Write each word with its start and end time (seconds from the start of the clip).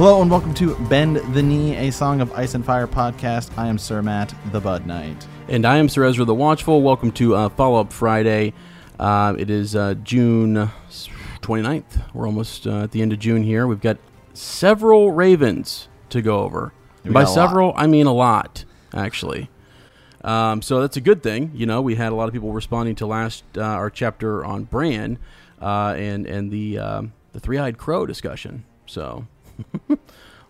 Hello 0.00 0.22
and 0.22 0.30
welcome 0.30 0.54
to 0.54 0.74
Bend 0.88 1.16
the 1.34 1.42
Knee, 1.42 1.76
a 1.76 1.92
Song 1.92 2.22
of 2.22 2.32
Ice 2.32 2.54
and 2.54 2.64
Fire 2.64 2.86
podcast. 2.86 3.50
I 3.58 3.66
am 3.66 3.76
Sir 3.76 4.00
Matt, 4.00 4.34
the 4.50 4.58
Bud 4.58 4.86
Knight. 4.86 5.28
And 5.46 5.66
I 5.66 5.76
am 5.76 5.90
Sir 5.90 6.04
Ezra 6.04 6.24
the 6.24 6.34
Watchful. 6.34 6.80
Welcome 6.80 7.12
to 7.12 7.34
uh, 7.34 7.48
Follow 7.50 7.82
Up 7.82 7.92
Friday. 7.92 8.54
Uh, 8.98 9.34
it 9.38 9.50
is 9.50 9.76
uh, 9.76 9.92
June 10.02 10.70
29th. 11.42 12.14
We're 12.14 12.24
almost 12.24 12.66
uh, 12.66 12.84
at 12.84 12.92
the 12.92 13.02
end 13.02 13.12
of 13.12 13.18
June 13.18 13.42
here. 13.42 13.66
We've 13.66 13.82
got 13.82 13.98
several 14.32 15.12
Ravens 15.12 15.88
to 16.08 16.22
go 16.22 16.38
over. 16.44 16.72
By 17.04 17.24
several, 17.24 17.74
I 17.76 17.86
mean 17.86 18.06
a 18.06 18.14
lot, 18.14 18.64
actually. 18.94 19.50
Um, 20.24 20.62
so 20.62 20.80
that's 20.80 20.96
a 20.96 21.02
good 21.02 21.22
thing. 21.22 21.50
You 21.54 21.66
know, 21.66 21.82
we 21.82 21.96
had 21.96 22.10
a 22.10 22.14
lot 22.14 22.26
of 22.26 22.32
people 22.32 22.54
responding 22.54 22.94
to 22.94 23.06
last 23.06 23.44
uh, 23.54 23.60
our 23.60 23.90
chapter 23.90 24.46
on 24.46 24.64
Bran 24.64 25.18
uh, 25.60 25.94
and 25.98 26.24
and 26.24 26.50
the 26.50 26.78
um, 26.78 27.12
the 27.34 27.40
three 27.40 27.58
eyed 27.58 27.76
crow 27.76 28.06
discussion. 28.06 28.64
So 28.86 29.26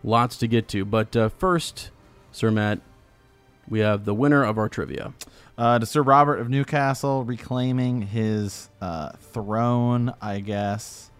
lots 0.04 0.36
to 0.38 0.46
get 0.46 0.68
to. 0.68 0.84
But 0.84 1.14
uh, 1.16 1.28
first, 1.30 1.90
Sir 2.32 2.50
Matt, 2.50 2.80
we 3.68 3.80
have 3.80 4.04
the 4.04 4.14
winner 4.14 4.44
of 4.44 4.58
our 4.58 4.68
trivia. 4.68 5.12
Uh, 5.58 5.78
to 5.78 5.84
Sir 5.86 6.00
Robert 6.02 6.38
of 6.40 6.48
Newcastle 6.48 7.22
reclaiming 7.24 8.02
his 8.02 8.70
uh, 8.80 9.10
throne, 9.20 10.14
I 10.20 10.40
guess. 10.40 11.10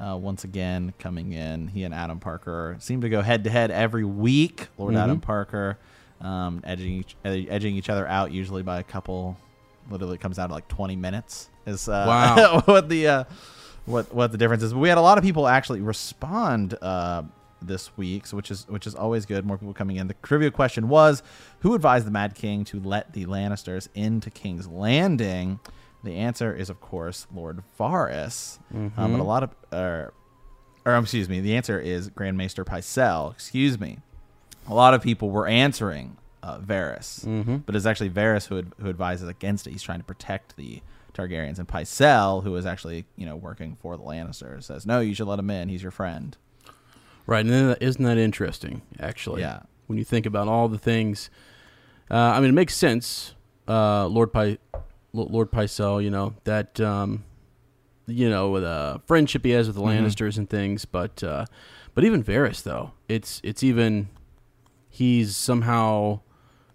Uh, 0.00 0.16
once 0.16 0.44
again, 0.44 0.92
coming 0.98 1.32
in. 1.32 1.68
He 1.68 1.84
and 1.84 1.94
Adam 1.94 2.18
Parker 2.18 2.76
seem 2.80 3.02
to 3.02 3.08
go 3.08 3.20
head 3.22 3.44
to 3.44 3.50
head 3.50 3.70
every 3.70 4.04
week. 4.04 4.68
Lord 4.78 4.94
Mhm. 4.94 5.02
Adam 5.02 5.20
Parker 5.20 5.78
um, 6.20 6.60
edging, 6.64 6.92
each, 7.00 7.16
ed- 7.24 7.46
edging 7.50 7.74
each 7.76 7.90
other 7.90 8.06
out, 8.06 8.30
usually 8.32 8.62
by 8.62 8.78
a 8.78 8.82
couple, 8.82 9.36
literally 9.90 10.16
comes 10.18 10.36
down 10.36 10.48
to 10.48 10.54
like 10.54 10.68
20 10.68 10.96
minutes. 10.96 11.48
Is 11.66 11.88
uh, 11.88 12.04
Wow. 12.08 12.60
what 12.64 12.88
the. 12.88 13.26
What 13.86 14.14
what 14.14 14.32
the 14.32 14.38
difference 14.38 14.62
is. 14.62 14.72
But 14.72 14.78
we 14.80 14.88
had 14.88 14.98
a 14.98 15.02
lot 15.02 15.18
of 15.18 15.24
people 15.24 15.48
actually 15.48 15.80
respond 15.80 16.74
uh, 16.80 17.22
this 17.60 17.96
week, 17.96 18.26
so 18.26 18.36
which 18.36 18.50
is 18.50 18.66
which 18.68 18.86
is 18.86 18.94
always 18.94 19.26
good. 19.26 19.44
More 19.44 19.58
people 19.58 19.74
coming 19.74 19.96
in. 19.96 20.06
The 20.08 20.14
trivia 20.22 20.50
question 20.50 20.88
was, 20.88 21.22
who 21.60 21.74
advised 21.74 22.06
the 22.06 22.10
Mad 22.12 22.34
King 22.34 22.64
to 22.66 22.80
let 22.80 23.12
the 23.12 23.26
Lannisters 23.26 23.88
into 23.94 24.30
King's 24.30 24.68
Landing? 24.68 25.58
The 26.04 26.16
answer 26.16 26.54
is, 26.54 26.68
of 26.70 26.80
course, 26.80 27.26
Lord 27.34 27.62
Varys. 27.78 28.58
Um, 28.74 28.92
but 28.96 29.20
a 29.20 29.22
lot 29.22 29.42
of, 29.44 29.50
uh, 29.72 30.06
or 30.84 30.96
excuse 30.96 31.28
me, 31.28 31.40
the 31.40 31.54
answer 31.56 31.78
is 31.78 32.08
Grand 32.10 32.36
Maester 32.36 32.64
Pycelle. 32.64 33.30
Excuse 33.32 33.78
me. 33.78 33.98
A 34.68 34.74
lot 34.74 34.94
of 34.94 35.02
people 35.02 35.30
were 35.30 35.46
answering 35.46 36.16
uh, 36.42 36.58
Varys, 36.58 37.24
Mm-hmm. 37.24 37.56
but 37.58 37.76
it's 37.76 37.86
actually 37.86 38.10
Varys 38.10 38.46
who 38.46 38.58
ad- 38.58 38.72
who 38.80 38.88
advises 38.88 39.28
against 39.28 39.66
it. 39.66 39.70
He's 39.70 39.82
trying 39.82 39.98
to 40.00 40.04
protect 40.04 40.56
the 40.56 40.82
Targaryens, 41.14 41.58
and 41.58 41.68
Pycelle, 41.68 42.42
who 42.42 42.54
is 42.56 42.64
actually 42.66 43.04
you 43.16 43.26
know 43.26 43.36
working 43.36 43.76
for 43.80 43.96
the 43.96 44.02
Lannisters, 44.02 44.64
says 44.64 44.86
no, 44.86 45.00
you 45.00 45.14
should 45.14 45.26
let 45.26 45.38
him 45.38 45.50
in. 45.50 45.68
He's 45.68 45.82
your 45.82 45.90
friend. 45.92 46.36
Right, 47.26 47.46
and 47.46 47.76
isn't 47.80 48.02
that 48.04 48.18
interesting? 48.18 48.82
Actually, 48.98 49.42
Yeah. 49.42 49.60
When 49.86 49.98
you 49.98 50.04
think 50.04 50.26
about 50.26 50.48
all 50.48 50.68
the 50.68 50.78
things, 50.78 51.28
uh, 52.10 52.16
I 52.16 52.40
mean, 52.40 52.50
it 52.50 52.54
makes 52.54 52.74
sense. 52.74 53.34
Uh, 53.68 54.06
Lord 54.06 54.32
Pi, 54.32 54.58
Lord 55.12 55.50
Pycelle, 55.52 56.02
you 56.02 56.10
know 56.10 56.34
that, 56.44 56.80
um, 56.80 57.24
you 58.06 58.28
know, 58.28 58.58
the 58.58 59.00
friendship 59.06 59.44
he 59.44 59.50
has 59.52 59.66
with 59.68 59.76
the 59.76 59.82
Mhm. 59.82 60.02
Lannisters 60.04 60.36
and 60.38 60.48
things, 60.50 60.84
but 60.84 61.22
uh, 61.22 61.44
but 61.94 62.04
even 62.04 62.24
Varys, 62.24 62.62
though, 62.62 62.92
it's 63.08 63.40
it's 63.44 63.62
even 63.62 64.08
he's 64.88 65.36
somehow 65.36 66.20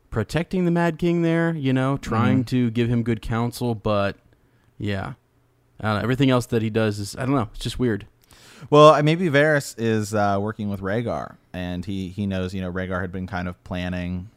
protecting 0.10 0.64
the 0.66 0.72
Mad 0.72 0.98
King 0.98 1.24
there. 1.24 1.54
You 1.56 1.74
know, 1.74 1.98
trying 1.98 2.44
Mhm. 2.44 2.48
to 2.48 2.72
give 2.72 2.88
him 2.88 3.04
good 3.04 3.22
counsel, 3.22 3.76
but 3.76 4.16
yeah, 4.78 5.14
I 5.80 5.88
don't 5.88 5.96
know, 5.98 6.02
everything 6.04 6.30
else 6.30 6.46
that 6.48 6.62
he 6.62 6.70
does 6.70 7.00
is 7.00 7.16
I 7.16 7.26
don't 7.26 7.36
know. 7.36 7.50
It's 7.54 7.64
just 7.64 7.80
weird. 7.80 8.08
Well, 8.70 9.02
maybe 9.04 9.28
Varys 9.30 9.76
is 9.78 10.14
uh, 10.16 10.38
working 10.42 10.70
with 10.70 10.82
Rhaegar, 10.82 11.36
and 11.54 11.86
he 11.86 12.10
he 12.10 12.26
knows 12.26 12.54
you 12.54 12.62
know 12.62 12.72
Rhaegar 12.72 13.02
had 13.02 13.12
been 13.12 13.28
kind 13.28 13.48
of 13.48 13.64
planning, 13.64 14.30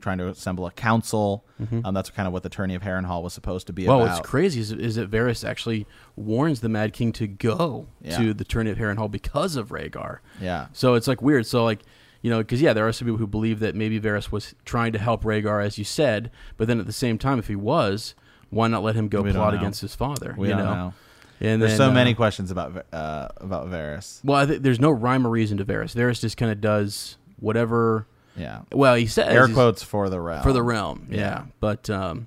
trying 0.00 0.16
to 0.18 0.28
assemble 0.28 0.66
a 0.66 0.70
council. 0.70 1.44
Um, 1.84 1.92
that's 1.92 2.08
kind 2.08 2.26
of 2.26 2.32
what 2.32 2.42
the 2.42 2.48
tourney 2.48 2.74
of 2.74 2.80
Harrenhal 2.80 3.22
was 3.22 3.34
supposed 3.34 3.66
to 3.66 3.72
be 3.74 3.86
Well, 3.86 4.00
about. 4.02 4.16
what's 4.16 4.26
crazy 4.26 4.60
is, 4.60 4.72
is 4.72 4.94
that 4.94 5.10
Varys 5.10 5.46
actually 5.46 5.86
warns 6.16 6.60
the 6.62 6.70
Mad 6.70 6.94
King 6.94 7.12
to 7.12 7.26
go 7.26 7.86
Yeah. 8.00 8.16
to 8.16 8.32
the 8.32 8.44
tourney 8.44 8.70
of 8.70 8.78
Harrenhal 8.78 9.10
because 9.10 9.56
of 9.56 9.68
Rhaegar. 9.68 10.20
Yeah. 10.40 10.68
So 10.72 10.94
it's 10.94 11.06
like 11.06 11.20
weird. 11.20 11.44
So 11.44 11.62
like, 11.62 11.80
you 12.22 12.30
know, 12.30 12.38
because 12.38 12.62
yeah, 12.62 12.72
there 12.72 12.88
are 12.88 12.92
some 12.92 13.04
people 13.04 13.18
who 13.18 13.26
believe 13.26 13.60
that 13.60 13.74
maybe 13.74 14.00
Varys 14.00 14.32
was 14.32 14.54
trying 14.64 14.94
to 14.94 14.98
help 14.98 15.22
Rhaegar, 15.22 15.62
as 15.62 15.76
you 15.76 15.84
said, 15.84 16.30
but 16.56 16.66
then 16.66 16.80
at 16.80 16.86
the 16.86 16.94
same 16.94 17.18
time, 17.18 17.38
if 17.38 17.48
he 17.48 17.56
was, 17.56 18.14
why 18.50 18.68
not 18.68 18.82
let 18.82 18.94
him 18.94 19.08
go 19.08 19.22
We 19.22 19.32
plot 19.32 19.54
against 19.54 19.80
his 19.80 19.94
father? 19.94 20.34
We 20.36 20.48
you 20.48 20.54
don't 20.54 20.64
know. 20.64 20.74
know. 20.74 20.94
And 21.42 21.62
There's 21.62 21.72
then, 21.72 21.78
so 21.78 21.88
uh, 21.90 21.92
many 21.92 22.12
questions 22.14 22.50
about 22.50 22.84
uh, 22.92 23.28
about 23.38 23.68
Varys. 23.70 24.20
Well, 24.22 24.36
I 24.36 24.44
think 24.46 24.62
there's 24.62 24.78
no 24.80 24.90
rhyme 24.90 25.26
or 25.26 25.30
reason 25.30 25.56
to 25.58 25.64
Varys. 25.64 25.94
Varys 25.94 26.20
just 26.20 26.36
kind 26.36 26.52
of 26.52 26.60
does 26.60 27.16
whatever. 27.38 28.06
Yeah. 28.36 28.60
Well, 28.72 28.94
he 28.94 29.06
says 29.06 29.26
Air 29.34 29.48
quotes 29.48 29.82
for 29.82 30.08
the 30.10 30.20
realm. 30.20 30.42
for 30.42 30.52
the 30.52 30.62
realm. 30.62 31.06
Yeah, 31.10 31.18
Yeah. 31.18 31.44
but 31.58 31.88
um, 31.88 32.26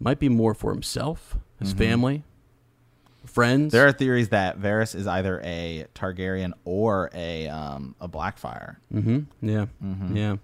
might 0.00 0.18
be 0.18 0.28
more 0.30 0.54
for 0.54 0.72
himself, 0.72 1.36
his 1.60 1.74
Mhm. 1.74 1.78
family, 1.78 2.24
friends. 3.26 3.72
There 3.72 3.86
are 3.86 3.92
theories 3.92 4.30
that 4.30 4.58
Varys 4.58 4.94
is 4.94 5.06
either 5.06 5.40
a 5.44 5.84
Targaryen 5.94 6.52
or 6.64 7.10
a 7.14 7.48
um, 7.48 7.94
a 8.00 8.08
Blackfire. 8.08 8.76
Mm-hmm. 8.94 9.20
Yeah. 9.48 9.66
Mhm. 9.84 10.16
Yeah. 10.16 10.36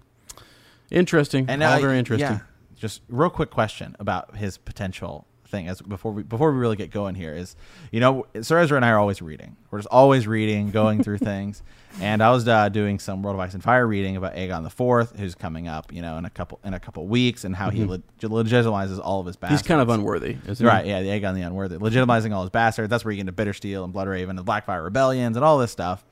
Interesting. 0.91 1.45
And 1.49 1.63
All 1.63 1.73
uh, 1.73 1.79
very 1.79 1.97
interesting. 1.97 2.29
Yeah. 2.29 2.39
Just 2.83 2.99
real 3.07 3.29
quick 3.29 3.49
question 3.49 3.95
about 3.97 4.35
his 4.35 4.57
potential 4.57 5.25
thing 5.47 5.69
as 5.69 5.81
before 5.81 6.11
we 6.11 6.21
before 6.21 6.51
we 6.51 6.57
really 6.57 6.75
get 6.75 6.91
going 6.91 7.15
here 7.15 7.33
is 7.33 7.55
you 7.93 8.01
know 8.01 8.25
Sir 8.41 8.59
Ezra 8.59 8.75
and 8.75 8.83
I 8.83 8.89
are 8.89 8.99
always 8.99 9.21
reading. 9.21 9.55
We're 9.71 9.79
just 9.79 9.87
always 9.89 10.27
reading, 10.27 10.69
going 10.69 11.01
through 11.01 11.17
things. 11.31 11.63
And 12.01 12.21
I 12.21 12.31
was 12.31 12.45
uh, 12.45 12.67
doing 12.67 12.99
some 12.99 13.23
World 13.23 13.35
of 13.35 13.39
Ice 13.39 13.53
and 13.53 13.63
Fire 13.63 13.87
reading 13.87 14.17
about 14.17 14.35
Aegon 14.35 14.63
the 14.63 14.69
Fourth, 14.69 15.17
who's 15.17 15.33
coming 15.33 15.69
up, 15.69 15.93
you 15.93 16.01
know, 16.01 16.17
in 16.17 16.25
a 16.25 16.29
couple 16.29 16.59
in 16.65 16.73
a 16.73 16.79
couple 16.79 17.07
weeks, 17.07 17.45
and 17.45 17.55
how 17.55 17.69
he 17.69 17.85
leg- 17.85 18.03
legitimizes 18.19 18.99
all 19.01 19.21
of 19.21 19.27
his 19.27 19.37
bastards. 19.37 19.61
Mm-hmm. 19.61 19.63
He's 19.63 19.67
kind 19.69 19.81
of 19.81 19.87
unworthy, 19.87 20.35
isn't 20.45 20.67
Right, 20.67 20.85
yeah, 20.85 21.01
the 21.03 21.07
Aegon 21.07 21.35
the 21.35 21.43
Unworthy, 21.43 21.77
legitimizing 21.77 22.35
all 22.35 22.41
his 22.41 22.49
bastards. 22.49 22.89
That's 22.89 23.05
where 23.05 23.13
you 23.13 23.23
get 23.23 23.29
into 23.29 23.31
Bittersteel 23.31 23.85
and 23.85 23.93
Bloodraven 23.93 24.31
and 24.31 24.37
the 24.37 24.43
Blackfire 24.43 24.83
rebellions 24.83 25.37
and 25.37 25.45
all 25.45 25.57
this 25.57 25.71
stuff. 25.71 26.03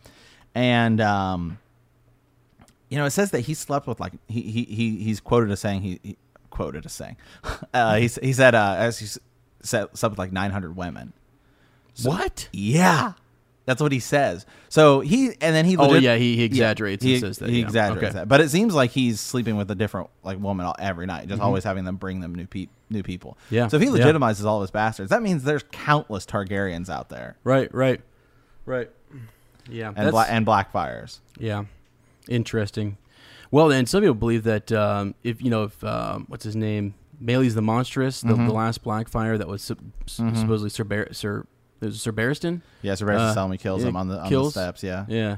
And 0.55 1.01
um, 1.01 1.57
you 2.87 2.97
know, 2.97 3.03
it 3.03 3.11
says 3.11 3.31
that 3.31 3.41
he 3.41 3.55
slept 3.55 3.87
with 3.87 3.99
like 3.99 4.13
he 4.29 4.41
he, 4.41 4.63
he 4.63 5.03
he's 5.03 5.19
quoted 5.19 5.51
as 5.51 5.59
saying 5.59 5.81
he, 5.81 5.99
he 6.01 6.17
quoted 6.61 6.85
as 6.85 6.93
saying 6.93 7.17
uh, 7.73 7.95
he 7.95 8.07
he 8.21 8.33
said 8.33 8.55
uh, 8.55 8.75
as 8.77 8.99
he 8.99 9.05
said 9.07 9.87
slept 9.95 10.11
with 10.11 10.17
like 10.19 10.31
nine 10.31 10.51
hundred 10.51 10.75
women. 10.75 11.13
What? 12.03 12.47
Yeah, 12.53 13.13
that's 13.65 13.81
what 13.81 13.91
he 13.91 13.99
says. 13.99 14.45
So 14.69 15.01
he 15.01 15.27
and 15.41 15.53
then 15.55 15.65
he 15.65 15.75
Oh, 15.77 15.93
yeah, 15.95 16.15
he- 16.15 16.37
he 16.37 16.43
exaggerates 16.43 17.03
and 17.03 17.11
he, 17.11 17.19
says 17.19 17.37
that, 17.39 17.49
he 17.49 17.59
yeah. 17.59 17.65
exaggerates 17.65 18.03
Okay. 18.05 18.13
that, 18.13 18.27
but 18.29 18.39
it 18.41 18.49
seems 18.49 18.73
like 18.73 18.91
he's 18.91 19.19
sleeping 19.19 19.57
with 19.57 19.69
a 19.69 19.75
different 19.75 20.09
like 20.23 20.39
woman 20.39 20.65
all, 20.65 20.75
every 20.79 21.05
night, 21.05 21.27
just 21.27 21.41
Mhm. 21.41 21.45
always 21.45 21.63
having 21.63 21.83
them 21.83 21.97
bring 21.97 22.21
them 22.21 22.33
new 22.33 22.47
pe- 22.47 22.69
new 22.89 23.03
people. 23.03 23.37
Yeah, 23.49 23.67
So 23.67 23.77
if 23.77 23.83
he 23.83 23.89
yeah. 23.89 23.95
legitimizes 24.05 24.45
all 24.45 24.57
of 24.57 24.63
his 24.63 24.71
bastards, 24.71 25.09
that 25.09 25.21
means 25.21 25.43
there's 25.43 25.63
countless 25.71 26.25
Targaryens 26.25 26.89
out 26.89 27.09
there 27.09 27.35
Right. 27.43 27.71
Right. 27.73 28.01
Right. 28.65 28.89
Yeah. 29.69 29.87
and 29.89 29.97
that's- 29.97 30.11
bla- 30.11 30.25
and 30.27 30.45
Blackfires. 30.45 31.19
Yeah, 31.37 31.65
interesting. 32.29 32.97
Well, 33.51 33.71
and 33.71 33.87
some 33.87 34.01
people 34.01 34.15
believe 34.15 34.43
that 34.43 34.71
um, 34.71 35.13
if 35.23 35.41
you 35.41 35.49
know 35.49 35.63
if 35.63 35.83
um, 35.83 36.25
what's 36.29 36.43
his 36.45 36.55
name, 36.55 36.93
Maelys 37.21 37.53
the 37.53 37.61
monstrous, 37.61 38.21
the, 38.21 38.29
Mhm. 38.33 38.47
the 38.47 38.53
last 38.53 38.83
Blackfire 38.83 39.37
that 39.37 39.47
was 39.47 39.61
sup- 39.61 39.77
s- 40.07 40.17
Mhm. 40.19 40.37
supposedly 40.37 40.69
Sir 40.69 40.83
Bar- 40.85 41.09
Sir 41.13 41.45
was 41.81 42.01
Sir 42.01 42.11
Barristan. 42.11 42.61
Yeah, 42.81 42.95
Sir 42.95 43.05
Barristan 43.05 43.31
Uh, 43.31 43.35
Selmy 43.35 43.59
kills 43.59 43.83
him 43.83 43.95
on 43.95 44.07
the 44.07 44.19
on 44.21 44.29
kills. 44.29 44.53
the 44.53 44.61
steps. 44.61 44.83
Yeah. 44.83 45.05
Yeah. 45.07 45.37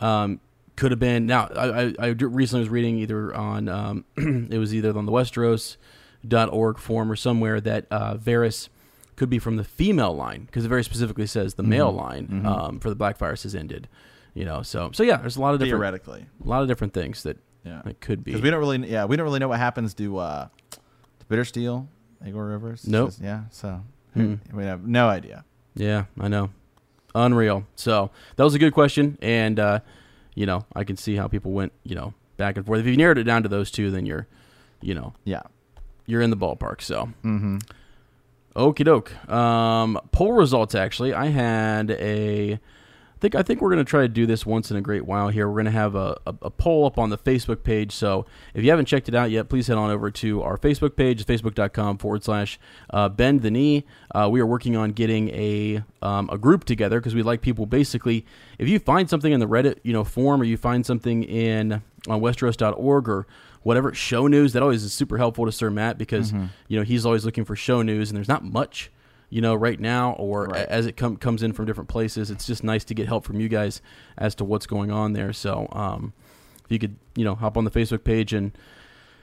Um, 0.00 0.40
could 0.76 0.92
have 0.92 1.00
been. 1.00 1.26
Now, 1.26 1.48
I, 1.56 1.82
I, 1.86 1.94
I 1.98 2.06
recently 2.10 2.60
was 2.60 2.68
reading 2.68 2.98
either 2.98 3.34
on 3.34 3.68
um, 3.68 4.04
it 4.16 4.58
was 4.58 4.72
either 4.74 4.96
on 4.96 5.06
the 5.06 5.12
Westeros.org 5.12 6.78
forum 6.78 7.10
or 7.10 7.16
somewhere 7.16 7.60
that 7.60 7.86
uh, 7.90 8.14
Varys 8.16 8.68
could 9.16 9.28
be 9.28 9.38
from 9.40 9.56
the 9.56 9.64
female 9.64 10.14
line 10.14 10.44
because 10.44 10.64
it 10.64 10.68
very 10.68 10.84
specifically 10.84 11.26
says 11.26 11.54
the 11.54 11.62
male 11.64 11.90
line 11.92 12.46
um, 12.46 12.78
for 12.78 12.88
the 12.90 12.96
Blackfires 12.96 13.42
has 13.42 13.54
ended. 13.54 13.88
You 14.34 14.44
know, 14.44 14.62
so 14.62 14.90
so 14.92 15.02
yeah, 15.02 15.16
there's 15.16 15.36
a 15.36 15.40
lot 15.40 15.54
of 15.54 15.58
different 15.60 15.80
Theoretically, 15.80 16.26
a 16.44 16.48
lot 16.48 16.62
of 16.62 16.68
different 16.68 16.92
things 16.92 17.24
that 17.24 17.38
yeah. 17.68 17.82
it 17.90 18.00
could 18.00 18.24
be. 18.24 18.30
Because 18.30 18.42
we 18.42 18.50
don't 18.50 18.60
really, 18.60 18.90
yeah, 18.90 19.04
we 19.04 19.16
don't 19.16 19.24
really 19.24 19.38
know 19.38 19.48
what 19.48 19.58
happens 19.58 19.94
to 19.94 20.18
uh, 20.18 20.48
to 20.70 21.24
Bittersteel, 21.30 21.86
Aegor 22.26 22.46
Rivers. 22.46 22.86
Nope. 22.86 23.08
just- 23.10 23.20
yeah, 23.22 23.42
so 23.50 23.82
Hmm. 24.14 24.34
we 24.52 24.64
have 24.64 24.86
no 24.86 25.08
idea. 25.08 25.44
Yeah, 25.74 26.04
I 26.18 26.28
know. 26.28 26.50
Unreal. 27.14 27.64
So 27.76 28.10
that 28.36 28.44
was 28.44 28.54
a 28.54 28.58
good 28.58 28.72
question, 28.72 29.18
and 29.22 29.58
uh, 29.60 29.80
you 30.34 30.46
know, 30.46 30.64
I 30.74 30.84
can 30.84 30.96
see 30.96 31.16
how 31.16 31.28
people 31.28 31.52
went, 31.52 31.72
you 31.84 31.94
know, 31.94 32.14
back 32.36 32.56
and 32.56 32.64
forth. 32.66 32.80
If 32.80 32.86
you 32.86 32.96
narrowed 32.96 33.18
it 33.18 33.24
down 33.24 33.42
to 33.42 33.48
those 33.48 33.70
two, 33.70 33.90
then 33.90 34.06
you're, 34.06 34.26
you 34.80 34.94
know, 34.94 35.12
Yeah. 35.24 35.42
you're 36.06 36.22
in 36.22 36.30
the 36.30 36.36
ballpark. 36.36 36.80
So, 36.80 37.08
Mm-hmm. 37.24 37.58
okie 38.56 38.84
doke. 38.84 39.12
Um, 39.30 39.98
poll 40.12 40.32
results. 40.32 40.74
Actually, 40.74 41.12
I 41.14 41.26
had 41.26 41.90
a. 41.92 42.58
I 43.18 43.20
think 43.20 43.34
I 43.34 43.42
think 43.42 43.60
we're 43.60 43.70
gonna 43.70 43.82
try 43.82 44.02
to 44.02 44.08
do 44.08 44.26
this 44.26 44.46
once 44.46 44.70
in 44.70 44.76
a 44.76 44.80
great 44.80 45.04
while 45.04 45.28
here. 45.28 45.48
We're 45.48 45.56
gonna 45.56 45.72
have 45.72 45.96
a, 45.96 46.16
a, 46.24 46.34
a 46.42 46.50
poll 46.50 46.86
up 46.86 46.98
on 46.98 47.10
the 47.10 47.18
Facebook 47.18 47.64
page. 47.64 47.90
So 47.90 48.26
if 48.54 48.62
you 48.62 48.70
haven't 48.70 48.86
checked 48.86 49.08
it 49.08 49.14
out 49.16 49.32
yet, 49.32 49.48
please 49.48 49.66
head 49.66 49.76
on 49.76 49.90
over 49.90 50.08
to 50.12 50.40
our 50.42 50.56
Facebook 50.56 50.94
page, 50.94 51.26
facebook.com 51.26 51.98
forward 51.98 52.22
slash 52.22 52.60
uh, 52.90 53.08
bend 53.08 53.42
the 53.42 53.50
knee. 53.50 53.84
Uh, 54.14 54.28
we 54.30 54.38
are 54.38 54.46
working 54.46 54.76
on 54.76 54.92
getting 54.92 55.30
a 55.30 55.82
um, 56.00 56.30
a 56.30 56.38
group 56.38 56.62
together 56.64 57.00
because 57.00 57.16
we 57.16 57.24
like 57.24 57.40
people 57.40 57.66
basically. 57.66 58.24
If 58.56 58.68
you 58.68 58.78
find 58.78 59.10
something 59.10 59.32
in 59.32 59.40
the 59.40 59.48
Reddit 59.48 59.78
you 59.82 59.92
know 59.92 60.04
forum 60.04 60.40
or 60.40 60.44
you 60.44 60.56
find 60.56 60.86
something 60.86 61.24
in 61.24 61.82
on 62.06 62.20
Westeros.org 62.20 63.08
or 63.08 63.26
whatever 63.64 63.92
show 63.94 64.28
news, 64.28 64.52
that 64.52 64.62
always 64.62 64.84
is 64.84 64.92
super 64.92 65.18
helpful 65.18 65.44
to 65.44 65.50
Sir 65.50 65.70
Matt 65.70 65.98
because 65.98 66.32
you 66.68 66.78
know 66.78 66.84
he's 66.84 67.04
always 67.04 67.24
looking 67.24 67.44
for 67.44 67.56
show 67.56 67.82
news 67.82 68.10
and 68.10 68.16
there's 68.16 68.28
not 68.28 68.44
much 68.44 68.92
you 69.30 69.40
know, 69.40 69.54
right 69.54 69.78
now 69.78 70.12
or 70.12 70.44
Right. 70.46 70.66
as 70.68 70.86
it 70.86 70.96
com- 70.96 71.16
comes 71.16 71.42
in 71.42 71.52
from 71.52 71.66
different 71.66 71.88
places. 71.88 72.30
It's 72.30 72.46
just 72.46 72.64
nice 72.64 72.84
to 72.84 72.94
get 72.94 73.06
help 73.08 73.24
from 73.24 73.40
you 73.40 73.48
guys 73.48 73.82
as 74.16 74.34
to 74.36 74.44
what's 74.44 74.66
going 74.66 74.90
on 74.90 75.12
there. 75.12 75.32
So, 75.32 75.68
um, 75.72 76.12
if 76.64 76.72
you 76.72 76.78
could, 76.78 76.96
you 77.16 77.24
know, 77.24 77.34
hop 77.34 77.56
on 77.56 77.64
the 77.64 77.70
Facebook 77.70 78.04
page 78.04 78.32
and 78.32 78.52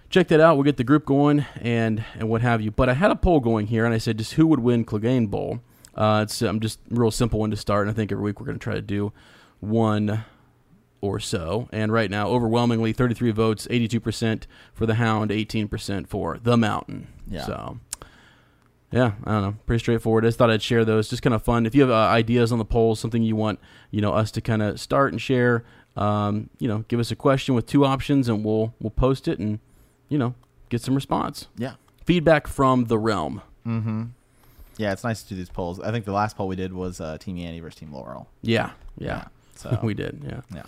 check 0.09 0.27
that 0.29 0.39
out, 0.39 0.55
we'll 0.55 0.63
get 0.63 0.77
the 0.77 0.83
group 0.83 1.05
going 1.05 1.45
and 1.61 2.03
and 2.15 2.29
what 2.29 2.41
have 2.41 2.61
you. 2.61 2.71
But 2.71 2.89
I 2.89 2.93
had 2.93 3.11
a 3.11 3.15
poll 3.15 3.39
going 3.39 3.67
here, 3.67 3.85
and 3.85 3.93
I 3.93 3.97
said 3.97 4.17
just 4.17 4.33
who 4.33 4.47
would 4.47 4.59
win 4.59 4.85
Clegane 4.85 5.29
Bowl. 5.29 5.59
Uh, 5.95 6.21
it's 6.23 6.41
um, 6.41 6.59
just 6.59 6.79
a 6.91 6.95
real 6.95 7.09
simple 7.11 7.39
one 7.39 7.51
to 7.51 7.57
start, 7.57 7.87
and 7.87 7.91
I 7.91 7.93
think 7.95 8.11
every 8.11 8.23
week 8.23 8.39
we're 8.39 8.45
going 8.45 8.59
to 8.59 8.63
try 8.63 8.73
to 8.75 8.81
do 8.81 9.13
one 9.59 10.25
or 11.01 11.19
so. 11.19 11.69
And 11.71 11.91
right 11.91 12.09
now, 12.09 12.27
overwhelmingly, 12.27 12.91
33 12.93 13.31
votes, 13.31 13.67
82% 13.69 14.43
for 14.73 14.85
the 14.85 14.95
Hound, 14.95 15.31
18% 15.31 16.07
for 16.07 16.37
the 16.41 16.57
Mountain. 16.57 17.07
Yeah. 17.27 17.45
So, 17.45 17.79
yeah, 18.95 19.11
I 19.25 19.31
don't 19.33 19.41
know. 19.41 19.55
Pretty 19.65 19.79
straightforward. 19.79 20.23
I 20.23 20.29
just 20.29 20.37
thought 20.37 20.49
I'd 20.49 20.61
share 20.61 20.85
those. 20.85 21.09
Just 21.09 21.21
kind 21.21 21.33
of 21.33 21.43
fun. 21.43 21.65
If 21.65 21.75
you 21.75 21.81
have 21.81 21.91
uh, 21.91 21.95
ideas 21.95 22.53
on 22.53 22.59
the 22.59 22.65
polls, 22.65 22.97
something 22.97 23.21
you 23.21 23.35
want, 23.35 23.59
you 23.91 23.99
know, 23.99 24.13
us 24.13 24.31
to 24.31 24.41
kind 24.41 24.61
of 24.61 24.79
start 24.79 25.11
and 25.11 25.21
share, 25.21 25.65
um, 25.97 26.49
you 26.59 26.69
know, 26.69 26.85
give 26.87 27.01
us 27.01 27.11
a 27.11 27.15
question 27.15 27.55
with 27.55 27.65
two 27.65 27.83
options, 27.85 28.29
and 28.29 28.45
we'll 28.45 28.73
we'll 28.79 28.91
post 28.91 29.27
it 29.27 29.37
and, 29.37 29.59
you 30.07 30.17
know, 30.17 30.33
get 30.69 30.79
some 30.79 30.95
response. 30.95 31.49
Yeah. 31.57 31.73
Feedback 32.05 32.47
from 32.47 32.85
the 32.85 32.97
realm. 32.97 33.41
Mm-hmm. 33.67 34.03
Yeah, 34.77 34.93
it's 34.93 35.03
nice 35.03 35.23
to 35.23 35.29
do 35.29 35.35
these 35.35 35.49
polls. 35.49 35.81
I 35.81 35.91
think 35.91 36.05
the 36.05 36.13
last 36.13 36.37
poll 36.37 36.47
we 36.47 36.55
did 36.55 36.71
was 36.71 37.01
uh, 37.01 37.17
Team 37.17 37.35
Yanny 37.35 37.61
versus 37.61 37.77
Team 37.77 37.91
Laurel. 37.91 38.29
Yeah, 38.41 38.71
yeah. 38.97 39.25
So 39.57 39.79
we 39.81 39.93
did. 39.93 40.21
Yeah. 40.25 40.41
Yeah. 40.53 40.63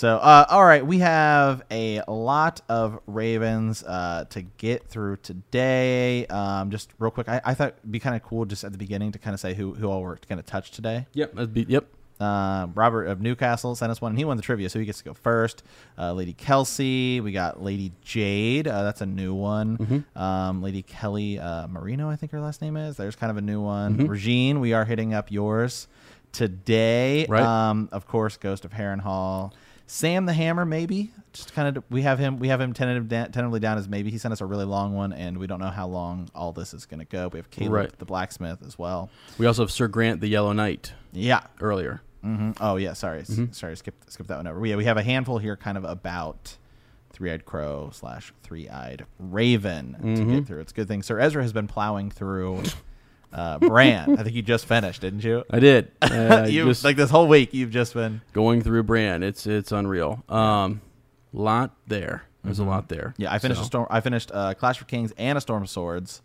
So, 0.00 0.16
uh, 0.16 0.46
all 0.48 0.64
right, 0.64 0.86
we 0.86 1.00
have 1.00 1.62
a 1.70 2.00
lot 2.08 2.62
of 2.70 3.00
Ravens 3.06 3.82
uh, 3.82 4.24
to 4.30 4.40
get 4.40 4.88
through 4.88 5.18
today. 5.18 6.24
Um, 6.28 6.70
just 6.70 6.90
real 6.98 7.10
quick, 7.10 7.28
I, 7.28 7.42
I 7.44 7.52
thought 7.52 7.74
it'd 7.76 7.92
be 7.92 8.00
kind 8.00 8.16
of 8.16 8.22
cool 8.22 8.46
just 8.46 8.64
at 8.64 8.72
the 8.72 8.78
beginning 8.78 9.12
to 9.12 9.18
kind 9.18 9.34
of 9.34 9.40
say 9.40 9.52
who, 9.52 9.74
who 9.74 9.90
all 9.90 10.00
we're 10.00 10.16
going 10.26 10.38
to 10.38 10.42
touch 10.42 10.70
today. 10.70 11.06
Yep. 11.12 11.34
That'd 11.34 11.52
be, 11.52 11.66
yep. 11.68 11.84
Uh, 12.18 12.68
Robert 12.74 13.08
of 13.08 13.20
Newcastle 13.20 13.74
sent 13.74 13.92
us 13.92 14.00
one, 14.00 14.12
and 14.12 14.18
he 14.18 14.24
won 14.24 14.38
the 14.38 14.42
trivia, 14.42 14.70
so 14.70 14.78
he 14.78 14.86
gets 14.86 15.00
to 15.00 15.04
go 15.04 15.12
first. 15.12 15.62
Uh, 15.98 16.14
Lady 16.14 16.32
Kelsey, 16.32 17.20
we 17.20 17.32
got 17.32 17.62
Lady 17.62 17.92
Jade, 18.00 18.68
uh, 18.68 18.82
that's 18.84 19.02
a 19.02 19.06
new 19.06 19.34
one. 19.34 19.76
Mm-hmm. 19.76 20.18
Um, 20.18 20.62
Lady 20.62 20.80
Kelly 20.80 21.38
uh, 21.38 21.66
Marino, 21.66 22.08
I 22.08 22.16
think 22.16 22.32
her 22.32 22.40
last 22.40 22.62
name 22.62 22.78
is. 22.78 22.96
There's 22.96 23.16
kind 23.16 23.30
of 23.30 23.36
a 23.36 23.42
new 23.42 23.60
one. 23.60 23.98
Mhm. 23.98 24.08
Regine, 24.08 24.60
we 24.60 24.72
are 24.72 24.86
hitting 24.86 25.12
up 25.12 25.30
yours 25.30 25.88
today. 26.32 27.26
Right. 27.28 27.42
Um, 27.42 27.90
of 27.92 28.06
course, 28.06 28.38
Ghost 28.38 28.64
of 28.64 28.70
Harrenhal. 28.70 29.52
Sam 29.92 30.24
the 30.24 30.32
Hammer, 30.32 30.64
maybe. 30.64 31.10
Just 31.32 31.52
kind 31.52 31.76
of 31.76 31.82
we 31.90 32.02
have 32.02 32.18
him 32.20 32.38
we 32.38 32.46
have 32.48 32.60
him 32.60 32.72
tentative 32.72 33.08
tentatively 33.08 33.58
down 33.58 33.76
as 33.76 33.88
maybe. 33.88 34.10
He 34.12 34.18
sent 34.18 34.30
us 34.30 34.40
a 34.40 34.46
really 34.46 34.64
long 34.64 34.94
one, 34.94 35.12
and 35.12 35.36
we 35.38 35.48
don't 35.48 35.58
know 35.58 35.70
how 35.70 35.88
long 35.88 36.28
all 36.32 36.52
this 36.52 36.72
is 36.72 36.86
going 36.86 37.00
to 37.00 37.04
go. 37.04 37.26
We 37.28 37.40
have 37.40 37.50
Caleb 37.50 37.72
Right. 37.72 37.98
the 37.98 38.04
blacksmith 38.04 38.62
as 38.64 38.78
well. 38.78 39.10
We 39.36 39.46
also 39.46 39.62
have 39.62 39.70
Sir 39.72 39.88
Grant 39.88 40.20
the 40.20 40.28
Yellow 40.28 40.52
Knight 40.52 40.92
Yeah, 41.12 41.40
earlier. 41.60 42.02
hmm 42.22 42.52
Oh 42.60 42.76
yeah, 42.76 42.92
sorry, 42.92 43.22
Mhm. 43.22 43.52
sorry, 43.52 43.76
skip 43.76 43.94
skip 44.08 44.28
that 44.28 44.36
one 44.36 44.46
over. 44.46 44.64
Yeah, 44.64 44.76
we 44.76 44.84
have 44.84 44.96
a 44.96 45.02
handful 45.02 45.38
here, 45.38 45.56
kind 45.56 45.76
of 45.76 45.82
about 45.84 46.56
three-eyed 47.12 47.44
crow 47.44 47.90
slash 47.92 48.32
three-eyed 48.44 49.04
raven 49.18 49.94
to 49.94 50.06
Mhm. 50.22 50.30
get 50.30 50.46
through. 50.46 50.60
It's 50.60 50.70
a 50.70 50.74
good 50.76 50.86
thing. 50.86 51.02
Sir 51.02 51.18
Ezra 51.18 51.42
has 51.42 51.52
been 51.52 51.66
plowing 51.66 52.10
through 52.12 52.62
uh, 53.32 53.58
Bran. 53.58 54.18
I 54.18 54.22
think 54.22 54.34
you 54.34 54.42
just 54.42 54.66
finished, 54.66 55.00
didn't 55.00 55.24
you? 55.24 55.44
I 55.50 55.60
did. 55.60 55.92
Uh, 56.02 56.46
you 56.48 56.64
like 56.84 56.96
this 56.96 57.10
whole 57.10 57.26
week. 57.28 57.54
You've 57.54 57.70
just 57.70 57.94
been 57.94 58.20
going 58.32 58.62
through 58.62 58.82
Bran. 58.84 59.22
It's 59.22 59.46
it's 59.46 59.72
unreal. 59.72 60.22
Um, 60.28 60.80
lot 61.32 61.74
there. 61.86 62.24
There's 62.44 62.58
a 62.58 62.64
lot 62.64 62.88
there. 62.88 63.10
Mm-hmm. 63.14 63.22
yeah. 63.22 63.32
I 63.32 63.38
finished 63.38 63.60
So- 63.60 63.64
a 63.64 63.66
storm. 63.66 63.86
I 63.90 64.00
finished 64.00 64.30
uh, 64.32 64.54
Clash 64.54 64.80
of 64.80 64.86
Kings 64.86 65.12
and 65.18 65.36
a 65.38 65.40
Storm 65.40 65.62
of 65.62 65.70
Swords, 65.70 66.22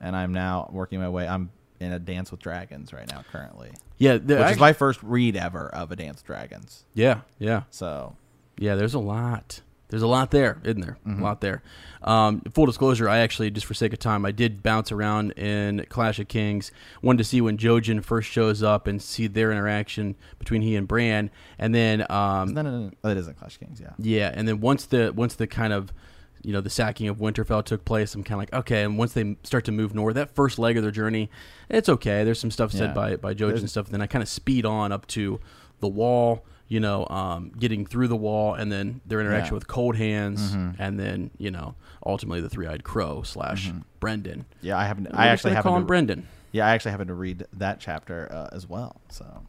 and 0.00 0.14
I'm 0.16 0.32
now 0.32 0.70
working 0.72 1.00
my 1.00 1.08
way. 1.08 1.26
I'm 1.28 1.50
in 1.80 1.92
a 1.92 1.98
Dance 1.98 2.30
with 2.30 2.40
Dragons 2.40 2.92
right 2.92 3.06
now, 3.10 3.22
currently, 3.30 3.70
Yeah, 3.98 4.16
which 4.16 4.52
is 4.52 4.58
my 4.58 4.72
first 4.72 5.02
read 5.02 5.36
ever 5.36 5.68
of 5.68 5.92
a 5.92 5.96
Dance 5.96 6.18
with 6.18 6.26
Dragons. 6.26 6.84
yeah, 6.94 7.20
yeah, 7.38 7.64
So 7.70 8.16
yeah. 8.56 8.76
There's 8.76 8.94
a 8.94 8.98
lot. 8.98 9.60
There's 9.88 10.02
a 10.02 10.06
lot 10.08 10.32
there, 10.32 10.60
isn't 10.64 10.80
there? 10.80 10.98
Mm-hmm. 11.06 11.20
A 11.20 11.24
lot 11.24 11.40
there. 11.40 11.62
Um, 12.02 12.40
full 12.52 12.66
disclosure, 12.66 13.08
I 13.08 13.18
actually, 13.18 13.50
just 13.50 13.66
for 13.66 13.74
sake 13.74 13.92
of 13.92 13.98
time, 13.98 14.26
I 14.26 14.32
did 14.32 14.62
bounce 14.62 14.90
around 14.90 15.30
in 15.32 15.86
Clash 15.88 16.18
of 16.18 16.28
Kings. 16.28 16.72
Wanted 17.02 17.18
to 17.18 17.24
see 17.24 17.40
when 17.40 17.56
Jojen 17.56 18.02
first 18.02 18.28
shows 18.28 18.62
up 18.62 18.86
and 18.86 19.00
see 19.00 19.26
their 19.28 19.52
interaction 19.52 20.16
between 20.38 20.62
he 20.62 20.74
and 20.76 20.88
Bran, 20.88 21.30
and 21.58 21.74
then 21.74 22.04
um, 22.10 22.54
that 22.54 22.66
an, 22.66 22.96
oh, 23.04 23.08
it 23.10 23.16
isn't 23.16 23.38
Clash 23.38 23.54
of 23.54 23.60
Kings, 23.60 23.80
yeah. 23.80 23.92
Yeah, 23.98 24.32
and 24.34 24.48
then 24.48 24.60
once 24.60 24.86
the 24.86 25.12
once 25.14 25.34
the 25.36 25.46
kind 25.46 25.72
of 25.72 25.92
you 26.42 26.52
know 26.52 26.60
the 26.60 26.70
sacking 26.70 27.08
of 27.08 27.18
Winterfell 27.18 27.64
took 27.64 27.84
place, 27.84 28.14
I'm 28.14 28.22
kind 28.24 28.34
of 28.34 28.38
like 28.40 28.54
okay. 28.60 28.82
And 28.82 28.98
once 28.98 29.12
they 29.12 29.36
start 29.44 29.64
to 29.66 29.72
move 29.72 29.94
north, 29.94 30.14
that 30.16 30.34
first 30.34 30.58
leg 30.58 30.76
of 30.76 30.82
their 30.82 30.92
journey, 30.92 31.30
it's 31.68 31.88
okay. 31.88 32.24
There's 32.24 32.38
some 32.40 32.50
stuff 32.50 32.72
said 32.72 32.88
Yeah. 32.90 32.94
by 32.94 33.16
by 33.16 33.34
Jojen 33.34 33.58
and 33.58 33.70
stuff. 33.70 33.88
Then 33.88 34.00
I 34.00 34.06
kind 34.06 34.22
of 34.22 34.28
speed 34.28 34.64
on 34.64 34.90
up 34.92 35.06
to 35.08 35.40
the 35.80 35.88
wall. 35.88 36.44
You 36.68 36.80
know, 36.80 37.06
um, 37.08 37.52
getting 37.58 37.86
through 37.86 38.08
the 38.08 38.16
wall, 38.16 38.54
and 38.54 38.72
then 38.72 39.00
their 39.06 39.20
interaction 39.20 39.52
Yeah. 39.54 39.58
with 39.58 39.68
Cold 39.68 39.94
Hands, 39.96 40.40
Mhm. 40.56 40.74
and 40.80 40.98
then 40.98 41.30
you 41.38 41.50
know 41.50 41.74
ultimately 42.04 42.40
the 42.40 42.48
Three 42.48 42.66
Eyed 42.66 42.82
Crow 42.82 43.22
slash 43.22 43.68
Mm-hmm. 43.68 43.78
Brynden. 44.00 44.44
Yeah, 44.62 44.76
I 44.78 44.84
haven't. 44.86 45.08
I 45.14 45.28
actually 45.28 45.54
haven't 45.54 45.70
call 45.70 45.78
him 45.80 45.86
Brynden. 45.86 46.24
Yeah, 46.52 46.66
I 46.66 46.70
actually 46.70 46.90
happened 46.92 47.08
to 47.08 47.14
read 47.14 47.44
that 47.52 47.78
chapter 47.80 48.28
uh, 48.32 48.48
as 48.54 48.68
well. 48.68 49.00
So 49.10 49.42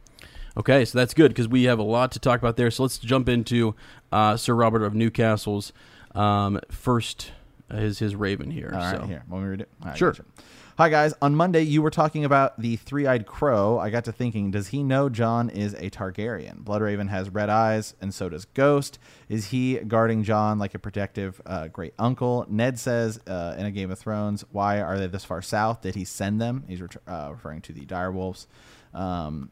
Okay, 0.56 0.84
so 0.84 0.98
that's 0.98 1.14
good 1.14 1.28
because 1.28 1.46
we 1.48 1.64
have 1.64 1.78
a 1.78 1.84
lot 1.84 2.10
to 2.12 2.18
talk 2.18 2.38
about 2.40 2.56
there. 2.56 2.70
So 2.70 2.82
let's 2.84 2.98
jump 2.98 3.28
into 3.28 3.74
uh, 4.12 4.36
Sir 4.36 4.54
Robert 4.54 4.82
of 4.82 4.94
Newcastle's 4.94 5.72
um, 6.14 6.60
first 6.70 7.32
his 7.72 7.98
his 7.98 8.14
Raven 8.14 8.50
here. 8.50 8.70
all 8.72 8.78
right, 8.80 8.96
so. 9.00 9.06
here, 9.06 9.22
want 9.28 9.44
me 9.44 9.50
read 9.50 9.60
it? 9.62 9.68
Right, 9.84 9.96
Sure. 9.98 10.10
gotcha. 10.12 10.24
Hi 10.78 10.88
guys. 10.88 11.12
On 11.20 11.34
Monday, 11.34 11.62
you 11.62 11.82
were 11.82 11.90
talking 11.90 12.24
about 12.24 12.60
the 12.60 12.76
three-eyed 12.76 13.26
crow. 13.26 13.80
I 13.80 13.90
got 13.90 14.04
to 14.04 14.12
thinking: 14.12 14.52
Does 14.52 14.68
he 14.68 14.84
know 14.84 15.08
Jon 15.08 15.50
is 15.50 15.74
a 15.74 15.90
Targaryen? 15.90 16.62
Bloodraven 16.62 17.08
has 17.08 17.30
red 17.30 17.48
eyes, 17.48 17.96
and 18.00 18.14
so 18.14 18.28
does 18.28 18.44
Ghost. 18.44 18.96
Is 19.28 19.46
he 19.46 19.78
guarding 19.78 20.22
Jon 20.22 20.60
like 20.60 20.74
a 20.74 20.78
protective 20.78 21.42
uh, 21.44 21.66
great 21.66 21.94
uncle? 21.98 22.46
Ned 22.48 22.78
says 22.78 23.18
uh, 23.26 23.56
in 23.58 23.66
a 23.66 23.72
Game 23.72 23.90
of 23.90 23.98
Thrones, 23.98 24.44
"Why 24.52 24.80
are 24.80 24.96
they 25.00 25.08
this 25.08 25.24
far 25.24 25.42
south? 25.42 25.82
Did 25.82 25.96
he 25.96 26.04
send 26.04 26.40
them?" 26.40 26.62
He's 26.68 26.80
uh, 26.80 27.30
referring 27.32 27.60
to 27.62 27.72
the 27.72 27.84
direwolves. 27.84 28.46
Um, 28.94 29.50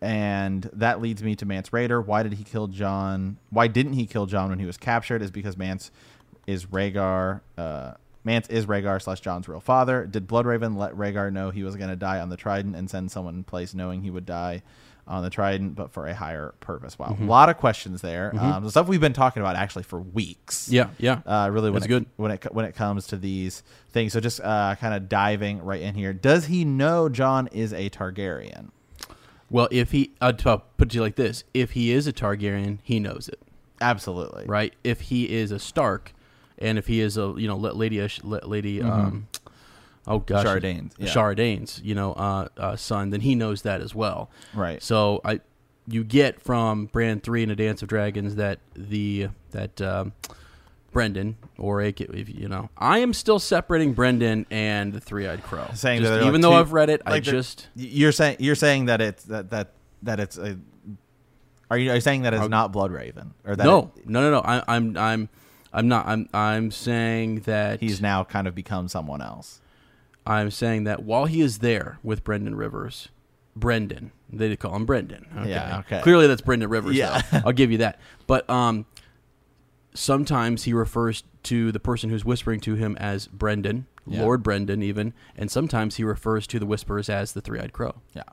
and 0.00 0.70
that 0.72 1.02
leads 1.02 1.22
me 1.22 1.36
to 1.36 1.44
Mance 1.44 1.68
Rayder. 1.68 2.02
Why 2.02 2.22
did 2.22 2.32
he 2.32 2.44
kill 2.44 2.68
Jon? 2.68 3.36
Why 3.50 3.66
didn't 3.66 3.92
he 3.92 4.06
kill 4.06 4.24
Jon 4.24 4.48
when 4.48 4.58
he 4.58 4.64
was 4.64 4.78
captured? 4.78 5.20
Is 5.20 5.30
because 5.30 5.58
Mance 5.58 5.90
is 6.46 6.64
Rhaegar. 6.64 7.42
Uh, 7.58 7.92
Mance 8.26 8.48
is 8.48 8.66
Rhaegar 8.66 9.00
slash 9.00 9.20
Jon's 9.20 9.46
real 9.46 9.60
father. 9.60 10.04
Did 10.04 10.26
Bloodraven 10.26 10.76
let 10.76 10.92
Rhaegar 10.94 11.32
know 11.32 11.50
he 11.50 11.62
was 11.62 11.76
going 11.76 11.90
to 11.90 11.96
die 11.96 12.18
on 12.18 12.28
the 12.28 12.36
Trident 12.36 12.74
and 12.74 12.90
send 12.90 13.12
someone 13.12 13.36
in 13.36 13.44
place, 13.44 13.72
knowing 13.72 14.02
he 14.02 14.10
would 14.10 14.26
die 14.26 14.62
on 15.06 15.22
the 15.22 15.30
Trident, 15.30 15.76
but 15.76 15.92
for 15.92 16.08
a 16.08 16.14
higher 16.14 16.52
purpose? 16.58 16.98
Wow, 16.98 17.16
a 17.20 17.24
lot 17.24 17.48
of 17.48 17.56
questions 17.56 18.02
there. 18.02 18.34
Um, 18.36 18.64
the 18.64 18.70
stuff 18.72 18.88
we've 18.88 19.00
been 19.00 19.12
talking 19.12 19.40
about 19.40 19.54
actually 19.54 19.84
for 19.84 20.00
weeks. 20.00 20.68
Yeah, 20.68 20.88
yeah. 20.98 21.20
Uh, 21.24 21.48
really, 21.52 21.70
when 21.70 21.74
That's 21.74 21.86
it, 21.86 21.88
good. 21.88 22.06
when 22.16 22.32
it 22.32 22.52
when 22.52 22.64
it 22.64 22.74
comes 22.74 23.06
to 23.06 23.16
these 23.16 23.62
things. 23.92 24.12
So 24.12 24.18
just 24.18 24.40
uh, 24.40 24.74
kind 24.80 24.92
of 24.92 25.08
diving 25.08 25.62
right 25.62 25.80
in 25.80 25.94
here. 25.94 26.12
Does 26.12 26.46
he 26.46 26.64
know 26.64 27.08
Jon 27.08 27.46
is 27.52 27.72
a 27.72 27.88
Targaryen? 27.90 28.70
Well, 29.48 29.68
if 29.70 29.92
he, 29.92 30.10
I'd 30.20 30.44
uh, 30.44 30.56
put 30.56 30.88
it 30.88 30.90
to 30.90 30.94
you 30.96 31.02
like 31.02 31.14
this: 31.14 31.44
if 31.54 31.70
he 31.70 31.92
is 31.92 32.08
a 32.08 32.12
Targaryen, 32.12 32.80
he 32.82 32.98
knows 32.98 33.28
it. 33.28 33.38
Absolutely. 33.80 34.46
right? 34.46 34.74
If 34.82 35.02
he 35.02 35.30
is 35.30 35.52
a 35.52 35.58
Stark, 35.60 36.12
and 36.58 36.78
if 36.78 36.86
he 36.86 37.00
is 37.00 37.16
a 37.16 37.34
you 37.36 37.48
know 37.48 37.56
La- 37.56 37.70
Lady 37.72 38.06
Lady 38.22 38.82
um, 38.82 39.28
oh 40.06 40.18
gosh 40.20 40.44
Ashara 40.46 40.60
Dayne's, 40.60 40.94
yeah. 40.98 41.08
Ashara 41.08 41.36
Dayne's 41.36 41.80
you 41.84 41.94
know 41.94 42.12
uh, 42.14 42.48
uh, 42.56 42.76
son, 42.76 43.10
then 43.10 43.20
he 43.20 43.34
knows 43.34 43.62
that 43.62 43.80
as 43.80 43.94
well. 43.94 44.30
Right. 44.54 44.82
So 44.82 45.20
I 45.24 45.40
you 45.88 46.02
get 46.02 46.40
from 46.40 46.86
Bran 46.86 47.20
three 47.20 47.42
and 47.42 47.52
a 47.52 47.56
Dance 47.56 47.82
of 47.82 47.88
Dragons 47.88 48.34
that 48.36 48.58
the 48.74 49.28
that 49.52 49.80
um, 49.80 50.12
Brynden 50.92 51.34
or 51.58 51.82
a 51.82 51.88
if 51.90 52.28
you 52.28 52.48
know 52.48 52.70
I 52.78 52.98
am 53.00 53.12
still 53.12 53.38
separating 53.38 53.94
Brynden 53.94 54.46
and 54.50 54.92
the 54.92 55.00
Three 55.00 55.28
Eyed 55.28 55.42
Crow. 55.42 55.68
Saying 55.74 56.00
Just 56.00 56.10
that 56.12 56.20
even 56.22 56.34
like 56.34 56.42
though 56.42 56.50
two- 56.50 56.56
I've 56.56 56.72
read 56.72 56.88
it, 56.90 57.02
I 57.04 57.10
like 57.10 57.24
they're- 57.24 57.34
just 57.34 57.68
You're 57.76 58.12
saying 58.12 58.36
you're 58.40 58.54
saying 58.54 58.86
that 58.86 59.00
it's 59.00 59.24
that 59.24 59.50
that 59.50 59.72
that 60.02 60.20
it's 60.20 60.38
a. 60.38 60.58
Are 61.68 61.76
you, 61.76 61.90
are 61.90 61.96
you 61.96 62.00
saying 62.00 62.22
that 62.22 62.32
it's 62.32 62.48
not 62.48 62.70
Blood 62.72 62.92
Raven 62.92 63.34
or 63.44 63.56
that 63.56 63.64
no 63.64 63.90
it- 63.96 64.08
no 64.08 64.20
no 64.22 64.30
no 64.30 64.40
I, 64.40 64.62
I'm 64.68 64.96
I'm 64.96 65.28
I'm 65.76 65.86
not 65.88 66.06
I'm 66.08 66.28
I'm 66.34 66.70
saying 66.72 67.40
that 67.40 67.80
he's 67.80 68.00
now 68.00 68.24
kind 68.24 68.48
of 68.48 68.54
become 68.54 68.88
someone 68.88 69.20
else? 69.22 69.60
I'm 70.26 70.50
saying 70.50 70.84
that 70.84 71.04
while 71.04 71.26
he 71.26 71.40
is 71.40 71.58
there 71.58 71.98
with 72.02 72.24
Brynden 72.24 72.56
Rivers, 72.56 73.10
Brynden, 73.56 74.10
they 74.32 74.56
call 74.56 74.74
him 74.74 74.84
Brynden. 74.86 75.24
Okay. 75.38 75.50
Yeah, 75.50 75.78
okay. 75.86 76.00
Clearly, 76.02 76.26
that's 76.26 76.42
Brynden 76.42 76.68
Rivers. 76.70 76.96
Yeah. 76.96 77.22
though. 77.30 77.42
I'll 77.46 77.52
give 77.52 77.70
you 77.70 77.78
that. 77.78 78.00
But 78.26 78.48
um, 78.50 78.86
sometimes 79.94 80.64
he 80.64 80.72
refers 80.72 81.22
to 81.44 81.70
the 81.72 81.78
person 81.80 82.10
who's 82.10 82.24
whispering 82.24 82.60
to 82.60 82.74
him 82.74 82.96
as 82.98 83.28
Brynden, 83.28 83.84
Yeah. 84.06 84.22
Lord 84.22 84.42
Brynden, 84.42 84.82
even, 84.82 85.14
and 85.36 85.50
sometimes 85.50 85.96
he 85.96 86.04
refers 86.04 86.46
to 86.48 86.58
the 86.58 86.66
whispers 86.66 87.08
as 87.08 87.32
the 87.32 87.40
Three 87.40 87.60
Eyed 87.60 87.72
Crow 87.72 87.94
Yeah. 88.14 88.24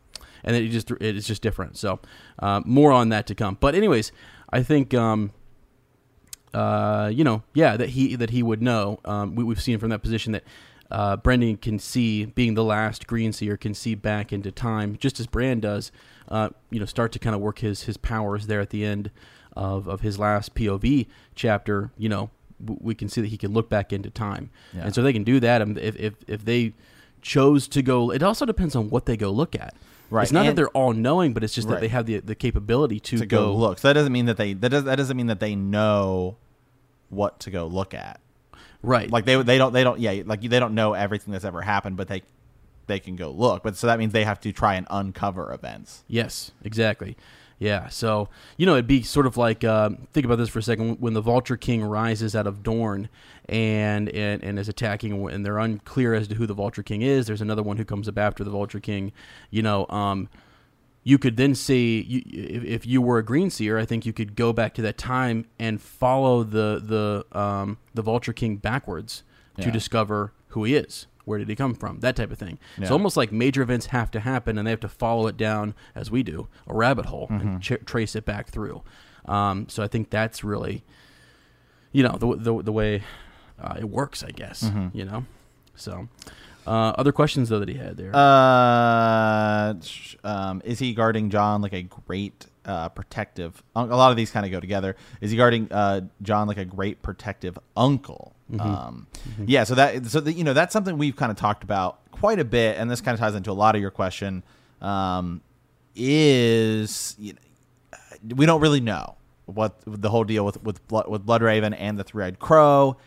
and 0.44 0.56
it 0.56 0.68
just 0.70 0.90
it 0.92 1.16
is 1.16 1.28
just 1.28 1.42
different. 1.42 1.78
So 1.78 2.00
uh, 2.40 2.62
more 2.66 2.92
on 2.92 3.10
that 3.10 3.28
to 3.28 3.36
come. 3.36 3.58
But 3.60 3.76
anyways, 3.76 4.12
I 4.52 4.64
think 4.64 4.94
um, 4.94 5.32
uh, 6.54 7.10
you 7.14 7.24
know, 7.24 7.44
yeah, 7.54 7.78
that 7.78 7.90
he 7.90 8.16
that 8.16 8.30
he 8.32 8.44
would 8.44 8.62
know. 8.62 9.00
Um, 9.06 9.36
we, 9.36 9.44
we've 9.44 9.62
seen 9.62 9.80
from 9.80 9.90
that 9.90 10.00
position 10.02 10.34
that 10.34 10.44
uh, 10.92 11.18
Brynden 11.18 11.60
can 11.62 11.80
see, 11.80 12.26
being 12.26 12.54
the 12.54 12.64
last 12.64 13.08
Green 13.08 13.34
Seer, 13.34 13.58
can 13.58 13.74
see 13.74 13.96
back 13.96 14.32
into 14.32 14.52
time, 14.52 14.96
just 14.98 15.20
as 15.20 15.28
Bran 15.28 15.60
does. 15.60 15.92
Uh, 16.30 16.50
you 16.70 16.80
know, 16.80 16.86
start 16.86 17.12
to 17.14 17.20
kind 17.20 17.36
of 17.36 17.42
work 17.42 17.60
his 17.60 17.84
his 17.84 17.98
powers 17.98 18.48
there 18.48 18.62
at 18.62 18.70
the 18.70 18.86
end 18.86 19.12
of 19.56 19.88
of 19.88 20.02
his 20.02 20.18
last 20.20 20.56
POV 20.56 21.08
chapter. 21.36 21.92
You 21.98 22.10
know, 22.10 22.30
w- 22.64 22.80
we 22.82 22.96
can 22.96 23.10
see 23.10 23.22
that 23.22 23.28
he 23.28 23.38
can 23.38 23.52
look 23.54 23.70
back 23.70 23.92
into 23.92 24.10
time, 24.10 24.50
Yeah. 24.74 24.84
and 24.86 24.96
so 24.96 25.02
they 25.02 25.14
can 25.14 25.24
do 25.24 25.40
that. 25.40 25.62
And 25.62 25.78
if 25.78 25.96
if 25.98 26.14
if 26.28 26.46
they 26.46 26.74
chose 27.22 27.68
to 27.70 27.82
go, 27.82 28.12
it 28.12 28.22
also 28.24 28.46
depends 28.46 28.76
on 28.76 28.90
what 28.90 29.06
they 29.06 29.18
go 29.18 29.32
look 29.32 29.56
at. 29.56 29.74
Right, 30.14 30.24
It's 30.24 30.32
not 30.32 30.46
that 30.46 30.56
they're 30.56 30.70
all 30.70 30.94
knowing, 30.94 31.34
but 31.34 31.44
it's 31.44 31.56
just 31.56 31.68
that 31.68 31.74
Right. 31.76 31.82
they 31.82 31.88
have 31.88 32.06
the 32.06 32.20
the 32.20 32.36
capability 32.36 33.00
to, 33.00 33.18
To 33.18 33.26
go, 33.26 33.52
look. 33.56 33.80
So 33.80 33.88
that 33.88 33.94
doesn't 33.94 34.14
mean 34.14 34.28
that 34.28 34.38
they 34.38 34.54
that 34.54 34.70
does 34.70 34.84
that 34.84 34.96
doesn't 34.98 35.18
mean 35.18 35.26
that 35.28 35.40
they 35.40 35.56
know 35.56 36.38
what 37.10 37.40
to 37.42 37.50
go 37.50 37.66
look 37.66 37.94
at. 37.96 38.20
right. 38.84 39.10
Like 39.10 39.26
they 39.26 39.42
they 39.42 39.58
don't 39.58 39.74
they 39.74 39.84
don't 39.84 40.00
yeah 40.00 40.22
like 40.26 40.42
they 40.42 40.60
don't 40.60 40.76
know 40.76 40.94
everything 40.94 41.32
that's 41.32 41.46
ever 41.46 41.62
happened, 41.62 41.98
but 41.98 42.08
they 42.10 42.22
they 42.86 43.00
can 43.00 43.16
go 43.16 43.32
look. 43.32 43.64
But 43.64 43.76
so 43.76 43.88
that 43.88 43.98
means 43.98 44.14
they 44.14 44.24
have 44.24 44.40
to 44.42 44.52
try 44.52 44.76
and 44.76 44.86
uncover 44.92 45.52
events. 45.52 46.04
Yes, 46.08 46.52
exactly. 46.64 47.18
Yeah, 47.64 47.88
so 47.88 48.28
you 48.58 48.66
know 48.66 48.74
it'd 48.74 48.88
be 48.88 49.04
sort 49.04 49.26
of 49.26 49.38
like 49.38 49.64
um, 49.64 50.10
think 50.12 50.26
about 50.26 50.36
this 50.36 50.50
for 50.50 50.60
a 50.60 50.62
second. 50.62 50.98
When 51.00 51.14
the 51.14 51.22
Vulture 51.22 51.56
King 51.56 51.82
rises 51.82 52.36
out 52.36 52.46
of 52.46 52.62
Dorne 52.62 53.08
and 53.48 54.10
and, 54.10 54.44
and 54.44 54.60
is 54.60 54.68
attacking, 54.68 55.14
and 55.30 55.46
they're 55.46 55.60
unclear 55.60 56.14
as 56.14 56.28
to 56.28 56.36
who 56.36 56.46
the 56.46 56.54
Vulture 56.54 56.84
King 56.84 57.04
is. 57.04 57.26
There's 57.26 57.40
another 57.40 57.64
one 57.64 57.78
who 57.78 57.86
comes 57.86 58.10
up 58.10 58.18
after 58.18 58.44
the 58.44 58.50
Vulture 58.50 58.82
King. 58.82 59.14
You 59.50 59.62
know, 59.62 59.88
um, 59.88 60.28
you 61.06 61.18
could 61.18 61.38
then 61.38 61.56
see 61.56 62.02
you, 62.02 62.22
if, 62.28 62.64
if 62.66 62.86
you 62.86 63.02
were 63.02 63.18
a 63.18 63.24
Green 63.24 63.50
Seer, 63.50 63.78
I 63.78 63.86
think 63.86 64.06
you 64.06 64.12
could 64.12 64.36
go 64.36 64.52
back 64.52 64.74
to 64.74 64.82
that 64.82 64.98
time 64.98 65.46
and 65.58 65.82
follow 65.82 66.44
the 66.44 67.24
the 67.32 67.40
um, 67.40 67.78
the 67.94 68.02
Vulture 68.02 68.34
King 68.34 68.58
backwards 68.58 69.24
to 69.62 69.72
discover 69.72 70.34
who 70.50 70.66
he 70.66 70.76
is. 70.76 71.08
Where 71.26 71.40
did 71.40 71.48
he 71.50 71.56
come 71.56 71.74
from? 71.74 72.00
That 72.02 72.16
type 72.16 72.32
of 72.32 72.38
thing. 72.38 72.60
It's 72.78 72.88
Yeah. 72.90 72.94
almost 72.94 73.16
like 73.16 73.32
major 73.32 73.62
events 73.62 73.88
have 73.88 74.12
to 74.12 74.20
happen, 74.20 74.58
and 74.58 74.66
they 74.68 74.72
have 74.72 74.80
to 74.82 74.90
follow 74.90 75.28
it 75.28 75.38
down 75.38 75.74
as 75.96 76.12
we 76.12 76.22
do 76.24 76.48
a 76.68 76.74
rabbit 76.76 77.06
hole 77.06 77.28
Mm-hmm. 77.30 77.48
and 77.48 77.62
ch- 77.62 77.86
trace 77.86 78.16
it 78.16 78.26
back 78.26 78.50
through. 78.50 78.84
Um, 79.26 79.68
so 79.70 79.82
I 79.84 79.88
think 79.88 80.10
that's 80.10 80.44
really, 80.44 80.84
you 81.94 82.04
know, 82.04 82.18
the 82.18 82.36
the, 82.36 82.64
the 82.64 82.72
way 82.74 83.04
uh, 83.62 83.76
it 83.80 83.90
works. 83.90 84.24
I 84.24 84.32
guess 84.32 84.64
Mm-hmm. 84.64 84.98
you 84.98 85.06
know. 85.06 85.26
So, 85.76 86.08
uh, 86.68 86.94
other 86.98 87.12
questions 87.12 87.50
though 87.50 87.60
that 87.60 87.70
he 87.70 87.76
had 87.76 87.96
there. 87.98 88.12
Uh, 88.16 89.74
sh- 89.82 90.16
um, 90.24 90.62
is 90.66 90.80
he 90.80 90.94
guarding 90.94 91.30
Jon 91.30 91.62
like 91.62 91.74
a 91.74 91.84
great 91.84 92.46
uh, 92.66 92.90
protective? 92.90 93.64
A 93.76 93.86
lot 93.86 94.12
of 94.12 94.18
these 94.18 94.30
kind 94.32 94.46
of 94.46 94.52
go 94.52 94.60
together. 94.60 94.96
Is 95.22 95.32
he 95.32 95.38
guarding 95.38 95.68
uh, 95.72 96.02
Jon 96.22 96.48
like 96.48 96.58
a 96.58 96.66
great 96.66 97.02
protective 97.02 97.58
uncle? 97.76 98.33
Um, 98.60 99.08
Yeah. 99.46 99.64
So 99.64 99.76
that 99.76 100.06
so 100.06 100.20
that, 100.20 100.34
you 100.34 100.44
know 100.44 100.54
that's 100.54 100.74
something 100.74 100.98
we've 100.98 101.16
kind 101.16 101.32
of 101.32 101.38
talked 101.38 101.64
about 101.64 102.00
quite 102.12 102.40
a 102.40 102.46
bit, 102.46 102.78
and 102.78 102.90
this 102.90 103.02
kind 103.02 103.14
of 103.14 103.20
ties 103.20 103.36
into 103.36 103.52
a 103.52 103.54
lot 103.54 103.76
of 103.76 103.82
your 103.82 103.92
question. 103.92 104.44
Um, 104.82 105.42
is 105.96 107.16
you 107.18 107.34
know, 107.34 108.36
we 108.36 108.46
don't 108.46 108.62
really 108.62 108.82
know 108.82 109.16
what 109.46 109.76
the 109.86 110.10
whole 110.10 110.24
deal 110.24 110.46
with 110.46 110.62
with 110.64 110.86
Blood, 110.88 111.08
with 111.08 111.26
Bloodraven 111.26 111.76
and 111.78 111.98
the 111.98 112.04
Three 112.04 112.24
Eyed 112.26 112.40
Crow. 112.40 112.98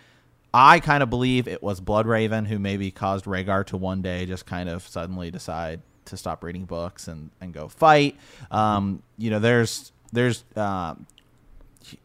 I 0.55 0.81
kind 0.81 1.03
of 1.03 1.11
believe 1.11 1.49
it 1.49 1.63
was 1.63 1.81
Bloodraven 1.81 2.47
who 2.47 2.59
maybe 2.59 2.91
caused 2.91 3.27
Rhaegar 3.27 3.67
to 3.67 3.77
one 3.77 4.01
day 4.01 4.25
just 4.25 4.47
kind 4.47 4.69
of 4.69 4.87
suddenly 4.87 5.31
decide 5.31 5.81
to 6.07 6.17
stop 6.17 6.43
reading 6.43 6.65
books 6.65 7.09
and, 7.09 7.31
and 7.41 7.53
go 7.53 7.69
fight. 7.69 8.17
Um, 8.51 9.03
you 9.19 9.29
know, 9.31 9.39
there's 9.39 9.93
there's 10.13 10.45
um, 10.57 11.07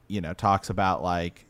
you 0.07 0.21
know 0.21 0.33
talks 0.33 0.69
about 0.69 1.01
like 1.01 1.45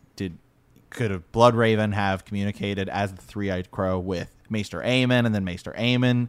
could 0.92 1.10
have 1.12 1.30
Bloodraven 1.32 1.94
have 1.94 2.24
communicated 2.26 2.88
as 2.90 3.14
the 3.14 3.22
Three 3.22 3.50
Eyed 3.50 3.72
Crow 3.72 3.98
with 4.00 4.30
Maester 4.50 4.80
Aemon, 4.82 5.26
and 5.26 5.34
then 5.34 5.44
Maester 5.44 5.74
Aemon 5.78 6.28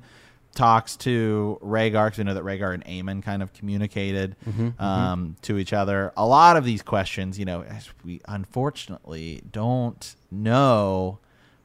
talks 0.54 0.96
to 0.98 1.58
Rhaegar 1.62 2.06
because 2.06 2.18
we 2.18 2.24
know 2.24 2.34
that 2.34 2.44
Rhaegar 2.44 2.74
and 2.74 2.84
Aemon 2.84 3.22
kind 3.22 3.42
of 3.42 3.52
communicated 3.52 4.36
um, 4.78 5.36
to 5.42 5.58
each 5.58 5.72
other. 5.72 6.12
A 6.16 6.26
lot 6.26 6.56
of 6.56 6.64
these 6.64 6.82
questions, 6.82 7.38
you 7.38 7.44
know, 7.44 7.62
as 7.62 7.88
we 8.04 8.20
unfortunately 8.28 9.42
don't 9.50 10.14
know 10.30 11.18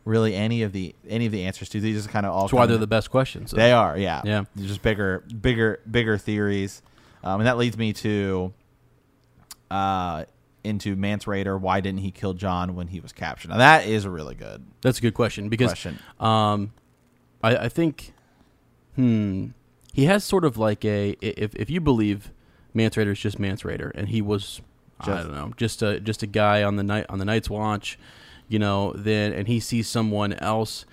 really 0.06 0.34
any 0.36 0.64
of 0.64 0.72
the 0.72 0.96
any 1.08 1.26
of 1.26 1.34
the 1.34 1.44
answers 1.44 1.68
to. 1.70 1.82
These 1.82 2.06
are 2.06 2.10
kind 2.10 2.26
of 2.26 2.32
all. 2.34 2.44
that's 2.44 2.54
why 2.54 2.66
they're 2.66 2.76
of- 2.76 2.80
the 2.82 2.88
best 2.88 3.12
questions. 3.12 3.52
though. 3.52 3.58
they 3.58 3.74
are, 3.74 3.98
yeah, 3.98 4.22
Yeah. 4.24 4.46
They're 4.56 4.68
just 4.68 4.82
bigger, 4.82 5.20
bigger, 5.42 5.82
bigger 5.90 6.18
theories, 6.18 6.82
um, 7.24 7.42
and 7.42 7.48
that 7.48 7.58
leads 7.58 7.78
me 7.78 7.92
to 7.94 8.54
uh, 9.70 10.24
into 10.68 10.96
Mance 10.96 11.26
Rayder. 11.26 11.60
Why 11.60 11.80
didn't 11.82 12.02
he 12.02 12.12
kill 12.12 12.34
Jon 12.34 12.76
when 12.76 12.88
he 12.90 13.00
was 13.00 13.12
captured? 13.14 13.50
Now 13.50 13.58
that 13.58 13.88
is 13.88 14.06
a 14.06 14.10
really 14.10 14.36
good 14.36 14.64
That's 14.82 15.00
a 15.00 15.02
good 15.02 15.14
question 15.14 15.50
because 15.50 15.70
question. 15.72 15.98
Um, 16.20 16.74
I, 17.44 17.56
I 17.56 17.70
think, 17.70 18.14
hmm, 18.96 19.48
he 19.94 20.06
has 20.06 20.24
sort 20.24 20.44
of 20.46 20.58
like 20.58 20.84
a 20.86 21.16
if 21.22 21.56
if 21.56 21.70
you 21.70 21.82
believe 21.82 22.32
Mance 22.74 22.96
Rayder 22.96 23.12
is 23.14 23.20
just 23.20 23.40
Mance 23.40 23.64
Rayder 23.64 23.92
and 23.96 24.10
he 24.10 24.22
was 24.22 24.62
I 25.00 25.06
don't 25.24 25.32
know 25.34 25.54
just 25.58 25.82
a 25.82 26.00
just 26.00 26.24
a 26.24 26.28
guy 26.28 26.64
on 26.64 26.76
the 26.76 26.84
night 26.84 27.06
on 27.10 27.20
the 27.20 27.26
Night's 27.26 27.50
Watch, 27.50 27.98
you 28.48 28.60
know, 28.60 28.94
then 28.96 29.32
and 29.34 29.48
he 29.48 29.60
sees 29.60 29.88
someone 29.88 30.34
else 30.34 30.86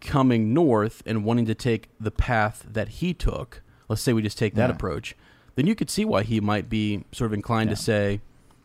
coming 0.00 0.54
north 0.54 1.02
and 1.06 1.24
wanting 1.24 1.46
to 1.46 1.54
take 1.54 1.88
the 1.98 2.10
path 2.10 2.64
that 2.70 2.88
he 2.88 3.12
took. 3.12 3.62
Let's 3.88 4.02
say 4.02 4.12
we 4.12 4.22
just 4.22 4.38
take 4.38 4.54
that 4.54 4.68
Yeah. 4.70 4.74
approach, 4.76 5.16
then 5.56 5.66
you 5.66 5.74
could 5.74 5.90
see 5.90 6.04
why 6.04 6.22
he 6.22 6.40
might 6.40 6.68
be 6.68 7.04
sort 7.10 7.26
of 7.26 7.32
inclined 7.34 7.70
Yeah. 7.70 7.74
to 7.76 7.82
say, 7.82 8.20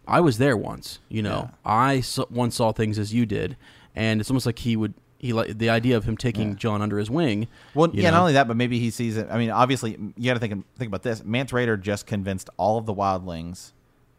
"I 0.07 0.21
was 0.21 0.37
there 0.37 0.57
once." 0.57 0.99
You 1.09 1.21
know, 1.21 1.49
Yeah. 1.49 1.71
I 1.71 2.03
once 2.29 2.55
saw 2.55 2.71
things 2.71 2.99
as 2.99 3.13
you 3.13 3.25
did, 3.25 3.57
and 3.95 4.19
it's 4.21 4.29
almost 4.29 4.45
like 4.45 4.59
he 4.59 4.75
would. 4.75 4.93
He 5.17 5.31
like 5.31 5.57
the 5.57 5.69
idea 5.69 5.95
of 5.95 6.03
him 6.03 6.17
taking 6.17 6.49
Yeah. 6.49 6.55
Jon 6.55 6.81
under 6.81 6.97
his 6.97 7.09
wing. 7.09 7.47
Well, 7.73 7.89
yeah, 7.93 8.09
know? 8.09 8.17
not 8.17 8.21
only 8.21 8.33
that, 8.33 8.47
but 8.47 8.57
maybe 8.57 8.77
he 8.79 8.91
sees 8.91 9.15
it. 9.15 9.27
I 9.31 9.37
mean, 9.37 9.51
obviously, 9.51 9.91
you 10.17 10.25
got 10.25 10.33
to 10.33 10.39
think 10.39 10.65
think 10.75 10.89
about 10.89 11.03
this. 11.03 11.23
Mance 11.23 11.51
Rayder 11.51 11.79
just 11.79 12.05
convinced 12.05 12.49
all 12.57 12.77
of 12.77 12.85
the 12.85 12.93
wildlings 12.93 13.71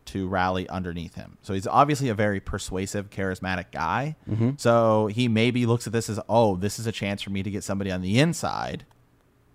to 0.07 0.29
rally 0.29 0.69
underneath 0.69 1.15
him. 1.15 1.39
So 1.43 1.55
he's 1.55 1.67
obviously 1.67 2.09
a 2.09 2.15
very 2.15 2.41
persuasive, 2.41 3.11
charismatic 3.11 3.67
guy. 3.73 4.17
Mm-hmm. 4.31 4.51
So 4.59 5.07
he 5.07 5.29
maybe 5.29 5.67
looks 5.67 5.87
at 5.87 5.93
this 5.93 6.11
as, 6.11 6.21
oh, 6.29 6.57
this 6.57 6.79
is 6.79 6.87
a 6.87 6.93
chance 6.93 7.23
for 7.23 7.31
me 7.31 7.43
to 7.43 7.51
get 7.51 7.65
somebody 7.65 7.91
on 7.91 8.03
the 8.03 8.19
inside. 8.19 8.85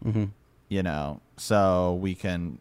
Mm-hmm. 0.03 0.25
You 0.67 0.83
know, 0.83 1.21
so 1.37 1.99
we 2.01 2.15
can, 2.15 2.59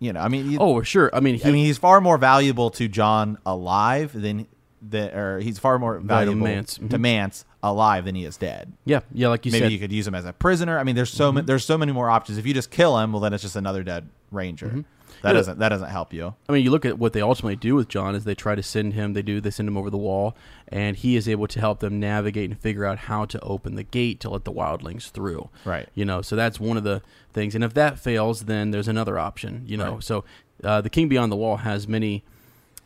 you 0.00 0.12
know, 0.12 0.20
I 0.20 0.26
mean, 0.28 0.56
Oh, 0.60 0.82
sure. 0.82 1.10
I 1.14 1.20
mean, 1.20 1.36
he, 1.36 1.44
I 1.48 1.52
mean, 1.52 1.64
he's 1.64 1.78
far 1.78 2.00
more 2.00 2.18
valuable 2.18 2.70
to 2.70 2.88
Jon 2.88 3.38
alive 3.46 4.12
than 4.12 4.46
the, 4.82 5.14
or 5.16 5.38
he's 5.40 5.58
far 5.58 5.78
more 5.78 5.98
Valuable 6.00 6.42
Mance. 6.42 6.74
to 6.76 6.80
Mhm. 6.82 7.00
Mance 7.00 7.44
alive 7.62 8.06
than 8.06 8.14
he 8.14 8.24
is 8.24 8.38
dead 8.38 8.72
yeah, 8.86 9.00
yeah, 9.12 9.28
like 9.28 9.44
you 9.44 9.52
maybe 9.52 9.60
said, 9.60 9.66
Mm-hmm. 9.66 9.72
you 9.74 9.78
could 9.78 9.92
use 9.92 10.06
him 10.06 10.14
as 10.14 10.24
a 10.24 10.32
prisoner. 10.32 10.78
I 10.78 10.84
mean, 10.84 10.96
there's 10.96 11.10
so 11.10 11.30
ma- 11.30 11.42
there's 11.42 11.64
so 11.66 11.76
many 11.76 11.92
more 11.92 12.08
options. 12.08 12.38
If 12.38 12.46
you 12.46 12.54
just 12.54 12.70
kill 12.70 12.98
him, 12.98 13.12
well, 13.12 13.20
then 13.20 13.34
it's 13.34 13.42
just 13.42 13.54
another 13.56 13.82
dead 13.82 14.08
ranger. 14.32 14.84
That. 15.22 15.28
Yeah. 15.30 15.32
doesn't 15.34 15.58
that 15.58 15.68
doesn't 15.70 15.88
help 15.90 16.12
you. 16.12 16.34
I 16.48 16.52
mean, 16.52 16.64
you 16.64 16.70
look 16.70 16.84
at 16.84 16.98
what 16.98 17.12
they 17.12 17.20
ultimately 17.20 17.56
do 17.56 17.74
with 17.74 17.88
Jon 17.88 18.14
is 18.14 18.24
they 18.24 18.34
try 18.34 18.54
to 18.54 18.62
send 18.62 18.94
him. 18.94 19.12
They 19.12 19.22
do. 19.22 19.40
They 19.40 19.50
send 19.50 19.68
him 19.68 19.76
over 19.76 19.90
the 19.90 19.98
wall, 19.98 20.34
and 20.68 20.96
he 20.96 21.16
is 21.16 21.28
able 21.28 21.46
to 21.48 21.60
help 21.60 21.80
them 21.80 22.00
navigate 22.00 22.50
and 22.50 22.58
figure 22.58 22.84
out 22.84 22.98
how 22.98 23.24
to 23.26 23.40
open 23.40 23.74
the 23.74 23.82
gate 23.82 24.20
to 24.20 24.30
let 24.30 24.44
the 24.44 24.52
wildlings 24.52 25.10
through. 25.10 25.48
Right. 25.64 25.88
You 25.94 26.04
know, 26.04 26.22
so 26.22 26.36
that's 26.36 26.58
one 26.58 26.76
of 26.76 26.84
the 26.84 27.02
things. 27.32 27.54
And 27.54 27.62
if 27.62 27.74
that 27.74 27.98
fails, 27.98 28.42
then 28.46 28.70
there's 28.70 28.88
another 28.88 29.18
option. 29.18 29.62
You 29.66 29.76
know, 29.76 29.94
Right. 29.94 30.02
so 30.02 30.24
uh, 30.64 30.80
the 30.80 30.90
King 30.90 31.08
Beyond 31.08 31.30
the 31.32 31.36
Wall 31.36 31.58
has 31.58 31.86
many 31.88 32.24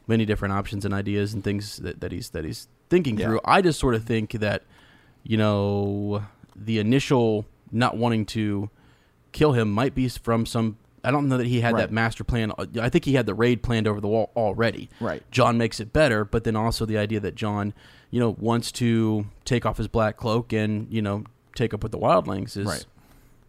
many 0.06 0.26
different 0.26 0.52
options 0.52 0.84
and 0.84 0.92
ideas 0.92 1.32
and 1.32 1.42
things 1.42 1.78
that, 1.78 2.00
that 2.00 2.12
he's 2.12 2.30
that 2.30 2.44
he's 2.44 2.68
thinking 2.90 3.18
Yeah. 3.18 3.26
through. 3.26 3.40
I 3.44 3.62
just 3.62 3.78
sort 3.80 3.94
of 3.94 4.04
think 4.04 4.32
that 4.32 4.62
you 5.22 5.36
know 5.38 6.24
the 6.56 6.78
initial 6.78 7.46
not 7.72 7.96
wanting 7.96 8.26
to 8.26 8.70
kill 9.32 9.52
him 9.52 9.70
might 9.72 9.94
be 9.94 10.08
from 10.08 10.46
some. 10.46 10.76
I 11.04 11.10
don't 11.10 11.28
know 11.28 11.36
that 11.36 11.46
he 11.46 11.60
had 11.60 11.74
Right. 11.74 11.80
that 11.82 11.92
master 11.92 12.24
plan. 12.24 12.52
I 12.80 12.88
think 12.88 13.04
he 13.04 13.14
had 13.14 13.26
the 13.26 13.34
raid 13.34 13.62
planned 13.62 13.86
over 13.86 14.00
the 14.00 14.08
wall 14.08 14.30
already. 14.36 14.88
Right. 15.00 15.22
Jon 15.30 15.58
makes 15.58 15.80
it 15.80 15.92
better, 15.92 16.24
but 16.24 16.44
then 16.44 16.56
also 16.56 16.86
the 16.86 16.98
idea 16.98 17.20
that 17.20 17.34
Jon, 17.34 17.74
you 18.10 18.20
know, 18.20 18.36
wants 18.38 18.72
to 18.72 19.26
take 19.44 19.66
off 19.66 19.76
his 19.78 19.88
black 19.88 20.16
cloak 20.16 20.52
and 20.52 20.86
you 20.90 21.02
know 21.02 21.24
take 21.54 21.72
up 21.74 21.82
with 21.82 21.92
the 21.92 21.98
wildlings 21.98 22.56
is 22.56 22.66
Right. 22.66 22.84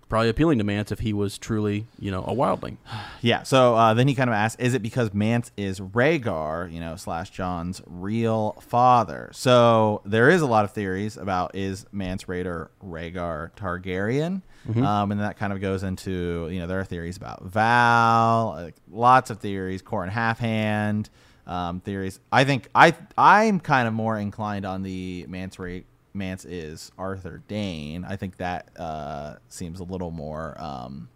Probably 0.07 0.29
appealing 0.29 0.59
to 0.59 0.63
Mance 0.63 0.91
if 0.91 0.99
he 0.99 1.13
was 1.13 1.37
truly 1.37 1.87
you 1.99 2.11
know 2.11 2.23
a 2.23 2.33
wildling. 2.33 2.77
Yeah. 3.21 3.41
So 3.41 3.73
uh, 3.75 3.95
then 3.95 4.07
he 4.07 4.13
kind 4.13 4.29
of 4.29 4.35
asks, 4.35 4.61
"Is 4.61 4.75
it 4.75 4.83
because 4.83 5.11
Mance 5.13 5.51
is 5.57 5.79
Rhaegar, 5.79 6.71
you 6.71 6.79
know, 6.79 6.95
slash 6.95 7.31
Jon's 7.31 7.81
real 7.87 8.55
father?" 8.61 9.31
So 9.33 10.01
there 10.05 10.29
is 10.29 10.41
a 10.41 10.45
lot 10.45 10.63
of 10.63 10.71
theories 10.71 11.17
about 11.17 11.55
is 11.55 11.87
Mance 11.91 12.25
Rayder 12.25 12.67
Rhaegar 12.85 13.51
Targaryen, 13.57 14.43
um, 14.83 15.11
and 15.11 15.21
that 15.21 15.37
kind 15.37 15.53
of 15.53 15.59
goes 15.59 15.81
into 15.81 16.49
you 16.51 16.59
know 16.59 16.67
there 16.67 16.79
are 16.79 16.85
theories 16.85 17.17
about 17.17 17.43
Val, 17.45 18.53
like, 18.57 18.75
lots 18.91 19.29
of 19.31 19.39
theories, 19.39 19.81
Qhorin 19.81 20.11
Halfhand. 20.11 21.09
Um, 21.47 21.79
theories. 21.79 22.19
I 22.31 22.43
think 22.43 22.69
I 22.73 22.95
I'm 23.17 23.59
kind 23.59 23.87
of 23.87 23.93
more 23.93 24.17
inclined 24.17 24.65
on 24.65 24.81
the 24.81 25.25
Mance 25.29 25.59
Ra- 25.59 25.81
Mance 26.15 26.45
is 26.45 26.91
Arthur 26.97 27.41
Dayne. 27.47 28.05
I 28.05 28.15
think 28.15 28.37
that 28.37 28.69
uh, 28.77 29.35
seems 29.49 29.79
a 29.79 29.83
little 29.83 30.11
more. 30.11 30.55
Um, 30.59 31.09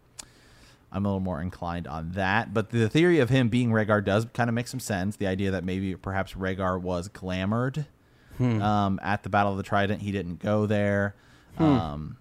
I'm 0.92 1.06
a 1.06 1.10
little 1.10 1.20
more 1.20 1.42
inclined 1.42 1.88
on 1.88 2.12
that. 2.14 2.54
But 2.54 2.72
the 2.72 2.90
theory 2.90 3.20
of 3.20 3.30
him 3.30 3.50
being 3.50 3.70
Rhaegar 3.72 4.04
does 4.04 4.26
kind 4.34 4.50
of 4.50 4.54
make 4.54 4.68
some 4.68 4.80
sense. 4.80 5.16
The 5.18 5.28
idea 5.28 5.52
that 5.52 5.64
maybe 5.64 5.96
perhaps 5.96 6.34
Rhaegar 6.34 6.82
was 6.82 7.10
glamored 7.10 7.86
um, 8.40 9.00
at 9.04 9.24
the 9.24 9.30
Battle 9.30 9.52
of 9.52 9.58
the 9.58 9.64
Trident. 9.64 10.02
He 10.02 10.12
didn't 10.12 10.40
go 10.40 10.66
there. 10.66 11.14
Um, 11.58 12.18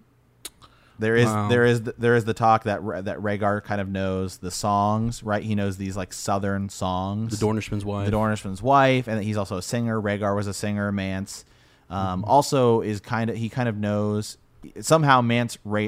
there 0.99 1.15
is 1.15 1.27
Wow. 1.27 1.47
there 1.47 1.63
is 1.65 1.81
there 1.81 2.13
is 2.15 2.25
the 2.25 2.33
talk 2.33 2.65
that 2.65 2.81
that 3.05 3.17
Rhaegar 3.19 3.63
kind 3.63 3.79
of 3.79 3.87
knows 3.87 4.37
the 4.37 4.51
songs, 4.51 5.23
right? 5.23 5.41
He 5.41 5.55
knows 5.55 5.77
these 5.77 5.95
like 5.95 6.11
southern 6.11 6.67
songs. 6.67 7.39
The 7.39 7.45
Dornishman's 7.45 7.85
wife. 7.85 8.05
The 8.05 8.11
Dornishman's 8.11 8.61
wife, 8.61 9.07
and 9.07 9.17
that 9.17 9.23
he's 9.23 9.37
also 9.37 9.55
a 9.55 9.61
singer. 9.61 9.99
Rhaegar 10.01 10.35
was 10.35 10.45
a 10.47 10.53
singer. 10.53 10.91
Mance 10.91 11.45
um, 11.89 12.23
also 12.25 12.81
is 12.81 12.99
kind 12.99 13.29
of 13.29 13.35
he 13.35 13.49
kind 13.49 13.67
of 13.69 13.77
knows 13.77 14.37
somehow 14.81 15.21
Mance 15.21 15.57
Ra- 15.63 15.87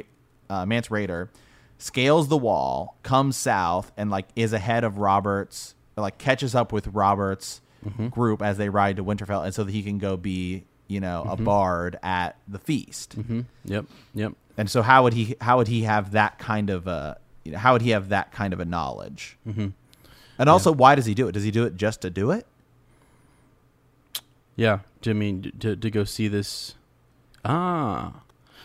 uh, 0.49 0.65
Mance 0.65 0.87
Rayder 0.87 1.29
scales 1.77 2.27
the 2.27 2.37
wall, 2.37 2.97
comes 3.03 3.37
south, 3.37 3.91
and 3.97 4.09
like 4.09 4.27
is 4.35 4.53
ahead 4.53 4.83
of 4.83 4.97
Roberts, 4.97 5.75
like 5.97 6.17
catches 6.17 6.55
up 6.55 6.71
with 6.71 6.87
Roberts' 6.87 7.61
group 8.11 8.41
as 8.41 8.57
they 8.57 8.69
ride 8.69 8.97
to 8.97 9.03
Winterfell, 9.03 9.43
and 9.45 9.53
so 9.53 9.63
that 9.63 9.71
he 9.71 9.83
can 9.83 9.97
go 9.97 10.17
be 10.17 10.65
you 10.87 10.99
know 10.99 11.25
a 11.27 11.37
bard 11.37 11.97
at 12.03 12.37
the 12.47 12.59
feast. 12.59 13.13
hmm 13.13 13.41
Yep. 13.65 13.85
Yep. 14.13 14.33
And 14.57 14.69
so 14.69 14.81
how 14.81 15.03
would 15.03 15.13
he 15.13 15.35
how 15.41 15.57
would 15.57 15.67
he 15.67 15.83
have 15.83 16.11
that 16.11 16.37
kind 16.39 16.69
of 16.69 16.87
a 16.87 17.17
you 17.43 17.51
know, 17.51 17.57
how 17.57 17.73
would 17.73 17.81
he 17.81 17.91
have 17.91 18.09
that 18.09 18.31
kind 18.31 18.53
of 18.53 18.59
a 18.59 18.65
knowledge? 18.65 19.37
Mm-hmm. 19.47 19.69
And 20.37 20.49
also, 20.49 20.71
why 20.71 20.95
does 20.95 21.05
he 21.05 21.13
do 21.13 21.27
it? 21.27 21.33
Does 21.33 21.43
he 21.43 21.51
do 21.51 21.65
it 21.65 21.75
just 21.75 22.01
to 22.01 22.09
do 22.09 22.31
it? 22.31 22.45
Yeah, 24.55 24.79
to, 25.01 25.11
I 25.11 25.13
mean 25.13 25.51
to 25.59 25.75
to 25.75 25.89
go 25.89 26.03
see 26.03 26.27
this. 26.27 26.75
Ah, 27.43 28.21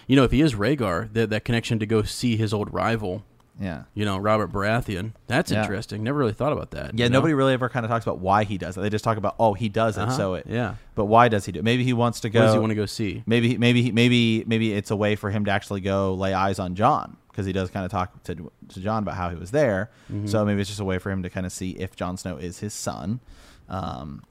you 0.07 0.17
know, 0.17 0.25
if 0.25 0.31
he 0.33 0.41
is 0.41 0.55
Rhaegar, 0.55 1.13
that 1.15 1.31
that 1.31 1.45
connection 1.45 1.79
to 1.79 1.87
go 1.87 2.03
see 2.03 2.37
his 2.37 2.53
old 2.53 2.73
rival, 2.73 3.25
Yeah. 3.59 3.85
you 3.95 4.05
know, 4.05 4.19
Robert 4.19 4.53
Baratheon. 4.53 5.13
That's 5.29 5.51
Yeah. 5.51 5.63
interesting. 5.63 6.03
Never 6.05 6.19
really 6.19 6.35
thought 6.35 6.53
about 6.53 6.73
that. 6.73 6.93
Yeah, 6.99 7.07
you 7.07 7.11
know? 7.11 7.19
nobody 7.19 7.33
really 7.35 7.55
ever 7.55 7.69
kind 7.71 7.87
of 7.87 7.91
talks 7.91 8.05
about 8.05 8.19
why 8.19 8.45
he 8.45 8.59
does 8.59 8.77
it. 8.77 8.81
They 8.83 8.91
just 8.91 9.05
talk 9.05 9.17
about 9.17 9.35
oh 9.39 9.55
he 9.55 9.69
does 9.71 9.97
it, 9.97 10.03
Uh-huh, 10.03 10.13
so 10.17 10.35
it. 10.35 10.47
yeah. 10.49 10.75
But 10.95 11.07
why 11.07 11.29
does 11.29 11.47
he 11.47 11.53
do? 11.53 11.61
it? 11.61 11.65
Maybe 11.65 11.85
he 11.85 11.93
wants 11.95 12.21
to 12.21 12.29
go. 12.29 12.41
What 12.41 12.47
does 12.47 12.55
he 12.55 12.61
want 12.61 12.71
to 12.71 12.75
go 12.77 12.87
see? 12.87 13.23
Maybe 13.27 13.57
maybe 13.57 13.91
maybe 13.93 14.45
maybe 14.47 14.73
it's 14.75 14.91
a 14.91 14.97
way 14.97 15.17
for 15.17 15.31
him 15.31 15.45
to 15.47 15.51
actually 15.51 15.81
go 15.81 16.13
lay 16.15 16.35
eyes 16.35 16.59
on 16.59 16.75
Jon 16.75 17.17
because 17.31 17.47
he 17.47 17.53
does 17.53 17.71
kind 17.71 17.85
of 17.87 17.91
talk 17.91 18.23
to 18.25 18.35
to 18.69 18.81
Jon 18.81 19.03
about 19.03 19.15
how 19.15 19.31
he 19.31 19.37
was 19.37 19.51
there. 19.53 19.91
Mm-hmm. 20.13 20.27
So 20.27 20.45
maybe 20.45 20.61
it's 20.61 20.69
just 20.69 20.81
a 20.81 20.85
way 20.85 20.99
for 20.99 21.11
him 21.11 21.23
to 21.23 21.31
kind 21.31 21.47
of 21.47 21.53
see 21.53 21.71
if 21.71 21.97
Jon 21.97 22.17
Snow 22.19 22.37
is 22.37 22.59
his 22.61 22.75
son. 22.75 23.21
Um, 23.69 24.23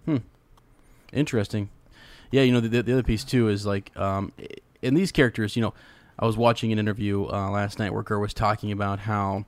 Interesting. 1.15 1.69
Yeah, 2.31 2.43
you 2.43 2.51
know, 2.51 2.59
the, 2.59 2.83
the 2.83 2.93
other 2.93 3.03
piece 3.03 3.23
too 3.23 3.49
is 3.49 3.65
like, 3.65 3.95
um, 3.97 4.31
in 4.81 4.93
these 4.93 5.11
characters, 5.11 5.55
you 5.55 5.61
know, 5.61 5.73
I 6.19 6.25
was 6.25 6.37
watching 6.37 6.71
an 6.71 6.79
interview 6.79 7.25
uh, 7.25 7.49
last 7.49 7.79
night 7.79 7.93
where 7.93 8.03
Gurr 8.03 8.19
was 8.19 8.33
talking 8.33 8.71
about 8.71 8.99
how, 8.99 9.45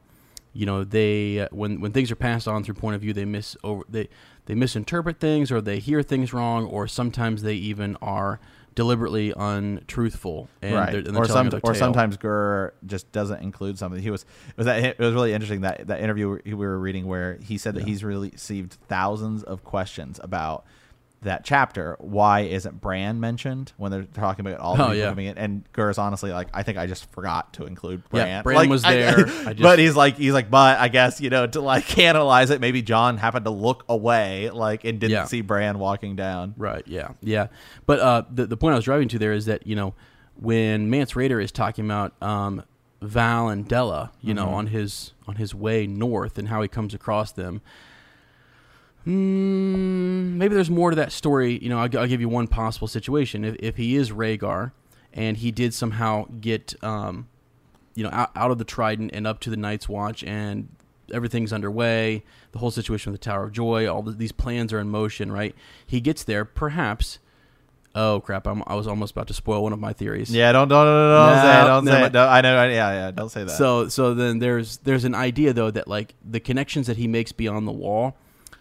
you 0.53 0.65
know, 0.65 0.83
they 0.83 1.41
uh, 1.41 1.47
when 1.51 1.79
when 1.79 1.91
things 1.91 2.11
are 2.11 2.15
passed 2.15 2.47
on 2.47 2.63
through 2.63 2.75
point 2.75 2.95
of 2.95 3.01
view, 3.01 3.13
they 3.13 3.25
miss 3.25 3.55
over 3.63 3.83
they 3.87 4.09
they 4.47 4.55
misinterpret 4.55 5.19
things 5.19 5.51
or 5.51 5.61
they 5.61 5.79
hear 5.79 6.01
things 6.01 6.33
wrong, 6.33 6.65
or 6.65 6.87
sometimes 6.87 7.43
they 7.43 7.53
even 7.53 7.95
are 8.01 8.39
deliberately 8.75 9.33
untruthful. 9.37 10.49
And 10.61 10.75
right. 10.75 10.91
they're, 10.91 11.01
and 11.01 11.15
they're 11.15 11.23
or 11.23 11.27
some, 11.27 11.49
or 11.63 11.73
sometimes 11.73 12.17
Gurr 12.17 12.73
just 12.85 13.11
doesn't 13.11 13.41
include 13.41 13.77
something. 13.77 14.01
He 14.01 14.09
was 14.09 14.23
it 14.23 14.57
was 14.57 14.65
that 14.65 14.83
it 14.83 14.99
was 14.99 15.13
really 15.13 15.33
interesting 15.33 15.61
that 15.61 15.87
that 15.87 16.01
interview 16.01 16.39
we 16.43 16.53
were 16.53 16.79
reading 16.79 17.05
where 17.05 17.37
he 17.43 17.57
said 17.57 17.75
that 17.75 17.83
he's 17.83 18.03
really 18.03 18.29
received 18.29 18.77
thousands 18.87 19.43
of 19.43 19.63
questions 19.63 20.19
about 20.23 20.65
that 21.27 21.45
chapter. 21.45 21.95
Why 21.99 22.41
isn't 22.41 22.81
Bran 22.81 23.19
mentioned 23.21 23.71
when 23.77 23.91
they're 23.91 24.03
talking 24.03 24.45
about 24.45 24.59
all 24.59 24.75
the 24.75 24.81
Oh, 24.83 24.85
people 24.87 24.97
yeah. 24.97 25.09
coming 25.09 25.25
in? 25.27 25.37
And 25.37 25.71
Gurr's 25.71 25.97
honestly 25.97 26.31
like, 26.31 26.49
I 26.53 26.63
think 26.63 26.77
I 26.77 26.87
just 26.87 27.09
forgot 27.11 27.53
to 27.53 27.65
include 27.65 28.01
Yeah, 28.11 28.41
Bran. 28.41 28.43
Bran 28.43 28.55
Like, 28.57 28.69
was 28.69 28.81
there. 28.83 29.19
I 29.45 29.53
just- 29.53 29.61
but 29.61 29.79
he's 29.79 29.95
like, 29.95 30.17
he's 30.17 30.33
like, 30.33 30.49
but 30.49 30.79
I 30.79 30.87
guess 30.89 31.21
you 31.21 31.29
know 31.29 31.47
to 31.47 31.61
like 31.61 31.97
analyze 31.99 32.49
it. 32.49 32.59
Maybe 32.59 32.81
Jon 32.81 33.17
happened 33.17 33.45
to 33.45 33.51
look 33.51 33.85
away, 33.87 34.49
like, 34.49 34.83
and 34.83 34.99
didn't 34.99 35.11
Yeah. 35.13 35.25
see 35.25 35.41
Bran 35.41 35.79
walking 35.79 36.15
down. 36.15 36.55
Right. 36.57 36.83
Yeah. 36.87 37.09
Yeah. 37.21 37.47
But 37.85 37.99
uh, 37.99 38.23
the 38.29 38.47
the 38.47 38.57
point 38.57 38.73
I 38.73 38.75
was 38.75 38.85
driving 38.85 39.07
to 39.09 39.19
there 39.19 39.33
is 39.33 39.45
that 39.45 39.65
you 39.67 39.75
know 39.75 39.93
when 40.39 40.89
Mance 40.89 41.13
Rayder 41.13 41.41
is 41.43 41.51
talking 41.51 41.85
about 41.85 42.13
um, 42.21 42.63
Val 43.01 43.49
and 43.49 43.67
Dalla, 43.67 44.11
you 44.21 44.33
know, 44.33 44.49
on 44.49 44.67
his 44.67 45.13
on 45.27 45.35
his 45.35 45.53
way 45.55 45.87
north 45.87 46.37
and 46.37 46.47
how 46.47 46.61
he 46.61 46.67
comes 46.67 46.93
across 46.93 47.31
them. 47.31 47.61
Mm, 49.07 50.33
maybe 50.33 50.53
there's 50.53 50.69
more 50.69 50.89
to 50.89 50.95
that 50.97 51.11
story. 51.11 51.57
You 51.61 51.69
know, 51.69 51.77
I'll, 51.77 51.97
I'll 51.97 52.07
give 52.07 52.19
you 52.19 52.29
one 52.29 52.47
possible 52.47 52.87
situation. 52.87 53.45
If, 53.45 53.55
if 53.59 53.77
he 53.77 53.95
is 53.95 54.11
Rhaegar 54.11 54.73
and 55.13 55.37
he 55.37 55.51
did 55.51 55.73
somehow 55.73 56.25
get, 56.41 56.75
um, 56.83 57.29
you 57.95 58.03
know, 58.03 58.09
out, 58.11 58.31
out 58.35 58.51
of 58.51 58.57
the 58.57 58.65
Trident 58.65 59.11
and 59.13 59.25
up 59.25 59.39
to 59.41 59.49
the 59.49 59.57
Night's 59.57 59.87
Watch 59.87 60.23
and 60.25 60.67
everything's 61.13 61.53
underway, 61.53 62.23
the 62.51 62.59
whole 62.59 62.71
situation 62.71 63.11
with 63.11 63.21
the 63.21 63.25
Tower 63.25 63.45
of 63.45 63.53
Joy, 63.53 63.87
all 63.87 64.01
the, 64.01 64.11
these 64.11 64.33
plans 64.33 64.73
are 64.73 64.79
in 64.79 64.89
motion, 64.89 65.31
right? 65.31 65.55
He 65.85 66.01
gets 66.01 66.23
there, 66.23 66.43
perhaps. 66.43 67.19
Oh 67.95 68.19
crap! 68.19 68.45
I'm, 68.45 68.61
I 68.67 68.75
was 68.75 68.85
almost 68.85 69.13
about 69.13 69.27
to 69.29 69.33
spoil 69.33 69.63
one 69.63 69.73
of 69.73 69.79
my 69.79 69.91
theories. 69.91 70.29
Yeah, 70.29 70.51
don't 70.51 70.67
don't 70.67 70.85
don't, 70.85 71.09
don't 71.09 71.35
No, 71.35 71.41
say 71.41 71.61
it. 71.61 71.65
Don't 71.65 71.85
say 71.87 72.05
it. 72.05 72.11
Don't, 72.11 72.29
I 72.29 72.41
know. 72.41 72.63
Yeah, 72.65 72.91
yeah. 72.91 73.11
Don't 73.11 73.29
say 73.29 73.43
that. 73.43 73.49
So 73.49 73.87
so 73.87 74.13
then 74.13 74.37
there's 74.37 74.77
there's 74.79 75.03
an 75.03 75.15
idea 75.15 75.51
though 75.51 75.71
that 75.71 75.87
like 75.87 76.13
the 76.23 76.39
connections 76.39 76.85
that 76.85 76.97
he 76.97 77.07
makes 77.07 77.31
beyond 77.31 77.67
the 77.67 77.71
wall 77.71 78.15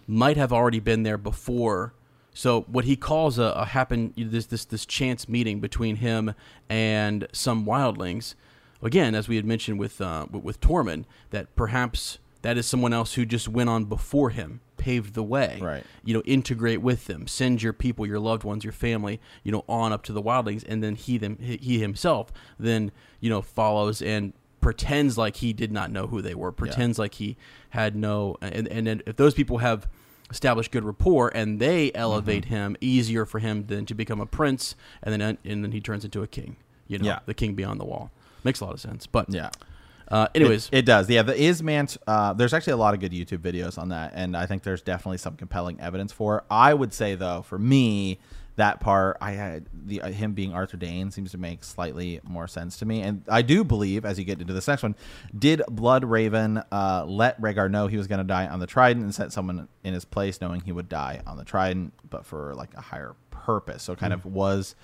might 0.06 0.36
have 0.36 0.52
already 0.52 0.80
been 0.80 1.02
there 1.02 1.18
before. 1.18 1.94
So 2.34 2.62
what 2.62 2.84
he 2.84 2.96
calls 2.96 3.38
a, 3.38 3.44
a 3.44 3.64
happen 3.64 4.12
this 4.16 4.46
this 4.46 4.64
this 4.64 4.84
chance 4.84 5.28
meeting 5.28 5.60
between 5.60 5.96
him 5.96 6.34
and 6.68 7.26
some 7.32 7.64
wildlings, 7.64 8.34
again 8.82 9.14
as 9.14 9.28
we 9.28 9.36
had 9.36 9.44
mentioned 9.44 9.78
with 9.78 10.00
uh, 10.00 10.26
with, 10.30 10.42
with 10.42 10.60
Tormund, 10.60 11.04
that 11.30 11.54
perhaps 11.56 12.18
that 12.42 12.58
is 12.58 12.66
someone 12.66 12.92
else 12.92 13.14
who 13.14 13.24
just 13.24 13.48
went 13.48 13.68
on 13.68 13.86
before 13.86 14.30
him, 14.30 14.60
paved 14.76 15.14
the 15.14 15.22
way. 15.22 15.58
Right. 15.60 15.82
You 16.04 16.14
know, 16.14 16.22
integrate 16.26 16.80
with 16.80 17.06
them, 17.06 17.26
send 17.26 17.62
your 17.62 17.72
people, 17.72 18.06
your 18.06 18.20
loved 18.20 18.44
ones, 18.44 18.62
your 18.62 18.72
family, 18.72 19.20
you 19.42 19.50
know, 19.50 19.64
on 19.68 19.92
up 19.92 20.02
to 20.04 20.12
the 20.12 20.22
wildlings, 20.22 20.62
and 20.68 20.82
then 20.84 20.94
he 20.94 21.18
them 21.18 21.38
he 21.40 21.56
he 21.56 21.78
himself 21.80 22.32
then 22.58 22.92
you 23.20 23.30
know 23.30 23.40
follows 23.40 24.02
and 24.02 24.34
pretends 24.66 25.16
like 25.16 25.36
he 25.36 25.52
did 25.52 25.70
not 25.70 25.92
know 25.92 26.08
who 26.08 26.20
they 26.20 26.34
were, 26.34 26.50
pretends 26.50 26.98
like 26.98 27.14
he 27.14 27.36
had 27.70 27.94
no, 27.94 28.36
and 28.40 28.66
and 28.66 28.84
then 28.84 29.00
if 29.06 29.14
those 29.14 29.32
people 29.32 29.58
have 29.58 29.86
established 30.28 30.72
good 30.72 30.82
rapport 30.84 31.30
and 31.36 31.60
they 31.60 31.92
elevate 31.94 32.46
Mm-hmm. 32.46 32.54
him, 32.54 32.76
easier 32.80 33.24
for 33.24 33.38
him 33.38 33.66
than 33.68 33.86
to 33.86 33.94
become 33.94 34.20
a 34.20 34.26
prince, 34.26 34.74
and 35.04 35.12
then 35.12 35.38
and 35.44 35.62
then 35.62 35.70
he 35.70 35.80
turns 35.80 36.04
into 36.04 36.20
a 36.20 36.26
king. 36.26 36.56
You 36.88 36.98
know, 36.98 37.06
Yeah. 37.06 37.18
the 37.26 37.34
king 37.34 37.54
beyond 37.54 37.78
the 37.78 37.84
wall 37.84 38.10
makes 38.42 38.58
a 38.60 38.64
lot 38.64 38.74
of 38.74 38.80
sense. 38.80 39.06
But 39.06 39.32
yeah. 39.32 39.50
uh, 40.08 40.26
anyways, 40.34 40.68
It, 40.72 40.78
it 40.78 40.84
does. 40.84 41.08
Yeah, 41.08 41.22
the 41.22 41.34
Ismant. 41.34 41.96
Uh, 42.04 42.32
there's 42.32 42.52
actually 42.52 42.72
a 42.72 42.76
lot 42.84 42.92
of 42.94 42.98
good 42.98 43.12
YouTube 43.12 43.38
videos 43.38 43.78
on 43.78 43.90
that, 43.90 44.14
and 44.16 44.36
I 44.36 44.46
think 44.46 44.64
there's 44.64 44.82
definitely 44.82 45.18
some 45.18 45.36
compelling 45.36 45.80
evidence 45.80 46.10
for. 46.12 46.38
it. 46.38 46.44
I 46.50 46.74
would 46.74 46.92
say 46.92 47.14
though, 47.14 47.42
for 47.42 47.58
me, 47.58 48.18
that 48.56 48.80
part, 48.80 49.18
I 49.20 49.32
had 49.32 49.66
the 49.72 50.02
uh, 50.02 50.10
him 50.10 50.32
being 50.32 50.52
Arthur 50.52 50.76
Dayne 50.76 51.10
seems 51.10 51.30
to 51.32 51.38
make 51.38 51.62
slightly 51.62 52.20
more 52.24 52.48
sense 52.48 52.78
to 52.78 52.86
me, 52.86 53.02
and 53.02 53.22
I 53.28 53.42
do 53.42 53.64
believe 53.64 54.04
as 54.04 54.18
you 54.18 54.24
get 54.24 54.40
into 54.40 54.52
this 54.52 54.66
next 54.66 54.82
one, 54.82 54.96
did 55.38 55.62
Blood 55.68 56.04
Raven 56.04 56.62
uh, 56.72 57.04
let 57.06 57.40
Rhaegar 57.40 57.70
know 57.70 57.86
he 57.86 57.96
was 57.96 58.06
going 58.06 58.18
to 58.18 58.24
die 58.24 58.46
on 58.46 58.60
the 58.60 58.66
Trident 58.66 59.04
and 59.04 59.14
set 59.14 59.32
someone 59.32 59.68
in 59.84 59.94
his 59.94 60.04
place, 60.04 60.40
knowing 60.40 60.60
he 60.62 60.72
would 60.72 60.88
die 60.88 61.20
on 61.26 61.36
the 61.36 61.44
Trident, 61.44 61.92
but 62.08 62.26
for 62.26 62.54
like 62.54 62.74
a 62.74 62.80
higher 62.80 63.14
purpose? 63.30 63.82
So 63.84 63.94
kind 63.94 64.12
of 64.12 64.24
was. 64.26 64.74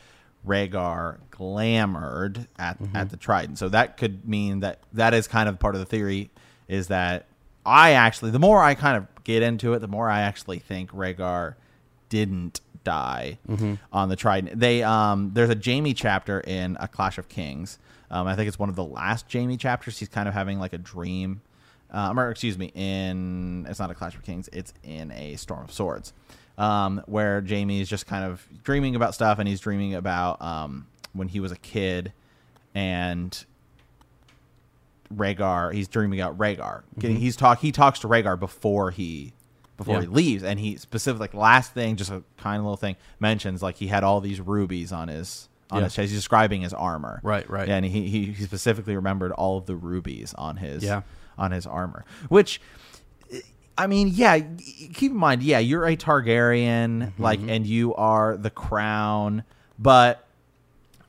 Rhaegar 0.44 1.18
glamored 1.30 2.48
at, 2.58 2.76
at 2.94 3.10
the 3.10 3.16
Trident. 3.16 3.58
So 3.58 3.68
that 3.68 3.96
could 3.96 4.28
mean 4.28 4.58
that 4.58 4.80
that 4.92 5.14
is 5.14 5.28
kind 5.28 5.48
of 5.48 5.60
part 5.60 5.76
of 5.76 5.78
the 5.78 5.86
theory 5.86 6.30
is 6.66 6.88
that 6.88 7.26
I 7.64 7.92
actually, 7.92 8.32
the 8.32 8.40
more 8.40 8.60
I 8.60 8.74
kind 8.74 8.96
of 8.96 9.06
get 9.22 9.44
into 9.44 9.72
it, 9.74 9.78
the 9.78 9.86
more 9.86 10.08
I 10.08 10.22
actually 10.22 10.58
think 10.58 10.90
Rhaegar 10.90 11.54
didn't 12.08 12.60
die 12.84 13.38
on 13.92 14.08
the 14.08 14.16
Trident. 14.16 14.58
They 14.58 14.82
um, 14.82 15.30
there's 15.34 15.50
a 15.50 15.58
Jaime 15.62 15.94
chapter 15.94 16.40
in 16.40 16.76
A 16.80 16.88
Clash 16.88 17.18
of 17.18 17.28
Kings. 17.28 17.78
Um, 18.10 18.26
I 18.26 18.36
think 18.36 18.48
it's 18.48 18.58
one 18.58 18.68
of 18.68 18.76
the 18.76 18.84
last 18.84 19.32
Jaime 19.32 19.56
chapters. 19.56 19.98
He's 19.98 20.08
kind 20.08 20.28
of 20.28 20.34
having 20.34 20.58
like 20.58 20.72
a 20.74 20.78
dream, 20.78 21.40
um, 21.90 22.18
or 22.20 22.30
excuse 22.30 22.58
me, 22.58 22.70
in 22.74 23.66
it's 23.68 23.78
not 23.80 23.90
a 23.90 23.94
Clash 23.94 24.14
of 24.14 24.22
Kings. 24.22 24.48
It's 24.52 24.72
in 24.82 25.10
a 25.12 25.36
Storm 25.36 25.64
of 25.64 25.72
Swords, 25.72 26.12
um, 26.58 27.02
where 27.06 27.40
Jaime 27.46 27.80
is 27.80 27.88
just 27.88 28.06
kind 28.06 28.24
of 28.24 28.46
dreaming 28.64 28.94
about 28.96 29.14
stuff, 29.14 29.38
and 29.38 29.48
he's 29.48 29.60
dreaming 29.60 29.94
about 29.94 30.40
um, 30.42 30.86
when 31.14 31.28
he 31.28 31.40
was 31.40 31.52
a 31.52 31.56
kid, 31.56 32.12
and 32.74 33.44
Rhaegar. 35.14 35.72
He's 35.72 35.88
dreaming 35.88 36.20
about 36.20 36.38
Rhaegar. 36.38 36.82
Getting- 36.98 37.16
He's 37.18 37.36
talk. 37.36 37.60
He 37.60 37.72
talks 37.72 37.98
to 38.00 38.08
Rhaegar 38.08 38.38
before 38.38 38.90
he 38.90 39.32
before 39.76 39.96
Yeah. 39.96 40.00
he 40.02 40.06
leaves, 40.08 40.42
and 40.44 40.58
he 40.60 40.76
specifically 40.76 41.20
like 41.24 41.34
last 41.34 41.72
thing, 41.74 41.96
just 41.96 42.10
a 42.10 42.22
kind 42.36 42.58
of 42.58 42.64
little 42.64 42.76
thing 42.76 42.96
mentions 43.20 43.62
like 43.62 43.76
he 43.76 43.86
had 43.88 44.04
all 44.04 44.20
these 44.20 44.40
rubies 44.40 44.92
on 44.92 45.08
his 45.08 45.48
on 45.70 45.78
Yeah. 45.78 45.84
his 45.84 45.94
chest. 45.94 46.10
He's 46.10 46.18
describing 46.18 46.60
his 46.62 46.74
armor. 46.74 47.20
Right, 47.22 47.48
right. 47.48 47.66
Yeah, 47.66 47.76
And 47.76 47.86
he, 47.86 48.06
he 48.08 48.26
he 48.26 48.44
specifically 48.44 48.94
remembered 48.94 49.32
all 49.32 49.56
of 49.58 49.66
the 49.66 49.74
rubies 49.76 50.34
on 50.34 50.56
his 50.58 50.82
Yeah. 50.84 51.02
on 51.38 51.50
his 51.52 51.66
armor, 51.66 52.04
which. 52.28 52.60
I 53.78 53.86
mean, 53.86 54.08
yeah. 54.08 54.38
Keep 54.92 55.12
in 55.12 55.16
mind, 55.16 55.42
yeah, 55.42 55.58
you're 55.58 55.86
a 55.86 55.96
Targaryen, 55.96 57.06
Mm-hmm. 57.12 57.22
like, 57.22 57.40
and 57.40 57.66
you 57.66 57.94
are 57.94 58.36
the 58.36 58.50
crown. 58.50 59.44
But 59.78 60.26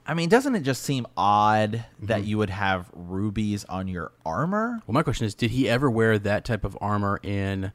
I 0.08 0.14
mean, 0.14 0.30
doesn't 0.30 0.56
it 0.56 0.62
just 0.62 0.82
seem 0.84 1.06
odd 1.18 1.74
Mm-hmm. 1.74 2.06
that 2.08 2.24
you 2.24 2.38
would 2.38 2.50
have 2.50 2.90
rubies 2.94 3.66
on 3.66 3.90
your 3.90 4.14
armor? 4.26 4.82
Well, 4.88 4.94
my 4.94 5.04
question 5.04 5.26
is, 5.28 5.36
did 5.36 5.52
he 5.52 5.68
ever 5.68 5.90
wear 5.92 6.18
that 6.20 6.46
type 6.46 6.64
of 6.64 6.78
armor 6.80 7.20
in 7.22 7.74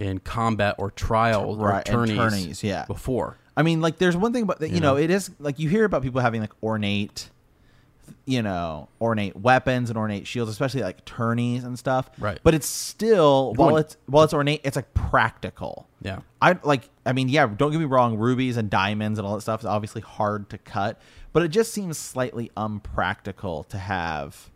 in 0.00 0.18
combat 0.18 0.74
or 0.78 0.90
trial 0.90 1.56
Right, 1.56 1.88
or 1.88 2.06
tourneys, 2.06 2.64
yeah. 2.64 2.86
before? 2.86 3.36
I 3.56 3.62
mean, 3.62 3.80
like, 3.80 3.98
there's 3.98 4.16
one 4.16 4.32
thing 4.32 4.42
about 4.42 4.60
that. 4.60 4.70
You, 4.70 4.80
know, 4.80 4.96
it 4.96 5.10
is 5.10 5.30
like 5.38 5.58
you 5.58 5.68
hear 5.68 5.84
about 5.84 6.02
people 6.02 6.20
having 6.20 6.40
like 6.40 6.52
ornate, 6.62 7.28
you 8.24 8.42
know, 8.42 8.88
ornate 9.00 9.36
weapons 9.36 9.90
and 9.90 9.98
ornate 9.98 10.26
shields, 10.26 10.50
especially 10.50 10.82
like 10.82 11.04
tourneys 11.04 11.64
and 11.64 11.78
stuff. 11.78 12.10
Right. 12.18 12.38
But 12.42 12.54
it's 12.54 12.66
still 12.66 13.52
while 13.54 13.76
it's 13.76 13.96
while 14.06 14.24
it's 14.24 14.32
ornate, 14.32 14.62
it's 14.64 14.76
like 14.76 14.92
practical. 14.94 15.88
Yeah. 16.00 16.20
I 16.40 16.58
like. 16.62 16.88
I 17.04 17.12
mean, 17.12 17.28
yeah. 17.28 17.46
Don't 17.46 17.70
get 17.70 17.78
me 17.78 17.84
wrong. 17.84 18.16
Rubies 18.16 18.56
and 18.56 18.70
diamonds 18.70 19.18
and 19.18 19.26
all 19.26 19.34
that 19.34 19.42
stuff 19.42 19.60
is 19.60 19.66
obviously 19.66 20.00
hard 20.00 20.48
to 20.50 20.58
cut, 20.58 20.98
but 21.32 21.42
it 21.42 21.48
just 21.48 21.74
seems 21.74 21.98
slightly 21.98 22.50
unpractical 22.56 23.64
to 23.64 23.78
have 23.78 24.49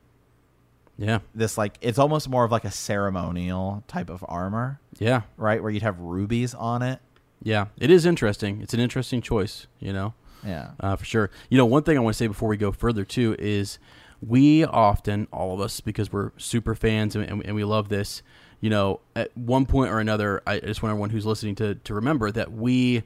Yeah. 0.96 1.18
this. 1.34 1.58
Like, 1.58 1.76
it's 1.80 1.98
almost 1.98 2.28
more 2.28 2.44
of 2.44 2.52
like 2.52 2.64
a 2.64 2.70
ceremonial 2.70 3.82
type 3.88 4.10
of 4.10 4.24
armor, 4.28 4.80
Yeah. 4.98 5.22
right? 5.36 5.60
Where 5.62 5.70
you'd 5.70 5.82
have 5.82 5.98
rubies 6.00 6.54
on 6.54 6.82
it. 6.82 7.00
Yeah. 7.42 7.66
It 7.78 7.90
is 7.90 8.06
interesting. 8.06 8.60
It's 8.62 8.74
an 8.74 8.80
interesting 8.80 9.20
choice, 9.20 9.66
you 9.80 9.92
know? 9.92 10.14
Yeah. 10.46 10.70
uh, 10.80 10.96
for 10.96 11.04
sure. 11.04 11.30
You 11.48 11.56
know, 11.58 11.66
one 11.66 11.82
thing 11.82 11.96
I 11.96 12.00
want 12.00 12.14
to 12.14 12.18
say 12.18 12.26
before 12.26 12.48
we 12.48 12.56
go 12.56 12.70
further 12.70 13.04
too 13.04 13.34
is 13.38 13.78
we 14.20 14.64
often, 14.64 15.26
all 15.32 15.54
of 15.54 15.60
us, 15.60 15.80
because 15.80 16.12
we're 16.12 16.32
super 16.36 16.74
fans 16.74 17.16
and, 17.16 17.24
and, 17.24 17.44
and 17.44 17.54
we 17.54 17.64
love 17.64 17.88
this. 17.88 18.22
You 18.60 18.70
know, 18.70 19.00
at 19.16 19.36
one 19.36 19.66
point 19.66 19.90
or 19.90 20.00
another, 20.00 20.42
I 20.46 20.58
just 20.60 20.82
want 20.82 20.90
everyone 20.92 21.10
who's 21.10 21.26
listening 21.26 21.54
to 21.56 21.74
to 21.74 21.92
remember 21.94 22.30
that 22.30 22.52
we 22.52 23.02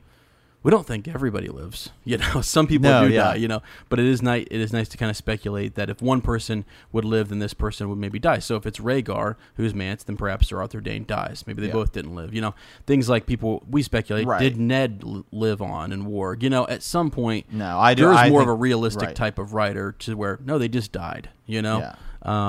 we 0.68 0.70
don't 0.70 0.86
think 0.86 1.08
everybody 1.08 1.48
lives. 1.48 1.88
You 2.04 2.18
know, 2.18 2.40
some 2.42 2.66
people 2.66 2.90
No, 2.90 3.08
do 3.08 3.14
yeah. 3.14 3.22
die. 3.22 3.34
You 3.36 3.48
know, 3.48 3.62
but 3.88 3.98
it 3.98 4.04
is 4.04 4.20
nice. 4.20 4.46
It 4.50 4.60
is 4.60 4.70
nice 4.70 4.86
to 4.90 4.98
kind 4.98 5.08
of 5.08 5.16
speculate 5.16 5.76
that 5.76 5.88
if 5.88 6.02
one 6.02 6.20
person 6.20 6.66
would 6.92 7.06
live, 7.06 7.30
then 7.30 7.38
this 7.38 7.54
person 7.54 7.88
would 7.88 7.96
maybe 7.96 8.18
die. 8.18 8.38
So 8.40 8.54
if 8.56 8.66
it's 8.66 8.78
Rhaegar 8.78 9.36
who's 9.56 9.72
Mance, 9.74 10.02
then 10.04 10.18
perhaps 10.18 10.48
Sir 10.48 10.60
Arthur 10.60 10.82
Dayne 10.82 11.06
dies. 11.06 11.44
Maybe 11.46 11.62
they 11.62 11.68
Yeah. 11.68 11.72
both 11.72 11.92
didn't 11.92 12.14
live. 12.14 12.34
You 12.34 12.42
know, 12.42 12.54
things 12.86 13.08
like 13.08 13.24
people 13.24 13.62
we 13.70 13.82
speculate. 13.82 14.26
Right. 14.26 14.40
Did 14.40 14.58
Ned 14.58 15.00
l- 15.06 15.24
live 15.32 15.62
on 15.62 15.90
in 15.90 16.04
war? 16.04 16.36
You 16.38 16.50
know, 16.50 16.66
at 16.66 16.82
some 16.82 17.10
point, 17.10 17.50
No, 17.50 17.78
I 17.78 17.94
do- 17.94 18.04
There's 18.04 18.18
I 18.18 18.28
more 18.28 18.40
think- 18.40 18.50
of 18.50 18.54
a 18.54 18.58
realistic 18.58 19.06
right. 19.06 19.16
type 19.16 19.38
of 19.38 19.54
writer 19.54 19.92
to 20.00 20.16
where 20.18 20.38
no, 20.44 20.58
they 20.58 20.68
just 20.68 20.92
died. 20.92 21.30
You 21.46 21.62
know, 21.62 21.78
Yeah. 21.78 21.94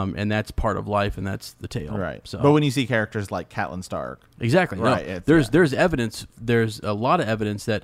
um, 0.01 0.13
and 0.17 0.29
that's 0.29 0.51
part 0.51 0.75
of 0.75 0.89
life, 0.89 1.17
and 1.17 1.25
that's 1.25 1.53
the 1.53 1.69
tale. 1.69 1.97
Right. 1.97 2.19
So, 2.27 2.39
But 2.41 2.51
when 2.51 2.63
you 2.63 2.71
see 2.71 2.85
characters 2.85 3.31
like 3.31 3.47
Catelyn 3.49 3.81
Stark, 3.81 4.19
Exactly. 4.41 4.77
Right, 4.77 5.07
No, 5.07 5.19
there's 5.19 5.45
yeah. 5.45 5.49
there's 5.51 5.73
evidence. 5.73 6.27
There's 6.37 6.79
a 6.81 6.91
lot 6.93 7.21
of 7.21 7.29
evidence 7.29 7.63
that 7.63 7.83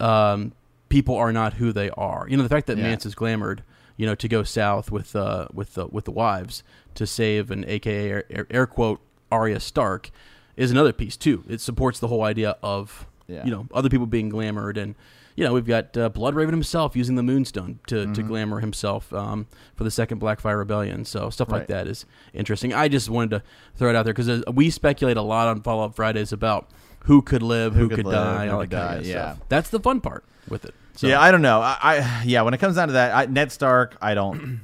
um, 0.00 0.52
people 0.88 1.14
are 1.16 1.32
not 1.32 1.54
who 1.54 1.72
they 1.72 1.90
are. 1.90 2.26
You 2.28 2.36
know, 2.36 2.42
the 2.42 2.48
fact 2.48 2.66
that 2.68 2.76
Yeah. 2.78 2.84
Mance 2.84 3.04
is 3.06 3.14
glamored, 3.14 3.60
you 3.96 4.06
know, 4.06 4.14
to 4.14 4.28
go 4.28 4.42
south 4.42 4.90
with 4.90 5.14
uh, 5.16 5.48
with 5.52 5.74
the 5.74 5.86
with 5.86 6.04
the 6.04 6.10
wives 6.12 6.62
to 6.94 7.06
save 7.06 7.50
an 7.50 7.64
AKA 7.66 8.10
air, 8.10 8.46
air, 8.50 8.66
quote 8.66 9.00
Arya 9.30 9.60
Stark 9.60 10.10
is 10.56 10.70
another 10.70 10.92
piece 10.92 11.16
too. 11.16 11.44
It 11.48 11.60
supports 11.60 11.98
the 12.00 12.08
whole 12.08 12.22
idea 12.24 12.56
of 12.62 13.06
Yeah. 13.26 13.44
you 13.44 13.50
know 13.50 13.66
other 13.74 13.88
people 13.88 14.06
being 14.06 14.30
glamored 14.30 14.76
and. 14.76 14.94
You 15.36 15.44
know, 15.44 15.52
we've 15.52 15.64
got 15.68 15.96
uh, 15.96 16.10
Bloodraven 16.10 16.50
himself 16.50 16.96
using 16.96 17.14
the 17.14 17.22
Moonstone 17.22 17.78
to, 17.86 17.94
Mm-hmm. 17.94 18.12
to 18.14 18.22
glamour 18.24 18.58
himself 18.58 19.12
um, 19.12 19.46
for 19.76 19.84
the 19.84 19.90
second 19.92 20.20
Blackfire 20.20 20.58
Rebellion. 20.58 21.04
So 21.04 21.30
stuff 21.30 21.48
like 21.52 21.68
that 21.68 21.86
is 21.86 22.06
interesting. 22.34 22.74
I 22.74 22.88
just 22.88 23.08
wanted 23.08 23.30
to 23.30 23.42
throw 23.76 23.88
it 23.88 23.94
out 23.94 24.02
there 24.02 24.12
because 24.12 24.42
we 24.52 24.68
speculate 24.68 25.16
a 25.16 25.22
lot 25.22 25.46
on 25.46 25.62
Follow 25.62 25.84
Up 25.84 25.94
Fridays 25.94 26.32
about 26.32 26.68
who 27.08 27.22
could 27.22 27.42
live, 27.42 27.72
who, 27.74 27.80
Who 27.80 27.88
could, 27.88 27.96
could 27.96 28.06
live, 28.06 28.14
die, 28.14 28.46
who 28.46 28.52
all 28.52 28.60
could 28.60 28.70
that 28.70 28.80
kind 28.80 28.90
die, 28.90 29.00
of 29.00 29.06
yeah. 29.06 29.32
stuff. 29.32 29.48
That's 29.48 29.70
the 29.70 29.80
fun 29.80 30.02
part 30.02 30.24
with 30.48 30.66
it. 30.66 30.74
So, 30.94 31.06
yeah, 31.06 31.20
I 31.20 31.30
don't 31.30 31.40
know. 31.40 31.60
I, 31.60 31.78
I 31.80 32.22
yeah, 32.24 32.42
when 32.42 32.52
it 32.52 32.58
comes 32.58 32.76
down 32.76 32.88
to 32.88 32.92
that, 32.92 33.14
I, 33.16 33.24
Ned 33.24 33.50
Stark, 33.50 33.96
I 34.02 34.14
don't. 34.14 34.60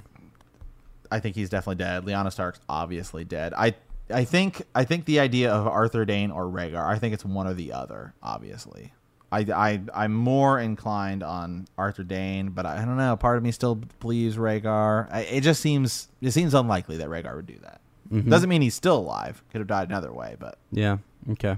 I 1.10 1.20
think 1.20 1.36
he's 1.36 1.48
definitely 1.48 1.82
dead. 1.82 2.04
Lyanna 2.04 2.30
Stark's 2.30 2.60
obviously 2.68 3.24
dead. 3.24 3.54
I 3.56 3.74
I 4.10 4.24
think 4.24 4.62
I 4.74 4.84
think 4.84 5.06
the 5.06 5.20
idea 5.20 5.50
of 5.52 5.66
Arthur 5.66 6.04
Dayne 6.04 6.30
or 6.30 6.44
Rhaegar, 6.44 6.84
I 6.84 6.98
think 6.98 7.14
it's 7.14 7.24
one 7.24 7.46
or 7.46 7.54
the 7.54 7.72
other. 7.72 8.12
Obviously, 8.22 8.92
I 9.32 9.38
I 9.40 9.80
I'm 9.94 10.12
more 10.12 10.58
inclined 10.60 11.22
on 11.22 11.66
Arthur 11.78 12.02
Dayne, 12.02 12.50
but 12.50 12.66
I, 12.66 12.82
I 12.82 12.84
don't 12.84 12.98
know. 12.98 13.16
Part 13.16 13.38
of 13.38 13.42
me 13.42 13.52
still 13.52 13.76
believes 14.00 14.36
Rhaegar. 14.36 15.08
I, 15.10 15.20
it 15.20 15.40
just 15.42 15.62
seems 15.62 16.08
it 16.20 16.32
seems 16.32 16.52
unlikely 16.52 16.98
that 16.98 17.08
Rhaegar 17.08 17.36
would 17.36 17.46
do 17.46 17.58
that. 17.62 17.80
Mm-hmm. 18.12 18.28
Doesn't 18.28 18.50
mean 18.50 18.60
he's 18.60 18.74
still 18.74 18.98
alive. 18.98 19.42
Could 19.50 19.60
have 19.60 19.68
died 19.68 19.88
another 19.88 20.12
way, 20.12 20.36
but 20.38 20.58
Yeah. 20.72 20.98
Okay. 21.30 21.56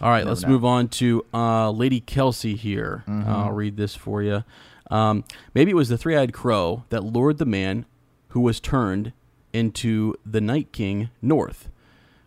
All 0.00 0.10
right. 0.10 0.26
Let's 0.26 0.42
know. 0.42 0.48
move 0.48 0.64
on 0.64 0.88
to 0.88 1.24
uh, 1.34 1.70
Lady 1.70 2.00
Kelsey 2.00 2.54
here. 2.54 3.04
Mm-hmm. 3.08 3.28
I'll 3.28 3.52
read 3.52 3.76
this 3.76 3.94
for 3.94 4.22
you. 4.22 4.44
Um, 4.90 5.24
maybe 5.54 5.72
it 5.72 5.74
was 5.74 5.88
the 5.88 5.98
three-eyed 5.98 6.32
crow 6.32 6.84
that 6.88 7.04
lured 7.04 7.38
the 7.38 7.44
man 7.44 7.84
who 8.28 8.40
was 8.40 8.60
turned 8.60 9.12
into 9.52 10.14
the 10.24 10.40
Night 10.40 10.72
King 10.72 11.10
north. 11.20 11.68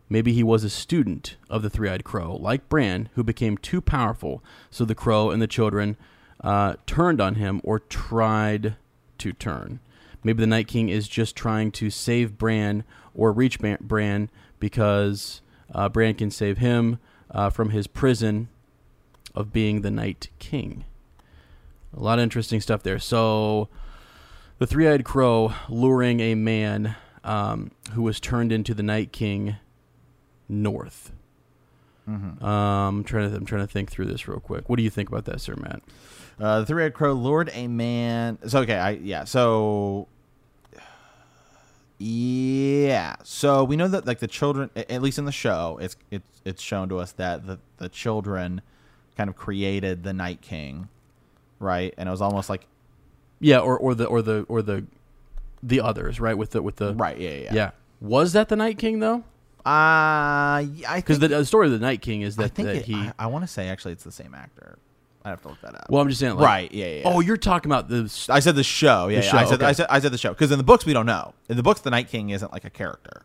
Maybe 0.09 0.33
he 0.33 0.43
was 0.43 0.63
a 0.63 0.69
student 0.69 1.37
of 1.49 1.61
the 1.61 1.69
three-eyed 1.69 2.03
crow, 2.03 2.35
like 2.35 2.67
Bran, 2.67 3.09
who 3.15 3.23
became 3.23 3.57
too 3.57 3.79
powerful, 3.79 4.43
so 4.69 4.83
the 4.83 4.93
crow 4.93 5.29
and 5.29 5.41
the 5.41 5.47
children 5.47 5.95
uh, 6.43 6.75
turned 6.85 7.21
on 7.21 7.35
him 7.35 7.61
or 7.63 7.79
tried 7.79 8.75
to 9.19 9.31
turn. 9.31 9.79
Maybe 10.23 10.41
the 10.41 10.47
Night 10.47 10.67
King 10.67 10.89
is 10.89 11.07
just 11.07 11.35
trying 11.35 11.71
to 11.73 11.89
save 11.89 12.37
Bran 12.37 12.83
or 13.15 13.31
reach 13.31 13.59
Bran 13.59 14.29
because 14.59 15.41
uh, 15.73 15.89
Bran 15.89 16.15
can 16.15 16.29
save 16.29 16.57
him 16.57 16.99
uh, 17.31 17.49
from 17.49 17.71
his 17.71 17.87
prison 17.87 18.49
of 19.33 19.51
being 19.53 19.81
the 19.81 19.91
Night 19.91 20.29
King. 20.39 20.85
A 21.95 21.99
lot 21.99 22.19
of 22.19 22.23
interesting 22.23 22.61
stuff 22.61 22.83
there. 22.83 22.99
So, 22.99 23.69
the 24.59 24.67
three 24.67 24.87
eyed 24.87 25.03
crow 25.03 25.53
luring 25.67 26.19
a 26.19 26.35
man 26.35 26.95
um, 27.23 27.71
who 27.93 28.03
was 28.03 28.19
turned 28.19 28.51
into 28.51 28.73
the 28.73 28.83
Night 28.83 29.11
King 29.11 29.57
north. 30.47 31.11
Mm-hmm. 32.07 32.43
Um, 32.43 32.97
I'm 32.97 33.03
trying 33.03 33.29
to 33.29 33.35
I'm 33.35 33.45
trying 33.45 33.61
to 33.61 33.71
think 33.71 33.91
through 33.91 34.05
this 34.05 34.27
real 34.27 34.39
quick. 34.39 34.69
What 34.69 34.77
do 34.77 34.83
you 34.83 34.89
think 34.89 35.09
about 35.09 35.25
that, 35.25 35.39
Sir 35.39 35.55
Matt? 35.55 35.81
Uh, 36.39 36.61
the 36.61 36.65
three-eyed 36.65 36.93
crow 36.93 37.13
lured 37.13 37.51
a 37.53 37.67
man. 37.67 38.39
So 38.47 38.59
okay, 38.61 38.75
I 38.75 38.91
yeah. 38.91 39.23
So 39.23 40.07
yeah. 42.01 43.15
So 43.23 43.63
we 43.63 43.75
know 43.75 43.87
that 43.87 44.07
like 44.07 44.19
the 44.19 44.27
children, 44.27 44.71
at 44.75 45.01
least 45.01 45.19
in 45.19 45.25
the 45.25 45.31
show, 45.31 45.77
it's 45.79 45.95
it's 46.09 46.41
it's 46.43 46.61
shown 46.61 46.89
to 46.89 46.97
us 46.97 47.11
that 47.13 47.45
the 47.45 47.59
the 47.77 47.89
children 47.89 48.61
kind 49.15 49.29
of 49.29 49.35
created 49.35 50.03
the 50.03 50.11
Night 50.11 50.41
King, 50.41 50.89
right? 51.59 51.93
And 51.97 52.09
it 52.09 52.11
was 52.11 52.21
almost 52.21 52.49
like 52.49 52.65
Yeah, 53.39 53.59
or, 53.59 53.77
or 53.77 53.93
the 53.93 54.05
or 54.05 54.23
the 54.23 54.45
or 54.49 54.63
the 54.63 54.85
the 55.61 55.79
others, 55.79 56.19
right? 56.19 56.35
With 56.35 56.51
the 56.51 56.63
with 56.63 56.77
the 56.77 56.95
right, 56.95 57.19
yeah, 57.19 57.29
yeah. 57.29 57.53
yeah. 57.53 57.71
Was 57.99 58.33
that 58.33 58.49
the 58.49 58.55
Night 58.55 58.79
King 58.79 58.99
though? 58.99 59.23
Uh, 59.63 60.65
yeah, 60.73 60.91
I 60.91 60.95
Because 60.95 61.19
the, 61.19 61.27
the 61.27 61.45
story 61.45 61.67
of 61.67 61.73
the 61.73 61.79
Night 61.79 62.01
King 62.01 62.21
is 62.21 62.35
that, 62.37 62.55
that 62.55 62.65
it, 62.65 62.85
he. 62.85 62.95
I, 62.95 63.13
I 63.19 63.27
want 63.27 63.43
to 63.43 63.47
say 63.47 63.69
actually 63.69 63.91
it's 63.91 64.03
the 64.03 64.11
same 64.11 64.33
actor. 64.33 64.79
I 65.23 65.29
have 65.29 65.41
to 65.43 65.49
look 65.49 65.61
that 65.61 65.75
up. 65.75 65.85
well, 65.89 66.01
I'm 66.01 66.07
just 66.09 66.19
saying, 66.19 66.35
like, 66.35 66.45
right, 66.45 66.71
yeah, 66.73 66.85
yeah. 66.87 67.01
Oh, 67.05 67.19
you're 67.19 67.37
talking 67.37 67.71
about 67.71 67.87
the. 67.89 68.03
s- 68.05 68.29
I 68.29 68.39
said 68.39 68.55
the 68.55 68.63
show. 68.63 69.07
Yeah, 69.07 69.19
The 69.21 69.25
yeah. 69.27 69.35
I 69.37 69.45
said 69.45 69.53
okay. 69.55 69.65
I 69.65 69.71
said 69.73 69.85
I 69.89 69.99
said 69.99 70.11
the 70.11 70.17
show 70.17 70.29
because 70.29 70.51
in 70.51 70.57
the 70.57 70.63
books 70.63 70.85
we 70.85 70.93
don't 70.93 71.05
know. 71.05 71.33
In 71.49 71.57
the 71.57 71.63
books, 71.63 71.81
the 71.81 71.91
Night 71.91 72.07
King 72.09 72.29
isn't 72.31 72.51
like 72.51 72.65
a 72.65 72.69
character. 72.69 73.23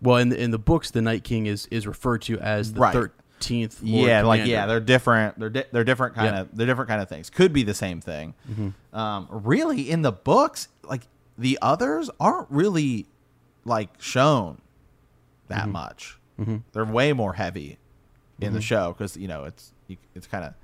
Well, 0.00 0.16
in 0.18 0.28
the, 0.30 0.40
in 0.42 0.50
the 0.50 0.58
books, 0.58 0.90
the 0.90 1.00
Night 1.02 1.24
King 1.24 1.46
is 1.46 1.66
is 1.70 1.86
referred 1.86 2.22
to 2.22 2.38
as 2.40 2.72
the 2.74 2.80
Right. 2.80 2.92
thirteenth. 2.92 3.80
yeah, 3.82 4.22
like 4.22 4.46
yeah, 4.46 4.66
they're 4.66 4.80
different. 4.80 5.38
They're 5.38 5.50
di- 5.50 5.64
they're 5.72 5.84
different 5.84 6.14
kind 6.16 6.34
Yeah. 6.34 6.40
of 6.42 6.56
they're 6.56 6.66
different 6.66 6.88
kind 6.88 7.00
of 7.00 7.08
things. 7.08 7.30
Could 7.30 7.52
be 7.52 7.62
the 7.62 7.74
same 7.74 8.00
thing. 8.00 8.34
Mm-hmm. 8.50 8.96
Um, 8.98 9.26
really, 9.30 9.90
in 9.90 10.02
the 10.02 10.12
books, 10.12 10.68
like 10.84 11.02
the 11.38 11.58
others 11.62 12.10
aren't 12.20 12.50
really 12.50 13.06
like 13.64 13.88
shown 14.00 14.60
that 15.48 15.62
Mm-hmm. 15.62 15.72
much. 15.72 16.18
They're 16.72 16.84
way 16.84 17.12
more 17.12 17.34
heavy 17.34 17.78
in 18.40 18.46
Mm-hmm. 18.48 18.54
the 18.56 18.60
show 18.60 18.92
because 18.92 19.16
you 19.16 19.28
know 19.28 19.44
it's 19.44 19.72
you, 19.86 19.96
it's 20.16 20.26
kind 20.26 20.44
of 20.44 20.54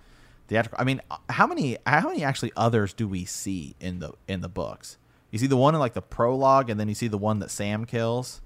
theatrical. 0.49 0.79
I 0.81 0.85
mean, 0.85 1.01
how 1.29 1.47
many 1.47 1.77
how 1.87 2.09
many 2.09 2.25
actually 2.25 2.53
others 2.57 2.93
do 2.93 3.07
we 3.07 3.25
see 3.25 3.75
in 3.81 4.01
the 4.01 4.13
in 4.27 4.41
the 4.41 4.49
books? 4.49 4.99
You 5.31 5.39
see 5.39 5.47
the 5.47 5.57
one 5.57 5.75
in 5.75 5.81
like 5.81 5.95
the 5.95 6.03
prologue, 6.03 6.71
and 6.71 6.81
then 6.81 6.89
you 6.89 6.95
see 6.95 7.07
the 7.09 7.19
one 7.19 7.39
that 7.39 7.51
Sam 7.51 7.85
kills. 7.85 8.41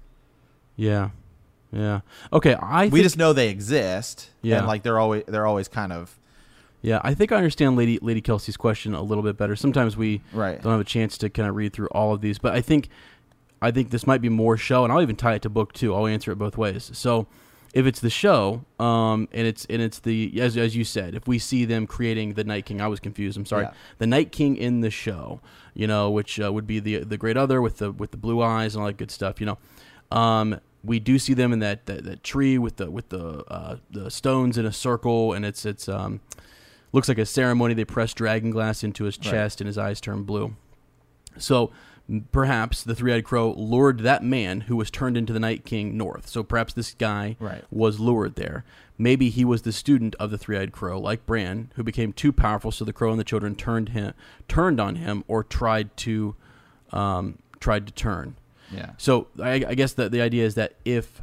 Yeah, 0.75 1.09
yeah. 1.71 2.01
Okay, 2.31 2.53
I 2.55 2.87
we 2.87 3.01
just 3.01 3.17
know 3.17 3.33
they 3.33 3.49
exist. 3.49 4.29
Yeah. 4.41 4.59
and 4.59 4.67
like 4.67 4.83
they're 4.83 4.99
always 4.99 5.23
they're 5.27 5.47
always 5.47 5.67
kind 5.67 5.91
of 5.93 6.19
yeah, 6.81 6.99
I 7.03 7.13
think 7.13 7.31
I 7.31 7.37
understand 7.37 7.77
Lady 7.77 7.97
Lady 8.01 8.19
Kelsey's 8.21 8.57
question 8.57 8.93
a 8.93 9.01
little 9.01 9.23
bit 9.23 9.37
better. 9.37 9.55
Sometimes 9.55 9.95
we 9.95 10.21
Right. 10.33 10.61
don't 10.61 10.71
have 10.73 10.81
a 10.81 10.85
chance 10.85 11.17
to 11.19 11.29
kind 11.29 11.47
of 11.47 11.55
read 11.55 11.71
through 11.73 11.87
all 11.87 12.13
of 12.13 12.19
these, 12.21 12.37
but 12.39 12.53
I 12.53 12.61
think 12.61 12.89
I 13.61 13.71
think 13.71 13.91
this 13.91 14.05
might 14.05 14.19
be 14.21 14.27
more 14.29 14.57
show, 14.57 14.83
and 14.83 14.91
I'll 14.91 15.01
even 15.01 15.15
tie 15.15 15.35
it 15.35 15.41
to 15.43 15.49
book 15.49 15.71
too. 15.71 15.95
I'll 15.95 16.07
answer 16.07 16.31
it 16.31 16.35
both 16.37 16.57
ways. 16.57 16.91
So. 16.93 17.27
If 17.73 17.87
it's 17.87 17.99
the 17.99 18.09
show, 18.11 18.63
um, 18.79 19.27
and 19.31 19.47
it's 19.47 19.65
and 19.65 19.81
it's 19.81 19.97
the 19.99 20.39
as 20.39 20.55
as 20.57 20.75
you 20.75 20.83
said, 20.83 21.15
if 21.15 21.27
we 21.27 21.39
see 21.39 21.65
them 21.65 21.87
creating 21.87 22.35
the 22.35 22.43
Night 22.43 22.65
King, 22.67 22.79
I 22.81 22.87
was 22.87 22.99
confused. 22.99 23.35
I'm 23.35 23.45
sorry, 23.47 23.63
Yeah. 23.63 23.73
the 23.97 24.05
Night 24.07 24.31
King 24.31 24.55
in 24.57 24.81
the 24.81 24.91
show, 24.91 25.41
you 25.73 25.87
know, 25.87 26.11
which 26.11 26.39
uh, 26.39 26.53
would 26.53 26.67
be 26.67 26.79
the 26.79 26.97
the 26.99 27.17
Great 27.17 27.35
Other 27.35 27.61
with 27.63 27.77
the 27.77 27.91
with 27.91 28.11
the 28.11 28.17
blue 28.17 28.41
eyes 28.43 28.75
and 28.75 28.81
all 28.81 28.87
that 28.87 28.97
good 28.97 29.09
stuff, 29.11 29.39
you 29.39 29.47
know. 29.47 29.57
Um, 30.15 30.59
we 30.83 30.99
do 30.99 31.17
see 31.17 31.33
them 31.33 31.53
in 31.53 31.59
that, 31.59 31.85
that, 31.85 32.03
that 32.03 32.23
tree 32.23 32.57
with 32.59 32.75
the 32.75 32.91
with 32.91 33.09
the 33.09 33.43
uh, 33.51 33.77
the 33.89 34.11
stones 34.11 34.57
in 34.59 34.65
a 34.67 34.71
circle, 34.71 35.33
and 35.33 35.43
it's 35.43 35.65
it's 35.65 35.89
um, 35.89 36.19
looks 36.91 37.07
like 37.09 37.17
a 37.17 37.25
ceremony. 37.25 37.73
They 37.73 37.85
press 37.85 38.13
dragon 38.13 38.51
glass 38.51 38.83
into 38.83 39.05
his 39.05 39.17
Right. 39.17 39.31
chest, 39.31 39.61
and 39.61 39.67
his 39.67 39.79
eyes 39.79 39.99
turn 39.99 40.23
blue. 40.23 40.55
So 41.39 41.71
perhaps 42.31 42.83
the 42.83 42.93
three-eyed 42.95 43.23
crow 43.23 43.53
lured 43.53 43.99
that 43.99 44.23
man 44.23 44.61
who 44.61 44.75
was 44.75 44.91
turned 44.91 45.15
into 45.17 45.31
the 45.33 45.39
Night 45.39 45.63
King 45.65 45.97
north. 45.97 46.27
So 46.27 46.43
perhaps 46.43 46.73
this 46.73 46.93
guy 46.93 47.37
Right. 47.39 47.63
was 47.71 47.99
lured 47.99 48.35
there. 48.35 48.65
Maybe 48.97 49.29
he 49.29 49.43
was 49.45 49.61
the 49.63 49.71
student 49.71 50.13
of 50.19 50.29
the 50.29 50.37
three-eyed 50.37 50.71
crow, 50.71 50.99
like 50.99 51.25
Bran, 51.25 51.71
who 51.75 51.83
became 51.83 52.11
too 52.13 52.31
powerful, 52.31 52.71
so 52.71 52.83
the 52.85 52.93
crow 52.93 53.09
and 53.11 53.19
the 53.19 53.23
children 53.23 53.55
turned 53.55 53.89
him, 53.89 54.13
turned 54.47 54.79
on 54.79 54.97
him, 54.97 55.23
or 55.27 55.43
tried 55.43 55.95
to, 55.97 56.35
um, 56.91 57.39
tried 57.59 57.87
to 57.87 57.93
turn. 57.93 58.35
yeah 58.71 58.91
So 58.97 59.27
I, 59.41 59.63
I 59.67 59.73
guess 59.75 59.93
the 59.93 60.09
the 60.09 60.21
idea 60.21 60.45
is 60.45 60.55
that 60.55 60.73
if, 60.85 61.21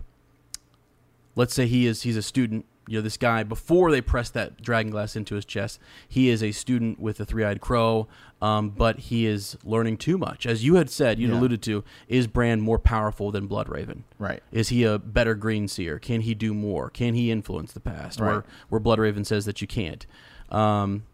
let's 1.37 1.55
say 1.55 1.67
he 1.67 1.87
is 1.87 2.03
he's 2.03 2.17
a 2.17 2.23
student, 2.23 2.65
you 2.89 2.99
know, 2.99 3.03
this 3.03 3.17
guy 3.17 3.43
before 3.45 3.91
they 3.91 4.01
press 4.01 4.31
that 4.31 4.61
dragon 4.63 4.91
glass 4.91 5.15
into 5.15 5.35
his 5.37 5.45
chest, 5.45 5.79
he 6.09 6.29
is 6.29 6.43
a 6.43 6.51
student 6.53 6.99
with 6.99 7.19
the 7.19 7.25
three 7.25 7.45
eyed 7.45 7.61
crow, 7.61 8.09
um, 8.43 8.71
but 8.71 8.99
he 8.99 9.27
is 9.27 9.57
learning 9.65 9.97
too 9.97 10.19
much, 10.19 10.45
as 10.47 10.65
you 10.65 10.75
had 10.77 10.91
said, 10.91 11.19
you 11.21 11.29
Yeah. 11.29 11.39
alluded 11.39 11.63
to. 11.63 11.85
Is 12.09 12.27
Bran 12.27 12.61
more 12.61 12.79
powerful 12.79 13.31
than 13.31 13.49
Bloodraven? 13.49 14.03
right 14.19 14.43
Is 14.51 14.71
he 14.71 14.83
a 14.85 14.99
better 14.99 15.35
green 15.35 15.69
seer? 15.69 15.99
Can 15.99 16.23
he 16.23 16.35
do 16.35 16.53
more? 16.55 16.91
Can 16.91 17.15
he 17.15 17.31
influence 17.31 17.73
the 17.73 17.81
past? 17.81 18.21
Where 18.21 18.37
Right. 18.37 18.45
where 18.71 18.81
Bloodraven 18.81 19.25
says 19.25 19.45
that 19.45 19.61
you 19.61 19.67
can't. 19.69 20.05
Um, 20.49 21.05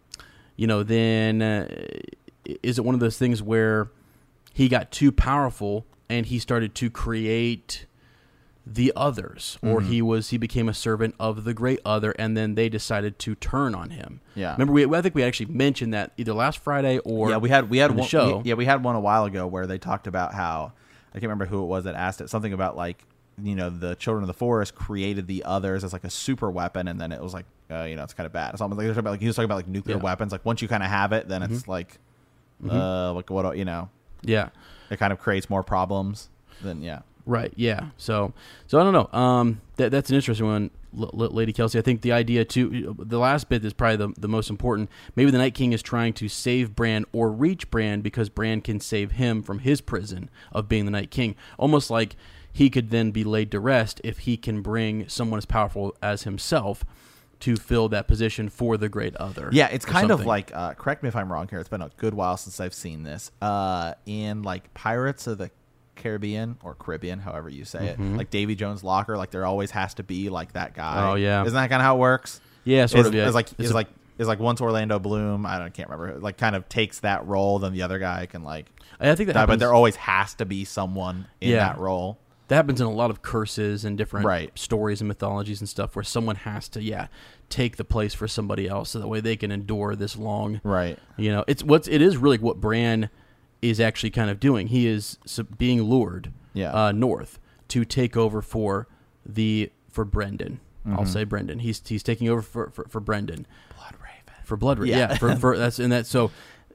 you 0.57 0.66
know, 0.66 0.83
then 0.83 1.42
uh, 1.42 1.68
is 2.62 2.79
it 2.79 2.85
one 2.85 2.94
of 2.94 3.00
those 3.00 3.18
things 3.18 3.42
where 3.42 3.88
he 4.55 4.68
got 4.68 4.90
too 4.90 5.12
powerful 5.12 5.85
and 6.09 6.24
he 6.26 6.38
started 6.38 6.74
to 6.76 6.88
create 6.88 7.85
the 8.68 8.92
others, 8.96 9.59
or 9.62 9.79
Mm-hmm. 9.81 9.90
he 9.92 10.02
was 10.02 10.31
he 10.31 10.38
became 10.38 10.68
a 10.68 10.74
servant 10.74 11.14
of 11.20 11.44
the 11.44 11.55
great 11.55 11.79
other, 11.85 12.11
and 12.18 12.37
then 12.37 12.57
they 12.57 12.68
decided 12.68 13.16
to 13.20 13.35
turn 13.37 13.74
on 13.76 13.90
him. 13.90 14.20
Yeah. 14.35 14.52
Remember, 14.52 14.72
we 14.72 14.85
I 14.92 15.02
think 15.02 15.14
we 15.14 15.22
actually 15.22 15.46
mentioned 15.46 15.94
that 15.94 16.11
either 16.16 16.33
last 16.33 16.59
Friday 16.59 16.98
or 16.98 17.31
yeah 17.31 17.37
we 17.37 17.48
had 17.48 17.70
we 17.70 17.79
had 17.79 17.92
one 17.96 18.09
show. 18.09 18.42
yeah 18.44 18.55
we 18.55 18.64
had 18.64 18.83
one 18.83 18.96
a 18.96 19.00
while 19.00 19.24
ago 19.24 19.46
where 19.46 19.66
they 19.68 19.79
talked 19.79 20.07
about 20.09 20.35
how 20.35 20.72
I 21.11 21.14
can't 21.14 21.24
remember 21.24 21.46
who 21.46 21.62
it 21.62 21.66
was 21.66 21.85
that 21.85 21.94
asked 21.94 22.20
it 22.20 22.29
something 22.29 22.52
about 22.52 22.76
like 22.76 23.05
you 23.40 23.55
know 23.55 23.70
the 23.70 23.94
children 23.94 24.24
of 24.24 24.26
the 24.29 24.35
forest 24.35 24.74
created 24.74 25.26
the 25.29 25.44
others 25.44 25.85
as 25.85 25.92
like 25.92 26.05
a 26.05 26.11
super 26.11 26.50
weapon 26.50 26.88
and 26.88 27.00
then 27.00 27.12
it 27.12 27.22
was 27.22 27.33
like 27.35 27.44
uh, 27.70 27.83
you 27.85 27.94
know 27.94 28.02
it's 28.02 28.14
kind 28.14 28.26
of 28.26 28.33
bad 28.33 28.52
it's 28.52 28.61
almost 28.61 28.79
like, 28.79 28.87
they're 28.87 28.94
talking 28.94 29.00
about, 29.00 29.11
like 29.12 29.20
he 29.20 29.26
was 29.29 29.37
talking 29.37 29.44
about 29.44 29.57
like 29.57 29.68
nuclear 29.68 29.94
Yeah. 29.94 29.98
Mm-hmm. 29.98 30.05
weapons 30.07 30.33
like 30.33 30.44
once 30.44 30.61
you 30.62 30.68
kind 30.68 30.83
of 30.83 30.88
have 30.88 31.12
it 31.12 31.29
then 31.29 31.42
it's 31.42 31.68
like 31.68 31.98
uh 32.68 33.12
like 33.12 33.31
what 33.31 33.57
you 33.57 33.64
know 33.64 33.90
yeah. 34.22 34.48
it 34.90 34.98
kind 34.98 35.12
of 35.12 35.18
creates 35.20 35.48
more 35.50 35.62
problems 35.62 36.31
then 36.62 36.81
yeah 36.83 37.00
Right. 37.26 37.52
Yeah. 37.56 37.88
So, 37.96 38.32
so 38.68 38.78
I 38.78 38.84
don't 38.84 38.92
know. 38.92 39.18
Um, 39.18 39.60
that 39.76 39.90
that's 39.90 40.10
an 40.10 40.16
interesting 40.16 40.46
one, 40.46 40.70
L- 40.96 41.10
Lady 41.12 41.52
Kelsey. 41.52 41.78
I 41.78 41.82
think 41.82 42.02
the 42.02 42.12
idea 42.12 42.44
too. 42.44 42.94
The 42.98 43.18
last 43.18 43.48
bit 43.48 43.64
is 43.64 43.72
probably 43.72 43.96
the 43.96 44.20
the 44.20 44.28
most 44.28 44.48
important. 44.48 44.88
Maybe 45.16 45.32
the 45.32 45.38
Night 45.38 45.54
King 45.54 45.72
is 45.72 45.82
trying 45.82 46.12
to 46.14 46.28
save 46.28 46.76
Bran 46.76 47.04
or 47.12 47.30
reach 47.30 47.68
Bran 47.70 48.00
because 48.00 48.28
Bran 48.28 48.60
can 48.60 48.78
save 48.78 49.12
him 49.12 49.42
from 49.42 49.58
his 49.58 49.80
prison 49.80 50.30
of 50.52 50.68
being 50.68 50.84
the 50.84 50.92
Night 50.92 51.10
King. 51.10 51.34
Almost 51.58 51.90
like 51.90 52.14
he 52.52 52.70
could 52.70 52.90
then 52.90 53.10
be 53.10 53.24
laid 53.24 53.50
to 53.50 53.60
rest 53.60 54.00
if 54.04 54.20
he 54.20 54.36
can 54.36 54.62
bring 54.62 55.08
someone 55.08 55.38
as 55.38 55.44
powerful 55.46 55.94
as 56.00 56.22
himself 56.22 56.84
to 57.40 57.56
fill 57.56 57.88
that 57.90 58.08
position 58.08 58.48
for 58.48 58.76
the 58.76 58.88
Great 58.88 59.14
Other. 59.16 59.50
Yeah, 59.52 59.66
it's 59.66 59.84
kind 59.84 60.10
of 60.10 60.24
like 60.24 60.54
uh, 60.54 60.74
correct 60.74 61.02
me 61.02 61.08
if 61.08 61.16
I'm 61.16 61.30
wrong 61.30 61.48
here. 61.48 61.58
It's 61.58 61.68
been 61.68 61.82
a 61.82 61.90
good 61.96 62.14
while 62.14 62.36
since 62.36 62.60
I've 62.60 62.72
seen 62.72 63.02
this. 63.02 63.30
Uh, 63.42 63.94
in 64.06 64.42
like 64.42 64.72
Pirates 64.74 65.26
of 65.26 65.38
the 65.38 65.50
Caribbean 65.96 66.56
or 66.62 66.74
Caribbean, 66.74 67.18
however 67.18 67.48
you 67.48 67.64
say 67.64 67.88
it, 67.88 68.00
like 68.00 68.30
Davy 68.30 68.54
Jones' 68.54 68.85
locker, 68.85 69.16
like 69.16 69.30
there 69.30 69.44
always 69.44 69.70
has 69.72 69.94
to 69.94 70.02
be 70.02 70.28
like 70.28 70.52
that 70.52 70.74
guy. 70.74 70.96
Mm-hmm. 70.96 71.09
Oh, 71.11 71.14
yeah. 71.16 71.42
isn't 71.42 71.54
that 71.54 71.68
kind 71.70 71.80
of 71.80 71.85
how 71.85 71.96
it 71.96 71.98
works? 72.00 72.40
yeah, 72.64 72.87
sort 72.87 73.00
is, 73.02 73.06
of. 73.09 73.14
Yeah. 73.14 73.28
is 73.28 73.35
like 73.35 73.50
It's 73.52 73.61
is 73.66 73.70
a- 73.70 73.74
like 73.74 73.88
is 74.18 74.28
like 74.28 74.38
once 74.40 74.61
Orlando 74.61 74.98
Bloom, 74.98 75.44
I 75.44 75.59
don't 75.59 75.74
can't 75.74 75.90
remember, 75.90 76.18
like 76.20 76.38
kind 76.38 76.56
of 76.56 76.68
takes 76.68 77.00
that 77.00 77.26
role, 77.26 77.59
then 77.59 77.72
the 77.72 77.82
other 77.82 77.98
guy 77.98 78.26
can 78.26 78.42
like 78.44 78.66
I 78.98 79.14
think 79.14 79.26
that 79.26 79.35
die, 79.35 79.44
but 79.46 79.59
there 79.59 79.74
always 79.74 79.96
has 79.96 80.32
to 80.37 80.46
be 80.46 80.64
someone 80.64 81.26
in 81.40 81.50
Yeah. 81.50 81.59
that 81.68 81.78
role. 81.78 82.18
that 82.48 82.54
happens 82.56 82.80
in 82.80 82.87
a 82.87 82.90
lot 82.92 83.11
of 83.11 83.22
curses 83.22 83.85
and 83.85 83.98
different 83.98 84.24
Right. 84.24 84.56
stories 84.56 85.00
and 85.00 85.09
mythologies 85.09 85.61
and 85.61 85.68
stuff 85.68 85.96
where 85.96 86.04
someone 86.04 86.37
has 86.37 86.68
to 86.70 86.82
yeah 86.82 87.09
take 87.48 87.76
the 87.76 87.85
place 87.85 88.14
for 88.14 88.26
somebody 88.28 88.68
else 88.68 88.90
so 88.90 89.00
that 89.00 89.09
way 89.09 89.20
they 89.20 89.35
can 89.37 89.50
endure 89.50 89.96
this 89.96 90.16
long 90.16 90.61
Right. 90.64 90.96
you 91.16 91.30
know 91.32 91.44
it's 91.48 91.62
what's 91.64 91.88
it 91.88 92.00
is 92.00 92.16
really 92.16 92.38
what 92.38 92.61
bran 92.61 93.11
is 93.70 93.81
actually 93.81 94.11
kind 94.11 94.31
of 94.31 94.38
doing 94.40 94.68
he 94.68 94.87
is 94.87 95.18
being 95.59 95.83
lured 95.83 96.33
Yeah. 96.55 96.72
uh, 96.72 96.92
north 96.92 97.38
to 97.68 97.85
take 97.85 98.16
over 98.16 98.42
for 98.42 98.88
the 99.24 99.70
for 99.90 100.05
brynden 100.07 100.59
Mm-hmm. 100.87 100.98
i'll 101.00 101.07
say 101.07 101.24
brynden 101.24 101.61
he's 101.61 101.83
he's 101.85 102.05
taking 102.05 102.29
over 102.29 102.40
for 102.42 102.70
for, 102.70 102.85
for 102.88 103.00
brynden 103.00 103.44
Blood 103.76 103.94
Raven. 104.00 104.35
for 104.44 104.57
blood 104.57 104.79
Ra- 104.79 104.85
Yeah. 104.87 104.98
yeah, 104.98 105.16
for, 105.16 105.35
for 105.35 105.59
that's 105.59 105.81
and 105.81 105.90
that 105.92 106.07
so 106.07 106.31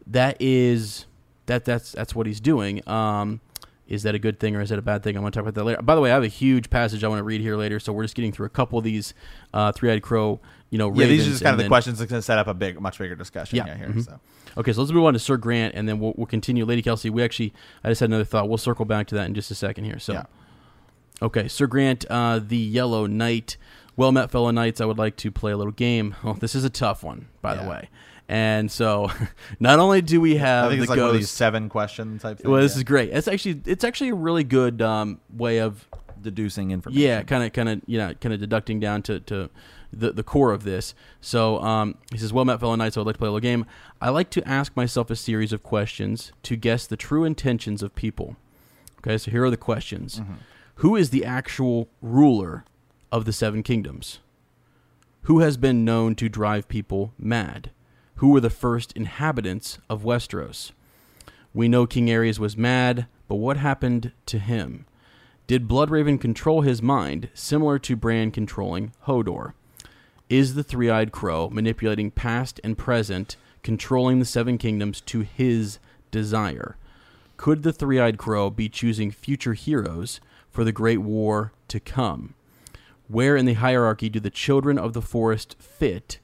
that 0.08 0.36
is 0.42 1.06
that 1.46 1.64
that's 1.64 1.94
that's 1.94 2.14
what 2.14 2.28
he's 2.28 2.42
doing 2.42 2.86
um 2.90 3.40
is 3.88 4.04
that 4.04 4.14
a 4.16 4.20
good 4.20 4.40
thing 4.40 4.56
or 4.56 4.62
is 4.62 4.70
that 4.70 4.80
a 4.80 4.82
bad 4.82 5.04
thing? 5.04 5.18
I 5.18 5.20
want 5.20 5.34
to 5.34 5.38
talk 5.38 5.44
about 5.46 5.56
that 5.56 5.66
later. 5.66 5.82
By 5.82 5.96
the 5.96 6.02
way, 6.02 6.12
I 6.12 6.14
have 6.14 6.24
a 6.24 6.28
huge 6.30 6.70
passage 6.70 7.04
I 7.04 7.10
want 7.10 7.20
to 7.20 7.26
read 7.26 7.42
here 7.42 7.58
later, 7.58 7.78
so 7.78 7.92
we're 7.92 8.04
just 8.06 8.16
getting 8.16 8.32
through 8.32 8.46
a 8.46 8.50
couple 8.50 8.78
of 8.80 8.86
these 8.86 9.14
uh, 9.54 9.74
three-eyed 9.74 10.02
crow, 10.02 10.40
you 10.70 10.78
know, 10.78 10.94
Yeah, 10.96 11.08
these 11.08 11.28
are 11.28 11.32
just 11.32 11.44
kind 11.44 11.54
of 11.56 11.58
the 11.62 11.68
questions 11.68 12.00
that's 12.00 12.10
going 12.10 12.20
to 12.20 12.24
set 12.26 12.38
up 12.38 12.48
a 12.48 12.54
big, 12.54 12.80
much 12.80 12.98
bigger 13.00 13.16
discussion 13.16 13.58
Yeah, 13.58 13.76
here. 13.76 13.88
mhm. 13.90 14.06
So 14.06 14.22
Okay, 14.58 14.74
so 14.74 14.82
let's 14.82 14.92
move 14.92 15.06
on 15.06 15.14
to 15.14 15.20
Sir 15.20 15.38
Grant, 15.38 15.76
and 15.76 15.88
then 15.88 16.00
we'll, 16.00 16.14
we'll 16.18 16.28
continue. 16.28 16.66
Lady 16.66 16.82
Kelsey, 16.82 17.10
we 17.10 17.24
actually, 17.24 17.54
I 17.84 17.90
just 17.90 18.00
had 18.02 18.10
another 18.10 18.24
thought. 18.26 18.50
We'll 18.50 18.58
circle 18.58 18.86
back 18.86 19.08
to 19.08 19.16
that 19.16 19.26
in 19.28 19.34
just 19.34 19.50
a 19.52 19.56
second 19.56 19.86
here. 19.86 20.00
So, 20.00 20.14
Yeah. 20.14 20.24
okay, 21.22 21.48
Sir 21.48 21.68
Grant, 21.68 22.06
uh, 22.10 22.40
the 22.40 22.58
Yellow 22.58 23.06
Knight. 23.08 23.58
Well 23.98 24.12
met, 24.12 24.32
fellow 24.32 24.52
knights. 24.52 24.80
I 24.82 24.86
would 24.86 24.98
like 24.98 25.18
to 25.18 25.32
play 25.32 25.52
a 25.52 25.58
little 25.58 25.74
game. 25.74 26.16
Oh, 26.24 26.34
this 26.34 26.56
is 26.56 26.64
a 26.64 26.70
tough 26.70 27.04
one, 27.04 27.28
by 27.42 27.56
the 27.56 27.70
way. 27.70 27.90
And 28.30 28.72
so, 28.72 29.12
not 29.60 29.80
only 29.80 30.02
do 30.02 30.22
we 30.22 30.38
have 30.38 30.66
I 30.66 30.70
think 30.70 30.80
the 30.80 30.84
it's 30.84 30.90
like 30.90 31.00
one 31.00 31.10
of 31.10 31.14
these 31.16 31.30
seven 31.30 31.68
question 31.68 32.18
type. 32.18 32.38
Things, 32.38 32.48
Well, 32.50 32.62
this 32.62 32.74
yeah. 32.74 32.78
is 32.78 32.84
great. 32.86 33.10
It's 33.10 33.28
actually 33.28 33.62
it's 33.66 33.84
actually 33.84 34.10
a 34.12 34.16
really 34.16 34.46
good 34.46 34.82
um, 34.82 35.20
way 35.36 35.60
of 35.60 35.86
deducing 36.22 36.72
information. 36.72 37.02
yeah, 37.02 37.24
kind 37.24 37.44
of, 37.44 37.52
kind 37.52 37.68
of, 37.68 37.82
you 37.86 37.98
know, 37.98 38.14
kind 38.22 38.34
of 38.34 38.40
deducting 38.40 38.80
down 38.80 39.02
to, 39.04 39.20
to 39.22 39.50
the, 39.92 40.12
the 40.12 40.24
core 40.24 40.52
of 40.52 40.64
this. 40.64 40.94
So 41.20 41.60
um, 41.62 41.98
he 42.12 42.18
says, 42.18 42.34
"Well 42.34 42.46
met, 42.46 42.60
fellow 42.60 42.76
knights. 42.76 42.98
I 42.98 43.00
would 43.02 43.08
like 43.08 43.16
to 43.16 43.20
play 43.20 43.28
a 43.28 43.32
little 43.32 43.40
game. 43.42 43.66
I 44.00 44.10
like 44.10 44.30
to 44.32 44.48
ask 44.48 44.76
myself 44.76 45.10
a 45.10 45.16
series 45.16 45.54
of 45.54 45.64
questions 45.64 46.32
to 46.44 46.56
guess 46.56 46.88
the 46.88 46.98
true 46.98 47.24
intentions 47.24 47.84
of 47.84 47.96
people. 47.96 48.36
Okay, 49.00 49.18
so 49.18 49.32
here 49.32 49.44
are 49.44 49.50
the 49.50 49.58
questions: 49.58 50.22
Who 50.76 50.96
is 50.96 51.10
the 51.10 51.26
actual 51.26 51.90
ruler 52.02 52.66
of 53.12 53.26
the 53.26 53.34
seven 53.34 53.64
kingdoms? 53.64 54.20
Who 55.24 55.40
has 55.40 55.58
been 55.58 55.86
known 55.86 56.16
to 56.16 56.30
drive 56.30 56.68
people 56.68 57.14
mad? 57.18 57.72
Who 58.16 58.30
were 58.30 58.40
the 58.40 58.50
first 58.50 58.92
inhabitants 58.94 59.80
of 59.90 60.04
Westeros? 60.04 60.72
We 61.54 61.68
know 61.68 61.86
King 61.86 62.08
Aerys 62.08 62.40
was 62.40 62.56
mad, 62.56 63.08
but 63.28 63.36
what 63.36 63.58
happened 63.58 64.14
to 64.28 64.40
him? 64.40 64.86
Did 65.48 65.68
Bloodraven 65.68 66.20
control 66.20 66.62
his 66.62 66.82
mind, 66.82 67.30
similar 67.34 67.78
to 67.80 67.96
Bran 67.96 68.32
controlling 68.32 68.94
Hodor? 69.06 69.54
Is 70.32 70.54
the 70.54 70.64
three 70.64 70.90
eyed 70.90 71.12
crow 71.12 71.50
manipulating 71.50 72.10
past 72.10 72.62
and 72.64 72.78
present, 72.78 73.36
controlling 73.64 74.20
the 74.20 74.26
seven 74.26 74.58
kingdoms 74.58 75.02
to 75.02 75.20
his 75.20 75.78
desire? 76.10 76.78
Could 77.36 77.64
the 77.64 77.74
three 77.74 78.00
eyed 78.00 78.18
crow 78.18 78.50
be 78.50 78.70
choosing 78.70 79.12
future 79.12 79.56
heroes 79.56 80.22
for 80.50 80.64
the 80.64 80.72
great 80.72 81.00
war 81.00 81.52
to 81.68 81.82
come? 81.82 82.34
Where 83.10 83.36
in 83.36 83.46
the 83.46 83.56
hierarchy 83.56 84.08
do 84.08 84.22
the 84.22 84.30
children 84.30 84.78
of 84.80 84.94
the 84.94 85.02
forest 85.02 85.58
fit? 85.60 86.20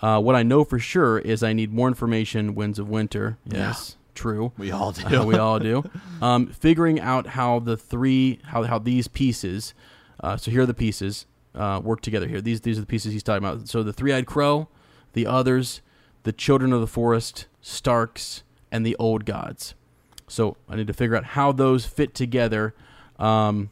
Uh, 0.00 0.20
what 0.20 0.36
I 0.36 0.44
know 0.44 0.62
for 0.62 0.78
sure 0.78 1.18
is 1.18 1.42
I 1.42 1.52
need 1.52 1.72
more 1.72 1.88
information. 1.88 2.54
Winds 2.54 2.78
of 2.78 2.88
Winter. 2.88 3.36
Yes, 3.44 3.96
true. 4.14 4.52
we 4.56 4.70
all 4.70 4.92
do. 4.92 5.22
Uh, 5.22 5.24
we 5.24 5.34
all 5.34 5.58
do. 5.58 5.82
Um, 6.22 6.46
figuring 6.46 7.00
out 7.00 7.26
how 7.26 7.58
the 7.58 7.76
three, 7.76 8.38
how 8.44 8.62
how 8.62 8.78
these 8.78 9.08
pieces 9.08 9.74
Uh, 10.20 10.36
so 10.36 10.52
here 10.52 10.62
are 10.62 10.66
the 10.66 10.74
pieces. 10.74 11.26
Uh, 11.58 11.80
work 11.80 12.00
together 12.00 12.28
here. 12.28 12.40
These 12.40 12.60
these 12.60 12.78
are 12.78 12.82
the 12.82 12.86
pieces 12.86 13.12
he's 13.12 13.22
talking 13.22 13.44
about. 13.44 13.68
So 13.68 13.82
the 13.82 13.92
three-eyed 13.92 14.26
crow, 14.26 14.68
the 15.12 15.26
others, 15.26 15.82
the 16.22 16.32
children 16.32 16.72
of 16.72 16.80
the 16.80 16.86
forest, 16.86 17.46
Starks, 17.60 18.44
and 18.70 18.86
the 18.86 18.94
old 18.96 19.24
gods. 19.24 19.74
So 20.28 20.56
I 20.68 20.76
need 20.76 20.86
to 20.86 20.92
figure 20.92 21.16
out 21.16 21.24
how 21.24 21.52
those 21.52 21.84
fit 21.86 22.14
together. 22.14 22.74
Um, 23.18 23.70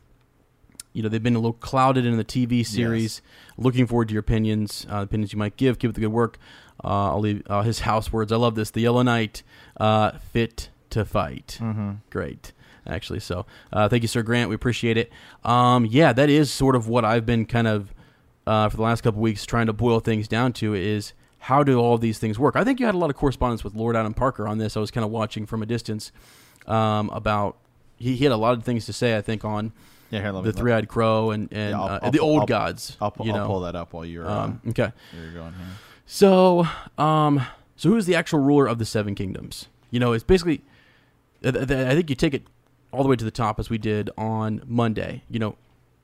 you 0.93 1.03
know, 1.03 1.11
they've 1.11 1.23
been 1.23 1.37
a 1.37 1.39
little 1.39 1.53
clouded 1.53 2.07
in 2.07 2.17
the 2.17 2.25
TV 2.25 2.67
series. 2.67 3.21
Looking 3.59 3.87
forward 3.87 4.09
to 4.09 4.15
your 4.15 4.21
opinions, 4.21 4.87
uh, 4.91 5.03
opinions 5.03 5.33
you 5.33 5.39
might 5.39 5.57
give. 5.59 5.79
Keep 5.79 5.91
up 5.91 5.95
the 5.95 6.01
good 6.01 6.09
work. 6.09 6.39
Uh, 6.83 7.13
I'll 7.13 7.21
leave 7.21 7.43
uh, 7.49 7.63
his 7.63 7.81
house 7.81 8.13
words. 8.13 8.33
I 8.33 8.37
love 8.37 8.55
this. 8.55 8.71
The 8.71 8.81
Yellow 8.81 9.03
Knight, 9.03 9.43
uh, 9.79 10.13
fit 10.33 10.71
to 10.91 11.05
fight. 11.05 11.59
Mm-hmm. 11.61 11.93
Great, 12.09 12.53
actually. 12.87 13.21
So, 13.21 13.47
uh, 13.73 13.89
thank 13.89 14.03
you, 14.03 14.09
Sir 14.09 14.23
Grant. 14.23 14.49
We 14.49 14.55
appreciate 14.55 14.97
it. 14.97 15.11
Um, 15.45 15.87
yeah, 15.87 16.13
that 16.13 16.29
is 16.31 16.51
sort 16.53 16.77
of 16.77 16.89
what 16.89 17.05
I've 17.05 17.27
been 17.27 17.47
kind 17.47 17.67
of 17.67 17.93
uh, 18.47 18.69
for 18.69 18.77
the 18.77 18.83
last 18.83 19.03
couple 19.03 19.21
weeks 19.21 19.45
trying 19.45 19.67
to 19.67 19.73
boil 19.73 20.01
things 20.01 20.29
down 20.29 20.53
to 20.55 20.75
is 20.75 21.13
how 21.41 21.63
do 21.63 21.79
all 21.81 21.99
these 21.99 22.19
things 22.19 22.39
work? 22.39 22.57
I 22.57 22.65
think 22.65 22.79
you 22.81 22.87
had 22.87 22.95
a 22.95 22.99
lot 22.99 23.11
of 23.11 23.17
correspondence 23.17 23.63
with 23.65 23.75
Lord 23.75 23.97
Adam 23.97 24.15
Parker 24.15 24.47
on 24.49 24.59
this. 24.59 24.77
I 24.77 24.81
was 24.81 24.91
kind 24.91 25.05
of 25.05 25.11
watching 25.11 25.47
from 25.47 25.63
a 25.63 25.67
distance 25.67 26.13
um, 26.67 27.11
about 27.11 27.57
he, 27.97 28.15
he 28.17 28.25
had 28.25 28.33
a 28.33 28.37
lot 28.37 28.57
of 28.57 28.65
things 28.65 28.87
to 28.87 28.93
say. 28.93 29.17
I 29.17 29.23
think 29.23 29.45
on 29.45 29.73
Yeah, 30.11 30.21
here, 30.21 30.33
the 30.43 30.53
three-eyed 30.53 30.89
crow 30.89 31.31
and 31.31 31.49
and, 31.53 31.71
Yeah, 31.71 31.81
I'll- 31.81 31.89
uh, 31.89 31.99
I'll 32.03 32.11
the 32.11 32.19
old 32.21 32.41
I'll- 32.43 32.47
gods. 32.47 32.97
I'll, 33.01 33.15
you 33.23 33.33
I'll 33.33 33.39
know. 33.39 33.47
pull 33.47 33.61
that 33.61 33.75
up 33.77 33.93
while 33.93 34.05
you're, 34.05 34.29
Um, 34.29 34.61
uh, 34.67 34.71
okay. 34.71 34.93
you're 35.15 35.33
going 35.33 35.53
here. 35.55 35.67
So, 36.07 36.67
um, 36.99 37.43
so 37.75 37.91
who's 37.91 38.07
the 38.07 38.15
actual 38.15 38.39
ruler 38.39 38.67
of 38.69 38.79
the 38.79 38.85
seven 38.85 39.15
kingdoms? 39.17 39.69
You 39.91 39.99
know, 40.01 40.13
it's 40.13 40.25
basically. 40.25 40.63
I 41.45 41.51
th- 41.51 41.69
th- 41.69 41.87
I 41.87 41.95
think 41.95 42.09
you 42.11 42.17
take 42.17 42.33
it 42.35 42.45
all 42.97 43.03
the 43.03 43.09
way 43.09 43.17
to 43.17 43.25
the 43.25 43.31
top 43.31 43.61
as 43.61 43.69
we 43.69 43.77
did 43.77 44.09
on 44.17 44.63
Monday. 44.67 45.23
You 45.29 45.39
know, 45.39 45.57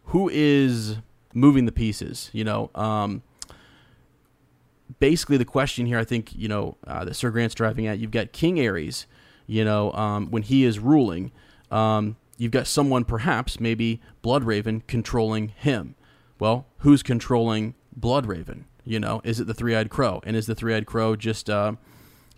who 0.06 0.28
is 0.32 0.98
moving 1.32 1.64
the 1.64 1.72
pieces? 1.72 2.28
You 2.32 2.44
know, 2.44 2.70
um, 2.74 3.22
basically 5.00 5.38
the 5.38 5.46
question 5.46 5.86
here, 5.86 5.98
I 5.98 6.04
think, 6.04 6.34
you 6.34 6.48
know, 6.48 6.76
uh, 6.86 7.04
that 7.06 7.14
Sir 7.14 7.30
Grant's 7.30 7.54
driving 7.54 7.86
at. 7.86 7.98
You've 7.98 8.10
got 8.10 8.32
King 8.32 8.56
Aerys. 8.56 9.06
You 9.46 9.64
know, 9.64 9.92
um, 9.92 10.30
when 10.30 10.42
he 10.42 10.64
is 10.64 10.78
ruling, 10.78 11.32
um, 11.70 12.16
you've 12.38 12.52
got 12.52 12.66
someone, 12.66 13.04
perhaps 13.04 13.58
maybe 13.58 14.00
Bloodraven, 14.22 14.86
controlling 14.86 15.48
him. 15.48 15.94
Well, 16.38 16.66
who's 16.78 17.02
controlling 17.02 17.74
Bloodraven? 17.98 18.64
You 18.84 19.00
know, 19.00 19.20
is 19.24 19.40
it 19.40 19.46
the 19.46 19.54
three-eyed 19.54 19.90
crow? 19.90 20.20
And 20.24 20.36
is 20.36 20.46
the 20.46 20.54
three-eyed 20.54 20.86
crow 20.86 21.16
just, 21.16 21.50
uh, 21.50 21.74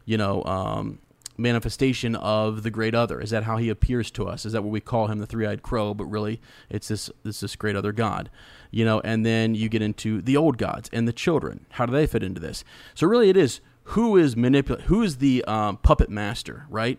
you 0.04 0.16
know, 0.16 0.44
um, 0.44 0.98
manifestation 1.36 2.14
of 2.16 2.62
the 2.62 2.70
great 2.70 2.94
other? 2.94 3.20
Is 3.20 3.30
that 3.30 3.44
how 3.44 3.56
he 3.56 3.68
appears 3.68 4.10
to 4.12 4.26
us? 4.26 4.44
Is 4.46 4.52
that 4.52 4.62
what 4.62 4.70
we 4.70 4.80
call 4.80 5.08
him, 5.08 5.18
the 5.18 5.26
three-eyed 5.26 5.62
crow? 5.62 5.94
But 5.94 6.06
really, 6.06 6.40
it's 6.70 6.88
this 6.88 7.10
it's 7.24 7.40
this 7.40 7.56
great 7.56 7.76
other 7.76 7.92
god. 7.92 8.30
You 8.70 8.84
know, 8.84 9.00
and 9.00 9.24
then 9.24 9.54
you 9.54 9.68
get 9.68 9.82
into 9.82 10.20
the 10.20 10.36
old 10.36 10.58
gods 10.58 10.90
and 10.92 11.06
the 11.06 11.12
children. 11.12 11.66
How 11.70 11.86
do 11.86 11.92
they 11.92 12.06
fit 12.06 12.22
into 12.22 12.40
this? 12.40 12.64
So 12.94 13.06
really, 13.06 13.30
it 13.30 13.36
is 13.36 13.60
who 13.88 14.16
is 14.16 14.36
manipulate, 14.36 14.86
who 14.86 15.02
is 15.02 15.18
the 15.18 15.44
um, 15.44 15.76
puppet 15.78 16.10
master, 16.10 16.66
right? 16.68 16.98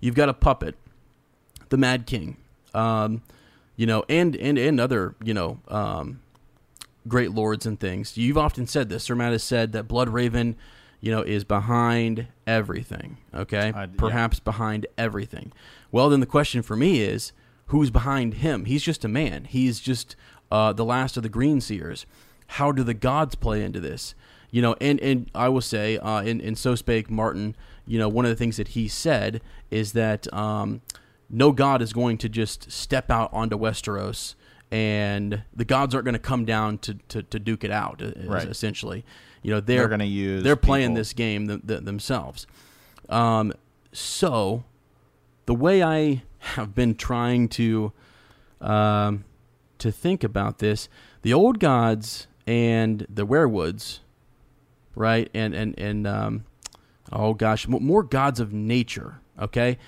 You've 0.00 0.14
got 0.14 0.28
a 0.28 0.34
puppet, 0.34 0.76
the 1.70 1.76
Mad 1.76 2.06
King, 2.06 2.36
um, 2.74 3.22
you 3.76 3.86
know, 3.86 4.04
and 4.08 4.36
and 4.36 4.58
and 4.58 4.80
other, 4.80 5.14
you 5.22 5.34
know. 5.34 5.60
Um, 5.68 6.20
great 7.08 7.30
lords 7.30 7.66
and 7.66 7.78
things. 7.78 8.16
You've 8.16 8.38
often 8.38 8.66
said 8.66 8.88
this. 8.88 9.04
Sir 9.04 9.14
Matt 9.14 9.32
has 9.32 9.44
said 9.44 9.72
that 9.72 9.84
Blood 9.84 10.08
Raven, 10.08 10.56
you 11.00 11.10
know, 11.12 11.22
is 11.22 11.44
behind 11.44 12.26
everything. 12.46 13.18
Okay, 13.34 13.72
I- 13.74 13.82
yeah. 13.82 13.86
perhaps 13.96 14.40
behind 14.40 14.86
everything. 14.96 15.52
Well, 15.92 16.08
then 16.08 16.20
the 16.20 16.26
question 16.26 16.62
for 16.62 16.76
me 16.76 17.00
is, 17.00 17.32
who's 17.66 17.90
behind 17.90 18.34
him? 18.34 18.64
He's 18.64 18.82
just 18.82 19.04
a 19.04 19.08
man. 19.08 19.44
He's 19.44 19.80
just 19.80 20.16
uh, 20.50 20.72
the 20.72 20.84
last 20.84 21.16
of 21.16 21.22
the 21.22 21.28
Green 21.28 21.60
Seers. 21.60 22.06
How 22.48 22.70
do 22.72 22.82
the 22.82 22.94
gods 22.94 23.34
play 23.34 23.62
into 23.62 23.80
this? 23.80 24.14
You 24.50 24.62
know, 24.62 24.76
and 24.80 25.00
and 25.00 25.30
I 25.34 25.48
will 25.48 25.60
say, 25.60 25.98
uh, 25.98 26.22
in 26.22 26.40
in 26.40 26.54
so 26.56 26.74
spake 26.74 27.10
Martin. 27.10 27.56
You 27.88 27.98
know, 28.00 28.08
one 28.08 28.24
of 28.24 28.30
the 28.30 28.36
things 28.36 28.56
that 28.56 28.68
he 28.68 28.88
said 28.88 29.40
is 29.70 29.92
that 29.92 30.32
um, 30.34 30.80
no 31.30 31.52
god 31.52 31.80
is 31.82 31.92
going 31.92 32.18
to 32.18 32.28
just 32.28 32.70
step 32.70 33.10
out 33.12 33.32
onto 33.32 33.56
Westeros 33.56 34.34
and 34.70 35.42
the 35.54 35.64
gods 35.64 35.94
aren't 35.94 36.04
going 36.04 36.14
to 36.14 36.18
come 36.18 36.44
down 36.44 36.78
to, 36.78 36.94
to, 37.08 37.22
to 37.22 37.38
duke 37.38 37.62
it 37.64 37.70
out 37.70 38.02
Right. 38.24 38.48
essentially 38.48 39.04
you 39.46 39.52
know 39.52 39.60
they're, 39.60 39.82
They're 39.82 39.88
gonna 39.88 40.04
use 40.04 40.42
they're 40.42 40.56
playing 40.56 40.88
people. 40.88 40.96
this 40.96 41.12
game 41.12 41.46
th- 41.46 41.60
th- 41.64 41.82
themselves. 41.82 42.48
Um, 43.08 43.52
so 43.92 44.64
the 45.46 45.54
way 45.54 45.84
i 45.84 46.24
have 46.38 46.74
been 46.74 46.96
trying 46.96 47.48
to 47.50 47.92
um, 48.60 49.24
to 49.78 49.92
think 49.92 50.24
about 50.24 50.58
this 50.58 50.88
the 51.22 51.32
old 51.32 51.60
gods 51.60 52.26
and 52.44 53.06
the 53.08 53.24
weirwoods 53.24 54.00
right 54.96 55.30
and 55.32 55.54
and 55.54 55.78
and 55.78 56.08
um, 56.08 56.44
oh 57.12 57.32
gosh 57.32 57.68
m- 57.68 57.84
more 57.84 58.02
gods 58.02 58.40
of 58.40 58.52
nature 58.52 59.20
okay? 59.40 59.78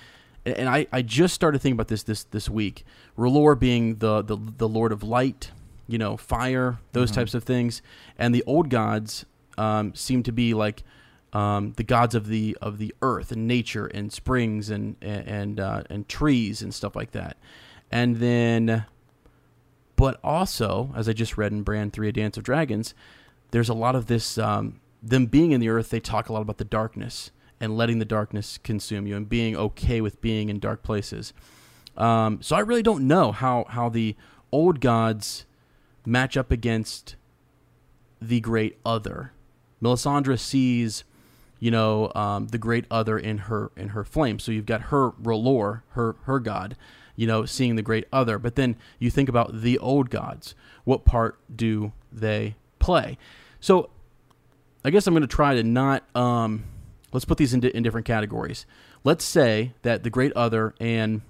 And, 0.45 0.69
I, 0.69 0.87
I 0.93 1.01
just 1.01 1.35
started 1.35 1.59
thinking 1.59 1.75
about 1.75 1.89
this 1.89 2.03
this 2.03 2.23
this 2.23 2.49
week. 2.49 2.85
R'hllor 3.17 3.59
being 3.59 3.97
the, 3.97 4.21
the 4.21 4.37
the 4.57 4.69
lord 4.69 4.93
of 4.93 5.03
light 5.03 5.51
you 5.85 5.97
know 5.97 6.15
fire 6.15 6.79
those 6.93 7.11
types 7.11 7.33
of 7.33 7.43
things 7.43 7.81
and 8.17 8.33
the 8.33 8.43
old 8.47 8.69
gods 8.69 9.25
um, 9.59 9.93
seem 9.93 10.23
to 10.23 10.31
be 10.31 10.53
like 10.53 10.83
um, 11.33 11.73
the 11.77 11.83
gods 11.83 12.15
of 12.15 12.27
the 12.27 12.57
of 12.61 12.77
the 12.77 12.93
earth 13.01 13.31
and 13.31 13.47
nature 13.47 13.85
and 13.87 14.11
springs 14.11 14.69
and 14.69 14.95
and 15.01 15.59
uh, 15.59 15.83
and 15.89 16.07
trees 16.09 16.61
and 16.61 16.73
stuff 16.73 16.95
like 16.95 17.11
that 17.11 17.37
and 17.91 18.17
then 18.17 18.85
but 19.99 20.17
also, 20.23 20.93
as 20.95 21.09
I 21.09 21.11
just 21.11 21.37
read 21.37 21.51
in 21.51 21.61
Bran 21.61 21.91
3 21.91 22.07
A 22.07 22.11
Dance 22.13 22.37
of 22.37 22.43
Dragons, 22.43 22.93
there's 23.51 23.67
a 23.67 23.73
lot 23.73 23.97
of 23.97 24.05
this, 24.05 24.37
um, 24.37 24.79
them 25.03 25.25
being 25.25 25.51
in 25.51 25.59
the 25.59 25.67
earth, 25.67 25.89
they 25.89 25.99
talk 25.99 26.29
a 26.29 26.33
lot 26.33 26.41
about 26.41 26.57
the 26.57 26.63
darkness 26.63 27.31
and 27.59 27.75
letting 27.75 27.99
the 27.99 28.05
darkness 28.05 28.57
consume 28.59 29.07
you 29.07 29.17
and 29.17 29.27
being 29.27 29.57
okay 29.57 29.99
with 29.99 30.21
being 30.21 30.47
in 30.47 30.57
dark 30.57 30.83
places. 30.83 31.33
Um, 31.97 32.41
so 32.41 32.55
I 32.55 32.61
really 32.61 32.81
don't 32.81 33.09
know 33.09 33.33
how, 33.33 33.65
how 33.67 33.89
the 33.89 34.15
old 34.53 34.79
gods 34.79 35.45
match 36.05 36.37
up 36.37 36.49
against 36.49 37.17
the 38.21 38.39
great 38.39 38.79
other. 38.85 39.33
Melisandre 39.81 40.37
sees, 40.39 41.03
you 41.59 41.71
know, 41.71 42.11
um, 42.15 42.47
the 42.47 42.57
great 42.57 42.85
other 42.91 43.17
in 43.17 43.37
her 43.39 43.71
in 43.75 43.89
her 43.89 44.03
flame. 44.03 44.39
So 44.39 44.51
you've 44.51 44.65
got 44.65 44.83
her 44.83 45.11
R'hllor, 45.11 45.81
her 45.89 46.15
her 46.23 46.39
god, 46.39 46.75
you 47.15 47.27
know, 47.27 47.45
seeing 47.45 47.75
the 47.75 47.81
great 47.81 48.05
other. 48.11 48.39
But 48.39 48.55
then 48.55 48.75
you 48.99 49.09
think 49.09 49.29
about 49.29 49.61
the 49.61 49.77
old 49.79 50.09
gods. 50.09 50.55
What 50.83 51.05
part 51.05 51.39
do 51.53 51.91
they 52.11 52.55
play? 52.79 53.17
So 53.59 53.89
I 54.83 54.89
guess 54.89 55.07
I'm 55.07 55.13
going 55.13 55.21
to 55.21 55.27
try 55.27 55.55
to 55.55 55.63
not. 55.63 56.03
Um, 56.15 56.63
let's 57.11 57.25
put 57.25 57.37
these 57.37 57.53
into 57.53 57.75
in 57.75 57.83
different 57.83 58.07
categories. 58.07 58.65
Let's 59.03 59.23
say 59.23 59.73
that 59.81 60.03
the 60.03 60.09
great 60.09 60.33
other 60.33 60.73
and 60.79 61.21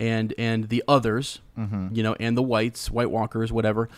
and 0.00 0.34
and 0.38 0.68
the 0.68 0.82
others, 0.88 1.40
you 1.92 2.02
know, 2.02 2.16
and 2.18 2.36
the 2.36 2.42
whites, 2.42 2.90
White 2.90 3.10
Walkers, 3.10 3.52
whatever, 3.52 3.88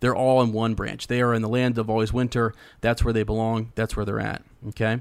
they're 0.00 0.14
all 0.14 0.42
in 0.42 0.52
one 0.52 0.74
branch. 0.74 1.06
They 1.06 1.22
are 1.22 1.34
in 1.34 1.42
the 1.42 1.48
land 1.48 1.78
of 1.78 1.88
always 1.88 2.12
winter. 2.12 2.54
That's 2.80 3.04
where 3.04 3.12
they 3.12 3.22
belong. 3.22 3.72
That's 3.74 3.96
where 3.96 4.04
they're 4.04 4.20
at. 4.20 4.42
Okay, 4.68 5.00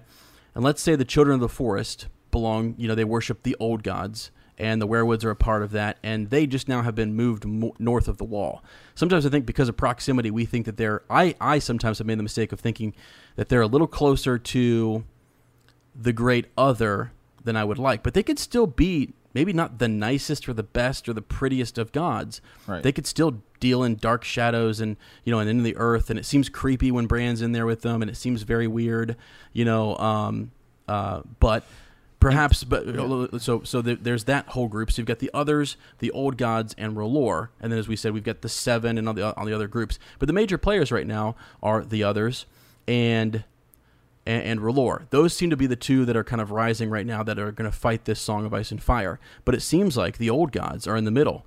and 0.54 0.64
let's 0.64 0.82
say 0.82 0.96
the 0.96 1.06
children 1.06 1.36
of 1.36 1.42
the 1.42 1.50
forest 1.50 2.08
belong. 2.32 2.76
You 2.78 2.88
know, 2.88 2.96
they 2.96 3.04
worship 3.04 3.44
the 3.44 3.56
old 3.60 3.84
gods, 3.84 4.32
and 4.58 4.82
the 4.82 4.88
weirwoods 4.88 5.24
are 5.24 5.32
a 5.32 5.36
part 5.36 5.64
of 5.64 5.72
that. 5.72 5.98
And 6.04 6.30
they 6.30 6.48
just 6.48 6.68
now 6.68 6.82
have 6.82 6.96
been 6.96 7.14
moved 7.14 7.46
mo- 7.46 7.76
north 7.80 8.08
of 8.08 8.18
the 8.18 8.24
wall. 8.24 8.64
Sometimes 8.94 9.26
I 9.26 9.30
think 9.30 9.46
because 9.46 9.70
of 9.70 9.78
proximity, 9.78 10.32
we 10.32 10.46
think 10.46 10.66
that 10.66 10.78
they're. 10.78 11.04
I 11.10 11.36
I 11.42 11.60
sometimes 11.60 11.98
have 11.98 12.08
made 12.08 12.20
the 12.20 12.24
mistake 12.24 12.52
of 12.52 12.60
thinking 12.60 12.94
that 13.36 13.50
they're 13.50 13.62
a 13.62 13.68
little 13.68 13.88
closer 13.88 14.38
to 14.38 15.04
the 15.94 16.14
great 16.14 16.48
other 16.58 17.12
than 17.44 17.56
I 17.56 17.64
would 17.64 17.80
like. 17.80 18.04
But 18.04 18.14
they 18.14 18.24
could 18.24 18.40
still 18.40 18.68
be 18.68 19.14
maybe 19.36 19.54
not 19.54 19.78
the 19.78 19.88
nicest 19.88 20.50
or 20.50 20.54
the 20.54 20.64
best 20.64 21.08
or 21.08 21.14
the 21.14 21.22
prettiest 21.22 21.78
of 21.78 21.92
gods. 21.92 22.42
Right. 22.66 22.82
They 22.82 22.92
could 22.92 23.06
still 23.06 23.44
deal 23.60 23.84
in 23.84 23.96
dark 23.98 24.24
shadows 24.24 24.80
and 24.80 24.98
you 25.24 25.32
know 25.32 25.40
and 25.40 25.50
into 25.50 25.64
the 25.64 25.76
earth. 25.78 26.10
And 26.10 26.18
it 26.18 26.26
seems 26.26 26.50
creepy 26.50 26.90
when 26.90 27.06
Bran's 27.06 27.42
in 27.44 27.52
there 27.52 27.66
with 27.68 27.82
them 27.84 28.02
and 28.02 28.10
it 28.10 28.16
seems 28.18 28.42
very 28.42 28.66
weird, 28.68 29.16
you 29.54 29.66
know, 29.66 29.96
um 29.98 30.52
uh 30.88 31.22
but 31.40 31.64
perhaps 32.20 32.64
but 32.64 32.86
so 33.42 33.62
so 33.64 33.82
there- 33.82 33.96
there's 33.96 34.24
that 34.24 34.48
whole 34.50 34.68
group. 34.68 34.92
So 34.92 35.02
you've 35.02 35.08
got 35.08 35.20
the 35.20 35.32
others 35.34 35.78
the 36.00 36.10
old 36.12 36.38
gods 36.38 36.74
and 36.78 36.96
R'hllor. 36.96 37.50
And 37.62 37.72
then 37.72 37.78
as 37.80 37.88
we 37.88 37.96
said 37.96 38.14
we've 38.14 38.24
got 38.24 38.42
the 38.42 38.50
seven 38.50 38.98
and 38.98 39.08
all 39.08 39.14
the 39.14 39.34
all 39.36 39.46
the 39.46 39.54
other 39.54 39.68
groups. 39.68 40.00
But 40.20 40.28
the 40.28 40.34
major 40.34 40.58
players 40.58 40.92
right 40.92 41.08
now 41.08 41.36
are 41.62 41.84
the 41.84 42.04
others. 42.04 42.46
And 42.88 43.44
and, 44.26 44.44
and 44.44 44.60
R'hllor. 44.60 45.10
Those 45.10 45.36
seem 45.36 45.50
to 45.50 45.58
be 45.58 45.68
the 45.68 45.76
two 45.76 46.06
that 46.06 46.16
are 46.16 46.24
kind 46.24 46.42
of 46.42 46.52
rising 46.52 46.90
right 46.90 47.06
now 47.06 47.24
that 47.24 47.40
are 47.40 47.52
going 47.52 47.70
to 47.70 47.76
fight 47.78 48.06
this 48.06 48.20
Song 48.20 48.46
of 48.46 48.54
Ice 48.54 48.72
and 48.72 48.82
Fire. 48.82 49.20
But 49.44 49.56
it 49.56 49.62
seems 49.62 49.98
like 49.98 50.18
the 50.18 50.30
old 50.30 50.52
gods 50.52 50.88
are 50.88 50.96
in 50.96 51.06
the 51.06 51.12
middle, 51.12 51.46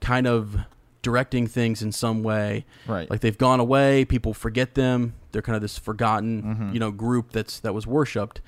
kind 0.00 0.26
of 0.26 0.58
directing 1.02 1.46
things 1.46 1.82
in 1.82 1.92
some 1.92 2.22
way. 2.22 2.64
Right. 2.86 3.08
Like 3.08 3.20
they've 3.20 3.38
gone 3.38 3.60
away, 3.60 4.04
people 4.04 4.34
forget 4.34 4.74
them. 4.74 5.14
They're 5.32 5.42
kind 5.42 5.56
of 5.56 5.62
this 5.62 5.78
forgotten, 5.78 6.70
you 6.72 6.80
know, 6.80 6.90
group 6.90 7.30
that's 7.32 7.60
that 7.60 7.74
was 7.74 7.86
worshipped, 7.86 8.40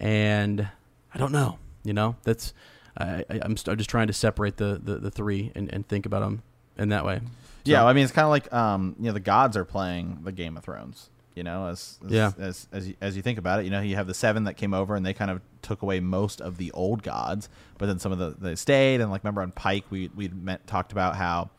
and 0.00 0.68
I 1.14 1.18
don't 1.18 1.32
know. 1.32 1.58
You 1.84 1.92
know, 1.92 2.16
that's 2.24 2.52
I, 2.96 3.24
I, 3.30 3.40
I'm, 3.42 3.56
st- 3.56 3.68
I'm 3.72 3.78
just 3.78 3.90
trying 3.90 4.08
to 4.08 4.12
separate 4.12 4.56
the 4.56 4.80
the, 4.82 4.96
the 4.96 5.10
three 5.10 5.52
and, 5.54 5.72
and 5.72 5.86
think 5.86 6.04
about 6.04 6.20
them 6.20 6.42
in 6.76 6.88
that 6.90 7.04
way. 7.04 7.20
Yeah, 7.64 7.84
I 7.84 7.92
mean 7.92 8.02
it's 8.04 8.12
kind 8.12 8.24
of 8.24 8.30
like 8.30 8.52
um, 8.52 8.96
you 8.98 9.06
know 9.06 9.12
the 9.12 9.20
gods 9.20 9.56
are 9.56 9.64
playing 9.64 10.18
the 10.24 10.32
Game 10.32 10.56
of 10.56 10.64
Thrones. 10.64 11.10
You 11.34 11.42
know, 11.44 11.66
as 11.68 11.98
as, 12.04 12.10
Yeah. 12.12 12.32
as 12.38 12.68
as 12.72 12.88
you, 12.88 12.94
as 13.00 13.16
you 13.16 13.22
think 13.22 13.38
about 13.38 13.60
it, 13.60 13.64
you 13.64 13.70
know 13.70 13.80
you 13.80 13.96
have 13.96 14.06
the 14.06 14.14
seven 14.14 14.44
that 14.44 14.54
came 14.58 14.74
over 14.74 14.94
and 14.94 15.04
they 15.06 15.14
kind 15.14 15.30
of 15.30 15.40
took 15.62 15.80
away 15.82 15.98
most 16.00 16.40
of 16.42 16.58
the 16.58 16.70
old 16.72 17.02
gods, 17.02 17.48
but 17.78 17.86
then 17.86 17.98
some 17.98 18.12
of 18.12 18.18
the 18.18 18.34
they 18.38 18.54
stayed. 18.54 19.00
And 19.00 19.10
like 19.10 19.24
remember 19.24 19.40
on 19.42 19.50
Pike, 19.52 19.84
we 19.90 20.10
we 20.14 20.28
met, 20.28 20.66
talked 20.66 20.92
about 20.92 21.16
how 21.16 21.50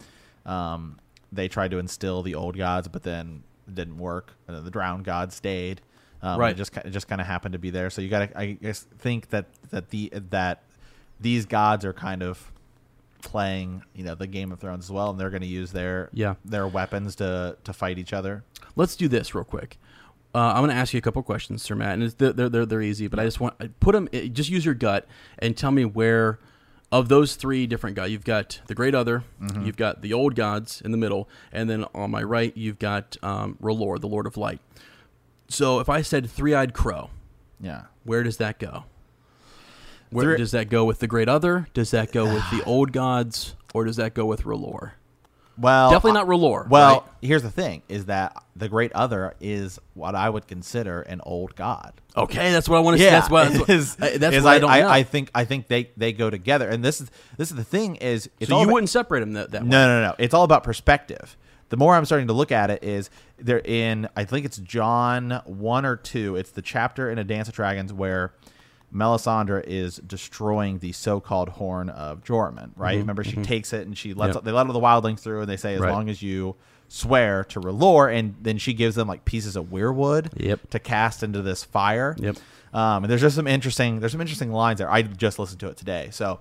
um, 0.45 0.99
they 1.31 1.47
tried 1.47 1.71
to 1.71 1.79
instill 1.79 2.21
the 2.21 2.35
old 2.35 2.55
gods, 2.55 2.87
but 2.87 3.01
then 3.03 3.43
it 3.67 3.73
didn't 3.75 3.97
work. 3.97 4.33
Uh, 4.47 4.59
the 4.61 4.69
drowned 4.71 5.05
god 5.05 5.33
stayed. 5.33 5.81
Um, 6.21 6.39
Right. 6.39 6.51
It 6.51 6.57
just 6.57 6.77
it 6.77 6.91
just 6.91 7.07
kind 7.07 7.19
of 7.19 7.25
happened 7.27 7.53
to 7.53 7.59
be 7.59 7.71
there. 7.71 7.89
So 7.89 8.01
you 8.03 8.09
got 8.09 8.29
to 8.29 8.37
I 8.39 8.51
guess 8.53 8.81
think 8.99 9.29
that 9.29 9.47
that 9.71 9.89
the 9.89 10.13
that 10.29 10.61
these 11.19 11.45
gods 11.47 11.83
are 11.83 11.93
kind 11.93 12.21
of 12.21 12.52
playing 13.23 13.83
you 13.95 14.03
know 14.03 14.15
the 14.15 14.27
Game 14.27 14.51
of 14.51 14.59
Thrones 14.59 14.85
as 14.85 14.91
well, 14.91 15.09
and 15.09 15.19
they're 15.19 15.29
going 15.29 15.41
to 15.41 15.47
use 15.47 15.71
their 15.71 16.09
Yeah. 16.13 16.35
their 16.45 16.67
weapons 16.67 17.15
to 17.17 17.57
to 17.63 17.73
fight 17.73 17.97
each 17.97 18.13
other. 18.13 18.43
Let's 18.75 18.95
do 18.95 19.07
this 19.07 19.33
real 19.33 19.43
quick. 19.43 19.77
Uh, 20.35 20.51
I'm 20.55 20.61
going 20.61 20.69
to 20.71 20.75
ask 20.75 20.93
you 20.93 20.97
a 20.97 21.01
couple 21.01 21.21
questions, 21.21 21.61
Sir 21.61 21.75
Matt, 21.75 21.93
and 21.93 22.03
it's, 22.03 22.15
they're, 22.15 22.33
they're 22.33 22.65
they're 22.65 22.81
easy, 22.81 23.07
but 23.07 23.19
I 23.19 23.23
just 23.25 23.39
want 23.39 23.79
put 23.79 23.91
them. 23.93 24.07
Just 24.33 24.49
use 24.49 24.65
your 24.65 24.73
gut 24.73 25.07
and 25.39 25.55
tell 25.55 25.69
me 25.71 25.85
where 25.85 26.39
of 26.91 27.07
those 27.09 27.35
three 27.35 27.65
different 27.67 27.95
gods. 27.95 28.11
You've 28.11 28.23
got 28.23 28.59
the 28.67 28.75
Great 28.75 28.93
Other, 28.95 29.23
you've 29.61 29.77
got 29.77 30.01
the 30.01 30.11
old 30.13 30.35
gods 30.35 30.81
in 30.81 30.91
the 30.91 30.97
middle, 30.97 31.29
and 31.51 31.69
then 31.69 31.85
on 31.95 32.09
my 32.11 32.21
right 32.23 32.55
you've 32.57 32.79
got 32.79 33.15
um, 33.23 33.57
R'hllor, 33.61 33.99
the 33.99 34.07
Lord 34.07 34.25
of 34.27 34.37
Light. 34.37 34.59
So 35.49 35.79
if 35.79 35.89
I 35.89 36.01
said 36.01 36.29
three-eyed 36.29 36.73
crow, 36.73 37.09
Yeah. 37.59 37.83
where 38.03 38.23
does 38.23 38.37
that 38.37 38.57
go? 38.59 38.85
Where 40.13 40.25
Three- 40.25 40.37
does 40.37 40.51
that 40.51 40.69
go 40.69 40.85
with 40.85 40.99
the 40.99 41.07
Great 41.07 41.29
Other? 41.29 41.67
Does 41.73 41.91
that 41.91 42.11
go 42.11 42.25
with 42.25 42.43
the 42.51 42.63
old 42.65 42.91
gods, 42.91 43.55
or 43.73 43.85
does 43.85 43.95
that 43.97 44.13
go 44.13 44.25
with 44.25 44.43
R'hllor? 44.43 44.91
Well, 45.55 45.91
Definitely 45.91 46.13
not 46.13 46.25
R'hllor. 46.27 46.67
Well, 46.67 47.01
right? 47.01 47.09
here's 47.21 47.43
the 47.43 47.51
thing: 47.51 47.83
is 47.87 48.05
that 48.05 48.35
the 48.55 48.67
Great 48.67 48.91
Other 48.93 49.35
is 49.39 49.77
what 49.93 50.15
I 50.15 50.27
would 50.29 50.47
consider 50.47 51.01
an 51.01 51.21
old 51.23 51.55
god. 51.55 51.93
okay, 52.17 52.51
that's 52.51 52.67
what 52.67 52.77
I 52.77 52.79
want 52.79 52.97
to. 52.97 53.03
Yeah, 53.03 53.11
that's 53.11 53.29
what. 53.29 53.49
That's, 53.49 53.59
what, 53.59 53.69
is- 53.77 53.95
uh, 54.01 54.17
that's 54.17 54.35
is 54.37 54.43
what 54.43 54.53
I, 54.53 54.55
I, 54.55 54.59
don't 54.59 54.69
I, 54.71 54.79
know. 54.81 54.89
I 54.89 55.03
think 55.03 55.29
I 55.35 55.45
think 55.45 55.67
they 55.67 55.91
they 55.95 56.11
go 56.11 56.29
together, 56.31 56.67
and 56.69 56.83
this 56.83 57.01
is 57.01 57.11
this 57.37 57.51
is 57.51 57.55
the 57.55 57.63
thing 57.63 57.97
is 57.97 58.29
it's 58.39 58.49
so 58.49 58.57
you 58.57 58.63
about- 58.63 58.73
wouldn't 58.73 58.89
separate 58.89 59.19
them 59.19 59.33
that, 59.33 59.51
that 59.51 59.61
way. 59.61 59.67
No, 59.69 59.87
no, 59.87 60.01
no. 60.07 60.15
It's 60.17 60.33
all 60.33 60.43
about 60.43 60.63
perspective. 60.63 61.37
The 61.69 61.77
more 61.77 61.95
I'm 61.95 62.05
starting 62.05 62.27
to 62.27 62.33
look 62.33 62.51
at 62.51 62.69
it 62.71 62.83
is 62.83 63.09
they're 63.39 63.59
in 63.63 64.07
I 64.15 64.25
think 64.25 64.45
it's 64.45 64.57
Jon 64.57 65.41
1 65.45 65.85
or 65.85 65.95
2. 65.95 66.35
It's 66.35 66.51
the 66.51 66.61
chapter 66.61 67.09
in 67.09 67.17
A 67.19 67.23
Dance 67.23 67.47
of 67.47 67.55
Dragons 67.55 67.91
where 67.91 68.31
Melisandre 68.93 69.63
is 69.65 69.97
destroying 69.97 70.79
the 70.79 70.91
so-called 70.91 71.49
horn 71.49 71.89
of 71.89 72.23
Joramun, 72.23 72.71
right? 72.75 72.97
Remember 72.97 73.23
she 73.23 73.37
takes 73.43 73.73
it 73.73 73.87
and 73.87 73.97
she 73.97 74.13
lets 74.13 74.35
Yep. 74.35 74.43
they 74.43 74.51
let 74.51 74.67
all 74.67 74.73
the 74.73 74.79
wildlings 74.79 75.19
through 75.19 75.41
and 75.41 75.49
they 75.49 75.57
say 75.57 75.73
as 75.75 75.81
Right. 75.81 75.91
long 75.91 76.09
as 76.09 76.21
you 76.21 76.55
swear 76.89 77.43
to 77.45 77.59
R'hllor 77.59 78.15
and 78.15 78.35
then 78.39 78.57
she 78.59 78.73
gives 78.73 78.95
them 78.95 79.07
like 79.07 79.25
pieces 79.25 79.55
of 79.55 79.65
weirwood 79.65 80.29
Yep. 80.37 80.69
to 80.69 80.79
cast 80.79 81.23
into 81.23 81.41
this 81.41 81.63
fire. 81.63 82.15
Yep. 82.19 82.37
Um, 82.73 83.03
and 83.03 83.09
there's 83.11 83.21
just 83.21 83.35
some 83.35 83.47
interesting 83.47 83.99
there's 83.99 84.11
some 84.11 84.21
interesting 84.21 84.51
lines 84.51 84.77
there. 84.77 84.91
I 84.91 85.01
just 85.01 85.39
listened 85.39 85.59
to 85.61 85.67
it 85.69 85.77
today. 85.77 86.09
So 86.11 86.39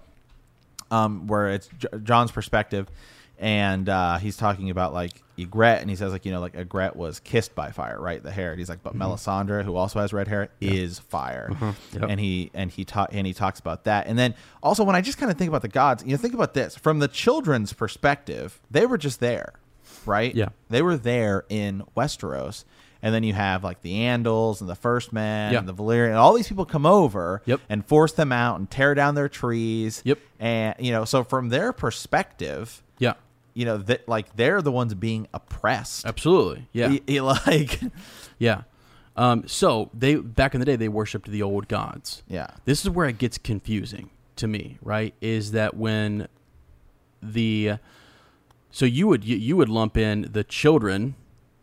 um, 0.90 1.26
where 1.26 1.48
it's 1.50 1.68
J- 1.78 1.88
Jon's 2.03 2.30
perspective, 2.32 2.86
and 3.39 3.89
uh, 3.89 4.18
he's 4.18 4.37
talking 4.37 4.70
about 4.70 4.93
like 4.93 5.22
Ygritte, 5.39 5.80
and 5.80 5.91
he 5.91 5.97
says 5.97 6.12
like 6.12 6.24
you 6.24 6.33
know 6.33 6.41
like 6.41 6.55
Ygritte 6.55 6.95
was 6.95 7.18
kissed 7.20 7.55
by 7.55 7.70
fire, 7.70 8.01
right? 8.01 8.22
The 8.22 8.30
hair. 8.30 8.51
And 8.53 8.59
he's 8.59 8.68
like, 8.68 8.83
but 8.83 8.95
Melisandre, 8.95 9.64
who 9.64 9.74
also 9.76 9.99
has 10.01 10.12
red 10.12 10.28
hair, 10.28 10.49
is 10.61 10.99
fire, 10.99 11.51
Yep. 11.93 12.05
and 12.09 12.20
he 12.20 12.51
and 12.55 12.70
he 12.70 12.85
ta- 12.85 13.09
and 13.11 13.26
he 13.26 13.33
talks 13.33 13.59
about 13.59 13.85
that. 13.85 14.07
And 14.07 14.18
then 14.18 14.35
also 14.62 14.85
when 14.85 14.95
I 14.97 15.01
just 15.01 15.18
kind 15.18 15.30
of 15.33 15.39
think 15.39 15.49
about 15.49 15.62
the 15.62 15.68
gods, 15.68 16.05
you 16.05 16.11
know, 16.12 16.16
think 16.18 16.35
about 16.35 16.55
this 16.55 16.76
from 16.76 16.99
the 17.01 17.09
children's 17.09 17.72
perspective, 17.72 18.61
they 18.70 18.87
were 18.87 18.99
just 18.99 19.20
there, 19.20 19.55
right? 20.07 20.35
Yeah. 20.35 20.51
they 20.70 20.83
were 20.83 20.97
there 20.97 21.45
in 21.49 21.83
Westeros. 21.97 22.64
And 23.05 23.12
then 23.12 23.24
you 23.24 23.33
have 23.33 23.64
like 23.64 23.83
the 23.83 23.95
Andals 23.95 24.61
and 24.61 24.70
the 24.70 24.76
First 24.76 25.12
Men 25.12 25.53
Yeah. 25.53 25.59
and 25.59 25.68
the 25.68 25.74
Valyrian, 25.74 26.11
and 26.11 26.16
all 26.18 26.35
these 26.35 26.47
people 26.47 26.64
come 26.64 26.87
over 26.87 27.43
Yep. 27.47 27.61
and 27.68 27.85
force 27.85 28.12
them 28.12 28.30
out 28.30 28.61
and 28.61 28.70
tear 28.70 28.95
down 28.95 29.16
their 29.16 29.28
trees. 29.28 30.03
Yep. 30.05 30.18
And 30.39 30.74
you 30.78 30.93
know, 30.93 31.05
so 31.05 31.24
from 31.24 31.49
their 31.49 31.72
perspective, 31.72 32.82
Yeah, 32.99 33.14
you 33.55 33.64
know, 33.64 33.76
that 33.78 34.09
like 34.09 34.36
they're 34.36 34.62
the 34.62 34.72
ones 34.72 34.95
being 34.95 35.26
oppressed. 35.34 36.07
absolutely. 36.07 36.68
Yeah, 36.72 36.88
Y- 36.88 37.01
y- 37.09 37.20
like, 37.20 37.80
yeah. 38.38 38.62
Um, 39.16 39.47
so 39.47 39.90
they 39.93 40.14
back 40.16 40.55
in 40.55 40.61
the 40.61 40.64
day 40.66 40.76
they 40.76 40.88
worshipped 40.88 41.28
the 41.28 41.43
old 41.43 41.68
gods. 41.68 42.22
yeah, 42.28 42.47
This 42.64 42.82
is 42.82 42.90
where 42.90 43.07
it 43.09 43.18
gets 43.18 43.36
confusing 43.38 44.09
to 44.36 44.47
me. 44.47 44.78
Right? 44.82 45.14
Is 45.20 45.53
that 45.53 45.76
when 45.76 46.28
the 47.22 47.74
so 48.70 48.86
you 48.86 49.07
would 49.09 49.24
you, 49.24 49.36
you 49.36 49.57
would 49.57 49.68
lump 49.68 49.97
in 49.97 50.28
the 50.32 50.45
children. 50.45 51.14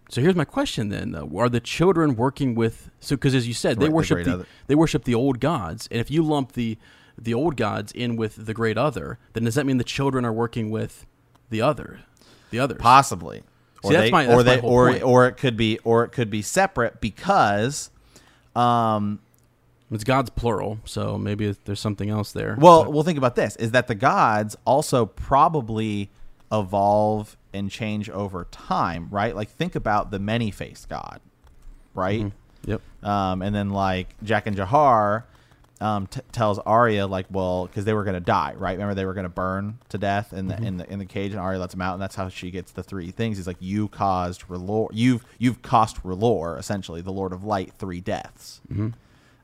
So 0.10 0.22
here's 0.22 0.36
my 0.36 0.46
question 0.46 0.90
then: 0.90 1.12
though. 1.12 1.30
Are 1.38 1.50
the 1.50 1.60
children 1.60 2.16
working 2.16 2.56
with? 2.56 2.90
So 3.00 3.16
because 3.16 3.34
as 3.36 3.48
you 3.48 3.54
said, 3.54 3.78
Right, 3.78 3.86
they 3.88 3.90
worship 3.90 4.16
great 4.24 4.26
the, 4.26 4.46
they 4.68 4.76
worship 4.76 5.04
the 5.06 5.16
old 5.16 5.40
gods, 5.40 5.88
and 5.92 6.00
if 6.00 6.10
you 6.12 6.24
lump 6.24 6.54
the 6.54 6.78
the 7.18 7.34
old 7.34 7.58
gods 7.58 7.92
in 7.92 8.16
with 8.16 8.46
the 8.46 8.54
great 8.54 8.78
other, 8.78 9.20
then 9.34 9.44
does 9.44 9.56
that 9.56 9.66
mean 9.66 9.78
the 9.78 9.84
children 9.84 10.24
are 10.24 10.32
working 10.34 10.70
with 10.72 11.06
the 11.50 11.62
other, 11.62 12.00
the 12.52 12.60
others? 12.60 12.78
possibly. 12.80 13.44
Or 13.84 13.92
See, 13.92 13.96
that's 13.96 14.08
they, 14.08 14.12
my- 14.12 14.28
or 14.28 14.44
they, 14.44 14.60
whole 14.60 14.70
or 14.72 14.92
point. 14.92 15.04
or 15.04 15.28
it 15.28 15.38
could 15.38 15.56
be, 15.56 15.80
or 15.86 16.04
it 16.04 16.10
could 16.12 16.30
be 16.30 16.42
separate 16.42 17.00
because, 17.02 17.90
um, 18.56 19.20
It's 19.92 20.04
gods 20.04 20.30
plural, 20.30 20.80
so 20.86 21.18
maybe 21.18 21.56
there's 21.66 21.80
something 21.80 22.10
else 22.10 22.32
there. 22.32 22.56
well, 22.60 22.84
But- 22.84 22.94
well, 22.94 23.04
think 23.04 23.18
about 23.18 23.36
this: 23.36 23.56
is 23.56 23.72
that 23.72 23.88
the 23.88 23.96
gods 23.96 24.56
also 24.66 25.06
probably 25.06 26.10
evolve 26.52 27.38
and 27.54 27.72
change 27.72 28.10
over 28.10 28.46
time, 28.52 29.08
right? 29.12 29.36
Like 29.36 29.50
think 29.50 29.76
about 29.76 30.12
the 30.12 30.20
many-faced 30.20 30.90
god, 30.90 31.22
right? 31.96 32.32
yep, 32.66 32.82
Um, 33.02 33.42
and 33.42 33.56
then 33.56 33.70
like 33.70 34.14
Jaqen 34.24 34.56
H'ghar 34.56 35.24
um, 35.82 36.08
t- 36.08 36.22
tells 36.32 36.60
Arya 36.60 37.08
like, 37.08 37.26
well, 37.30 37.66
because 37.66 37.86
they 37.86 37.94
were 37.94 38.04
gonna 38.04 38.20
die, 38.20 38.54
right? 38.58 38.74
Remember 38.74 38.94
they 38.96 39.06
were 39.06 39.14
gonna 39.14 39.30
burn 39.30 39.80
to 39.90 39.98
death 39.98 40.34
in 40.34 40.48
the 40.48 40.56
in 40.68 40.78
the 40.78 40.92
in 40.92 41.00
the 41.00 41.06
cage, 41.06 41.32
and 41.32 41.40
Arya 41.40 41.60
lets 41.60 41.74
them 41.74 41.82
out, 41.82 41.94
and 41.94 42.02
that's 42.02 42.16
how 42.16 42.28
she 42.30 42.52
gets 42.52 42.72
the 42.72 42.84
three 42.84 43.12
things. 43.12 43.38
He's 43.38 43.48
like, 43.48 43.58
you 43.62 43.88
caused 43.88 44.48
R'hllor, 44.48 44.90
you've 44.92 45.26
you've 45.38 45.62
cost 45.62 46.04
R'hllor, 46.04 46.58
essentially 46.60 47.02
the 47.02 47.12
Lord 47.12 47.32
of 47.34 47.44
Light, 47.44 47.74
three 47.78 48.02
deaths. 48.02 48.62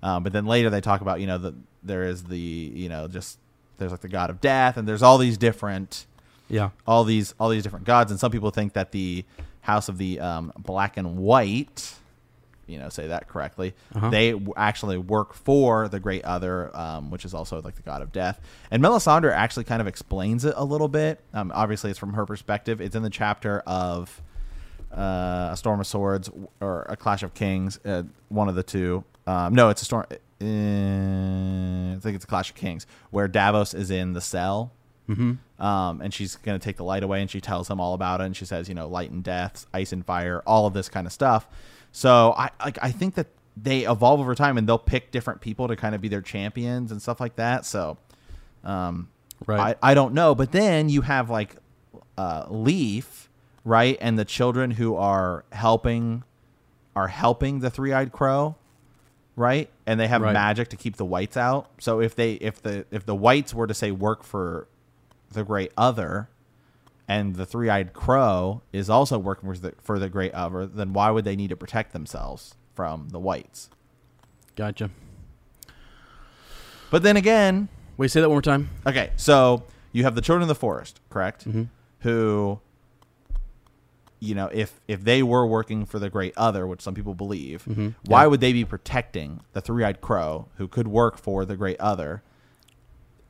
Um, 0.04 0.24
but 0.24 0.34
then 0.34 0.46
later 0.46 0.70
they 0.70 0.82
talk 0.82 1.02
about 1.02 1.20
you 1.22 1.28
know 1.28 1.38
the 1.38 1.56
there 1.84 2.04
is 2.04 2.24
the 2.24 2.38
you 2.38 2.90
know 2.90 3.08
just 3.08 3.40
there's 3.78 3.92
like 3.92 4.02
the 4.02 4.08
god 4.10 4.30
of 4.30 4.42
death, 4.42 4.78
and 4.78 4.88
there's 4.88 5.04
all 5.04 5.18
these 5.18 5.38
different 5.38 6.06
yeah, 6.50 6.70
all 6.86 7.04
these 7.06 7.34
all 7.40 7.50
these 7.50 7.64
different 7.64 7.86
gods, 7.86 8.12
and 8.12 8.20
some 8.20 8.32
people 8.32 8.52
think 8.52 8.74
that 8.74 8.92
the 8.92 9.24
House 9.62 9.90
of 9.90 9.98
the 9.98 10.20
um, 10.20 10.52
Black 10.60 10.96
and 10.96 11.18
White, 11.18 11.96
you 12.68 12.80
know, 12.80 12.89
say 12.89 13.07
that 13.07 13.28
correctly, 13.28 13.74
Uh-huh. 13.95 14.09
they 14.09 14.32
w- 14.32 14.53
actually 14.57 14.97
work 14.97 15.34
for 15.34 15.88
the 15.88 15.99
Great 15.99 16.24
Other, 16.26 16.76
um, 16.76 17.11
which 17.11 17.26
is 17.26 17.34
also 17.34 17.61
like 17.61 17.76
the 17.76 17.82
god 17.84 18.01
of 18.01 18.11
death. 18.11 18.39
And 18.72 18.82
Melisandre 18.84 19.32
actually 19.34 19.66
kind 19.66 19.82
of 19.82 19.88
explains 19.88 20.45
it 20.45 20.53
a 20.57 20.63
little 20.66 20.88
bit. 20.88 21.20
Um, 21.34 21.51
obviously, 21.55 21.89
it's 21.89 21.99
from 21.99 22.13
her 22.13 22.26
perspective. 22.26 22.82
It's 22.82 22.95
in 22.95 23.03
the 23.03 23.09
chapter 23.09 23.59
of 23.68 24.22
uh, 24.95 25.49
a 25.51 25.55
Storm 25.57 25.80
of 25.80 25.88
Swords 25.88 26.30
or 26.61 26.84
a 26.89 26.95
Clash 26.95 27.22
of 27.24 27.34
Kings, 27.34 27.80
uh, 27.86 28.03
one 28.30 28.49
of 28.49 28.55
the 28.55 28.63
two. 28.63 29.03
Um, 29.28 29.53
no, 29.53 29.70
it's 29.70 29.82
a 29.82 29.86
storm. 29.86 30.05
Uh, 30.09 30.16
I 31.95 31.99
think 31.99 32.16
it's 32.16 32.24
a 32.24 32.28
Clash 32.28 32.49
of 32.49 32.55
Kings 32.55 32.86
where 33.11 33.28
Davos 33.28 33.74
is 33.74 33.89
in 33.91 34.13
the 34.13 34.22
cell 34.22 34.72
mm-hmm. 35.09 35.63
um, 35.63 36.01
and 36.01 36.13
she's 36.13 36.36
going 36.36 36.59
to 36.59 36.63
take 36.63 36.78
the 36.78 36.84
light 36.84 37.03
away 37.03 37.22
and 37.22 37.30
she 37.30 37.39
tells 37.41 37.70
him 37.70 37.80
all 37.80 37.93
about 37.93 38.22
it 38.22 38.26
and 38.26 38.36
she 38.36 38.45
says 38.45 38.68
you 38.68 38.76
know 38.76 38.88
light 38.88 39.11
and 39.11 39.24
death 39.24 39.66
ice 39.74 39.91
and 39.93 40.05
fire 40.05 40.41
all 40.45 40.68
of 40.68 40.74
this 40.74 40.89
kind 40.89 41.07
of 41.07 41.13
stuff 41.13 41.47
so 41.98 42.34
i 42.38 42.50
like 42.66 42.78
i 42.82 42.91
think 42.91 43.16
that 43.16 43.28
they 43.56 43.84
evolve 43.89 44.20
over 44.20 44.36
time 44.36 44.58
and 44.58 44.68
they'll 44.68 44.78
pick 44.78 45.12
different 45.12 45.39
people 45.39 45.70
to 45.70 45.78
kind 45.78 45.96
of 45.96 46.02
be 46.02 46.10
their 46.10 46.22
champions 46.22 46.91
and 46.91 47.02
stuff 47.02 47.22
like 47.22 47.36
that 47.38 47.66
so 47.66 47.98
um, 48.66 49.08
Right. 49.46 49.78
I, 49.82 49.91
I 49.91 49.93
don't 49.93 50.14
know 50.14 50.36
but 50.36 50.52
then 50.52 50.89
you 50.89 51.02
have 51.02 51.30
like 51.30 51.56
uh, 52.18 52.46
leaf 52.50 53.30
right 53.64 53.98
and 54.02 54.20
the 54.20 54.26
children 54.26 54.72
who 54.72 54.96
are 54.96 55.46
helping 55.54 56.24
are 56.98 57.08
helping 57.08 57.60
the 57.60 57.70
three-eyed 57.70 58.12
crow 58.12 58.56
right 59.38 59.70
and 59.86 59.98
they 60.00 60.08
have 60.08 60.22
Right. 60.22 60.34
magic 60.34 60.68
to 60.70 60.76
keep 60.78 60.98
the 60.98 61.06
whites 61.06 61.38
out 61.38 61.70
so 61.80 62.02
if 62.02 62.14
they 62.16 62.34
if 62.34 62.62
the 62.62 62.86
if 62.91 63.06
the 63.06 63.16
whites 63.16 63.54
were 63.54 63.68
to 63.68 63.74
say 63.74 63.91
work 63.91 64.24
for 64.24 64.68
the 65.32 65.43
great 65.46 65.72
other 65.78 66.28
and 67.08 67.36
the 67.36 67.45
three-eyed 67.45 67.93
crow 67.93 68.62
is 68.74 68.89
also 68.89 69.18
working 69.20 69.53
for 69.53 69.58
the, 69.60 69.74
for 69.82 69.99
the 69.99 70.10
great 70.10 70.34
other 70.34 70.66
then 70.66 70.91
why 70.93 71.10
would 71.12 71.24
they 71.26 71.36
need 71.36 71.49
to 71.49 71.56
protect 71.56 71.93
themselves 71.93 72.56
from 72.74 73.10
the 73.10 73.20
whites 73.20 73.70
Gotcha. 74.56 74.89
but 76.89 77.03
then 77.03 77.18
again 77.18 77.68
Wait, 77.97 78.12
say 78.12 78.20
that 78.22 78.30
one 78.30 78.36
more 78.36 78.41
time. 78.41 78.70
okay 78.86 79.12
so 79.16 79.64
you 79.91 80.03
have 80.03 80.16
the 80.16 80.22
children 80.22 80.41
of 80.41 80.47
the 80.47 80.56
forest 80.56 80.99
correct 81.10 81.47
Mhm. 81.49 81.70
who 81.99 82.60
you 84.20 84.34
know 84.36 84.47
if 84.53 84.80
if 84.88 85.03
they 85.03 85.22
were 85.22 85.45
working 85.45 85.86
for 85.86 85.99
the 85.99 86.10
great 86.10 86.34
other 86.38 86.66
which 86.66 86.82
some 86.82 86.93
people 86.93 87.14
believe 87.14 87.66
Mhm. 87.66 87.95
why 88.06 88.22
Yeah. 88.24 88.28
would 88.28 88.39
they 88.41 88.53
be 88.53 88.66
protecting 88.66 89.41
the 89.53 89.62
three-eyed 89.62 90.01
crow 90.01 90.47
who 90.56 90.68
could 90.68 90.88
work 90.88 91.18
for 91.18 91.45
the 91.45 91.56
great 91.56 91.80
other 91.80 92.24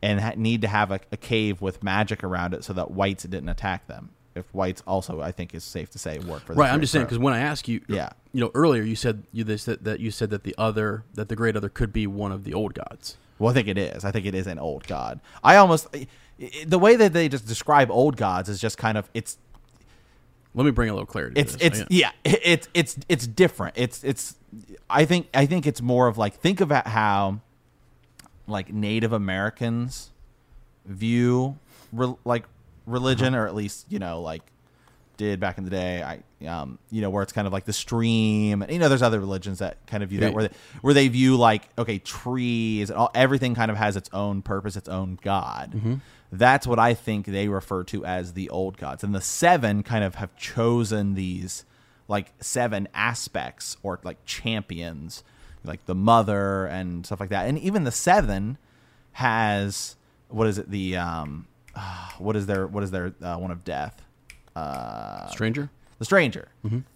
and 0.05 0.19
ha- 0.21 0.33
need 0.35 0.61
to 0.61 0.67
have 0.67 0.91
a, 0.91 0.99
a 1.11 1.17
cave 1.17 1.61
with 1.61 1.83
magic 1.83 2.23
around 2.23 2.53
it 2.53 2.63
so 2.63 2.73
that 2.73 2.91
whites 2.91 3.23
didn't 3.23 3.49
attack 3.49 3.87
them 3.87 4.09
if 4.35 4.45
whites 4.53 4.83
also 4.85 5.21
I 5.21 5.31
think 5.31 5.53
is 5.55 5.63
safe 5.63 5.89
to 5.91 5.99
say 5.99 6.19
work 6.19 6.41
for 6.45 6.53
the 6.53 6.59
Right. 6.59 6.71
I'm 6.71 6.81
just 6.81 6.91
saying 6.93 7.05
because 7.05 7.17
when 7.19 7.33
I 7.33 7.39
ask 7.39 7.67
you, 7.67 7.81
Yeah. 7.87 8.09
you 8.33 8.41
know, 8.41 8.51
earlier 8.53 8.83
you 8.83 8.95
said 8.95 9.23
you 9.31 9.43
this 9.43 9.65
that, 9.65 9.83
that 9.85 9.99
you 10.01 10.11
said 10.11 10.29
that 10.31 10.43
the 10.43 10.53
other 10.57 11.03
that 11.13 11.29
the 11.29 11.35
great 11.35 11.55
other 11.55 11.69
could 11.69 11.91
be 11.93 12.05
one 12.05 12.31
of 12.31 12.43
the 12.43 12.53
old 12.53 12.73
gods. 12.73 13.17
Well, 13.39 13.49
I 13.51 13.53
think 13.53 13.67
it 13.67 13.77
is. 13.77 14.05
I 14.05 14.11
think 14.11 14.25
it 14.25 14.35
is 14.35 14.47
an 14.47 14.59
old 14.59 14.87
god. 14.87 15.19
I 15.43 15.55
almost 15.55 15.87
the 16.65 16.79
way 16.79 16.95
that 16.97 17.13
they 17.13 17.29
just 17.29 17.47
describe 17.47 17.89
old 17.89 18.17
gods 18.17 18.49
is 18.49 18.59
just 18.59 18.77
kind 18.77 18.97
of 18.97 19.09
it's 19.13 19.37
Let 20.53 20.65
me 20.65 20.71
bring 20.71 20.89
a 20.89 20.93
little 20.93 21.05
clarity. 21.05 21.39
it's 21.39 21.53
to 21.53 21.57
this. 21.69 21.79
it's 21.81 21.91
yeah 21.91 22.11
it's 22.25 22.67
it's 22.73 22.97
it's 23.07 23.25
different. 23.27 23.75
It's 23.77 24.03
it's 24.03 24.35
I 24.89 25.05
think 25.05 25.27
I 25.33 25.45
think 25.45 25.65
it's 25.65 25.81
more 25.81 26.07
of 26.07 26.17
like 26.17 26.35
think 26.35 26.59
about 26.61 26.87
how 26.87 27.39
like 28.47 28.71
Native 28.73 29.13
Americans 29.13 30.11
view 30.85 31.57
re- 31.91 32.15
like 32.25 32.45
religion 32.85 33.33
or 33.33 33.47
at 33.47 33.55
least 33.55 33.85
you 33.89 33.97
know 33.99 34.21
like 34.21 34.41
did 35.17 35.39
back 35.39 35.57
in 35.57 35.63
the 35.63 35.69
day. 35.69 36.03
I 36.03 36.45
um 36.47 36.77
you 36.91 37.01
know 37.01 37.09
where 37.09 37.23
it's 37.23 37.31
kind 37.33 37.47
of 37.47 37.53
like 37.53 37.65
the 37.65 37.73
stream 37.73 38.61
and 38.61 38.71
you 38.71 38.77
know 38.79 38.89
there's 38.89 39.01
other 39.01 39.19
religions 39.19 39.59
that 39.59 39.77
kind 39.87 40.03
of 40.03 40.09
view 40.09 40.19
that 40.19 40.33
where 40.33 40.47
they, 40.49 40.55
where 40.81 40.93
they 40.93 41.07
view 41.07 41.37
like 41.37 41.69
okay 41.77 41.97
trees 41.99 42.89
and 42.89 42.99
all 42.99 43.09
everything 43.15 43.55
kind 43.55 43.71
of 43.71 43.77
has 43.77 43.95
its 43.95 44.09
own 44.13 44.41
purpose 44.41 44.75
its 44.75 44.89
own 44.89 45.17
god. 45.21 45.71
Mm-hmm. 45.73 45.95
that's 46.33 46.67
what 46.67 46.77
i 46.77 46.93
think 46.93 47.25
they 47.27 47.47
refer 47.47 47.83
to 47.85 48.05
as 48.05 48.33
the 48.33 48.49
old 48.49 48.77
gods. 48.77 49.03
And 49.03 49.15
the 49.15 49.21
seven 49.21 49.83
kind 49.83 50.03
of 50.03 50.15
have 50.15 50.35
chosen 50.35 51.15
these 51.15 51.63
like 52.07 52.33
seven 52.41 52.87
aspects 52.93 53.77
or 53.81 53.99
like 54.03 54.17
champions 54.25 55.23
like 55.67 55.85
the 55.85 55.95
mother 55.95 56.65
and 56.67 57.05
stuff 57.05 57.19
like 57.19 57.29
that 57.29 57.47
and 57.47 57.57
even 57.59 57.83
the 57.83 57.91
seven 57.91 58.57
has 59.13 59.95
what 60.29 60.47
is 60.47 60.57
it 60.57 60.69
the 60.69 60.95
um 60.97 61.47
what 62.19 62.35
is 62.35 62.45
their 62.45 62.67
what 62.67 62.83
is 62.83 62.91
their 62.91 63.13
uh, 63.21 63.37
one 63.37 63.51
of 63.51 63.63
death 63.63 64.01
uh 64.55 65.27
stranger. 65.27 65.69
the 65.99 66.05
stranger 66.05 66.47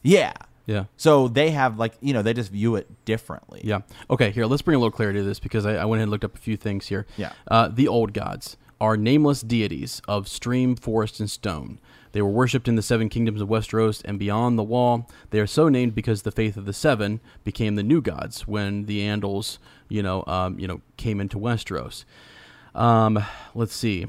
yeah 0.03 0.33
Yeah. 0.65 0.85
so 0.97 1.27
they 1.27 1.51
have 1.51 1.77
like 1.79 1.93
you 2.01 2.13
know 2.13 2.21
they 2.21 2.33
just 2.33 2.51
view 2.51 2.75
it 2.75 2.87
differently 3.05 3.61
Yeah. 3.63 3.81
Okay. 4.09 4.31
Here, 4.31 4.45
let's 4.45 4.61
bring 4.61 4.75
a 4.75 4.79
little 4.79 4.91
clarity 4.91 5.19
to 5.19 5.25
this 5.25 5.39
because 5.39 5.65
I, 5.65 5.75
I 5.75 5.85
went 5.85 5.99
ahead 5.99 6.03
and 6.03 6.11
looked 6.11 6.23
up 6.23 6.35
a 6.35 6.39
few 6.39 6.55
things 6.57 6.87
here. 6.87 7.05
Yeah. 7.17 7.33
Uh, 7.49 7.67
the 7.69 7.87
old 7.87 8.13
gods 8.13 8.55
are 8.79 8.95
nameless 8.95 9.41
deities 9.41 10.01
of 10.07 10.27
stream, 10.27 10.75
forest, 10.75 11.19
and 11.19 11.29
stone. 11.29 11.79
They 12.11 12.21
were 12.21 12.29
worshipped 12.29 12.67
in 12.67 12.75
the 12.75 12.81
seven 12.81 13.09
kingdoms 13.09 13.41
of 13.41 13.49
Westeros 13.49 14.01
and 14.03 14.17
beyond 14.17 14.57
the 14.57 14.63
wall. 14.63 15.09
They 15.29 15.39
are 15.39 15.47
so 15.47 15.69
named 15.69 15.95
because 15.95 16.23
the 16.23 16.31
faith 16.31 16.57
of 16.57 16.65
the 16.65 16.73
seven 16.73 17.19
became 17.43 17.75
the 17.75 17.83
new 17.83 18.01
gods 18.01 18.47
when 18.47 18.85
the 18.85 19.01
Andals, 19.01 19.57
you 19.87 20.01
know, 20.01 20.23
um, 20.27 20.59
you 20.59 20.67
know, 20.67 20.81
came 20.97 21.19
into 21.19 21.37
Westeros. 21.37 22.05
Um, 22.73 23.23
let's 23.53 23.75
see. 23.75 24.07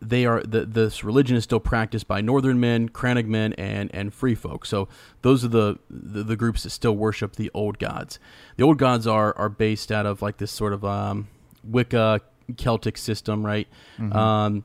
They 0.00 0.24
are 0.26 0.42
the, 0.42 0.64
this 0.64 1.02
religion 1.02 1.36
is 1.36 1.42
still 1.42 1.58
practiced 1.58 2.06
by 2.06 2.20
Northern 2.20 2.60
men, 2.60 2.88
Crannog 2.88 3.26
men, 3.26 3.52
and 3.54 3.90
and 3.92 4.14
free 4.14 4.36
folk. 4.36 4.64
So 4.64 4.88
those 5.22 5.44
are 5.44 5.48
the, 5.48 5.78
the 5.90 6.22
the 6.22 6.36
groups 6.36 6.62
that 6.62 6.70
still 6.70 6.96
worship 6.96 7.34
the 7.34 7.50
old 7.52 7.80
gods. 7.80 8.20
The 8.56 8.62
old 8.62 8.78
gods 8.78 9.08
are 9.08 9.36
are 9.36 9.48
based 9.48 9.90
out 9.90 10.06
of 10.06 10.22
like 10.22 10.36
this 10.36 10.52
sort 10.52 10.72
of 10.72 10.84
um, 10.84 11.26
Wicca 11.64 12.20
Celtic 12.56 12.96
system, 12.96 13.44
right? 13.44 13.66
Um, 14.12 14.64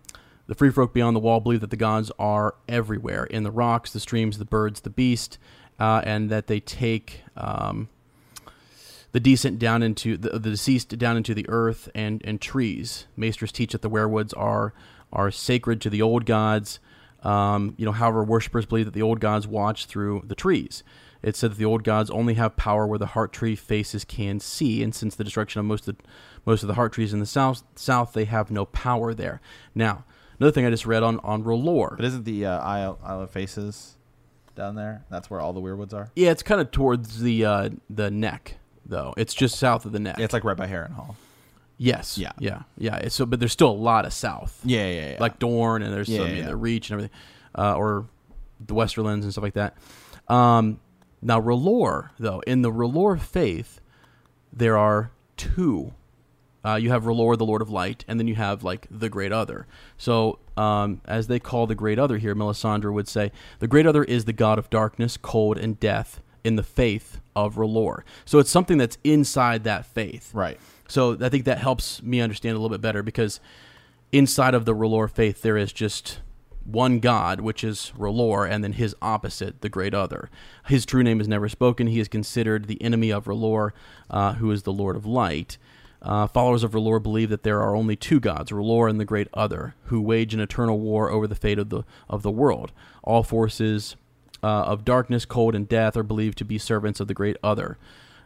the 0.53 0.57
free 0.57 0.69
folk 0.69 0.93
beyond 0.93 1.15
the 1.15 1.19
wall 1.19 1.39
believe 1.39 1.61
that 1.61 1.71
the 1.71 1.75
gods 1.75 2.11
are 2.19 2.53
everywhere 2.69 3.23
in 3.23 3.41
the 3.41 3.49
rocks, 3.49 3.91
the 3.91 3.99
streams, 3.99 4.37
the 4.37 4.45
birds, 4.45 4.81
the 4.81 4.89
beast, 4.91 5.39
uh, 5.79 6.03
and 6.05 6.29
that 6.29 6.45
they 6.45 6.59
take. 6.59 7.21
Um, 7.35 7.89
the 9.13 9.19
decent 9.19 9.57
down 9.57 9.81
into 9.81 10.15
the, 10.15 10.37
the 10.39 10.51
deceased 10.51 10.95
down 10.97 11.17
into 11.17 11.33
the 11.33 11.47
earth 11.49 11.89
and, 11.95 12.21
and 12.23 12.39
trees. 12.39 13.07
Maesters 13.15 13.51
teach 13.51 13.71
that 13.71 13.81
the 13.81 13.89
weirwoods 13.89 14.33
are 14.37 14.73
are 15.11 15.31
sacred 15.31 15.81
to 15.81 15.89
the 15.89 16.03
old 16.03 16.25
gods. 16.25 16.79
Um, 17.23 17.73
you 17.77 17.85
know, 17.85 17.91
however, 17.91 18.23
worshippers 18.23 18.67
believe 18.67 18.85
that 18.85 18.93
the 18.93 19.01
old 19.01 19.19
gods 19.19 19.47
watch 19.47 19.85
through 19.85 20.23
the 20.25 20.35
trees. 20.35 20.83
It 21.23 21.35
said 21.35 21.51
that 21.51 21.57
the 21.57 21.65
old 21.65 21.83
gods 21.83 22.11
only 22.11 22.35
have 22.35 22.57
power 22.57 22.85
where 22.85 22.99
the 22.99 23.07
heart 23.07 23.33
tree 23.33 23.55
faces 23.55 24.03
can 24.03 24.39
see, 24.39 24.83
and 24.83 24.93
since 24.93 25.15
the 25.15 25.23
destruction 25.23 25.59
of 25.59 25.65
most 25.65 25.87
of 25.87 25.97
the, 25.97 26.03
most 26.45 26.61
of 26.63 26.67
the 26.67 26.75
heart 26.75 26.93
trees 26.93 27.13
in 27.13 27.19
the 27.19 27.25
south, 27.25 27.63
south, 27.75 28.13
they 28.13 28.25
have 28.25 28.51
no 28.51 28.65
power 28.65 29.13
there. 29.13 29.41
Now, 29.73 30.05
another 30.39 30.51
thing 30.51 30.65
I 30.65 30.69
just 30.69 30.85
read 30.85 31.03
on 31.03 31.19
on 31.21 31.43
R'hllor. 31.43 31.95
but 31.97 32.05
isn't 32.05 32.23
the 32.25 32.45
uh, 32.45 32.59
Isle, 32.59 32.99
Isle 33.03 33.21
of 33.21 33.29
Faces 33.31 33.97
down 34.55 34.75
there 34.75 35.03
that's 35.09 35.29
where 35.31 35.39
all 35.41 35.51
the 35.53 35.61
weirwoods 35.61 35.93
are 35.93 36.11
Yeah, 36.15 36.29
it's 36.31 36.43
kind 36.43 36.61
of 36.61 36.69
towards 36.71 37.19
the 37.21 37.43
uh, 37.45 37.69
the 37.89 38.11
neck, 38.11 38.57
though. 38.85 39.13
It's 39.17 39.33
just 39.33 39.57
south 39.57 39.85
of 39.85 39.91
the 39.91 39.99
neck. 39.99 40.17
yeah, 40.19 40.25
it's 40.25 40.33
like 40.33 40.43
right 40.43 40.57
by 40.57 40.67
Harrenhal 40.67 41.15
Yes. 41.79 42.17
Yeah. 42.19 42.31
Yeah. 42.37 42.61
Yeah. 42.77 42.97
It's 42.97 43.15
so, 43.15 43.25
but 43.25 43.39
there's 43.39 43.51
still 43.51 43.71
a 43.71 43.73
lot 43.73 44.05
of 44.05 44.13
south. 44.13 44.61
yeah 44.63 44.87
yeah, 44.87 45.09
yeah. 45.13 45.17
Like 45.19 45.39
Dorne, 45.39 45.81
and 45.81 45.91
there's 45.91 46.07
Yeah, 46.07 46.19
some 46.19 46.27
yeah, 46.29 46.35
in 46.41 46.45
the 46.45 46.55
Reach 46.55 46.89
and 46.91 46.99
everything, 46.99 47.17
uh, 47.57 47.75
or 47.75 48.05
the 48.65 48.75
Westerlands 48.75 49.23
and 49.23 49.31
stuff 49.31 49.43
like 49.43 49.55
that. 49.55 49.75
Um, 50.27 50.79
now, 51.21 51.41
R'hllor, 51.41 52.09
though, 52.19 52.41
in 52.41 52.61
the 52.61 52.71
R'hllor 52.71 53.19
faith, 53.19 53.81
there 54.53 54.77
are 54.77 55.09
two. 55.35 55.93
Uh, 56.65 56.75
you 56.75 56.89
have 56.89 57.03
R'hllor, 57.03 57.37
the 57.37 57.45
Lord 57.45 57.61
of 57.61 57.69
Light, 57.69 58.05
and 58.07 58.19
then 58.19 58.27
you 58.27 58.35
have 58.35 58.63
like 58.63 58.87
the 58.89 59.09
Great 59.09 59.31
Other. 59.31 59.67
So, 59.97 60.39
um, 60.55 61.01
as 61.05 61.27
they 61.27 61.39
call 61.39 61.67
the 61.67 61.75
Great 61.75 61.99
Other 61.99 62.17
here, 62.17 62.35
Melisandre 62.35 62.93
would 62.93 63.07
say 63.07 63.31
the 63.59 63.67
Great 63.67 63.85
Other 63.85 64.03
is 64.03 64.25
the 64.25 64.33
God 64.33 64.59
of 64.59 64.69
darkness, 64.69 65.17
cold, 65.17 65.57
and 65.57 65.79
death 65.79 66.21
in 66.43 66.55
the 66.55 66.63
faith 66.63 67.19
of 67.35 67.55
R'hllor. 67.55 68.03
So 68.25 68.39
it's 68.39 68.51
something 68.51 68.77
that's 68.77 68.97
inside 69.03 69.63
that 69.63 69.85
faith. 69.85 70.31
right 70.33 70.59
So 70.87 71.17
I 71.19 71.29
think 71.29 71.45
that 71.45 71.57
helps 71.57 72.03
me 72.03 72.21
understand 72.21 72.55
a 72.55 72.59
little 72.59 72.75
bit 72.75 72.81
better 72.81 73.01
because 73.01 73.39
inside 74.11 74.53
of 74.53 74.65
the 74.65 74.75
R'hllor 74.75 75.09
faith, 75.09 75.41
there 75.41 75.57
is 75.57 75.73
just 75.73 76.19
one 76.65 76.99
God, 76.99 77.41
which 77.41 77.63
is 77.63 77.91
R'hllor, 77.97 78.49
and 78.49 78.63
then 78.63 78.73
his 78.73 78.95
opposite, 79.01 79.61
the 79.61 79.69
Great 79.69 79.93
Other. 79.93 80.29
His 80.67 80.85
true 80.85 81.03
name 81.03 81.19
is 81.19 81.27
never 81.27 81.49
spoken. 81.49 81.87
He 81.87 81.99
is 81.99 82.07
considered 82.07 82.67
the 82.67 82.81
enemy 82.81 83.11
of 83.11 83.25
R'hllor, 83.25 83.71
uh, 84.09 84.33
who 84.33 84.51
is 84.51 84.63
the 84.63 84.71
Lord 84.71 84.95
of 84.95 85.05
Light. 85.05 85.57
Uh, 86.03 86.27
followers 86.27 86.63
of 86.63 86.71
R'hllor 86.71 87.01
believe 87.01 87.29
that 87.29 87.43
there 87.43 87.61
are 87.61 87.75
only 87.75 87.95
two 87.95 88.19
gods, 88.19 88.51
R'hllor 88.51 88.89
and 88.89 88.99
the 88.99 89.05
Great 89.05 89.29
Other, 89.33 89.75
who 89.85 90.01
wage 90.01 90.33
an 90.33 90.41
eternal 90.41 90.79
war 90.79 91.09
over 91.09 91.27
the 91.27 91.35
fate 91.35 91.57
of 91.57 91.69
the 91.69 91.83
of 92.09 92.23
the 92.23 92.31
world. 92.31 92.73
All 93.03 93.23
forces 93.23 93.95
uh, 94.43 94.47
of 94.47 94.83
darkness, 94.83 95.23
cold, 95.23 95.55
and 95.55 95.67
death 95.67 95.95
are 95.95 96.03
believed 96.03 96.37
to 96.39 96.45
be 96.45 96.57
servants 96.57 96.99
of 96.99 97.07
the 97.07 97.13
Great 97.13 97.37
Other. 97.41 97.77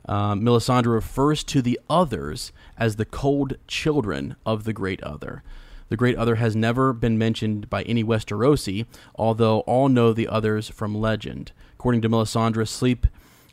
Um, 0.05 0.41
Melisandre 0.41 0.93
refers 0.93 1.43
to 1.45 1.61
the 1.61 1.79
others 1.89 2.51
as 2.77 2.95
the 2.95 3.05
cold 3.05 3.57
children 3.67 4.35
of 4.45 4.63
the 4.63 4.73
Great 4.73 5.03
Other. 5.03 5.43
The 5.89 5.97
Great 5.97 6.17
Other 6.17 6.35
has 6.35 6.55
never 6.55 6.93
been 6.93 7.17
mentioned 7.17 7.69
by 7.69 7.83
any 7.83 8.03
Westerosi, 8.03 8.85
although 9.15 9.59
all 9.61 9.87
know 9.87 10.13
the 10.13 10.27
others 10.27 10.69
from 10.69 10.95
legend. 10.95 11.51
According 11.73 12.01
to 12.01 12.09
Melisandre, 12.09 12.67
sleep 12.67 13.07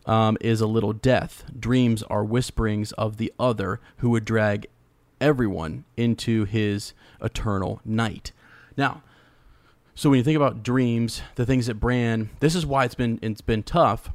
um, 0.07 0.37
is 0.41 0.61
a 0.61 0.67
little 0.67 0.93
death. 0.93 1.45
Dreams 1.59 2.03
are 2.05 2.25
whisperings 2.25 2.93
of 2.93 3.17
the 3.17 3.33
other 3.39 3.81
who 3.99 4.11
would 4.11 4.25
drag 4.25 4.67
everyone 5.21 5.85
into 5.97 6.45
his 6.45 6.93
eternal 7.21 7.81
night. 7.85 8.33
Now, 8.77 9.03
so 9.95 10.11
when 10.11 10.19
you 10.19 10.25
think 10.25 10.37
about 10.37 10.63
dreams, 10.63 11.23
the 11.37 11.47
things 11.47 11.67
that 11.67 11.77
Bran, 11.77 12.31
this 12.41 12.55
is 12.55 12.67
why 12.67 12.85
it's 12.85 12.97
been 12.97 13.19
it's 13.23 13.41
been 13.41 13.63
tough. 13.63 14.11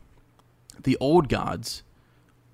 The 0.82 0.98
old 1.00 1.30
gods, 1.30 1.84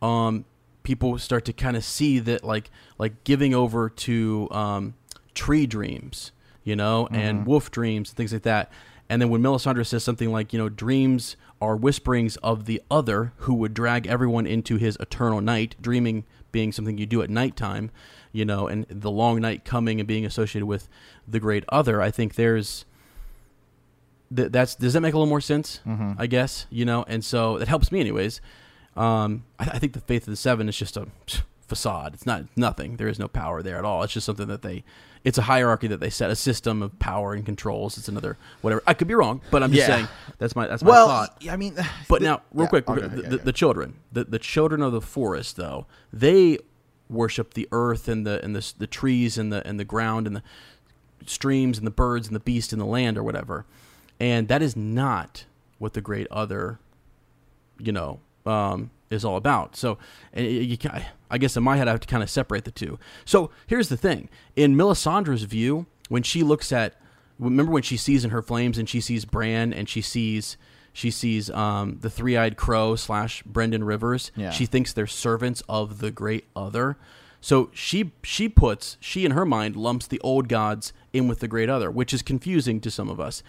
um, 0.01 0.45
people 0.83 1.17
start 1.17 1.45
to 1.45 1.53
kind 1.53 1.75
of 1.75 1.83
see 1.83 2.19
that 2.19 2.43
like 2.43 2.69
like 2.97 3.23
giving 3.23 3.53
over 3.53 3.89
to 3.89 4.47
um, 4.51 4.93
tree 5.33 5.65
dreams, 5.65 6.31
you 6.63 6.75
know, 6.75 7.07
and 7.11 7.45
wolf 7.47 7.71
dreams 7.71 8.09
and 8.09 8.17
things 8.17 8.31
like 8.31 8.43
that. 8.43 8.71
And 9.09 9.21
then 9.21 9.29
when 9.29 9.41
Melisandre 9.41 9.86
says 9.86 10.03
something 10.03 10.31
like, 10.31 10.53
you 10.53 10.59
know, 10.59 10.69
dreams 10.69 11.36
are 11.61 11.75
whisperings 11.75 12.35
of 12.37 12.65
the 12.65 12.81
other 12.91 13.33
who 13.37 13.53
would 13.53 13.73
drag 13.73 14.07
everyone 14.07 14.45
into 14.45 14.77
his 14.77 14.97
eternal 14.99 15.41
night, 15.41 15.75
dreaming 15.81 16.25
being 16.51 16.71
something 16.71 16.97
you 16.97 17.05
do 17.05 17.21
at 17.21 17.29
nighttime, 17.29 17.91
you 18.31 18.45
know, 18.45 18.67
and 18.67 18.85
the 18.89 19.11
long 19.11 19.41
night 19.41 19.65
coming 19.65 19.99
and 19.99 20.07
being 20.07 20.25
associated 20.25 20.65
with 20.65 20.87
the 21.27 21.39
great 21.39 21.63
other, 21.69 22.01
I 22.01 22.11
think 22.11 22.35
there's 22.35 22.85
th- 24.35 24.51
that's 24.51 24.75
does 24.75 24.93
that 24.93 25.01
make 25.01 25.13
a 25.13 25.17
little 25.17 25.29
more 25.29 25.41
sense? 25.41 25.79
I 26.17 26.27
guess 26.27 26.65
you 26.69 26.85
know, 26.85 27.03
and 27.07 27.23
so 27.23 27.57
it 27.57 27.67
helps 27.67 27.91
me 27.91 27.99
anyways. 27.99 28.41
Um, 28.95 29.43
I, 29.59 29.65
I 29.73 29.79
think 29.79 29.93
the 29.93 29.99
faith 30.01 30.23
of 30.23 30.31
the 30.31 30.37
seven 30.37 30.69
is 30.69 30.77
just 30.77 30.97
a 30.97 31.07
facade. 31.68 32.13
It's 32.13 32.26
not 32.26 32.45
nothing. 32.55 32.97
There 32.97 33.07
is 33.07 33.20
no 33.20 33.28
power 33.28 33.61
there 33.61 33.78
at 33.78 33.86
all. 33.86 34.03
It's 34.03 34.13
just 34.13 34.26
something 34.26 34.47
that 34.47 34.61
they. 34.61 34.84
It's 35.24 35.39
a 35.39 35.43
hierarchy 35.43 35.88
that 35.88 35.99
they 35.99 36.11
set, 36.11 36.30
a 36.30 36.36
system 36.36 36.84
of 36.84 36.99
power 36.99 37.34
and 37.34 37.43
controls. 37.43 37.97
It's 37.97 38.07
another 38.07 38.38
whatever. 38.61 38.84
I 38.86 38.93
could 38.93 39.07
be 39.07 39.16
wrong, 39.16 39.41
but 39.49 39.63
I'm 39.63 39.72
just 39.72 39.88
Yeah. 39.88 39.95
saying 39.95 40.07
that's 40.38 40.55
my 40.55 40.68
that's 40.68 40.84
my 40.84 40.89
well 40.91 41.07
thought. 41.07 41.43
I 41.49 41.55
mean 41.55 41.74
But 42.07 42.20
the- 42.22 42.28
now, 42.28 42.41
real 42.53 42.66
yeah, 42.66 42.70
quick, 42.70 42.88
okay, 42.89 43.01
the, 43.01 43.07
okay, 43.20 43.28
the, 43.30 43.38
the 43.38 43.51
children, 43.53 43.95
the, 44.11 44.26
the 44.26 44.38
children 44.38 44.82
of 44.84 44.91
the 44.91 45.01
forest, 45.01 45.55
though 45.57 45.88
they 46.13 46.59
worship 47.09 47.55
the 47.55 47.68
earth 47.72 48.07
and 48.07 48.26
the 48.26 48.43
and 48.43 48.55
the, 48.55 48.74
the 48.78 48.86
trees 48.88 49.38
and 49.39 49.51
the 49.51 49.66
and 49.68 49.80
the 49.80 49.86
ground 49.86 50.28
and 50.28 50.36
the 50.36 50.43
streams 51.26 51.80
and 51.80 51.88
the 51.88 51.91
birds 51.91 52.28
and 52.28 52.36
the 52.36 52.39
beast 52.39 52.72
and 52.72 52.80
the 52.80 52.86
land 52.86 53.18
or 53.18 53.24
whatever, 53.24 53.66
and 54.20 54.47
that 54.47 54.61
is 54.61 54.76
not 54.76 55.45
what 55.80 55.93
the 55.93 56.01
great 56.01 56.28
other, 56.30 56.78
you 57.80 57.91
know, 57.91 58.20
um, 58.45 58.91
is 59.09 59.23
all 59.25 59.37
about. 59.37 59.75
So, 59.75 59.97
and 60.33 60.45
you, 60.45 60.77
I 61.29 61.37
guess 61.37 61.55
in 61.57 61.63
my 61.63 61.77
head, 61.77 61.87
I 61.87 61.91
have 61.91 61.99
to 62.01 62.07
kind 62.07 62.23
of 62.23 62.29
separate 62.29 62.65
the 62.65 62.71
two. 62.71 62.99
So 63.25 63.51
here's 63.67 63.89
the 63.89 63.97
thing: 63.97 64.29
in 64.55 64.75
Melisandre's 64.75 65.43
view, 65.43 65.85
when 66.09 66.23
she 66.23 66.43
looks 66.43 66.71
at 66.71 66.95
remember 67.39 67.71
when 67.71 67.83
she 67.83 67.97
sees 67.97 68.23
in 68.23 68.31
her 68.31 68.41
flames 68.41 68.77
and 68.77 68.87
she 68.87 69.01
sees 69.01 69.25
Bran 69.25 69.73
and 69.73 69.89
she 69.89 70.01
sees 70.01 70.57
she 70.93 71.11
sees 71.11 71.49
um, 71.49 71.97
the 71.99 72.09
three 72.09 72.37
eyed 72.37 72.55
crow 72.55 72.95
slash 72.95 73.43
Brynden 73.43 73.85
Rivers. 73.85 74.31
Yeah. 74.35 74.51
She 74.51 74.65
thinks 74.65 74.93
they're 74.93 75.07
servants 75.07 75.61
of 75.67 75.99
the 75.99 76.11
great 76.11 76.45
other. 76.55 76.97
So 77.41 77.69
she 77.73 78.11
she 78.23 78.49
puts 78.49 78.97
she 78.99 79.25
in 79.25 79.31
her 79.31 79.45
mind 79.45 79.75
lumps 79.75 80.07
the 80.07 80.19
old 80.21 80.47
gods 80.47 80.93
in 81.13 81.27
with 81.27 81.39
the 81.39 81.47
great 81.47 81.69
other, 81.69 81.91
which 81.91 82.13
is 82.13 82.21
confusing 82.21 82.79
to 82.81 82.89
some 82.89 83.09
of 83.09 83.19
us. 83.19 83.43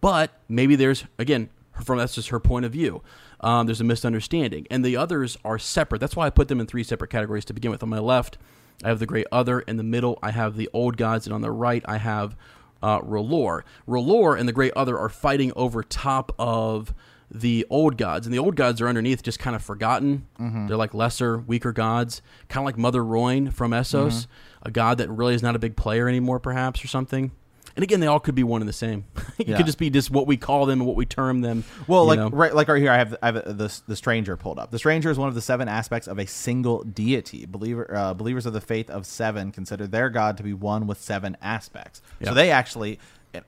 But 0.00 0.32
maybe 0.48 0.74
there's 0.76 1.04
again 1.18 1.50
from 1.82 1.98
that's 1.98 2.14
just 2.14 2.30
her 2.30 2.40
point 2.40 2.64
of 2.64 2.72
view. 2.72 3.02
Um, 3.40 3.66
there's 3.66 3.80
a 3.80 3.84
misunderstanding, 3.84 4.66
and 4.70 4.84
the 4.84 4.96
others 4.96 5.36
are 5.44 5.58
separate. 5.58 5.98
That's 6.00 6.16
why 6.16 6.26
I 6.26 6.30
put 6.30 6.48
them 6.48 6.60
in 6.60 6.66
three 6.66 6.82
separate 6.82 7.10
categories 7.10 7.44
to 7.46 7.52
begin 7.54 7.70
with. 7.70 7.82
On 7.82 7.88
my 7.88 7.98
left, 7.98 8.38
I 8.84 8.88
have 8.88 8.98
the 8.98 9.06
great 9.06 9.26
other. 9.30 9.60
In 9.60 9.76
the 9.76 9.82
middle, 9.82 10.18
I 10.22 10.30
have 10.30 10.56
the 10.56 10.68
old 10.72 10.96
gods, 10.96 11.26
and 11.26 11.34
on 11.34 11.42
the 11.42 11.50
right, 11.50 11.82
I 11.86 11.98
have 11.98 12.36
uh, 12.82 13.00
R'hllor. 13.00 13.62
R'hllor 13.88 14.38
and 14.38 14.48
the 14.48 14.52
great 14.52 14.72
other 14.76 14.98
are 14.98 15.08
fighting 15.08 15.52
over 15.56 15.82
top 15.82 16.32
of 16.38 16.94
the 17.30 17.66
old 17.70 17.96
gods, 17.98 18.26
and 18.26 18.32
the 18.32 18.38
old 18.38 18.54
gods 18.54 18.80
are 18.80 18.88
underneath, 18.88 19.22
just 19.22 19.38
kind 19.38 19.56
of 19.56 19.62
forgotten. 19.62 20.26
They're 20.68 20.76
like 20.76 20.94
lesser, 20.94 21.38
weaker 21.38 21.72
gods, 21.72 22.22
kind 22.48 22.62
of 22.62 22.66
like 22.66 22.78
Mother 22.78 23.02
Rhoyne 23.02 23.52
from 23.52 23.72
Essos, 23.72 24.26
a 24.62 24.70
god 24.70 24.98
that 24.98 25.10
really 25.10 25.34
is 25.34 25.42
not 25.42 25.56
a 25.56 25.58
big 25.58 25.76
player 25.76 26.08
anymore, 26.08 26.38
perhaps, 26.38 26.84
or 26.84 26.88
something. 26.88 27.32
And 27.76 27.82
again, 27.82 28.00
they 28.00 28.06
all 28.06 28.18
could 28.20 28.34
be 28.34 28.42
one 28.42 28.62
and 28.62 28.68
the 28.68 28.72
same. 28.72 29.04
it 29.38 29.48
Yeah. 29.48 29.56
could 29.58 29.66
just 29.66 29.78
be 29.78 29.90
just 29.90 30.10
what 30.10 30.26
we 30.26 30.36
call 30.38 30.64
them 30.66 30.80
and 30.80 30.86
what 30.86 30.96
we 30.96 31.04
term 31.04 31.42
them. 31.42 31.62
Well, 31.86 32.06
like 32.06 32.18
know? 32.18 32.30
right, 32.30 32.54
like 32.54 32.68
right 32.68 32.80
here, 32.80 32.90
I 32.90 32.96
have 32.96 33.14
I 33.22 33.26
have 33.26 33.34
the 33.58 33.80
the 33.86 33.96
stranger 33.96 34.36
pulled 34.36 34.58
up. 34.58 34.70
The 34.70 34.78
stranger 34.78 35.10
is 35.10 35.18
one 35.18 35.28
of 35.28 35.34
the 35.34 35.42
seven 35.42 35.68
aspects 35.68 36.08
of 36.08 36.18
a 36.18 36.26
single 36.26 36.82
deity. 36.84 37.44
Believer 37.46 37.94
uh, 37.94 38.14
believers 38.14 38.46
of 38.46 38.54
the 38.54 38.60
faith 38.62 38.88
of 38.88 39.04
seven 39.04 39.52
consider 39.52 39.86
their 39.86 40.08
God 40.08 40.36
to 40.38 40.42
be 40.42 40.54
one 40.54 40.86
with 40.86 40.98
seven 41.00 41.36
aspects. 41.42 42.00
Yeah. 42.18 42.28
So 42.30 42.34
they 42.34 42.50
actually, 42.50 42.98
eh, 43.34 43.40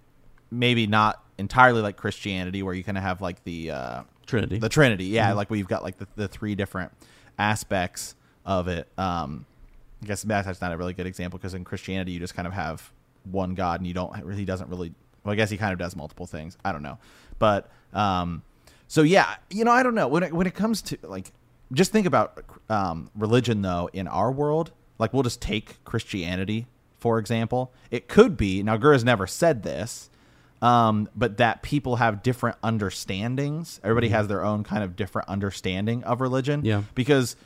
maybe 0.51 0.87
not 0.87 1.23
entirely 1.39 1.81
like 1.81 1.97
Christianity, 1.97 2.63
where 2.63 2.75
you 2.75 2.85
kind 2.85 2.99
of 2.99 3.05
have 3.05 3.23
like 3.23 3.43
the 3.45 3.71
uh, 3.71 4.03
Trinity. 4.27 4.59
the 4.59 4.69
Trinity. 4.69 5.07
Yeah, 5.07 5.33
like 5.33 5.49
where 5.49 5.57
you've 5.59 5.69
got 5.69 5.83
like 5.83 5.97
the, 5.97 6.07
the 6.17 6.29
three 6.29 6.55
different 6.55 6.93
aspects 7.39 8.15
of 8.45 8.69
it. 8.69 8.89
Um, 8.99 9.47
I 10.03 10.07
guess 10.07 10.23
that's 10.23 10.61
not 10.61 10.73
a 10.73 10.77
really 10.77 10.93
good 10.93 11.07
example 11.07 11.39
because 11.39 11.55
in 11.55 11.65
Christianity 11.65 12.13
you 12.13 12.21
just 12.21 12.35
kind 12.35 12.47
of 12.47 12.53
have 12.53 12.93
one 13.31 13.55
God 13.55 13.81
and 13.81 13.87
you 13.87 13.95
don't. 13.95 14.35
He 14.35 14.45
doesn't 14.45 14.69
really. 14.69 14.93
Well, 15.25 15.33
I 15.33 15.37
guess 15.37 15.51
he 15.51 15.57
kind 15.57 15.73
of 15.73 15.79
does 15.79 15.97
multiple 15.97 16.27
things. 16.27 16.57
I 16.65 16.73
don't 16.73 16.83
know, 16.83 16.99
but 17.39 17.71
um, 17.93 18.43
so 18.87 19.03
yeah, 19.03 19.37
you 19.51 19.65
know, 19.65 19.73
I 19.73 19.83
don't 19.83 19.95
know 19.95 20.09
when 20.09 20.23
it 20.23 20.33
when 20.33 20.47
it 20.47 20.55
comes 20.55 20.83
to 20.83 20.99
like 21.03 21.33
just 21.73 21.93
think 21.93 22.07
about 22.07 22.43
um, 22.69 23.11
religion 23.15 23.63
though 23.63 23.91
in 23.93 24.09
our 24.09 24.33
world. 24.33 24.73
Like 24.99 25.13
we'll 25.13 25.23
just 25.23 25.41
take 25.41 25.83
Christianity 25.85 26.67
for 26.99 27.19
example. 27.19 27.73
It 27.91 28.09
could 28.09 28.37
be 28.37 28.63
now. 28.63 28.77
Gur's 28.77 29.05
never 29.05 29.27
said 29.27 29.63
this, 29.63 30.11
um, 30.61 31.09
but 31.17 31.39
that 31.39 31.63
people 31.63 31.97
have 31.97 32.23
different 32.23 32.57
understandings. 32.63 33.81
Everybody 33.83 34.09
has 34.09 34.29
their 34.29 34.45
own 34.45 34.65
kind 34.65 34.83
of 34.83 34.97
different 34.97 35.29
understanding 35.29 36.05
of 36.05 36.21
religion. 36.21 36.65
Yeah. 36.65 36.83
Because, 36.95 37.37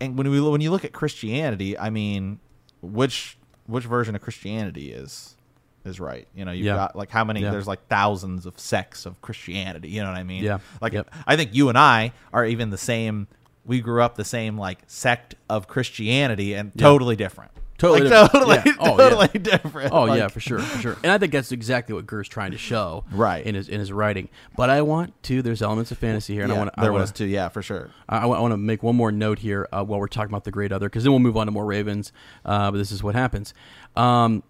and 0.00 0.18
when 0.18 0.30
we 0.30 0.40
when 0.40 0.60
you 0.60 0.70
look 0.70 0.84
at 0.84 0.92
Christianity, 0.92 1.78
I 1.78 1.90
mean, 1.90 2.40
which 2.82 3.38
which 3.70 3.84
version 3.84 4.14
of 4.14 4.20
Christianity 4.22 4.92
is 4.92 5.36
is 5.84 5.98
right? 5.98 6.28
You 6.34 6.44
know, 6.44 6.52
you've 6.52 6.66
Yeah. 6.66 6.74
got 6.76 6.96
like 6.96 7.10
how 7.10 7.24
many? 7.24 7.40
Yeah. 7.40 7.50
There's 7.50 7.66
like 7.66 7.86
thousands 7.88 8.44
of 8.46 8.58
sects 8.58 9.06
of 9.06 9.20
Christianity. 9.22 9.88
You 9.88 10.02
know 10.02 10.08
what 10.10 10.18
I 10.18 10.24
mean? 10.24 10.44
Yeah. 10.44 10.58
Like 10.80 10.92
Yep. 10.92 11.10
I 11.26 11.36
think 11.36 11.54
you 11.54 11.68
and 11.70 11.78
I 11.78 12.12
are 12.32 12.44
even 12.44 12.70
the 12.70 12.76
same. 12.78 13.28
We 13.64 13.80
grew 13.80 14.02
up 14.02 14.16
the 14.16 14.24
same 14.24 14.58
like 14.58 14.78
sect 14.86 15.36
of 15.48 15.68
Christianity 15.68 16.54
and 16.54 16.72
Yeah. 16.74 16.82
totally 16.82 17.16
different. 17.16 17.50
Totally 17.80 18.08
like, 18.08 18.10
different. 18.10 18.32
totally, 18.32 18.56
Yeah. 18.66 18.72
Oh, 18.78 18.90
yeah. 18.90 18.96
totally 19.08 19.38
different. 19.40 19.92
Oh 19.92 20.02
Like- 20.04 20.18
yeah, 20.18 20.28
for 20.28 20.38
sure, 20.38 20.58
for 20.60 20.78
sure. 20.78 20.96
And 21.02 21.10
I 21.10 21.18
think 21.18 21.32
that's 21.32 21.50
exactly 21.50 21.94
what 21.94 22.06
Gur's 22.06 22.28
trying 22.28 22.50
to 22.52 22.58
show, 22.58 23.04
Right. 23.10 23.44
in 23.44 23.54
his 23.54 23.68
in 23.68 23.80
his 23.80 23.90
writing. 23.90 24.28
But 24.56 24.68
I 24.70 24.82
want 24.82 25.20
to. 25.24 25.40
There's 25.42 25.62
elements 25.62 25.90
of 25.90 25.98
fantasy 25.98 26.34
here, 26.34 26.44
and 26.44 26.52
I 26.52 26.58
want 26.58 26.70
there 26.76 26.86
I 26.86 26.90
wanna, 26.90 27.02
was 27.02 27.12
too. 27.12 27.24
Yeah, 27.24 27.48
for 27.48 27.62
sure. 27.62 27.90
I, 28.08 28.26
want 28.26 28.52
to 28.52 28.56
make 28.58 28.82
one 28.82 28.96
more 28.96 29.10
note 29.10 29.38
here 29.40 29.66
uh, 29.72 29.82
while 29.82 29.98
we're 29.98 30.08
talking 30.08 30.30
about 30.30 30.44
the 30.44 30.50
Great 30.50 30.72
Other, 30.72 30.88
because 30.88 31.04
then 31.04 31.12
we'll 31.12 31.20
move 31.20 31.36
on 31.36 31.46
to 31.46 31.52
more 31.52 31.64
Ravens. 31.64 32.12
Uh, 32.44 32.70
but 32.70 32.76
this 32.78 32.92
is 32.92 33.02
what 33.02 33.14
happens. 33.14 33.54
Um, 33.96 34.42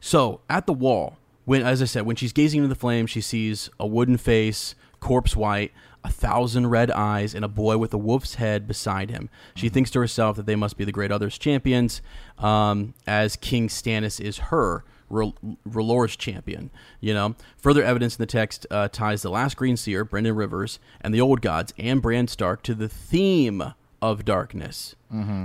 so 0.00 0.40
at 0.48 0.66
the 0.66 0.72
wall, 0.72 1.18
when 1.44 1.62
as 1.62 1.82
I 1.82 1.84
said, 1.84 2.06
when 2.06 2.16
she's 2.16 2.32
gazing 2.32 2.58
into 2.58 2.68
the 2.68 2.78
flame, 2.78 3.06
she 3.06 3.20
sees 3.20 3.68
a 3.78 3.86
wooden 3.86 4.16
face, 4.16 4.74
corpse 5.00 5.36
white, 5.36 5.72
a 6.04 6.10
thousand 6.10 6.68
red 6.68 6.90
eyes, 6.90 7.34
and 7.34 7.44
a 7.44 7.48
boy 7.48 7.78
with 7.78 7.92
a 7.92 7.98
wolf's 7.98 8.36
head 8.36 8.66
beside 8.66 9.10
him. 9.10 9.28
She 9.54 9.68
thinks 9.68 9.90
to 9.92 10.00
herself 10.00 10.36
that 10.36 10.46
they 10.46 10.56
must 10.56 10.76
be 10.76 10.84
the 10.84 10.92
Great 10.92 11.10
Other's 11.12 11.38
champions, 11.38 12.00
um, 12.38 12.94
as 13.06 13.36
King 13.36 13.68
Stannis 13.68 14.20
is 14.20 14.38
her. 14.38 14.84
R'hllor's 15.10 16.16
champion. 16.16 16.70
You 17.00 17.14
know, 17.14 17.34
further 17.56 17.82
evidence 17.82 18.16
in 18.16 18.22
the 18.22 18.26
text 18.26 18.66
uh, 18.70 18.88
ties 18.88 19.22
the 19.22 19.30
last 19.30 19.56
Green 19.56 19.76
Seer, 19.76 20.04
Brynden 20.04 20.36
Rivers, 20.36 20.78
and 21.00 21.14
the 21.14 21.20
Old 21.20 21.40
Gods 21.40 21.72
and 21.78 22.02
Bran 22.02 22.28
Stark 22.28 22.62
to 22.64 22.74
the 22.74 22.88
theme 22.90 23.72
of 24.02 24.24
darkness. 24.26 24.94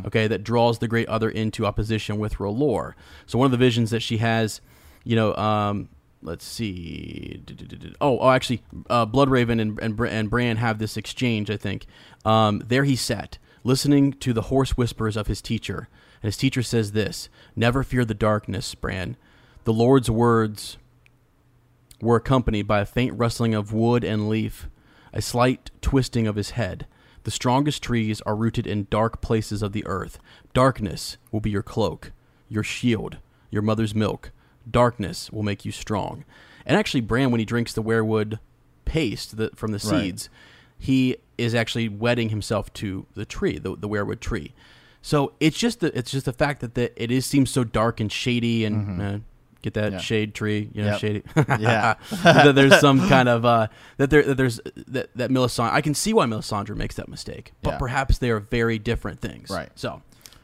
Okay, 0.06 0.28
that 0.28 0.44
draws 0.44 0.80
the 0.80 0.88
Great 0.90 1.08
Other 1.08 1.30
into 1.30 1.66
opposition 1.66 2.20
with 2.20 2.36
R'hllor. 2.36 2.94
So 3.26 3.40
one 3.40 3.46
of 3.46 3.52
the 3.52 3.58
visions 3.58 3.90
that 3.92 4.02
she 4.02 4.18
has, 4.18 4.60
you 5.06 5.16
know, 5.16 5.34
um, 5.36 5.88
let's 6.24 6.46
see. 6.46 7.44
Oh, 8.02 8.20
oh, 8.20 8.30
actually, 8.32 8.64
uh, 8.90 9.06
Bloodraven 9.06 9.62
and 9.62 9.80
and, 9.80 10.00
and 10.00 10.30
Bran 10.30 10.58
have 10.58 10.80
this 10.80 10.98
exchange. 10.98 11.50
I 11.50 11.58
think 11.58 11.86
um, 12.26 12.64
there 12.66 12.84
he 12.84 12.96
sat, 12.96 13.38
listening 13.64 14.14
to 14.14 14.34
the 14.34 14.44
hoarse 14.44 14.72
whispers 14.72 15.18
of 15.18 15.28
his 15.28 15.42
teacher. 15.42 15.88
And 16.22 16.28
his 16.28 16.38
teacher 16.38 16.64
says 16.64 16.94
this: 16.94 17.30
"Never 17.56 17.84
fear 17.84 18.06
the 18.06 18.14
darkness, 18.14 18.74
Bran. 18.76 19.18
The 19.66 19.74
Lord's 19.74 20.10
words 20.10 20.78
were 22.02 22.18
accompanied 22.18 22.68
by 22.68 22.82
a 22.82 22.86
faint 22.86 23.18
rustling 23.18 23.54
of 23.54 23.72
wood 23.72 24.04
and 24.04 24.30
leaf, 24.30 24.68
a 25.14 25.22
slight 25.22 25.72
twisting 25.82 26.28
of 26.28 26.36
his 26.36 26.52
head. 26.52 26.86
The 27.24 27.32
strongest 27.32 27.82
trees 27.82 28.20
are 28.22 28.36
rooted 28.36 28.68
in 28.68 28.88
dark 28.90 29.22
places 29.22 29.62
of 29.62 29.72
the 29.72 29.86
earth. 29.86 30.20
Darkness 30.54 31.18
will 31.32 31.40
be 31.40 31.50
your 31.50 31.64
cloak, 31.64 32.12
your 32.50 32.64
shield, 32.64 33.18
your 33.50 33.62
mother's 33.62 33.96
milk. 33.96 34.32
Darkness 34.70 35.32
will 35.32 35.44
make 35.44 35.66
you 35.66 35.72
strong. 35.72 36.24
And 36.66 36.78
actually, 36.78 37.02
Bran, 37.02 37.32
when 37.32 37.40
he 37.40 37.46
drinks 37.46 37.74
the 37.74 37.84
weirwood 37.84 38.40
paste 38.86 39.38
that, 39.38 39.58
from 39.58 39.72
the 39.72 39.78
Right. 39.90 40.02
seeds, 40.04 40.30
he 40.78 41.18
is 41.38 41.56
actually 41.56 41.90
wedding 41.90 42.30
himself 42.30 42.72
to 42.74 43.06
the 43.16 43.26
tree, 43.26 43.58
the, 43.58 43.76
the 43.76 43.88
weirwood 43.90 44.20
tree. 44.20 44.54
So 45.02 45.34
it's 45.40 45.58
just 45.58 45.82
the 45.82 45.98
it's 45.98 46.12
just 46.12 46.26
the 46.26 46.34
fact 46.34 46.62
that 46.62 46.76
the, 46.76 46.92
it 47.02 47.12
is 47.12 47.26
seems 47.26 47.50
so 47.52 47.64
dark 47.66 48.00
and 48.00 48.10
shady 48.12 48.64
and 48.64 49.02
uh, 49.02 49.18
get 49.62 49.74
that 49.74 49.86
Mm-hmm. 49.88 49.94
Yeah. 49.96 50.00
shade 50.00 50.34
tree, 50.34 50.70
you 50.74 50.82
know, 50.84 50.92
Yep. 50.92 51.00
shady. 51.00 51.24
Yeah. 51.60 51.96
that 52.24 52.56
there's 52.56 52.80
some 52.80 53.10
kind 53.10 53.28
of 53.28 53.44
uh, 53.44 53.68
that 53.98 54.10
there 54.10 54.24
that 54.24 54.36
there's 54.36 54.62
that 54.88 55.10
that 55.16 55.30
Melisandre. 55.30 55.72
I 55.74 55.82
can 55.82 55.94
see 55.94 56.14
why 56.14 56.26
Melisandre 56.26 56.76
makes 56.78 56.96
that 56.96 57.10
mistake, 57.10 57.52
but 57.62 57.72
Yeah. 57.72 57.78
perhaps 57.80 58.18
they 58.20 58.30
are 58.30 58.40
very 58.40 58.80
different 58.80 59.20
things. 59.20 59.50
Right. 59.50 59.70
So 59.76 60.02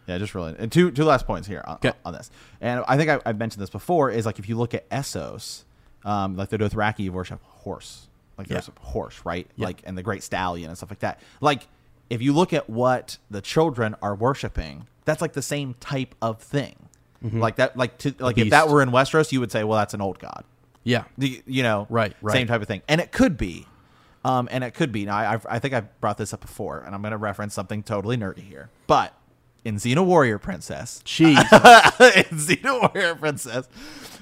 Yeah, 0.09 0.17
just 0.17 0.33
really. 0.35 0.55
And 0.57 0.71
two 0.71 0.91
two 0.91 1.03
last 1.05 1.25
points 1.27 1.47
here 1.47 1.63
on, 1.65 1.77
'Kay. 1.77 1.93
on 2.03 2.13
this. 2.13 2.29
And 2.61 2.83
I 2.87 2.97
think 2.97 3.09
I, 3.09 3.19
I've 3.25 3.37
mentioned 3.37 3.61
this 3.61 3.69
before. 3.69 4.09
Is 4.11 4.25
like 4.25 4.39
if 4.39 4.49
you 4.49 4.57
look 4.57 4.73
at 4.73 4.89
Essos, 4.89 5.63
um, 6.03 6.35
like 6.35 6.49
the 6.49 6.57
Dothraki 6.57 7.09
worship 7.09 7.41
horse, 7.43 8.07
like 8.37 8.49
Yeah. 8.49 8.55
worship 8.57 8.79
horse, 8.79 9.21
right? 9.23 9.47
Yeah. 9.55 9.67
Like 9.67 9.81
and 9.85 9.97
the 9.97 10.03
Great 10.03 10.23
Stallion 10.23 10.69
and 10.69 10.77
stuff 10.77 10.89
like 10.89 10.99
that. 10.99 11.19
Like 11.41 11.67
if 12.09 12.21
you 12.21 12.33
look 12.33 12.53
at 12.53 12.69
what 12.69 13.17
the 13.29 13.41
children 13.41 13.95
are 14.01 14.15
worshiping, 14.15 14.87
that's 15.05 15.21
like 15.21 15.33
the 15.33 15.41
same 15.43 15.75
type 15.79 16.15
of 16.21 16.41
thing. 16.41 16.75
Like 17.21 17.57
that, 17.57 17.75
like 17.75 17.97
to 17.99 18.15
like 18.19 18.37
if 18.37 18.49
that 18.51 18.69
were 18.69 18.81
in 18.81 18.91
Westeros, 18.91 19.31
you 19.33 19.41
would 19.41 19.51
say, 19.51 19.65
well, 19.65 19.77
that's 19.77 19.93
an 19.93 19.99
old 20.01 20.19
god. 20.19 20.45
yeah, 20.85 21.03
The- 21.17 21.43
you 21.45 21.63
know, 21.63 21.85
Right, 21.89 22.15
right. 22.21 22.33
same 22.33 22.47
type 22.47 22.61
of 22.61 22.67
thing, 22.69 22.81
and 22.87 23.01
it 23.01 23.11
could 23.11 23.35
be, 23.37 23.67
um, 24.23 24.47
and 24.49 24.63
it 24.63 24.73
could 24.73 24.93
be. 24.93 25.03
Now, 25.05 25.17
I, 25.17 25.33
I've- 25.33 25.45
I 25.49 25.59
think 25.59 25.73
I 25.73 25.81
brought 25.81 26.17
this 26.17 26.33
up 26.33 26.39
before, 26.39 26.79
and 26.79 26.95
I'm 26.95 27.01
going 27.01 27.11
to 27.11 27.17
reference 27.17 27.53
something 27.53 27.83
totally 27.83 28.15
nerdy 28.15 28.39
here, 28.39 28.69
but 28.87 29.13
in 29.65 29.75
Xena 29.75 30.05
Warrior 30.05 30.37
Princess, 30.39 31.01
Jeez. 31.05 31.37
in 32.29 32.37
Xena 32.37 32.93
Warrior 32.93 33.15
Princess, 33.15 33.67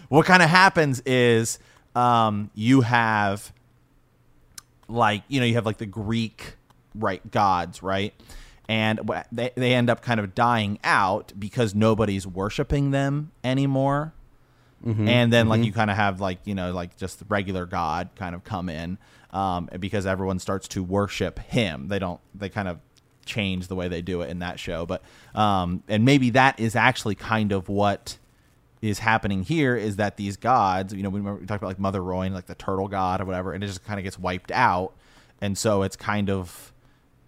what 0.10 0.26
kind 0.26 0.42
of 0.42 0.50
happens 0.50 1.02
is 1.06 1.60
um, 1.96 2.50
you 2.54 2.82
have 2.82 3.52
like 4.88 5.24
you 5.28 5.40
know 5.40 5.46
you 5.46 5.56
have 5.56 5.66
like 5.66 5.78
the 5.78 5.86
Greek 5.86 6.56
right 6.96 7.30
gods 7.32 7.84
right, 7.84 8.14
and 8.70 9.00
they 9.32 9.52
they 9.56 9.74
end 9.74 9.90
up 9.90 10.02
kind 10.02 10.20
of 10.20 10.34
dying 10.36 10.80
out 10.84 11.34
because 11.38 11.76
nobody's 11.76 12.26
worshiping 12.26 12.92
them 12.92 13.32
anymore. 13.44 14.14
And 15.08 15.34
then 15.34 15.50
like 15.50 15.64
you 15.64 15.74
kind 15.74 15.90
of 15.90 15.98
have 15.98 16.22
like 16.22 16.40
you 16.46 16.54
know 16.56 16.72
like 16.72 16.98
just 16.98 17.20
the 17.20 17.26
regular 17.26 17.66
God 17.66 18.10
kind 18.16 18.36
of 18.36 18.44
come 18.44 18.70
in 18.70 18.98
um, 19.32 19.70
because 19.80 20.06
everyone 20.06 20.40
starts 20.40 20.68
to 20.70 20.84
worship 20.84 21.40
him. 21.40 21.88
They 21.88 22.00
don't 22.00 22.22
they 22.36 22.50
kind 22.50 22.68
of 22.68 22.80
change 23.28 23.68
the 23.68 23.76
way 23.76 23.88
they 23.88 24.02
do 24.02 24.22
it 24.22 24.30
in 24.30 24.40
that 24.40 24.60
show, 24.60 24.86
but 24.86 25.04
um, 25.36 25.84
and 25.88 26.06
maybe 26.06 26.32
that 26.32 26.60
is 26.60 26.76
actually 26.76 27.16
kind 27.16 27.52
of 27.52 27.70
what 27.70 28.18
is 28.82 29.00
happening 29.00 29.44
here 29.44 29.76
is 29.76 29.96
that 29.96 30.18
these 30.18 30.38
gods, 30.38 30.94
you 30.94 31.04
know, 31.04 31.10
we, 31.10 31.20
remember, 31.20 31.40
we 31.42 31.46
talked 31.48 31.62
about 31.62 31.70
like 31.70 31.80
Mother 31.80 32.02
Rhoyne, 32.02 32.34
like 32.34 32.46
the 32.46 32.56
turtle 32.56 32.88
god 32.88 33.22
or 33.22 33.26
whatever, 33.26 33.54
and 33.54 33.64
it 33.64 33.68
just 33.68 33.84
kind 33.84 34.00
of 34.00 34.04
gets 34.04 34.18
wiped 34.18 34.52
out, 34.52 34.94
and 35.42 35.58
so 35.58 35.84
it's 35.84 35.96
kind 35.96 36.30
of, 36.30 36.74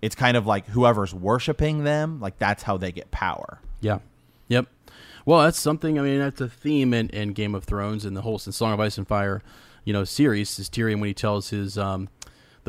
it's 0.02 0.16
kind 0.16 0.38
of 0.38 0.48
like 0.48 0.68
whoever's 0.68 1.14
worshiping 1.14 1.84
them, 1.84 2.20
like 2.20 2.40
that's 2.40 2.64
how 2.64 2.78
they 2.78 2.92
get 2.92 3.12
power. 3.12 3.60
Yeah. 3.82 4.00
Yep. 4.48 4.68
Well, 5.26 5.44
that's 5.44 5.60
something. 5.60 6.00
I 6.00 6.02
mean, 6.02 6.20
that's 6.20 6.42
a 6.42 6.50
theme 6.50 6.94
in, 6.94 7.10
in 7.10 7.34
Game 7.34 7.54
of 7.54 7.64
Thrones 7.66 8.06
and 8.06 8.18
the 8.18 8.22
whole 8.22 8.40
Song 8.40 8.74
of 8.74 8.80
Ice 8.80 8.98
and 8.98 9.08
Fire, 9.08 9.44
you 9.84 9.94
know, 9.94 10.04
series. 10.04 10.58
Is 10.58 10.70
Tyrion 10.70 11.00
when 11.00 11.08
he 11.08 11.14
tells 11.14 11.50
his 11.50 11.78
um, 11.78 12.10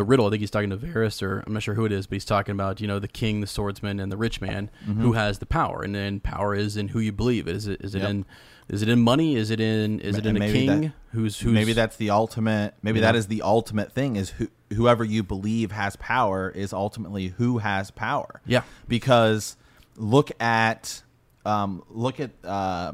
the 0.00 0.04
riddle. 0.04 0.26
I 0.26 0.30
think 0.30 0.40
he's 0.40 0.50
talking 0.50 0.70
to 0.70 0.76
Varys, 0.78 1.22
or 1.22 1.44
I'm 1.46 1.52
not 1.52 1.62
sure 1.62 1.74
who 1.74 1.84
it 1.84 1.92
is, 1.92 2.06
but 2.06 2.14
he's 2.16 2.24
talking 2.24 2.52
about 2.52 2.80
you 2.80 2.86
know 2.88 2.98
the 2.98 3.08
king, 3.08 3.40
the 3.42 3.46
swordsman, 3.46 4.00
and 4.00 4.10
the 4.10 4.16
rich 4.16 4.40
man 4.40 4.70
Mm-hmm. 4.86 5.02
who 5.02 5.12
has 5.12 5.38
the 5.38 5.46
power. 5.46 5.82
And 5.82 5.94
then 5.94 6.20
power 6.20 6.54
is 6.54 6.76
in 6.76 6.88
who 6.88 7.00
you 7.00 7.12
believe. 7.12 7.46
Is 7.46 7.66
it 7.66 7.80
is 7.82 7.94
it 7.94 8.00
Yep. 8.00 8.10
in 8.10 8.24
is 8.68 8.82
it 8.82 8.88
in 8.88 9.00
money? 9.00 9.36
Is 9.36 9.50
it 9.50 9.60
in 9.60 10.00
is 10.00 10.16
it 10.16 10.24
in 10.26 10.36
And 10.36 10.44
a 10.44 10.52
king 10.52 10.80
that- 10.80 10.92
who's 11.12 11.38
who's 11.40 11.52
maybe 11.52 11.72
that's 11.74 11.96
the 11.96 12.10
ultimate 12.10 12.74
maybe 12.82 13.00
Yeah. 13.00 13.06
that 13.12 13.16
is 13.16 13.26
the 13.26 13.42
ultimate 13.42 13.92
thing 13.92 14.16
is 14.16 14.30
who, 14.30 14.48
whoever 14.72 15.04
you 15.04 15.22
believe 15.22 15.72
has 15.72 15.96
power 15.96 16.48
is 16.50 16.72
ultimately 16.72 17.28
who 17.36 17.58
has 17.58 17.90
power 17.90 18.40
Yeah. 18.46 18.62
because 18.88 19.56
look 19.96 20.30
at 20.40 21.02
um, 21.44 21.82
look 21.90 22.20
at 22.20 22.30
uh, 22.44 22.92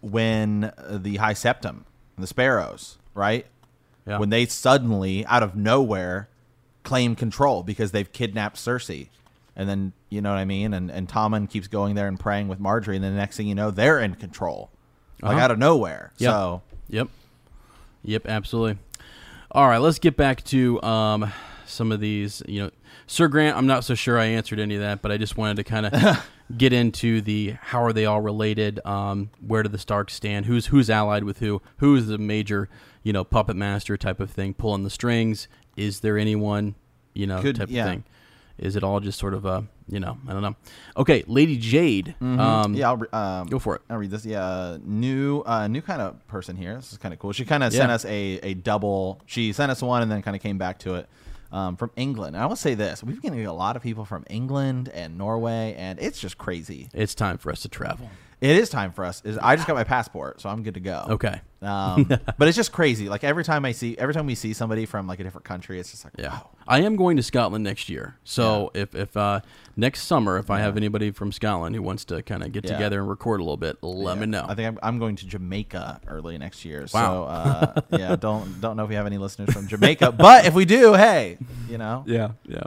when 0.00 0.72
the 0.88 1.16
high 1.16 1.34
septon 1.34 1.84
the 2.18 2.26
sparrows 2.26 2.98
right 3.14 3.46
Yeah. 4.06 4.18
when 4.18 4.28
they 4.30 4.46
suddenly 4.46 5.24
out 5.26 5.42
of 5.42 5.56
nowhere 5.56 6.28
claim 6.82 7.16
control 7.16 7.62
because 7.62 7.92
they've 7.92 8.12
kidnapped 8.12 8.56
cersei 8.56 9.08
and 9.56 9.66
then 9.68 9.92
you 10.10 10.20
know 10.20 10.28
what 10.30 10.38
i 10.38 10.44
mean 10.44 10.74
and 10.74 10.90
and 10.90 11.08
tommen 11.08 11.48
keeps 11.48 11.66
going 11.68 11.94
there 11.94 12.06
and 12.06 12.20
praying 12.20 12.46
with 12.48 12.60
margaery 12.60 12.96
and 12.96 13.02
then 13.04 13.12
the 13.14 13.18
next 13.18 13.36
thing 13.38 13.46
you 13.46 13.54
know 13.54 13.70
they're 13.70 13.98
in 14.00 14.14
control 14.14 14.70
like 15.22 15.32
Uh-huh. 15.36 15.44
out 15.44 15.50
of 15.50 15.58
nowhere 15.58 16.12
Yep. 16.18 16.30
so 16.30 16.62
Yep. 16.88 17.08
Yep, 18.02 18.26
absolutely. 18.26 18.78
All 19.50 19.66
right, 19.68 19.78
let's 19.78 19.98
get 19.98 20.16
back 20.16 20.44
to 20.44 20.82
um, 20.82 21.32
some 21.64 21.90
of 21.92 22.00
these. 22.00 22.42
You 22.46 22.64
know, 22.64 22.70
Sir 23.06 23.28
Grant, 23.28 23.56
I'm 23.56 23.66
not 23.66 23.84
so 23.84 23.94
sure 23.94 24.18
I 24.18 24.26
answered 24.26 24.60
any 24.60 24.74
of 24.74 24.82
that, 24.82 25.00
but 25.00 25.10
I 25.10 25.16
just 25.16 25.38
wanted 25.38 25.56
to 25.56 25.64
kind 25.64 25.86
of 25.86 26.26
get 26.58 26.74
into 26.74 27.22
the 27.22 27.54
how 27.62 27.82
are 27.82 27.94
they 27.94 28.04
all 28.04 28.20
related? 28.20 28.84
Um, 28.84 29.30
where 29.46 29.62
do 29.62 29.70
the 29.70 29.78
Starks 29.78 30.12
stand? 30.12 30.44
Who's 30.44 30.66
who's 30.66 30.90
allied 30.90 31.24
with 31.24 31.38
who? 31.38 31.62
Who's 31.78 32.06
the 32.08 32.18
major, 32.18 32.68
you 33.04 33.12
know, 33.12 33.22
puppet 33.22 33.54
master 33.54 33.96
type 33.96 34.18
of 34.18 34.30
thing, 34.32 34.52
pulling 34.54 34.82
the 34.82 34.90
strings? 34.90 35.46
Is 35.76 36.00
there 36.00 36.18
anyone, 36.18 36.74
you 37.14 37.28
know, 37.28 37.40
Could- 37.40 37.56
type 37.56 37.68
yeah. 37.70 37.84
of 37.84 37.90
thing? 37.90 38.04
Is 38.56 38.76
it 38.76 38.84
all 38.84 39.00
just 39.00 39.18
sort 39.18 39.34
of 39.34 39.44
a, 39.44 39.64
you 39.88 39.98
know, 39.98 40.16
I 40.28 40.32
don't 40.32 40.42
know. 40.42 40.54
Okay, 40.96 41.24
Lady 41.26 41.56
Jade. 41.56 42.14
Um, 42.20 42.74
yeah, 42.74 42.86
I'll, 42.88 42.96
re- 42.96 43.08
um, 43.12 43.48
go 43.48 43.58
for 43.58 43.74
it. 43.74 43.82
I'll 43.90 43.96
read 43.98 44.12
this. 44.12 44.24
Yeah, 44.24 44.78
new, 44.80 45.40
uh, 45.40 45.66
new 45.66 45.82
kind 45.82 46.00
of 46.00 46.24
person 46.28 46.54
here. 46.56 46.76
This 46.76 46.92
is 46.92 46.98
kind 46.98 47.12
of 47.12 47.18
cool. 47.18 47.32
She 47.32 47.44
kind 47.44 47.64
of 47.64 47.72
sent 47.72 47.90
us 47.90 48.04
a, 48.04 48.38
a 48.44 48.54
double. 48.54 49.20
She 49.26 49.52
sent 49.52 49.72
us 49.72 49.82
one 49.82 50.02
and 50.02 50.10
then 50.10 50.22
kind 50.22 50.36
of 50.36 50.40
came 50.40 50.56
back 50.56 50.78
to 50.80 50.94
it 50.94 51.08
um, 51.50 51.76
from 51.76 51.90
England. 51.96 52.36
And 52.36 52.44
I 52.44 52.46
will 52.46 52.54
say 52.54 52.74
this: 52.74 53.02
we've 53.02 53.20
been 53.20 53.32
getting 53.32 53.44
a 53.46 53.52
lot 53.52 53.74
of 53.74 53.82
people 53.82 54.04
from 54.04 54.24
England 54.30 54.88
and 54.94 55.18
Norway, 55.18 55.74
and 55.76 55.98
it's 55.98 56.20
just 56.20 56.38
crazy. 56.38 56.90
It's 56.94 57.16
time 57.16 57.38
for 57.38 57.50
us 57.50 57.60
to 57.62 57.68
travel. 57.68 58.08
It 58.44 58.58
is 58.58 58.68
time 58.68 58.92
for 58.92 59.06
us. 59.06 59.22
Is 59.24 59.38
I 59.38 59.56
just 59.56 59.66
got 59.66 59.74
my 59.74 59.84
passport, 59.84 60.38
so 60.42 60.50
I'm 60.50 60.62
good 60.62 60.74
to 60.74 60.80
go. 60.80 61.06
Okay. 61.08 61.40
Um, 61.62 62.04
but 62.38 62.46
it's 62.46 62.56
just 62.56 62.72
crazy. 62.72 63.08
Like 63.08 63.24
every 63.24 63.42
time 63.42 63.64
I 63.64 63.72
see, 63.72 63.96
every 63.96 64.12
time 64.12 64.26
we 64.26 64.34
see 64.34 64.52
somebody 64.52 64.84
from 64.84 65.06
like 65.06 65.18
a 65.18 65.24
different 65.24 65.46
country, 65.46 65.80
it's 65.80 65.90
just 65.92 66.04
like, 66.04 66.12
Yeah, 66.18 66.28
wow. 66.28 66.50
I 66.68 66.82
am 66.82 66.96
going 66.96 67.16
to 67.16 67.22
Scotland 67.22 67.64
next 67.64 67.88
year. 67.88 68.18
So 68.22 68.70
if 68.74 68.94
if 68.94 69.16
uh, 69.16 69.40
next 69.76 70.02
summer, 70.02 70.36
if 70.36 70.50
I 70.50 70.60
have 70.60 70.76
anybody 70.76 71.10
from 71.10 71.32
Scotland 71.32 71.74
who 71.74 71.80
wants 71.80 72.04
to 72.06 72.22
kind 72.22 72.42
of 72.42 72.52
get 72.52 72.66
Yeah. 72.66 72.72
together 72.72 73.00
and 73.00 73.08
record 73.08 73.40
a 73.40 73.44
little 73.44 73.56
bit, 73.56 73.82
let 73.82 74.18
me 74.18 74.26
know. 74.26 74.44
I 74.46 74.54
think 74.54 74.68
I'm, 74.68 74.78
I'm 74.82 74.98
going 74.98 75.16
to 75.16 75.26
Jamaica 75.26 76.02
early 76.06 76.36
next 76.36 76.66
year. 76.66 76.86
So 76.86 76.98
Wow. 76.98 77.22
uh, 77.24 77.80
yeah, 77.92 78.14
don't 78.20 78.60
don't 78.60 78.76
know 78.76 78.82
if 78.82 78.90
we 78.90 78.96
have 78.96 79.06
any 79.06 79.16
listeners 79.16 79.54
from 79.54 79.68
Jamaica, 79.68 80.12
but 80.12 80.44
if 80.44 80.52
we 80.52 80.66
do, 80.66 80.92
hey, 80.92 81.38
you 81.70 81.78
know. 81.78 82.04
yeah, 82.06 82.32
yeah. 82.46 82.64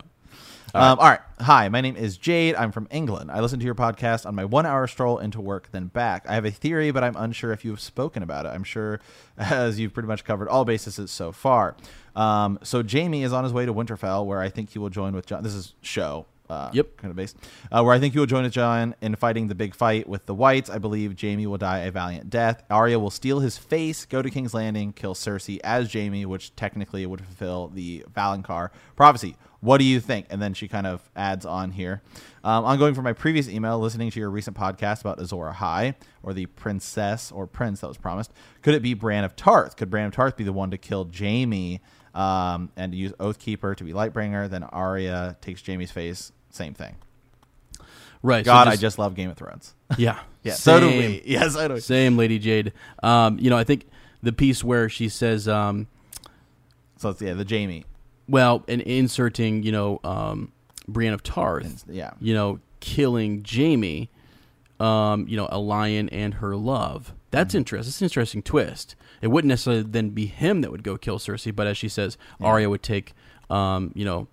Um, 0.74 1.00
all 1.00 1.10
right. 1.10 1.20
Hi, 1.40 1.70
my 1.70 1.82
name 1.82 1.96
is 1.96 2.18
Jade. 2.18 2.56
I'm 2.56 2.72
from 2.72 2.88
England. 2.92 3.32
I 3.32 3.40
listen 3.40 3.60
to 3.60 3.66
your 3.66 3.74
podcast 3.76 4.26
on 4.26 4.36
my 4.36 4.44
one 4.44 4.66
hour 4.66 4.86
stroll 4.86 5.18
into 5.18 5.40
work, 5.40 5.70
then 5.72 5.88
back. 5.88 6.26
I 6.28 6.34
have 6.36 6.46
a 6.46 6.52
theory, 6.52 6.92
but 6.92 7.04
I'm 7.04 7.16
unsure 7.16 7.52
if 7.54 7.64
you 7.64 7.72
have 7.72 7.80
spoken 7.80 8.22
about 8.22 8.46
it. 8.46 8.50
I'm 8.50 8.64
sure 8.66 9.00
as 9.38 9.80
you've 9.80 9.94
pretty 9.94 10.08
much 10.08 10.24
covered 10.26 10.50
all 10.50 10.66
bases 10.66 11.10
so 11.10 11.32
far. 11.32 11.76
Um, 12.16 12.60
so 12.64 12.84
Jaime 12.84 13.24
is 13.24 13.32
on 13.34 13.44
his 13.44 13.54
way 13.54 13.66
to 13.66 13.74
Winterfell, 13.74 14.26
where 14.26 14.42
I 14.42 14.50
think 14.50 14.72
he 14.72 14.80
will 14.80 14.90
join 14.90 15.14
with 15.14 15.26
Jon. 15.26 15.42
This 15.44 15.54
is 15.54 15.74
show. 15.82 16.26
Uh, 16.50 16.70
Yep. 16.74 16.98
Kind 16.98 17.12
of 17.12 17.16
based. 17.16 17.38
Uh, 17.72 17.84
where 17.84 17.94
I 17.94 18.00
think 18.00 18.14
he 18.14 18.20
will 18.20 18.26
join 18.26 18.44
with 18.44 18.54
Jon 18.54 18.96
in 19.02 19.16
fighting 19.16 19.48
the 19.48 19.56
big 19.56 19.74
fight 19.76 20.08
with 20.08 20.26
the 20.26 20.34
Whites. 20.34 20.70
I 20.70 20.78
believe 20.80 21.20
Jaime 21.20 21.46
will 21.48 21.58
die 21.58 21.80
a 21.80 21.92
valiant 21.92 22.30
death. 22.30 22.64
Arya 22.70 23.00
will 23.00 23.10
steal 23.10 23.40
his 23.40 23.58
face, 23.58 24.06
go 24.06 24.22
to 24.22 24.30
King's 24.30 24.54
Landing, 24.54 24.92
kill 24.94 25.14
Cersei 25.14 25.60
as 25.64 25.92
Jaime, 25.94 26.26
which 26.26 26.56
technically 26.56 27.06
would 27.06 27.22
fulfill 27.22 27.68
the 27.68 28.06
Valonqar 28.14 28.70
prophecy. 28.96 29.36
What 29.68 29.80
do 29.80 29.84
you 29.84 30.00
think? 30.00 30.28
And 30.30 30.42
then 30.42 30.54
she 30.54 30.70
kind 30.70 30.88
of 30.88 31.02
adds 31.14 31.46
on 31.46 31.72
here. 31.72 32.02
Um, 32.42 32.64
ongoing 32.64 32.96
from 32.96 33.04
my 33.04 33.12
previous 33.12 33.50
email, 33.50 33.78
listening 33.80 34.10
to 34.12 34.20
your 34.20 34.30
recent 34.30 34.56
podcast 34.56 35.02
about 35.02 35.20
Azor 35.20 35.54
Ahai, 35.54 35.96
or 36.24 36.34
the 36.34 36.46
princess 36.46 37.34
or 37.34 37.48
prince 37.48 37.82
that 37.82 37.88
was 37.88 37.98
promised, 37.98 38.32
could 38.62 38.76
it 38.76 38.82
be 38.82 38.94
Brienne 38.94 39.26
of 39.26 39.36
Tarth? 39.36 39.76
Could 39.76 39.90
Brienne 39.90 40.08
of 40.08 40.14
Tarth 40.14 40.38
be 40.38 40.46
the 40.46 40.54
one 40.54 40.72
to 40.72 40.78
kill 40.78 41.12
Jaime 41.14 41.82
um, 42.16 42.72
and 42.78 42.96
use 42.96 43.12
Oathkeeper 43.20 43.76
to 43.76 43.84
be 43.84 43.92
Lightbringer? 43.92 44.50
Then 44.50 44.64
Arya 44.64 45.36
takes 45.42 45.62
Jaime's 45.66 45.92
face. 45.92 46.32
Same 46.50 46.74
thing. 46.74 46.96
Right. 48.24 48.46
so 48.46 48.54
God, 48.54 48.70
I 48.70 48.78
just 48.78 48.98
love 48.98 49.16
Game 49.16 49.30
of 49.30 49.36
Thrones. 49.36 49.76
yeah, 49.98 50.20
yeah, 50.44 50.54
so 50.54 50.80
do 50.80 50.88
we. 50.88 51.22
Yeah, 51.26 51.50
so 51.50 51.68
do 51.68 51.74
we. 51.74 51.80
Same, 51.82 52.16
Lady 52.16 52.40
Jade. 52.40 52.72
Um, 53.04 53.38
you 53.38 53.50
know, 53.50 53.58
I 53.58 53.66
think 53.66 53.86
the 54.24 54.32
piece 54.32 54.64
where 54.64 54.88
she 54.88 55.10
says, 55.10 55.46
um, 55.50 55.88
So 57.00 57.10
it's, 57.10 57.22
yeah, 57.22 57.34
the 57.34 57.46
Jaime. 57.46 57.84
Well, 58.30 58.64
and 58.68 58.82
inserting, 58.82 59.64
you 59.64 59.72
know, 59.72 60.00
um, 60.04 60.52
Brienne 60.88 61.14
of 61.14 61.24
Tarth, 61.24 61.86
Yeah. 61.90 62.12
you 62.20 62.34
know, 62.34 62.60
killing 62.80 63.44
Jaime, 63.50 64.10
um, 64.80 65.28
you 65.28 65.36
know, 65.38 65.48
a 65.52 65.60
lion 65.60 66.10
and 66.10 66.36
her 66.36 66.56
love. 66.56 67.14
That's 67.32 67.50
Mm-hmm. 67.52 67.58
interesting. 67.58 67.90
It's 67.90 68.02
an 68.02 68.06
interesting 68.06 68.42
twist. 68.44 68.96
It 69.22 69.28
wouldn't 69.28 69.50
necessarily 69.50 69.84
then 69.84 70.10
be 70.10 70.28
him 70.28 70.62
that 70.62 70.72
would 70.72 70.84
go 70.84 70.98
kill 70.98 71.18
Cersei, 71.20 71.56
but 71.56 71.68
as 71.68 71.78
she 71.78 71.90
says, 71.90 72.18
Arya 72.42 72.70
would 72.70 72.84
take, 72.84 73.14
um, 73.50 73.92
you 73.96 74.06
know, 74.06 74.28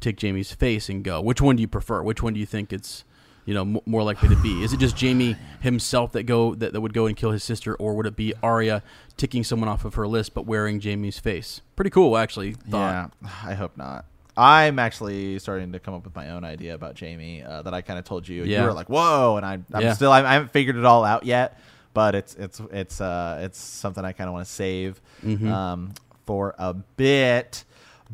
take 0.00 0.20
Jaime's 0.20 0.52
face 0.52 0.88
and 0.88 1.02
go. 1.02 1.20
Which 1.20 1.40
one 1.40 1.56
do 1.56 1.62
you 1.62 1.68
prefer? 1.68 2.02
Which 2.02 2.22
one 2.22 2.34
do 2.34 2.40
you 2.40 2.46
think 2.46 2.72
it's, 2.72 3.04
you 3.46 3.54
know, 3.54 3.62
m- 3.62 3.78
more 3.86 4.02
likely 4.02 4.28
to 4.28 4.36
be? 4.42 4.62
Is 4.62 4.74
it 4.74 4.78
just 4.80 5.00
Jaime 5.00 5.36
himself 5.60 6.12
that 6.12 6.24
go 6.24 6.54
that, 6.56 6.74
that 6.74 6.80
would 6.82 6.92
go 6.92 7.06
and 7.06 7.16
kill 7.16 7.30
his 7.30 7.42
sister, 7.42 7.74
or 7.76 7.94
would 7.94 8.04
it 8.06 8.14
be 8.16 8.34
Arya 8.42 8.82
ticking 9.16 9.42
someone 9.44 9.68
off 9.70 9.84
of 9.86 9.94
her 9.94 10.06
list 10.06 10.34
but 10.34 10.44
wearing 10.46 10.80
Jaime's 10.80 11.18
face? 11.18 11.62
Pretty 11.76 11.90
cool, 11.90 12.18
actually. 12.18 12.52
Thought. 12.52 13.12
Yeah, 13.22 13.28
I 13.44 13.54
hope 13.54 13.76
not. 13.78 14.04
I'm 14.36 14.78
actually 14.78 15.38
starting 15.38 15.72
to 15.72 15.78
come 15.78 15.94
up 15.94 16.04
with 16.04 16.14
my 16.14 16.28
own 16.30 16.44
idea 16.44 16.74
about 16.74 17.00
Jaime 17.00 17.42
uh, 17.42 17.62
that 17.62 17.72
I 17.72 17.80
kind 17.80 17.98
of 17.98 18.04
told 18.04 18.28
you. 18.28 18.44
Yeah. 18.44 18.60
You 18.60 18.66
were 18.66 18.72
like, 18.74 18.88
"Whoa!" 18.90 19.36
and 19.38 19.46
I, 19.46 19.54
I'm 19.72 19.82
Yeah. 19.82 19.92
still, 19.94 20.12
I, 20.12 20.22
I 20.22 20.34
haven't 20.34 20.52
figured 20.52 20.76
it 20.76 20.84
all 20.84 21.04
out 21.04 21.24
yet, 21.24 21.58
but 21.94 22.14
it's 22.14 22.34
it's 22.34 22.60
it's 22.70 23.00
uh 23.00 23.38
it's 23.44 23.58
something 23.58 24.04
I 24.04 24.12
kind 24.12 24.28
of 24.28 24.34
want 24.34 24.44
to 24.46 24.52
save 24.52 25.00
Mm-hmm. 25.24 25.50
um, 25.50 25.94
for 26.26 26.54
a 26.58 26.74
bit. 26.74 27.64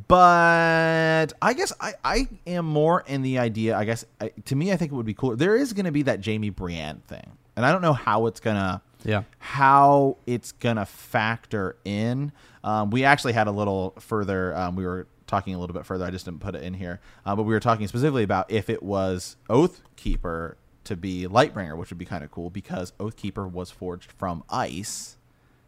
But 0.09 1.33
I 1.43 1.53
guess 1.55 1.73
I, 1.81 1.95
I 2.05 2.29
am 2.47 2.65
more 2.67 3.03
in 3.07 3.23
the 3.23 3.39
idea. 3.39 3.77
I 3.77 3.85
guess 3.85 4.05
I, 4.21 4.29
to 4.47 4.57
me, 4.57 4.73
I 4.73 4.77
think 4.77 4.93
it 4.93 4.95
would 4.95 5.07
be 5.07 5.15
cool. 5.15 5.37
There 5.37 5.57
is 5.57 5.73
going 5.73 5.85
to 5.87 5.93
be 5.93 6.03
that 6.03 6.25
Jaime 6.25 6.51
Brienne 6.51 7.03
thing, 7.09 7.33
and 7.57 7.67
I 7.67 7.73
don't 7.73 7.83
know 7.83 7.93
how 7.93 8.27
it's 8.27 8.41
gonna 8.41 8.83
Yeah. 9.05 9.23
how 9.39 10.17
it's 10.27 10.53
gonna 10.53 10.87
factor 10.87 11.77
in. 11.85 12.33
Um, 12.65 12.91
we 12.91 13.05
actually 13.05 13.33
had 13.33 13.47
a 13.49 13.51
little 13.53 13.95
further. 13.99 14.57
Um, 14.57 14.77
we 14.77 14.87
were 14.87 15.07
talking 15.27 15.55
a 15.55 15.59
little 15.59 15.75
bit 15.75 15.85
further. 15.87 16.05
I 16.05 16.11
just 16.11 16.25
didn't 16.25 16.41
put 16.41 16.55
it 16.55 16.63
in 16.63 16.75
here, 16.75 17.01
uh, 17.27 17.35
but 17.37 17.43
we 17.45 17.53
were 17.53 17.61
talking 17.61 17.87
specifically 17.89 18.23
about 18.23 18.51
if 18.51 18.71
it 18.71 18.83
was 18.83 19.37
Oathkeeper 19.49 20.55
to 20.85 20.97
be 20.97 21.27
Lightbringer, 21.27 21.77
which 21.77 21.91
would 21.91 21.99
be 21.99 22.05
kind 22.05 22.23
of 22.25 22.31
cool 22.31 22.51
because 22.51 22.93
Oathkeeper 22.99 23.51
was 23.51 23.71
forged 23.71 24.11
from 24.13 24.43
ice, 24.51 25.17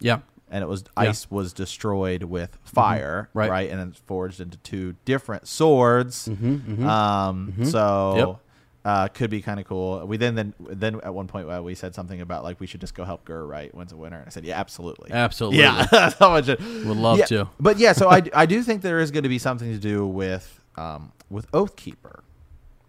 Yeah. 0.01 0.19
And 0.55 0.63
it 0.63 0.69
was 0.69 0.85
Yeah. 0.97 1.11
ice 1.11 1.29
was 1.31 1.53
destroyed 1.53 2.23
with 2.23 2.57
fire, 2.63 3.29
Right. 3.35 3.51
right. 3.51 3.71
and 3.71 3.81
then 3.81 3.93
forged 4.07 4.41
into 4.41 4.57
two 4.59 4.95
different 5.05 5.49
swords. 5.49 6.29
Um, 6.29 7.55
so. 7.65 8.15
Yep. 8.17 8.41
Uh, 8.87 9.09
could 9.09 9.31
be 9.31 9.41
kind 9.41 9.59
of 9.59 9.65
cool. 9.67 10.07
We 10.07 10.19
then 10.19 10.35
then 10.35 10.53
then 10.61 11.01
at 11.03 11.15
one 11.15 11.27
point 11.27 11.49
uh, 11.51 11.63
we 11.63 11.75
said 11.75 11.95
something 11.95 12.21
about 12.21 12.45
like 12.45 12.61
we 12.61 12.67
should 12.67 12.83
just 12.83 12.95
go 12.95 13.03
help 13.07 13.25
Gur 13.25 13.47
right 13.47 13.75
when's 13.75 13.93
a 13.93 13.97
winner. 13.97 14.19
And 14.19 14.27
I 14.27 14.29
said 14.29 14.45
yeah, 14.45 14.61
absolutely, 14.61 15.11
Absolutely. 15.11 15.61
yeah, 15.61 15.87
how 16.19 16.29
much. 16.33 16.49
Would 16.49 16.61
love 16.99 17.25
to. 17.29 17.49
But 17.59 17.79
yeah, 17.79 17.95
so 17.95 18.11
I, 18.11 18.21
I 18.35 18.45
do 18.45 18.63
think 18.63 18.83
there 18.83 19.01
is 19.01 19.11
going 19.11 19.23
to 19.23 19.31
be 19.31 19.39
something 19.39 19.73
to 19.73 19.79
do 19.79 20.07
with 20.07 20.61
um 20.77 21.13
with 21.31 21.51
Oathkeeper, 21.53 22.21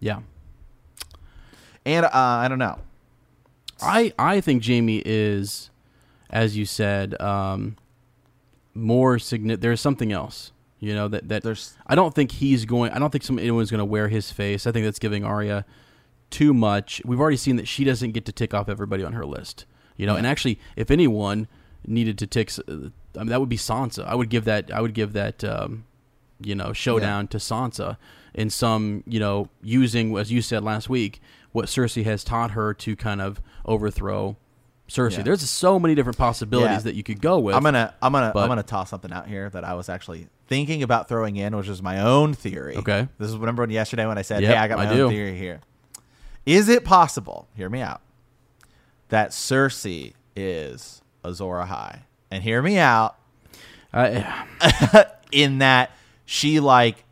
Yeah. 0.01 0.19
and 1.85 2.05
uh, 2.05 2.09
I 2.13 2.47
don't 2.49 2.59
know. 2.59 2.77
I 3.81 4.13
I 4.19 4.41
think 4.41 4.65
Jaime 4.65 5.01
is, 5.05 5.69
as 6.29 6.57
you 6.57 6.65
said, 6.65 7.19
um, 7.21 7.77
more 8.73 9.19
significant. 9.19 9.61
There's 9.61 9.81
something 9.81 10.11
else, 10.11 10.51
you 10.79 10.93
know 10.93 11.07
that 11.07 11.29
that 11.29 11.43
There's- 11.43 11.75
I 11.87 11.95
don't 11.95 12.13
think 12.13 12.33
he's 12.33 12.65
going. 12.65 12.91
I 12.91 12.99
don't 12.99 13.09
think 13.11 13.23
some 13.23 13.39
anyone's 13.39 13.71
going 13.71 13.79
to 13.79 13.85
wear 13.85 14.07
his 14.09 14.31
face. 14.31 14.67
I 14.67 14.71
think 14.71 14.85
that's 14.85 14.99
giving 14.99 15.23
Arya 15.23 15.65
too 16.29 16.53
much. 16.53 17.01
We've 17.05 17.19
already 17.19 17.37
seen 17.37 17.55
that 17.55 17.67
she 17.67 17.83
doesn't 17.83 18.11
get 18.11 18.25
to 18.25 18.31
tick 18.31 18.53
off 18.53 18.67
everybody 18.69 19.03
on 19.03 19.13
her 19.13 19.25
list, 19.25 19.65
you 19.95 20.05
know. 20.05 20.15
And 20.15 20.27
actually, 20.27 20.59
if 20.75 20.91
anyone 20.91 21.47
needed 21.87 22.17
to 22.19 22.27
tick, 22.27 22.51
uh, 22.67 22.73
I 23.15 23.19
mean, 23.19 23.27
that 23.27 23.39
would 23.39 23.49
be 23.49 23.57
Sansa. 23.57 24.05
I 24.05 24.15
would 24.15 24.29
give 24.29 24.43
that. 24.45 24.71
I 24.71 24.81
would 24.81 24.93
give 24.93 25.13
that. 25.13 25.43
Um, 25.43 25.85
you 26.41 26.53
know, 26.53 26.73
showdown 26.73 27.29
to 27.29 27.37
Sansa 27.37 27.95
in 28.33 28.49
some, 28.49 29.05
you 29.07 29.21
know, 29.21 29.47
using 29.63 30.17
as 30.17 30.33
you 30.33 30.41
said 30.41 30.65
last 30.65 30.89
week, 30.89 31.21
what 31.53 31.67
Cersei 31.67 32.03
has 32.03 32.25
taught 32.25 32.51
her 32.51 32.73
to 32.73 32.93
kind 32.97 33.21
of 33.21 33.39
overthrow 33.65 34.35
Cersei. 34.87 35.17
Yeah. 35.17 35.23
There's 35.23 35.49
so 35.49 35.79
many 35.79 35.95
different 35.95 36.17
possibilities 36.17 36.69
Yeah. 36.77 36.79
that 36.81 36.95
you 36.95 37.01
could 37.03 37.19
go 37.21 37.39
with. 37.39 37.55
I'm 37.55 37.63
gonna 37.63 37.93
I'm 38.01 38.11
gonna 38.13 38.31
but- 38.33 38.43
I'm 38.43 38.47
gonna 38.49 38.63
toss 38.63 38.89
something 38.89 39.11
out 39.11 39.27
here 39.27 39.49
that 39.49 39.63
I 39.63 39.73
was 39.73 39.89
actually 39.89 40.27
thinking 40.47 40.83
about 40.83 41.07
throwing 41.09 41.35
in, 41.37 41.55
which 41.57 41.67
is 41.67 41.81
my 41.81 42.01
own 42.01 42.33
theory. 42.35 42.75
Okay. 42.77 43.07
This 43.17 43.29
is 43.29 43.37
remember 43.37 43.65
yesterday 43.67 44.05
when 44.05 44.17
I 44.17 44.21
said, 44.21 44.43
Yep, 44.43 44.51
"Hey, 44.51 44.57
I 44.57 44.67
got 44.67 44.77
my 44.77 44.85
I 44.85 44.89
own 44.89 44.95
do. 44.97 45.09
theory 45.09 45.35
here." 45.37 45.61
Is 46.45 46.69
it 46.69 46.85
possible? 46.85 47.47
Hear 47.55 47.69
me 47.69 47.81
out. 47.81 48.01
That 49.09 49.31
Cersei 49.31 50.13
is 50.35 51.01
Azor 51.23 51.45
Ahai, 51.65 52.01
and 52.29 52.43
hear 52.43 52.61
me 52.61 52.77
out 52.77 53.15
I, 53.93 54.45
in 55.31 55.59
that 55.59 55.91
she 56.25 56.59
like 56.59 57.03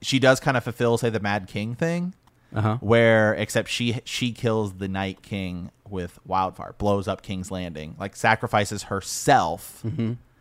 she 0.00 0.18
does 0.18 0.40
kind 0.40 0.56
of 0.56 0.64
fulfill 0.64 0.96
say 0.98 1.10
the 1.10 1.20
Mad 1.20 1.46
King 1.48 1.74
thing, 1.74 2.14
uh-huh. 2.54 2.78
where 2.80 3.34
except 3.34 3.68
she 3.68 4.00
she 4.04 4.32
kills 4.32 4.74
the 4.74 4.88
Night 4.88 5.22
King 5.22 5.70
with 5.88 6.18
wildfire, 6.26 6.74
blows 6.78 7.06
up 7.08 7.22
King's 7.22 7.50
Landing, 7.50 7.96
like 7.98 8.16
sacrifices 8.16 8.84
herself 8.84 9.82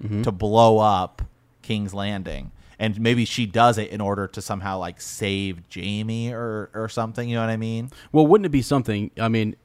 Mm-hmm. 0.03 0.24
to 0.24 0.32
blow 0.34 0.80
up 0.80 1.22
King's 1.62 1.93
Landing. 1.93 2.51
And 2.78 2.99
maybe 2.99 3.24
she 3.24 3.45
does 3.45 3.78
it 3.78 3.89
in 3.91 4.01
order 4.01 4.28
to 4.28 4.41
somehow 4.41 4.78
like 4.78 4.99
save 4.99 5.62
Jaime 5.74 6.34
or 6.34 6.70
or 6.74 6.89
something. 6.89 7.30
You 7.30 7.36
know 7.36 7.41
what 7.41 7.49
I 7.49 7.56
mean? 7.58 7.89
Well, 8.12 8.28
wouldn't 8.28 8.45
it 8.45 8.49
be 8.49 8.62
something? 8.62 9.12
I 9.18 9.30
mean, 9.30 9.56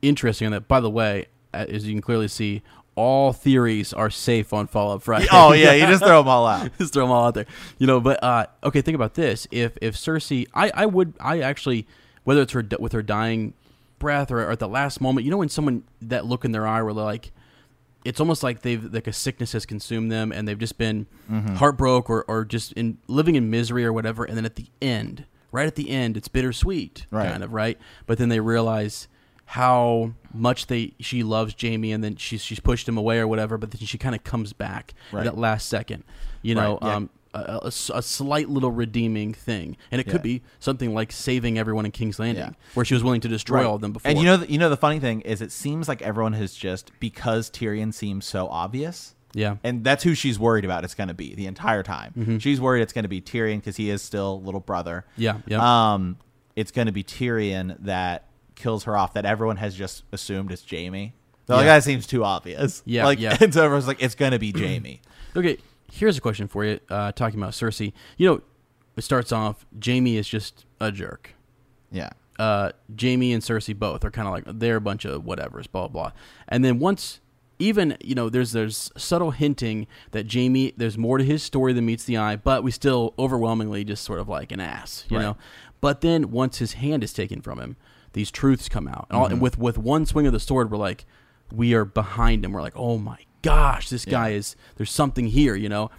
interesting 0.00 0.46
on 0.46 0.52
that. 0.52 0.68
By 0.68 0.80
the 0.80 0.88
way, 0.88 1.26
uh, 1.52 1.66
as 1.68 1.86
you 1.86 1.92
can 1.92 2.00
clearly 2.00 2.28
see, 2.28 2.62
all 2.96 3.32
theories 3.32 3.92
are 3.92 4.10
safe 4.10 4.52
on 4.52 4.66
Fallout 4.66 5.02
Friday. 5.02 5.26
Oh 5.32 5.52
yeah, 5.52 5.72
you 5.72 5.86
just 5.86 6.02
throw 6.04 6.18
them 6.22 6.28
all 6.28 6.46
out. 6.54 6.70
just 6.78 6.92
throw 6.92 7.04
them 7.04 7.10
all 7.12 7.26
out 7.26 7.34
there. 7.34 7.46
You 7.78 7.86
know, 7.86 8.00
but 8.00 8.22
uh, 8.22 8.46
okay, 8.62 8.80
think 8.82 8.94
about 8.94 9.14
this. 9.14 9.46
If 9.50 9.76
if 9.82 9.96
Cersei, 9.96 10.46
I 10.54 10.70
I 10.74 10.86
would 10.86 11.14
I 11.20 11.40
actually 11.40 11.86
whether 12.24 12.42
it's 12.42 12.52
her 12.52 12.64
with 12.78 12.92
her 12.92 13.02
dying 13.02 13.54
breath 13.98 14.30
or, 14.30 14.40
or 14.40 14.50
at 14.50 14.58
the 14.58 14.68
last 14.68 15.00
moment, 15.00 15.24
you 15.24 15.30
know, 15.30 15.36
when 15.38 15.48
someone 15.48 15.82
that 16.02 16.24
look 16.26 16.44
in 16.44 16.52
their 16.52 16.66
eye 16.66 16.82
where 16.82 16.94
they're 16.94 17.04
like. 17.04 17.32
It's 18.04 18.20
almost 18.20 18.42
like 18.42 18.60
they've 18.60 18.84
like 18.92 19.06
a 19.06 19.14
sickness 19.14 19.52
has 19.52 19.64
consumed 19.64 20.12
them, 20.12 20.30
and 20.30 20.46
they've 20.46 20.58
just 20.58 20.76
been 20.76 21.06
Mm-hmm. 21.32 21.54
heartbroken 21.54 22.14
or, 22.16 22.24
or 22.28 22.44
just 22.44 22.72
in 22.72 22.98
living 23.08 23.34
in 23.34 23.48
misery 23.48 23.82
or 23.82 23.94
whatever. 23.94 24.24
And 24.24 24.36
then 24.36 24.44
at 24.44 24.56
the 24.56 24.66
end, 24.82 25.24
right 25.52 25.66
at 25.66 25.74
the 25.74 25.88
end, 25.88 26.18
it's 26.18 26.28
bittersweet, 26.28 27.06
Right. 27.10 27.30
kind 27.30 27.42
of 27.42 27.54
right. 27.54 27.78
But 28.04 28.18
then 28.18 28.28
they 28.28 28.40
realize 28.40 29.08
how 29.46 30.12
much 30.32 30.66
they 30.68 30.94
she 31.00 31.22
loves 31.22 31.54
Jaime, 31.60 31.92
and 31.92 32.02
then 32.02 32.16
she's 32.16 32.42
she's 32.42 32.60
pushed 32.60 32.88
him 32.88 32.96
away 32.96 33.18
or 33.18 33.28
whatever. 33.28 33.58
But 33.58 33.70
then 33.70 33.86
she 33.86 33.98
kind 33.98 34.14
of 34.14 34.24
comes 34.24 34.52
back 34.52 34.94
Right. 35.12 35.20
at 35.26 35.34
that 35.34 35.38
last 35.38 35.68
second, 35.68 36.04
you 36.42 36.54
know, 36.54 36.78
Right, 36.80 36.88
yeah. 36.88 36.96
um, 36.96 37.10
a, 37.34 37.58
a- 37.64 37.66
a 37.66 38.02
slight 38.02 38.48
little 38.48 38.70
redeeming 38.70 39.34
thing, 39.34 39.76
and 39.90 40.00
it 40.00 40.06
Yeah. 40.06 40.12
could 40.12 40.22
be 40.22 40.42
something 40.60 40.94
like 40.94 41.12
saving 41.12 41.58
everyone 41.58 41.84
in 41.84 41.90
King's 41.92 42.18
Landing, 42.18 42.44
Yeah. 42.44 42.50
where 42.74 42.84
she 42.84 42.94
was 42.94 43.02
willing 43.04 43.20
to 43.22 43.28
destroy 43.28 43.58
Right. 43.58 43.66
all 43.66 43.74
of 43.74 43.80
them 43.80 43.92
before. 43.92 44.08
And 44.10 44.18
you 44.18 44.24
know, 44.24 44.36
the, 44.38 44.50
you 44.50 44.56
know, 44.58 44.68
the 44.70 44.76
funny 44.76 45.00
thing 45.00 45.20
is, 45.22 45.42
it 45.42 45.50
seems 45.52 45.88
like 45.88 46.00
everyone 46.00 46.32
has 46.34 46.54
just 46.54 46.92
because 47.00 47.50
Tyrion 47.50 47.92
seems 47.92 48.24
so 48.24 48.46
obvious, 48.48 49.14
yeah, 49.34 49.56
and 49.64 49.82
that's 49.84 50.04
who 50.04 50.14
she's 50.14 50.38
worried 50.38 50.64
about. 50.64 50.84
It's 50.84 50.94
going 50.94 51.08
to 51.08 51.14
be 51.14 51.34
the 51.34 51.46
entire 51.46 51.82
time. 51.82 52.12
Mm-hmm. 52.16 52.38
She's 52.38 52.60
worried 52.60 52.82
it's 52.82 52.92
going 52.92 53.02
to 53.02 53.08
be 53.08 53.20
Tyrion 53.20 53.56
because 53.56 53.76
he 53.76 53.90
is 53.90 54.00
still 54.00 54.40
little 54.40 54.60
brother. 54.60 55.04
yeah, 55.16 55.38
yeah, 55.46 55.92
Um, 55.94 56.18
it's 56.54 56.70
going 56.70 56.86
to 56.86 56.92
be 56.92 57.02
Tyrion 57.02 57.76
that 57.80 58.28
kills 58.54 58.84
her 58.84 58.96
off. 58.96 59.14
That 59.14 59.24
everyone 59.24 59.56
has 59.58 59.74
just 59.74 60.04
assumed 60.12 60.50
it's 60.52 60.64
Jaime. 60.68 61.14
They're 61.46 61.56
like 61.58 61.66
that 61.66 61.84
seems 61.84 62.06
too 62.06 62.24
obvious. 62.24 62.82
Yeah, 62.86 63.04
like 63.04 63.18
yeah. 63.20 63.36
and 63.40 63.52
so 63.52 63.64
everyone's 63.64 63.86
like 63.86 64.02
it's 64.02 64.14
going 64.14 64.32
to 64.32 64.38
be 64.38 64.52
Jaime. 64.56 65.00
Okay, 65.36 65.58
here's 65.92 66.16
a 66.16 66.20
question 66.20 66.48
for 66.48 66.64
you. 66.64 66.80
Uh, 66.88 67.12
talking 67.12 67.38
about 67.38 67.52
Cersei, 67.52 67.92
you 68.16 68.26
know, 68.28 68.40
it 68.96 69.02
starts 69.02 69.32
off. 69.32 69.66
Jaime 69.84 70.16
is 70.16 70.28
just 70.28 70.64
a 70.80 70.90
jerk. 70.92 71.34
yeah, 71.90 72.10
uh, 72.38 72.70
Jaime 73.00 73.32
and 73.32 73.42
Cersei 73.42 73.76
both 73.78 74.04
are 74.04 74.10
kind 74.10 74.26
of 74.28 74.32
like 74.34 74.44
they're 74.60 74.76
a 74.76 74.80
bunch 74.80 75.04
of 75.04 75.22
whatevers, 75.22 75.70
blah 75.70 75.88
blah. 75.88 76.12
And 76.48 76.64
then 76.64 76.78
once, 76.78 77.20
even 77.58 77.96
you 78.02 78.14
know, 78.14 78.30
there's 78.30 78.52
there's 78.52 78.90
subtle 78.96 79.32
hinting 79.32 79.86
that 80.12 80.32
Jaime 80.32 80.72
there's 80.78 80.96
more 80.96 81.18
to 81.18 81.24
his 81.24 81.42
story 81.42 81.72
than 81.74 81.84
meets 81.84 82.04
the 82.04 82.16
eye, 82.16 82.36
but 82.36 82.62
we 82.62 82.70
still 82.70 83.12
overwhelmingly 83.18 83.84
just 83.84 84.02
sort 84.04 84.18
of 84.20 84.28
like 84.30 84.50
an 84.52 84.60
ass, 84.60 85.04
you 85.10 85.16
Right. 85.18 85.22
know. 85.24 85.36
But 85.82 86.00
then 86.00 86.30
once 86.30 86.58
his 86.58 86.74
hand 86.74 87.04
is 87.04 87.12
taken 87.12 87.42
from 87.42 87.58
him, 87.60 87.76
these 88.14 88.30
truths 88.30 88.68
come 88.68 88.88
out, 88.88 89.06
and, 89.10 89.18
all, 89.18 89.24
Mm-hmm. 89.26 89.32
and 89.34 89.42
with 89.42 89.58
with 89.58 89.76
one 89.78 90.06
swing 90.06 90.26
of 90.26 90.32
the 90.32 90.40
sword, 90.40 90.70
we're 90.70 90.78
like, 90.78 91.04
we 91.52 91.74
are 91.74 91.84
behind 91.84 92.44
him. 92.44 92.52
We're 92.52 92.62
like, 92.62 92.76
oh 92.76 92.96
my 92.98 93.18
gosh, 93.42 93.90
this 93.90 94.04
guy 94.06 94.30
is 94.30 94.56
there's 94.76 94.90
something 94.90 95.26
here, 95.26 95.54
you 95.54 95.68
know. 95.68 95.90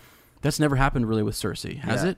That's 0.42 0.60
never 0.60 0.76
happened 0.76 1.08
really 1.08 1.24
with 1.24 1.36
Cersei, 1.36 1.78
has 1.80 2.04
Yeah. 2.04 2.10
it? 2.12 2.18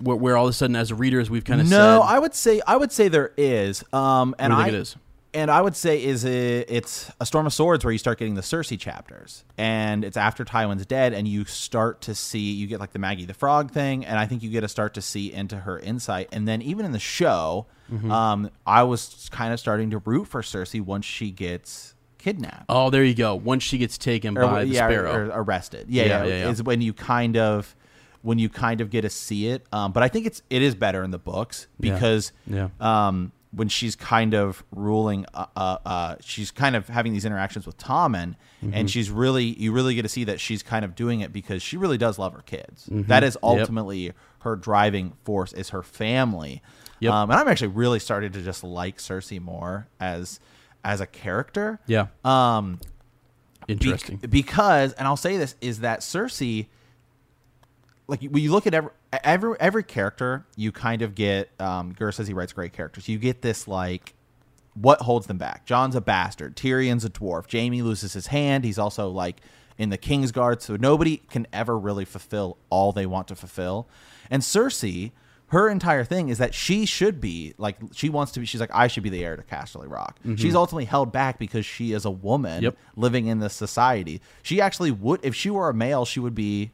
Where, 0.00 0.16
where 0.16 0.36
all 0.36 0.46
of 0.46 0.50
a 0.50 0.52
sudden, 0.52 0.74
as 0.74 0.92
readers, 0.92 1.30
we've 1.30 1.44
kind 1.44 1.60
of 1.60 1.68
no, 1.68 2.00
said, 2.02 2.08
I 2.14 2.18
would 2.18 2.34
say 2.34 2.60
I 2.66 2.76
would 2.76 2.90
say 2.90 3.06
there 3.08 3.32
is. 3.36 3.84
Um, 3.92 4.34
and 4.40 4.52
I 4.52 4.64
think 4.64 4.74
it 4.74 4.80
is? 4.80 4.96
And 5.34 5.50
I 5.50 5.60
would 5.60 5.74
say 5.74 6.02
is 6.02 6.24
it, 6.24 6.70
it's 6.70 7.10
a 7.20 7.26
Storm 7.26 7.44
of 7.46 7.52
Swords 7.52 7.84
where 7.84 7.90
you 7.90 7.98
start 7.98 8.18
getting 8.20 8.34
the 8.36 8.40
Cersei 8.40 8.78
chapters, 8.78 9.44
and 9.58 10.04
it's 10.04 10.16
after 10.16 10.44
Tywin's 10.44 10.86
dead, 10.86 11.12
and 11.12 11.26
you 11.26 11.44
start 11.44 12.00
to 12.02 12.14
see 12.14 12.52
you 12.52 12.68
get 12.68 12.78
like 12.78 12.92
the 12.92 13.00
Maggie 13.00 13.24
the 13.24 13.34
Frog 13.34 13.72
thing, 13.72 14.04
and 14.06 14.16
I 14.18 14.26
think 14.26 14.44
you 14.44 14.50
get 14.50 14.60
to 14.60 14.68
start 14.68 14.94
to 14.94 15.02
see 15.02 15.32
into 15.32 15.56
her 15.56 15.78
insight, 15.80 16.28
and 16.32 16.46
then 16.46 16.62
even 16.62 16.86
in 16.86 16.92
the 16.92 16.98
show, 17.00 17.66
Mm-hmm. 17.92 18.10
um, 18.10 18.50
I 18.66 18.82
was 18.84 19.28
kind 19.30 19.52
of 19.52 19.60
starting 19.60 19.90
to 19.90 19.98
root 19.98 20.26
for 20.26 20.40
Cersei 20.40 20.80
once 20.80 21.04
she 21.04 21.30
gets 21.30 21.94
kidnapped. 22.16 22.64
Oh, 22.70 22.88
there 22.88 23.04
you 23.04 23.12
go. 23.14 23.34
Once 23.34 23.62
she 23.62 23.76
gets 23.76 23.98
taken 23.98 24.38
Or- 24.38 24.46
by 24.46 24.64
the 24.64 24.74
sparrow. 24.76 25.12
or 25.12 25.24
arrested. 25.30 25.88
Yeah, 25.90 26.04
Yeah, 26.04 26.08
yeah, 26.08 26.24
yeah, 26.28 26.44
yeah. 26.44 26.50
Is 26.50 26.62
when 26.62 26.80
you 26.80 26.94
kind 26.94 27.36
of 27.36 27.76
when 28.22 28.38
you 28.38 28.48
kind 28.48 28.80
of 28.80 28.88
get 28.88 29.02
to 29.02 29.10
see 29.10 29.48
it. 29.48 29.66
Um, 29.70 29.92
but 29.92 30.02
I 30.02 30.08
think 30.08 30.24
it's 30.24 30.40
it 30.48 30.62
is 30.62 30.74
better 30.74 31.02
in 31.04 31.10
the 31.10 31.18
books 31.18 31.66
Yeah. 31.78 31.92
because 31.92 32.32
Yeah. 32.46 32.68
um, 32.80 33.32
when 33.54 33.68
she's 33.68 33.94
kind 33.96 34.34
of 34.34 34.64
ruling, 34.72 35.26
uh, 35.34 35.46
uh, 35.56 35.78
uh, 35.86 36.16
she's 36.20 36.50
kind 36.50 36.74
of 36.76 36.88
having 36.88 37.12
these 37.12 37.24
interactions 37.24 37.66
with 37.66 37.76
Tommen, 37.78 38.36
Mm-hmm. 38.64 38.70
and 38.74 38.90
she's 38.90 39.10
really 39.10 39.44
you 39.44 39.72
really 39.72 39.94
get 39.94 40.02
to 40.02 40.08
see 40.08 40.24
that 40.24 40.40
she's 40.40 40.62
kind 40.62 40.84
of 40.86 40.94
doing 40.94 41.20
it 41.20 41.32
because 41.34 41.62
she 41.62 41.76
really 41.76 41.98
does 41.98 42.18
love 42.18 42.32
her 42.32 42.40
kids. 42.42 42.86
Mm-hmm. 42.86 43.02
That 43.08 43.22
is 43.22 43.36
ultimately 43.42 44.12
her 44.40 44.56
driving 44.56 45.12
force 45.24 45.52
is 45.52 45.68
her 45.70 45.82
family. 45.82 46.62
Yep. 47.00 47.12
Um, 47.12 47.30
and 47.30 47.38
I'm 47.40 47.48
actually 47.48 47.68
really 47.68 47.98
starting 47.98 48.32
to 48.32 48.40
just 48.42 48.64
like 48.64 48.96
Cersei 48.98 49.38
more 49.40 49.86
as 50.00 50.40
as 50.82 51.00
a 51.02 51.06
character. 51.06 51.78
yeah. 51.86 52.06
Um, 52.24 52.80
Interesting. 53.68 54.16
because, 54.28 54.92
and 54.94 55.06
I'll 55.08 55.16
say 55.16 55.36
this 55.38 55.54
is 55.60 55.80
that 55.80 56.00
Cersei, 56.00 56.66
like 58.06 58.22
when 58.22 58.42
you 58.42 58.50
look 58.52 58.66
at 58.66 58.74
every 58.74 58.90
every 59.22 59.56
every 59.60 59.82
character, 59.84 60.46
you 60.56 60.72
kind 60.72 61.02
of 61.02 61.14
get. 61.14 61.50
Um, 61.60 61.92
Gur 61.92 62.10
says 62.12 62.26
he 62.26 62.34
writes 62.34 62.52
great 62.52 62.72
characters. 62.72 63.08
You 63.08 63.18
get 63.18 63.42
this 63.42 63.68
like, 63.68 64.14
what 64.74 65.00
holds 65.02 65.26
them 65.26 65.38
back? 65.38 65.66
Jon's 65.66 65.94
a 65.94 66.00
bastard. 66.00 66.56
Tyrion's 66.56 67.04
a 67.04 67.10
dwarf. 67.10 67.50
Jaime 67.50 67.82
loses 67.82 68.12
his 68.14 68.28
hand. 68.28 68.64
He's 68.64 68.78
also 68.78 69.08
like 69.10 69.40
in 69.78 69.90
the 69.90 69.98
Kingsguard, 69.98 70.62
so 70.62 70.76
nobody 70.76 71.18
can 71.30 71.46
ever 71.52 71.78
really 71.78 72.04
fulfill 72.04 72.56
all 72.70 72.92
they 72.92 73.06
want 73.06 73.28
to 73.28 73.36
fulfill. 73.36 73.88
And 74.30 74.42
Cersei. 74.42 75.12
Her 75.48 75.68
entire 75.68 76.04
thing 76.04 76.30
is 76.30 76.38
that 76.38 76.52
she 76.52 76.84
should 76.84 77.20
be 77.20 77.54
like 77.58 77.76
she 77.92 78.08
wants 78.08 78.32
to 78.32 78.40
be. 78.40 78.46
She's 78.46 78.60
like 78.60 78.74
I 78.74 78.88
should 78.88 79.04
be 79.04 79.10
the 79.10 79.22
heir 79.22 79.36
to 79.36 79.42
Casterly 79.42 79.88
Rock. 79.88 80.18
She's 80.36 80.54
ultimately 80.54 80.86
held 80.86 81.12
back 81.12 81.38
because 81.38 81.64
she 81.64 81.92
is 81.92 82.04
a 82.06 82.10
woman 82.10 82.62
Yep. 82.64 82.76
living 82.96 83.26
in 83.26 83.38
this 83.38 83.52
society. 83.54 84.20
She 84.42 84.60
actually 84.60 84.90
would, 84.90 85.20
if 85.22 85.34
she 85.34 85.50
were 85.50 85.68
a 85.68 85.74
male, 85.74 86.06
she 86.06 86.18
would 86.18 86.34
be 86.34 86.72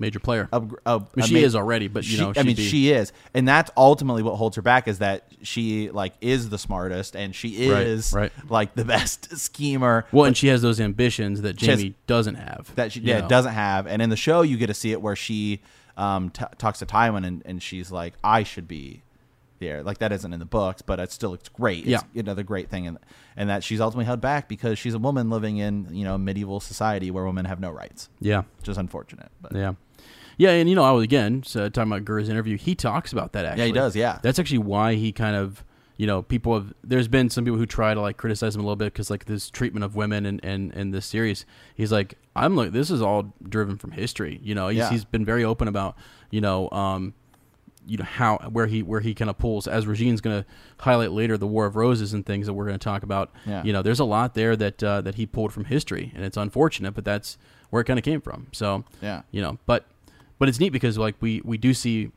Major 0.00 0.20
player. 0.20 0.48
a. 0.52 0.62
a, 0.86 0.96
I 0.96 0.98
mean, 1.16 1.26
she 1.26 1.34
ma- 1.34 1.40
is 1.40 1.56
already, 1.56 1.88
but 1.88 2.04
you 2.04 2.16
she- 2.16 2.20
know, 2.20 2.32
I 2.36 2.42
mean, 2.44 2.54
be- 2.56 2.68
she 2.68 2.90
is, 2.90 3.12
and 3.34 3.46
that's 3.48 3.70
ultimately 3.76 4.22
what 4.22 4.36
holds 4.36 4.56
her 4.56 4.62
back 4.62 4.86
is 4.88 4.98
that 5.00 5.24
she 5.42 5.90
like 5.90 6.14
is 6.20 6.48
the 6.50 6.58
smartest 6.58 7.16
and 7.16 7.34
she 7.34 7.68
is 7.68 8.12
right. 8.12 8.32
like 8.48 8.74
the 8.74 8.84
best 8.96 9.36
schemer. 9.38 10.04
well, 10.12 10.24
and 10.26 10.36
she 10.36 10.48
has 10.48 10.62
those 10.62 10.80
ambitions 10.80 11.42
that 11.42 11.60
has- 11.60 11.80
Jaime 11.80 11.94
doesn't 12.06 12.36
have. 12.36 12.72
that 12.76 12.92
she 12.92 13.00
yeah 13.00 13.20
know. 13.20 13.28
doesn't 13.28 13.52
have. 13.54 13.86
And 13.86 14.00
in 14.00 14.10
the 14.10 14.16
show, 14.16 14.42
you 14.42 14.56
get 14.56 14.68
to 14.68 14.74
see 14.74 14.92
it 14.92 15.02
where 15.02 15.16
she 15.16 15.60
um, 15.96 16.30
t- 16.30 16.44
talks 16.58 16.78
to 16.78 16.86
Tywin 16.86 17.26
and, 17.26 17.42
and 17.44 17.60
she's 17.62 17.90
like, 17.90 18.14
I 18.22 18.44
should 18.44 18.68
be 18.68 19.02
there. 19.58 19.82
Like 19.82 19.98
that 19.98 20.12
isn't 20.12 20.32
in 20.32 20.38
the 20.38 20.44
books, 20.46 20.80
but 20.82 21.00
it's 21.00 21.12
still 21.12 21.34
it's 21.34 21.48
great. 21.48 21.80
It's 21.88 22.04
Yeah. 22.14 22.20
another 22.20 22.44
great 22.44 22.70
thing, 22.70 22.86
and 22.86 22.98
and 23.36 23.50
that 23.50 23.64
she's 23.64 23.80
ultimately 23.80 24.04
held 24.04 24.20
back 24.20 24.48
because 24.48 24.78
she's 24.78 24.94
a 24.94 24.98
woman 25.00 25.30
living 25.30 25.56
in 25.58 25.88
you 25.90 26.04
know 26.04 26.16
medieval 26.16 26.60
society 26.60 27.10
where 27.10 27.24
women 27.24 27.44
have 27.46 27.58
no 27.58 27.70
rights, 27.72 28.08
Yeah. 28.20 28.42
which 28.58 28.68
is 28.68 28.78
unfortunate. 28.78 29.30
But 29.40 29.54
Yeah. 29.56 29.72
Yeah, 30.38 30.50
and 30.50 30.68
you 30.68 30.74
know, 30.74 30.84
I 30.84 30.92
was 30.92 31.04
again 31.04 31.42
so 31.42 31.68
talking 31.68 31.92
about 31.92 32.04
Gur's 32.04 32.28
interview. 32.28 32.56
He 32.56 32.74
talks 32.74 33.12
about 33.12 33.32
that 33.32 33.44
actually. 33.44 33.60
yeah, 33.62 33.66
he 33.66 33.72
does. 33.72 33.94
Yeah, 33.96 34.18
That's 34.22 34.38
actually 34.38 34.58
why 34.58 34.94
he 34.94 35.12
kind 35.12 35.36
of, 35.36 35.64
you 35.96 36.06
know, 36.06 36.22
people 36.22 36.54
have. 36.54 36.72
There's 36.84 37.08
been 37.08 37.28
some 37.28 37.44
people 37.44 37.58
who 37.58 37.66
try 37.66 37.92
to 37.92 38.00
like 38.00 38.16
criticize 38.16 38.54
him 38.54 38.60
a 38.60 38.64
little 38.64 38.76
bit 38.76 38.92
because 38.92 39.10
like 39.10 39.24
this 39.26 39.50
treatment 39.50 39.84
of 39.84 39.96
women 39.96 40.24
and 40.24 40.40
and 40.44 40.72
in 40.74 40.92
this 40.92 41.06
series. 41.06 41.44
He's 41.74 41.90
like, 41.92 42.14
I'm 42.36 42.54
like, 42.56 42.70
this 42.72 42.90
is 42.90 43.02
all 43.02 43.34
driven 43.48 43.76
from 43.76 43.90
history. 43.90 44.38
You 44.42 44.54
know, 44.54 44.68
he's, 44.68 44.78
Yeah. 44.78 44.90
he's 44.90 45.04
been 45.04 45.24
very 45.24 45.42
open 45.44 45.66
about, 45.68 45.96
you 46.30 46.40
know, 46.40 46.70
um, 46.70 47.14
you 47.86 47.96
know 47.96 48.04
how 48.04 48.36
where 48.52 48.66
he 48.66 48.82
where 48.82 49.00
he 49.00 49.14
kind 49.14 49.30
of 49.30 49.38
pulls 49.38 49.66
as 49.66 49.86
Regine's 49.86 50.20
going 50.20 50.42
to 50.42 50.48
highlight 50.78 51.10
later 51.10 51.36
the 51.38 51.46
War 51.46 51.64
of 51.66 51.74
Roses 51.74 52.12
and 52.12 52.24
things 52.24 52.46
that 52.46 52.52
we're 52.52 52.66
going 52.66 52.78
to 52.78 52.84
talk 52.84 53.02
about. 53.02 53.32
Yeah. 53.46 53.64
You 53.64 53.72
know, 53.72 53.80
there's 53.82 53.98
a 53.98 54.04
lot 54.04 54.34
there 54.34 54.54
that 54.56 54.82
uh, 54.84 55.00
that 55.00 55.14
he 55.16 55.24
pulled 55.26 55.52
from 55.52 55.64
history, 55.64 56.12
and 56.14 56.22
it's 56.24 56.36
unfortunate, 56.36 56.92
but 56.92 57.04
that's 57.04 57.38
where 57.70 57.80
it 57.80 57.86
kind 57.86 57.98
of 57.98 58.04
came 58.04 58.20
from. 58.20 58.46
So 58.52 58.84
yeah, 59.02 59.22
you 59.32 59.40
know 59.42 59.58
but 59.66 59.86
but 60.38 60.48
it's 60.48 60.60
neat 60.60 60.70
because 60.70 60.98
like 60.98 61.16
we 61.20 61.40
we 61.44 61.56
do 61.58 61.74
see 61.74 62.10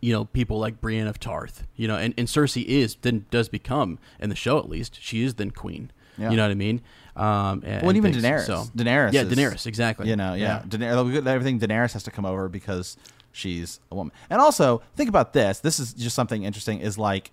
you 0.00 0.12
know 0.12 0.24
people 0.26 0.58
like 0.58 0.80
Brienne 0.80 1.06
of 1.06 1.18
Tarth, 1.18 1.66
you 1.76 1.88
know, 1.88 1.96
and, 1.96 2.14
and 2.18 2.28
Cersei 2.28 2.64
is 2.64 2.96
then 3.02 3.26
does 3.30 3.48
become 3.48 3.98
in 4.20 4.28
the 4.30 4.36
show 4.36 4.58
at 4.58 4.68
least 4.68 4.98
she 5.00 5.22
is 5.22 5.34
then 5.34 5.50
queen. 5.50 5.90
Yeah. 6.16 6.30
You 6.30 6.36
know 6.36 6.42
what 6.44 6.50
I 6.50 6.54
mean? 6.54 6.80
Um, 7.14 7.62
and, 7.64 7.82
Well, 7.82 7.90
and 7.90 7.96
even 7.96 8.12
things. 8.12 8.24
Daenerys. 8.24 8.46
So, 8.46 8.64
Daenerys. 8.76 9.12
yeah, 9.12 9.22
is- 9.22 9.32
Daenerys, 9.32 9.66
exactly. 9.66 10.08
You 10.08 10.16
know, 10.16 10.34
yeah. 10.34 10.62
Daenerys, 10.66 11.26
everything 11.26 11.60
Daenerys 11.60 11.92
has 11.92 12.02
to 12.04 12.10
come 12.10 12.24
over 12.26 12.48
because 12.48 12.96
she's 13.30 13.78
a 13.92 13.94
woman. 13.94 14.12
And 14.28 14.40
also, 14.40 14.82
think 14.96 15.08
about 15.08 15.32
this. 15.32 15.60
This 15.60 15.78
is 15.78 15.94
just 15.94 16.16
something 16.16 16.42
interesting. 16.42 16.80
Is 16.80 16.98
like 16.98 17.30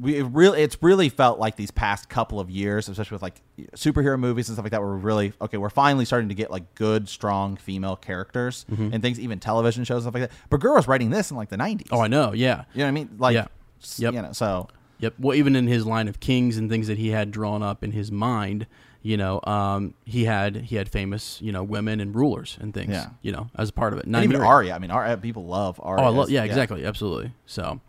we 0.00 0.16
it 0.16 0.24
really 0.24 0.62
it's 0.62 0.76
really 0.82 1.08
felt 1.08 1.38
like 1.38 1.56
these 1.56 1.70
past 1.70 2.08
couple 2.08 2.40
of 2.40 2.48
years, 2.50 2.88
especially 2.88 3.16
with 3.16 3.22
like 3.22 3.40
superhero 3.76 4.18
movies 4.18 4.48
and 4.48 4.54
stuff 4.56 4.64
like 4.64 4.72
that, 4.72 4.80
were 4.80 4.96
really 4.96 5.32
okay. 5.40 5.56
We're 5.58 5.68
finally 5.70 6.04
starting 6.04 6.28
to 6.30 6.34
get 6.34 6.50
like 6.50 6.74
good, 6.74 7.08
strong 7.08 7.56
female 7.56 7.96
characters 7.96 8.64
Mm-hmm. 8.70 8.90
and 8.92 9.02
things, 9.02 9.20
even 9.20 9.38
television 9.40 9.84
shows 9.84 10.04
and 10.04 10.12
stuff 10.12 10.20
like 10.20 10.30
that. 10.30 10.36
But 10.48 10.60
Burr 10.60 10.74
was 10.74 10.88
writing 10.88 11.10
this 11.10 11.30
in 11.30 11.36
like 11.36 11.48
the 11.50 11.56
nineties. 11.56 11.88
Oh, 11.90 12.00
I 12.00 12.08
know. 12.08 12.32
Yeah. 12.32 12.64
You 12.72 12.78
know 12.78 12.84
what 12.84 12.88
I 12.88 12.90
mean? 12.92 13.10
Like, 13.18 13.34
Yeah. 13.34 13.46
Yep. 13.98 14.14
You 14.14 14.22
know, 14.22 14.32
so 14.32 14.68
Yep. 15.00 15.14
Well, 15.18 15.34
even 15.36 15.56
in 15.56 15.66
his 15.66 15.86
line 15.86 16.08
of 16.08 16.20
kings 16.20 16.56
and 16.58 16.68
things 16.70 16.86
that 16.88 16.98
he 16.98 17.08
had 17.10 17.30
drawn 17.30 17.62
up 17.62 17.82
in 17.82 17.92
his 17.92 18.12
mind, 18.12 18.66
you 19.02 19.16
know, 19.16 19.40
um, 19.44 19.94
he 20.04 20.24
had 20.26 20.56
he 20.56 20.76
had 20.76 20.90
famous, 20.90 21.40
you 21.40 21.52
know, 21.52 21.62
women 21.62 22.00
and 22.00 22.14
rulers 22.14 22.58
and 22.60 22.74
things, 22.74 22.90
Yeah. 22.92 23.06
you 23.22 23.32
know, 23.32 23.48
as 23.56 23.70
a 23.70 23.72
part 23.72 23.94
of 23.94 23.98
it. 23.98 24.06
Not 24.06 24.24
even. 24.24 24.40
Arya. 24.42 24.74
I 24.74 24.78
mean, 24.78 24.90
Arya, 24.90 25.16
people 25.16 25.46
love 25.46 25.80
Arya. 25.82 26.02
Oh, 26.04 26.06
I 26.06 26.10
love. 26.10 26.28
Yeah, 26.30 26.44
exactly. 26.44 26.84
Absolutely. 26.84 27.32
So, 27.46 27.80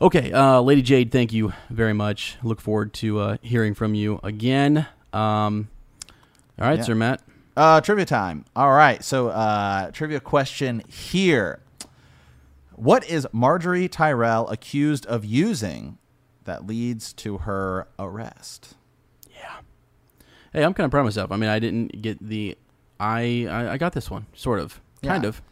okay, 0.00 0.32
uh, 0.32 0.60
Lady 0.60 0.82
Jade, 0.82 1.10
thank 1.12 1.32
you 1.32 1.52
very 1.68 1.92
much. 1.92 2.36
Look 2.42 2.60
forward 2.60 2.92
to 2.94 3.18
uh, 3.20 3.36
hearing 3.42 3.74
from 3.74 3.94
you 3.94 4.20
again. 4.22 4.86
Um, 5.12 5.68
all 6.60 6.68
right, 6.68 6.78
Yeah. 6.78 6.84
Sir 6.84 6.94
Matt. 6.94 7.22
Uh, 7.56 7.80
trivia 7.80 8.06
time. 8.06 8.44
All 8.56 8.70
right. 8.72 9.02
So, 9.04 9.28
uh, 9.28 9.90
trivia 9.90 10.20
question 10.20 10.82
here. 10.88 11.60
What 12.74 13.06
is 13.08 13.26
Margaery 13.34 13.90
Tyrell 13.90 14.48
accused 14.48 15.04
of 15.06 15.24
using 15.24 15.98
that 16.44 16.66
leads 16.66 17.12
to 17.14 17.38
her 17.38 17.86
arrest? 17.98 18.74
Yeah. 19.34 19.56
Hey, 20.52 20.64
I'm 20.64 20.72
kind 20.72 20.86
of 20.86 20.90
proud 20.90 21.00
of 21.00 21.06
myself. 21.06 21.30
I 21.32 21.36
mean, 21.36 21.50
I 21.50 21.58
didn't 21.58 22.00
get 22.00 22.18
the. 22.26 22.56
I 22.98 23.46
I, 23.50 23.72
I 23.72 23.76
got 23.78 23.92
this 23.92 24.10
one, 24.10 24.26
sort 24.34 24.60
of, 24.60 24.80
kind 25.02 25.24
Yeah. 25.24 25.28
of. 25.28 25.42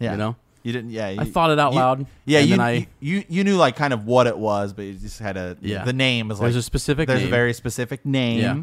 Yeah. 0.00 0.10
You 0.12 0.18
know, 0.18 0.36
You 0.64 0.72
didn't. 0.72 0.90
Yeah. 0.90 1.10
You, 1.10 1.20
I 1.20 1.24
thought 1.24 1.50
it 1.50 1.58
out 1.60 1.72
you- 1.74 1.78
loud. 1.78 2.06
Yeah. 2.24 2.40
and 2.40 2.48
You, 2.48 2.60
I, 2.60 2.88
you 2.98 3.24
you 3.28 3.44
knew 3.44 3.56
like 3.56 3.76
kind 3.76 3.92
of 3.92 4.06
what 4.06 4.26
it 4.26 4.36
was, 4.36 4.72
but 4.72 4.82
you 4.82 4.94
just 4.94 5.20
had 5.20 5.36
a. 5.36 5.56
Yeah. 5.60 5.84
The 5.84 5.92
name 5.92 6.30
is 6.32 6.40
like. 6.40 6.46
There's 6.46 6.56
a 6.56 6.62
specific 6.62 7.06
There's 7.06 7.20
name. 7.20 7.28
a 7.28 7.30
very 7.30 7.52
specific 7.52 8.04
name. 8.04 8.40
Yeah. 8.40 8.62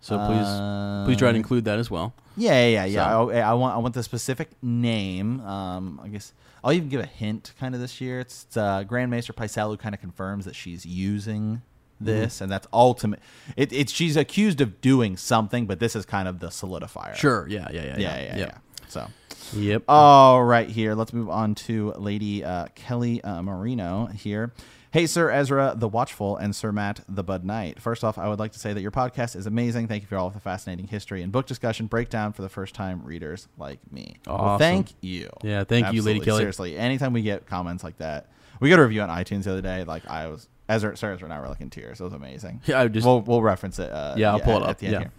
so 0.00 0.16
please 0.16 1.04
please 1.06 1.18
try 1.18 1.30
to 1.32 1.36
include 1.36 1.64
that 1.66 1.78
as 1.78 1.90
well. 1.90 2.14
Yeah, 2.36 2.66
yeah, 2.66 2.84
yeah. 2.86 3.10
So- 3.10 3.30
I, 3.30 3.40
I 3.40 3.52
want 3.54 3.74
I 3.74 3.78
want 3.78 3.94
the 3.94 4.02
specific 4.02 4.50
name. 4.62 5.40
Um, 5.40 6.00
I 6.02 6.08
guess 6.08 6.32
I'll 6.64 6.72
even 6.72 6.88
give 6.88 7.00
a 7.00 7.06
hint. 7.06 7.52
Kind 7.58 7.74
of 7.74 7.80
this 7.80 8.00
year, 8.00 8.20
it's, 8.20 8.44
it's 8.44 8.56
uh, 8.56 8.84
Grand 8.84 9.10
Maester 9.10 9.32
Pycelle 9.32 9.68
who 9.70 9.76
kind 9.76 9.94
of 9.94 10.00
confirms 10.00 10.44
that 10.44 10.54
she's 10.54 10.86
using 10.86 11.60
this, 12.00 12.36
Mm-hmm. 12.36 12.44
and 12.44 12.52
that's 12.52 12.66
ultimate. 12.72 13.20
It, 13.56 13.72
it's 13.72 13.92
she's 13.92 14.16
accused 14.16 14.60
of 14.60 14.80
doing 14.80 15.16
something, 15.16 15.66
but 15.66 15.80
this 15.80 15.94
is 15.96 16.04
kind 16.06 16.26
of 16.28 16.38
the 16.38 16.48
solidifier. 16.48 17.14
Sure. 17.16 17.46
Yeah. 17.48 17.68
Yeah. 17.72 17.82
Yeah. 17.84 17.96
Yeah, 17.98 17.98
yeah, 17.98 18.22
yeah. 18.22 18.36
Yep. 18.38 18.58
So. 18.88 19.06
Yep. 19.54 19.84
All 19.88 20.42
right, 20.44 20.68
here. 20.68 20.94
Let's 20.94 21.12
move 21.12 21.28
on 21.28 21.54
to 21.56 21.92
Lady 21.92 22.44
uh, 22.44 22.66
Kelly 22.74 23.22
uh, 23.22 23.42
Marino 23.42 24.06
here. 24.06 24.52
Hey, 24.92 25.06
Sir 25.06 25.30
Ezra 25.30 25.72
the 25.74 25.88
Watchful 25.88 26.36
and 26.36 26.54
Sir 26.54 26.70
Matt 26.70 27.00
the 27.08 27.22
Bud 27.22 27.44
Knight. 27.44 27.80
First 27.80 28.04
off, 28.04 28.18
I 28.18 28.28
would 28.28 28.38
like 28.38 28.52
to 28.52 28.58
say 28.58 28.74
that 28.74 28.82
your 28.82 28.90
podcast 28.90 29.34
is 29.36 29.46
amazing. 29.46 29.88
Thank 29.88 30.02
you 30.02 30.06
for 30.06 30.16
all 30.16 30.26
of 30.26 30.34
the 30.34 30.40
fascinating 30.40 30.86
history 30.86 31.22
and 31.22 31.32
book 31.32 31.46
discussion 31.46 31.86
breakdown 31.86 32.34
for 32.34 32.42
the 32.42 32.50
first 32.50 32.74
time 32.74 33.02
readers 33.02 33.48
like 33.56 33.78
me. 33.90 34.16
Well, 34.26 34.58
thank 34.58 34.88
you. 35.00 35.30
Yeah, 35.42 35.64
thank 35.64 35.94
you, 35.94 36.02
Lady 36.02 36.18
Absolutely. 36.18 36.24
Kelly. 36.26 36.38
Seriously, 36.40 36.76
anytime 36.76 37.14
we 37.14 37.22
get 37.22 37.46
comments 37.46 37.82
like 37.82 37.96
that, 37.98 38.28
we 38.60 38.68
got 38.68 38.78
a 38.78 38.82
review 38.82 39.00
on 39.00 39.08
iTunes 39.08 39.44
the 39.44 39.52
other 39.52 39.62
day. 39.62 39.84
Like 39.84 40.06
I 40.06 40.28
was, 40.28 40.46
Ezra, 40.72 40.96
Sir 40.96 41.12
Ezra 41.12 41.26
and 41.26 41.32
I 41.34 41.40
were 41.40 41.48
like 41.48 41.60
in 41.60 41.70
tears. 41.70 42.00
It 42.00 42.04
was 42.04 42.12
amazing. 42.12 42.60
Yeah, 42.66 42.80
I 42.80 42.88
just- 42.88 43.06
we'll 43.06 43.20
we'll 43.20 43.42
reference 43.42 43.78
it. 43.78 43.90
Uh, 43.90 44.14
Yeah, 44.16 44.32
I'll 44.32 44.40
pull 44.40 44.56
it 44.56 44.62
up 44.62 44.70
at 44.70 44.78
the 44.78 44.86
end 44.86 44.92
Yeah. 44.92 44.98
here. 45.00 45.10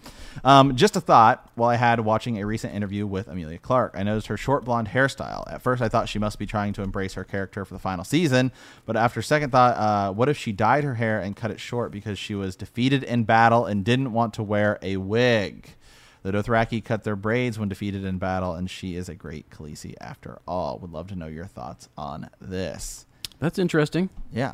Um, 0.44 0.76
just 0.76 0.96
a 0.96 1.02
thought 1.02 1.50
while 1.56 1.70
I 1.70 1.76
had 1.76 2.00
watching 2.00 2.40
a 2.40 2.46
recent 2.46 2.74
interview 2.74 3.06
with 3.06 3.28
Emilia 3.28 3.58
Clarke, 3.60 3.94
I 3.96 4.04
noticed 4.04 4.28
her 4.28 4.38
short 4.38 4.66
blonde 4.66 4.88
hairstyle. 4.90 5.44
At 5.52 5.62
first, 5.62 5.82
I 5.82 5.90
thought 5.90 6.10
she 6.10 6.18
must 6.20 6.40
be 6.40 6.46
trying 6.46 6.74
to 6.74 6.82
embrace 6.82 7.14
her 7.14 7.24
character 7.24 7.64
for 7.66 7.74
the 7.74 7.80
final 7.80 8.04
season, 8.04 8.52
but 8.86 8.96
after 8.98 9.22
second 9.22 9.52
thought, 9.52 9.78
uh, 9.78 10.12
what 10.14 10.30
if 10.30 10.38
she 10.38 10.52
dyed 10.52 10.84
her 10.84 10.96
hair 10.96 11.20
and 11.20 11.36
cut 11.36 11.52
it 11.52 11.60
short 11.60 11.92
because 11.92 12.18
she 12.18 12.34
was 12.36 12.56
defeated 12.56 13.04
in 13.04 13.24
battle 13.24 13.66
and 13.66 13.86
didn't 13.86 14.12
want 14.12 14.34
to 14.34 14.44
wear 14.44 14.80
a 14.82 14.98
wig? 14.98 15.76
The 16.24 16.32
Dothraki 16.32 16.82
cut 16.84 17.04
their 17.04 17.18
braids 17.18 17.60
when 17.60 17.68
defeated 17.68 18.06
in 18.06 18.18
battle, 18.18 18.56
and 18.56 18.70
she 18.70 18.96
is 18.96 19.10
a 19.10 19.14
great 19.16 19.50
Khaleesi 19.50 19.94
after 20.00 20.40
all. 20.48 20.80
Would 20.80 20.92
love 20.94 21.08
to 21.10 21.16
know 21.18 21.28
your 21.28 21.48
thoughts 21.48 21.90
on 21.98 22.30
this. 22.40 23.06
That's 23.40 23.60
interesting. 23.60 24.10
Yeah. 24.32 24.54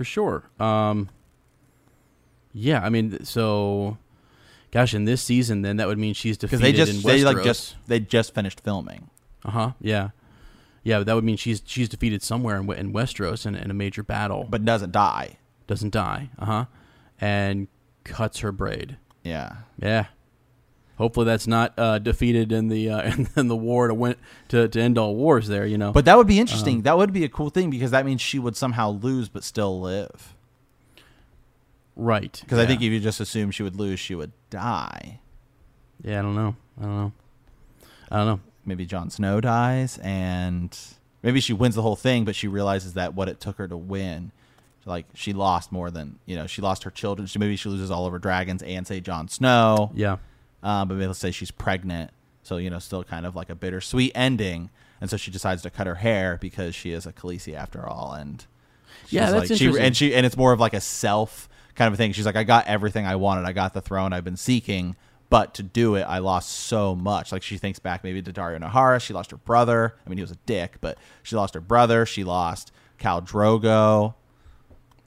For 0.00 0.04
sure. 0.04 0.44
Um, 0.58 1.10
yeah, 2.54 2.80
I 2.82 2.88
mean, 2.88 3.22
so, 3.22 3.98
gosh, 4.70 4.94
in 4.94 5.04
this 5.04 5.20
season, 5.20 5.60
then 5.60 5.76
that 5.76 5.86
would 5.88 5.98
mean 5.98 6.14
she's 6.14 6.38
Because 6.38 6.60
defeated 6.60 6.86
they 6.86 6.92
just 6.92 7.04
in 7.04 7.10
they 7.10 7.22
like 7.22 7.44
just 7.44 7.76
they 7.86 8.00
just 8.00 8.34
finished 8.34 8.60
filming. 8.62 9.10
uh 9.44 9.50
huh, 9.50 9.72
yeah, 9.78 10.08
yeah. 10.82 11.00
But 11.00 11.06
that 11.08 11.14
would 11.16 11.24
mean 11.24 11.36
she's 11.36 11.60
she's 11.66 11.86
defeated 11.86 12.22
somewhere 12.22 12.56
in, 12.56 12.72
in 12.72 12.94
Westeros 12.94 13.44
in, 13.44 13.54
in 13.54 13.70
a 13.70 13.74
major 13.74 14.02
battle, 14.02 14.46
but 14.48 14.64
doesn't 14.64 14.92
die. 14.92 15.36
doesn't 15.66 15.92
die. 15.92 16.30
Uh 16.38 16.46
huh, 16.46 16.64
and 17.20 17.68
cuts 18.04 18.38
her 18.38 18.52
braid. 18.52 18.96
Yeah. 19.22 19.56
Yeah. 19.78 20.06
Hopefully 21.00 21.24
that's 21.24 21.46
not 21.46 21.72
uh, 21.78 21.98
defeated 21.98 22.52
in 22.52 22.68
the 22.68 22.90
uh, 22.90 23.12
in 23.36 23.48
the 23.48 23.56
war 23.56 23.88
to 23.88 23.94
win 23.94 24.16
to, 24.48 24.68
to 24.68 24.78
end 24.80 24.98
all 24.98 25.16
wars. 25.16 25.48
There, 25.48 25.64
you 25.64 25.78
know. 25.78 25.92
But 25.92 26.04
that 26.04 26.18
would 26.18 26.26
be 26.26 26.38
interesting. 26.38 26.82
that 26.82 26.98
would 26.98 27.10
be 27.10 27.24
a 27.24 27.28
cool 27.30 27.48
thing 27.48 27.70
because 27.70 27.90
that 27.92 28.04
means 28.04 28.20
she 28.20 28.38
would 28.38 28.54
somehow 28.54 28.90
lose 28.90 29.30
but 29.30 29.42
still 29.42 29.80
live. 29.80 30.34
right, 31.96 32.38
Because 32.44 32.58
I 32.58 32.66
think 32.66 32.82
if 32.82 32.92
you 32.92 33.00
just 33.00 33.18
assume 33.18 33.50
she 33.50 33.62
would 33.62 33.76
lose, 33.76 33.98
she 33.98 34.14
would 34.14 34.32
die. 34.50 35.20
yeah, 36.04 36.18
I 36.18 36.22
don't 36.22 36.34
know, 36.34 36.54
I 36.78 36.82
don't 36.84 36.96
know, 36.96 37.12
I 38.10 38.16
don't 38.18 38.26
know. 38.26 38.40
Maybe 38.66 38.84
Jon 38.84 39.08
Snow 39.08 39.40
dies 39.40 39.98
and 40.02 40.78
maybe 41.22 41.40
she 41.40 41.54
wins 41.54 41.74
the 41.76 41.82
whole 41.82 41.96
thing, 41.96 42.26
but 42.26 42.36
she 42.36 42.46
realizes 42.46 42.92
that 42.92 43.14
what 43.14 43.28
it 43.28 43.40
took 43.40 43.56
her 43.56 43.66
to 43.66 43.76
win, 43.76 44.32
like 44.84 45.06
she 45.14 45.32
lost 45.32 45.72
more 45.72 45.90
than 45.90 46.18
you 46.26 46.36
know. 46.36 46.46
She 46.46 46.60
lost 46.60 46.84
her 46.84 46.90
children. 46.90 47.26
She 47.26 47.38
maybe 47.38 47.56
she 47.56 47.70
loses 47.70 47.90
all 47.90 48.04
of 48.04 48.12
her 48.12 48.18
dragons 48.18 48.62
and 48.62 48.86
say 48.86 49.00
Jon 49.00 49.28
Snow. 49.28 49.90
Yeah, 49.94 50.18
Um, 50.62 50.88
but 50.88 50.94
maybe 50.94 51.06
let's 51.06 51.18
say 51.18 51.30
she's 51.30 51.50
pregnant, 51.50 52.10
so 52.42 52.56
you 52.58 52.70
know, 52.70 52.78
still 52.78 53.04
kind 53.04 53.26
of 53.26 53.34
like 53.34 53.50
a 53.50 53.54
bittersweet 53.54 54.12
ending. 54.14 54.70
And 55.00 55.08
so 55.08 55.16
she 55.16 55.30
decides 55.30 55.62
to 55.62 55.70
cut 55.70 55.86
her 55.86 55.94
hair 55.96 56.36
because 56.40 56.74
she 56.74 56.92
is 56.92 57.06
a 57.06 57.12
Khaleesi 57.12 57.54
after 57.54 57.86
all, 57.86 58.12
and 58.12 58.44
she's 59.04 59.14
Yeah, 59.14 59.30
that's 59.30 59.50
like, 59.50 59.58
she, 59.58 59.64
interesting. 59.64 59.84
and 59.86 59.96
she 59.96 60.14
and 60.14 60.26
it's 60.26 60.36
more 60.36 60.52
of 60.52 60.60
like 60.60 60.74
a 60.74 60.80
self 60.80 61.48
kind 61.74 61.90
of 61.92 61.96
thing. 61.96 62.12
She's 62.12 62.26
like, 62.26 62.36
I 62.36 62.44
got 62.44 62.66
everything 62.66 63.06
I 63.06 63.16
wanted. 63.16 63.46
I 63.46 63.52
got 63.52 63.72
the 63.72 63.80
throne 63.80 64.12
I've 64.12 64.24
been 64.24 64.36
seeking, 64.36 64.96
but 65.30 65.54
to 65.54 65.62
do 65.62 65.94
it, 65.94 66.02
I 66.02 66.18
lost 66.18 66.50
so 66.50 66.94
much. 66.94 67.32
Like 67.32 67.42
she 67.42 67.56
thinks 67.56 67.78
back 67.78 68.04
maybe 68.04 68.20
to 68.20 68.32
Daario 68.32 68.60
Naharis. 68.60 69.00
She 69.00 69.14
lost 69.14 69.30
her 69.30 69.38
brother. 69.38 69.94
I 70.04 70.08
mean, 70.10 70.18
he 70.18 70.22
was 70.22 70.32
a 70.32 70.38
dick, 70.44 70.76
but 70.82 70.98
she 71.22 71.36
lost 71.36 71.54
her 71.54 71.60
brother. 71.60 72.04
She 72.04 72.24
lost 72.24 72.72
Khal 72.98 73.26
Drogo. 73.26 74.14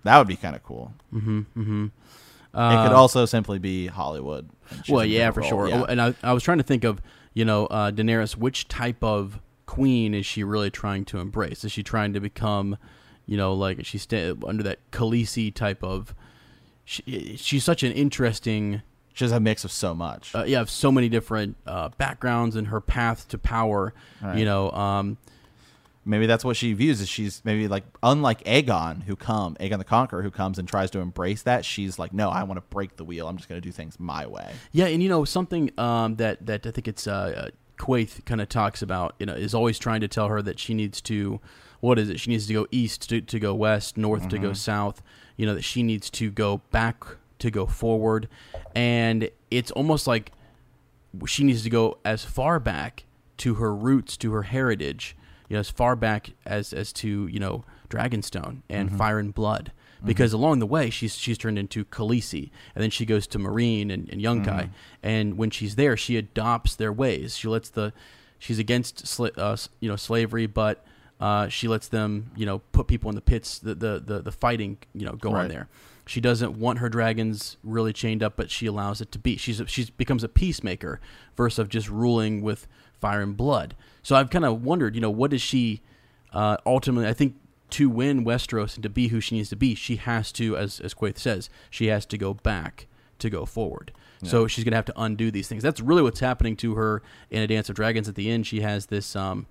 That 0.03 0.17
would 0.17 0.27
be 0.27 0.35
kind 0.35 0.55
of 0.55 0.63
cool. 0.63 0.93
mm-hmm. 1.13 1.85
it 1.85 2.87
could 2.87 2.93
also 2.93 3.25
simply 3.25 3.59
be 3.59 3.87
Hollywood. 3.87 4.49
Well, 4.89 5.05
yeah, 5.05 5.31
for 5.31 5.41
role. 5.41 5.49
sure. 5.49 5.67
Yeah. 5.69 5.85
And 5.87 6.01
I, 6.01 6.13
I 6.23 6.33
was 6.33 6.43
trying 6.43 6.59
to 6.59 6.63
think 6.63 6.83
of, 6.83 7.01
you 7.33 7.45
know, 7.45 7.67
uh, 7.67 7.91
Daenerys. 7.91 8.35
Which 8.35 8.67
type 8.67 9.03
of 9.03 9.39
queen 9.65 10.13
is 10.13 10.25
she 10.25 10.43
really 10.43 10.69
trying 10.69 11.05
to 11.05 11.19
embrace? 11.19 11.63
Is 11.63 11.71
she 11.71 11.83
trying 11.83 12.13
to 12.13 12.19
become, 12.19 12.77
you 13.25 13.37
know, 13.37 13.53
like 13.53 13.85
she's 13.85 14.07
under 14.11 14.63
that 14.63 14.79
Khaleesi 14.91 15.53
type 15.53 15.83
of? 15.83 16.13
She, 16.85 17.35
she's 17.37 17.63
such 17.63 17.83
an 17.83 17.91
interesting. 17.91 18.81
She 19.13 19.23
has 19.23 19.31
a 19.31 19.39
mix 19.39 19.63
of 19.63 19.71
so 19.71 19.93
much. 19.93 20.33
Uh, 20.33 20.43
yeah, 20.45 20.61
of 20.61 20.69
so 20.69 20.91
many 20.91 21.07
different 21.07 21.55
uh, 21.67 21.89
backgrounds 21.97 22.55
and 22.55 22.67
her 22.67 22.81
path 22.81 23.27
to 23.29 23.37
power. 23.37 23.93
Right. 24.21 24.39
You 24.39 24.45
know, 24.45 24.71
um, 24.71 25.17
maybe 26.05 26.25
that's 26.25 26.43
what 26.43 26.57
she 26.57 26.73
views 26.73 27.01
as 27.01 27.09
she's 27.09 27.41
maybe 27.45 27.67
like 27.67 27.83
unlike 28.01 28.43
Aegon 28.43 29.03
who 29.03 29.15
come 29.15 29.55
Aegon 29.55 29.77
the 29.77 29.83
Conqueror 29.83 30.21
who 30.21 30.31
comes 30.31 30.59
and 30.59 30.67
tries 30.67 30.91
to 30.91 30.99
embrace 30.99 31.43
that 31.43 31.65
she's 31.65 31.97
like 31.97 32.13
no 32.13 32.29
I 32.29 32.43
want 32.43 32.57
to 32.57 32.65
break 32.69 32.97
the 32.97 33.05
wheel 33.05 33.27
I'm 33.27 33.37
just 33.37 33.49
going 33.49 33.61
to 33.61 33.65
do 33.65 33.71
things 33.71 33.99
my 33.99 34.25
way 34.25 34.53
Yeah, 34.71 34.85
and 34.85 35.01
you 35.01 35.09
know 35.09 35.25
something 35.25 35.71
um, 35.77 36.15
that 36.15 36.45
that 36.45 36.65
I 36.65 36.71
think 36.71 36.87
it's 36.87 37.07
uh, 37.07 37.11
uh, 37.45 37.49
Quaithe 37.77 38.23
kind 38.25 38.41
of 38.41 38.49
talks 38.49 38.81
about. 38.81 39.15
You 39.19 39.25
know, 39.25 39.33
is 39.33 39.53
always 39.53 39.79
trying 39.79 40.01
to 40.01 40.07
tell 40.07 40.27
her 40.27 40.41
that 40.41 40.59
she 40.59 40.73
needs 40.73 41.01
to, 41.01 41.39
what 41.79 41.99
is 41.99 42.09
it? 42.09 42.19
She 42.19 42.29
needs 42.29 42.47
to 42.47 42.53
go 42.53 42.67
east 42.71 43.09
to, 43.09 43.21
to 43.21 43.39
go 43.39 43.53
west, 43.53 43.97
north 43.97 44.29
to 44.29 44.39
go 44.39 44.53
south. 44.53 45.01
You 45.37 45.45
know 45.45 45.55
that 45.55 45.63
she 45.63 45.83
needs 45.83 46.09
to 46.11 46.31
go 46.31 46.61
back 46.71 47.03
to 47.39 47.51
go 47.51 47.65
forward, 47.65 48.29
and 48.75 49.29
it's 49.51 49.71
almost 49.71 50.07
like 50.07 50.31
she 51.25 51.43
needs 51.43 51.63
to 51.63 51.69
go 51.69 51.97
as 52.05 52.23
far 52.23 52.59
back 52.59 53.05
to 53.37 53.55
her 53.55 53.75
roots, 53.75 54.15
to 54.17 54.31
her 54.33 54.43
heritage. 54.43 55.15
You 55.49 55.55
know, 55.55 55.59
as 55.59 55.69
far 55.69 55.95
back 55.95 56.31
as 56.45 56.73
as 56.73 56.91
to 56.93 57.27
you 57.27 57.39
know 57.39 57.63
Dragonstone 57.89 58.61
and 58.69 58.89
Fire 58.97 59.19
and 59.19 59.33
Blood, 59.33 59.71
because 60.05 60.33
along 60.33 60.59
the 60.59 60.65
way 60.65 60.89
she's 60.89 61.15
she's 61.17 61.37
turned 61.37 61.59
into 61.59 61.85
Khaleesi, 61.85 62.49
and 62.75 62.83
then 62.83 62.89
she 62.89 63.05
goes 63.05 63.27
to 63.27 63.39
Meereen 63.39 63.91
and, 63.91 64.09
and 64.09 64.21
Yunkai, 64.21 64.69
and 65.01 65.37
when 65.37 65.49
she's 65.49 65.75
there, 65.75 65.95
she 65.97 66.17
adopts 66.17 66.75
their 66.75 66.91
ways. 66.93 67.37
She 67.37 67.47
lets 67.47 67.69
the 67.69 67.93
she's 68.39 68.59
against 68.59 69.05
sla- 69.05 69.37
uh, 69.37 69.57
you 69.79 69.89
know 69.89 69.95
slavery, 69.95 70.45
but 70.47 70.85
uh, 71.19 71.47
she 71.47 71.67
lets 71.67 71.87
them, 71.87 72.31
you 72.35 72.45
know, 72.45 72.59
put 72.71 72.87
people 72.87 73.09
in 73.09 73.15
the 73.15 73.21
pits, 73.21 73.59
the 73.59 73.75
the 73.75 74.01
the, 74.05 74.21
the 74.21 74.31
fighting, 74.31 74.77
you 74.93 75.05
know, 75.05 75.13
go 75.13 75.29
on 75.29 75.47
there. 75.49 75.67
She 76.05 76.19
doesn't 76.19 76.57
want 76.57 76.79
her 76.79 76.89
dragons 76.89 77.55
really 77.63 77.93
chained 77.93 78.21
up, 78.21 78.35
but 78.35 78.51
she 78.51 78.65
allows 78.65 78.99
it 78.99 79.09
to 79.13 79.19
be. 79.19 79.37
She's 79.37 79.61
a, 79.61 79.67
she's 79.67 79.89
becomes 79.89 80.23
a 80.23 80.27
peacemaker 80.27 80.99
versus 81.37 81.59
of 81.59 81.69
just 81.69 81.89
ruling 81.89 82.41
with 82.41 82.67
fire 82.99 83.21
and 83.21 83.37
blood. 83.37 83.75
So 84.03 84.15
I've 84.15 84.29
kind 84.29 84.45
of 84.45 84.63
wondered, 84.63 84.95
you 84.95 85.01
know, 85.01 85.09
what 85.09 85.31
does 85.31 85.41
she 85.41 85.81
uh, 86.33 86.57
ultimately? 86.65 87.07
I 87.09 87.13
think 87.13 87.35
to 87.71 87.89
win 87.89 88.23
Westeros 88.23 88.75
and 88.75 88.83
to 88.83 88.89
be 88.89 89.07
who 89.07 89.19
she 89.19 89.35
needs 89.35 89.49
to 89.49 89.55
be, 89.55 89.73
she 89.73 89.95
has 89.95 90.31
to, 90.33 90.55
as 90.57 90.79
as 90.79 90.93
Quaithe 90.93 91.17
says, 91.17 91.49
she 91.69 91.87
has 91.87 92.05
to 92.07 92.17
go 92.17 92.33
back 92.33 92.87
to 93.19 93.29
go 93.29 93.45
forward. 93.45 93.91
So 94.25 94.47
she's 94.47 94.63
gonna 94.63 94.77
have 94.77 94.85
to 94.85 94.93
undo 95.01 95.31
these 95.31 95.49
things. 95.49 95.63
That's 95.63 95.81
really 95.81 96.01
what's 96.01 96.21
happening 96.21 96.55
to 96.57 96.75
her 96.75 97.01
in 97.29 97.41
a 97.41 97.47
Dance 97.47 97.67
of 97.69 97.75
Dragons. 97.75 98.07
At 98.07 98.15
the 98.15 98.29
end, 98.29 98.47
she 98.47 98.61
has 98.61 98.85
this. 98.85 99.17
Um, 99.17 99.47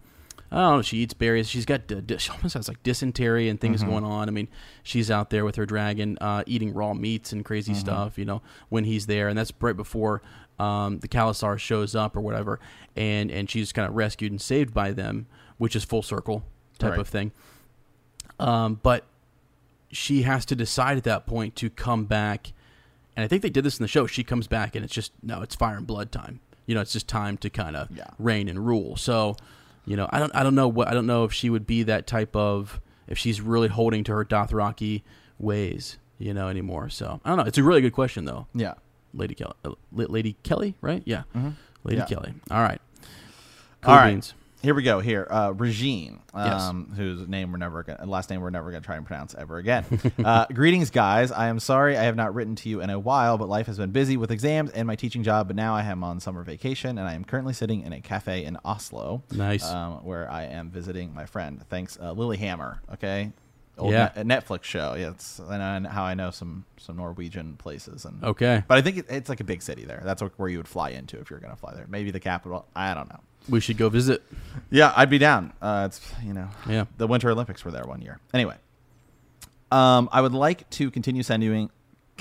I 0.51 0.57
don't 0.57 0.77
know. 0.77 0.83
She 0.83 0.99
eats 0.99 1.15
berries. 1.15 1.49
She's 1.49 1.65
got 1.67 1.87
di- 1.87 2.19
she 2.19 2.31
almost 2.31 2.55
has 2.55 2.69
like 2.69 2.83
dysentery 2.83 3.49
and 3.49 3.61
things 3.61 3.83
going 3.83 4.05
on. 4.05 4.29
I 4.29 4.33
mean, 4.33 4.49
she's 4.83 5.11
out 5.11 5.31
there 5.31 5.45
with 5.45 5.57
her 5.57 5.67
dragon, 5.67 6.17
uh, 6.21 6.43
eating 6.47 6.73
raw 6.75 6.93
meats 6.95 7.33
and 7.33 7.45
crazy 7.45 7.73
stuff. 7.75 8.19
You 8.19 8.25
know, 8.27 8.43
when 8.69 8.85
he's 8.85 9.07
there, 9.07 9.29
and 9.29 9.37
that's 9.37 9.53
right 9.61 9.77
before 9.77 10.23
um, 10.59 10.99
the 11.01 11.09
khalasar 11.09 11.59
shows 11.59 11.95
up 11.95 12.17
or 12.17 12.21
whatever, 12.21 12.61
and 12.97 13.31
and 13.31 13.49
she's 13.51 13.73
kind 13.73 13.89
of 13.89 13.95
rescued 13.95 14.31
and 14.33 14.41
saved 14.41 14.73
by 14.75 14.93
them, 14.93 15.27
which 15.59 15.75
is 15.77 15.85
full 15.85 16.03
circle 16.03 16.45
type 16.79 16.91
Right. 16.93 17.01
of 17.01 17.09
thing. 17.09 17.33
Um, 18.39 18.81
but 18.83 19.05
she 19.91 20.23
has 20.23 20.45
to 20.47 20.57
decide 20.57 20.97
at 20.97 21.05
that 21.05 21.27
point 21.27 21.55
to 21.57 21.71
come 21.71 22.05
back, 22.07 22.53
and 23.17 23.25
I 23.25 23.29
think 23.29 23.43
they 23.43 23.51
did 23.51 23.65
this 23.65 23.79
in 23.79 23.85
the 23.85 23.89
show. 23.89 24.07
She 24.07 24.25
comes 24.25 24.47
back, 24.47 24.75
and 24.75 24.85
it's 24.85 24.95
just 24.95 25.13
no, 25.23 25.43
it's 25.43 25.55
fire 25.55 25.77
and 25.77 25.87
blood 25.87 26.11
time. 26.13 26.41
You 26.67 26.75
know, 26.75 26.81
it's 26.81 26.93
just 26.93 27.09
time 27.09 27.37
to 27.39 27.51
kind 27.51 27.77
of 27.77 27.89
Yeah. 27.97 28.07
reign 28.19 28.49
and 28.49 28.65
rule. 28.65 28.97
So, 28.97 29.37
you 29.85 29.97
know, 29.97 30.09
I 30.11 30.19
don't, 30.21 30.35
I 30.35 30.45
don't 30.45 30.55
know 30.55 30.69
what, 30.69 30.87
I 30.87 30.95
don't 30.95 31.07
know 31.07 31.25
if 31.25 31.33
she 31.33 31.51
would 31.51 31.67
be 31.67 31.83
that 31.83 32.07
type 32.07 32.37
of, 32.37 32.81
if 33.09 33.19
she's 33.19 33.41
really 33.41 33.67
holding 33.69 34.05
to 34.05 34.13
her 34.13 34.25
Dothraki 34.25 35.03
ways, 35.41 35.99
you 36.19 36.33
know, 36.33 36.49
anymore. 36.49 36.89
So 36.89 37.21
I 37.25 37.29
don't 37.31 37.39
know. 37.39 37.45
It's 37.45 37.59
a 37.59 37.65
really 37.65 37.81
good 37.81 37.93
question 37.93 38.27
though, 38.27 38.47
Yeah. 38.55 38.75
Lady 39.15 39.35
Kelly, 39.35 39.55
uh, 39.65 39.71
Lady 39.93 40.37
Kelly, 40.43 40.75
right? 40.81 41.03
Yeah, 41.07 41.23
Lady 41.85 41.99
Yeah. 41.99 42.07
Kelly. 42.07 42.35
All 42.51 42.63
right, 42.63 42.81
All 43.85 43.97
right. 43.97 44.11
beans. 44.13 44.35
Here 44.63 44.75
we 44.77 44.85
go. 44.85 45.01
Here, 45.01 45.27
uh, 45.29 45.53
Regine, 45.57 46.21
Yes. 46.37 46.63
um, 46.63 46.93
whose 46.95 47.27
name 47.27 47.51
we're 47.51 47.59
never 47.59 47.83
gonna, 47.83 48.07
last 48.07 48.31
name 48.31 48.41
we're 48.41 48.51
never 48.51 48.71
gonna 48.71 48.81
try 48.85 48.95
and 48.95 49.05
pronounce 49.05 49.35
ever 49.35 49.57
again. 49.59 49.85
uh, 50.25 50.47
greetings, 50.55 50.91
guys. 50.91 51.33
I 51.33 51.49
am 51.49 51.59
sorry 51.59 51.97
I 51.99 52.05
have 52.05 52.15
not 52.15 52.33
written 52.33 52.55
to 52.55 52.69
you 52.69 52.81
in 52.81 52.89
a 52.89 52.97
while, 53.01 53.39
but 53.39 53.49
life 53.49 53.67
has 53.67 53.77
been 53.79 53.91
busy 53.91 54.17
with 54.17 54.31
exams 54.31 54.71
and 54.71 54.87
my 54.87 54.95
teaching 54.95 55.25
job. 55.25 55.49
But 55.49 55.57
now 55.57 55.75
I 55.75 55.83
am 55.83 56.05
on 56.05 56.21
summer 56.21 56.45
vacation, 56.45 56.91
and 56.97 57.09
I 57.09 57.15
am 57.15 57.25
currently 57.25 57.55
sitting 57.55 57.83
in 57.83 57.93
a 57.93 58.01
cafe 58.01 58.45
in 58.45 58.57
Oslo, 58.65 59.25
Nice. 59.33 59.65
um, 59.69 59.95
where 60.05 60.31
I 60.31 60.45
am 60.45 60.71
visiting 60.71 61.13
my 61.13 61.27
friend. 61.27 61.61
Thanks, 61.69 61.99
uh, 62.01 62.15
Lilyhammer. 62.15 62.79
Okay. 62.93 63.33
Old 63.83 63.93
Yeah. 63.93 64.11
Net- 64.23 64.45
Netflix 64.47 64.65
show. 64.65 64.95
Yeah, 64.95 65.11
it's 65.11 65.39
and 65.39 65.63
I- 65.87 65.91
how 65.91 66.05
I 66.05 66.15
know 66.15 66.31
some 66.31 66.65
some 66.79 66.97
Norwegian 66.97 67.57
places 67.57 68.05
and 68.05 68.23
Okay. 68.25 68.63
But 68.67 68.79
I 68.79 68.83
think 68.83 68.99
it, 68.99 69.07
it's 69.09 69.29
like 69.29 69.41
a 69.41 69.45
big 69.45 69.63
city 69.63 69.85
there. 69.85 70.01
That's 70.05 70.23
where 70.23 70.49
you 70.49 70.59
would 70.59 70.69
fly 70.69 70.91
into 70.91 71.19
if 71.21 71.31
you're 71.31 71.39
going 71.41 71.53
to 71.53 71.59
fly 71.59 71.75
there. 71.75 71.87
Maybe 71.89 72.11
the 72.11 72.21
capital. 72.21 72.67
I 72.75 72.95
don't 72.95 73.09
know. 73.09 73.21
We 73.49 73.61
should 73.61 73.77
go 73.77 73.89
visit. 73.89 74.23
Yeah, 74.71 74.93
I'd 74.97 75.11
be 75.11 75.19
down. 75.19 75.53
Uh, 75.61 75.85
it's 75.91 76.01
you 76.25 76.33
know, 76.33 76.49
Yeah. 76.69 76.85
the 76.99 77.07
Winter 77.07 77.31
Olympics 77.31 77.65
were 77.65 77.71
there 77.73 77.85
one 77.85 78.01
year. 78.03 78.19
Anyway, 78.33 78.57
um, 79.71 80.09
I 80.13 80.21
would 80.21 80.33
like 80.35 80.69
to 80.71 80.91
continue 80.91 81.23
sending 81.23 81.71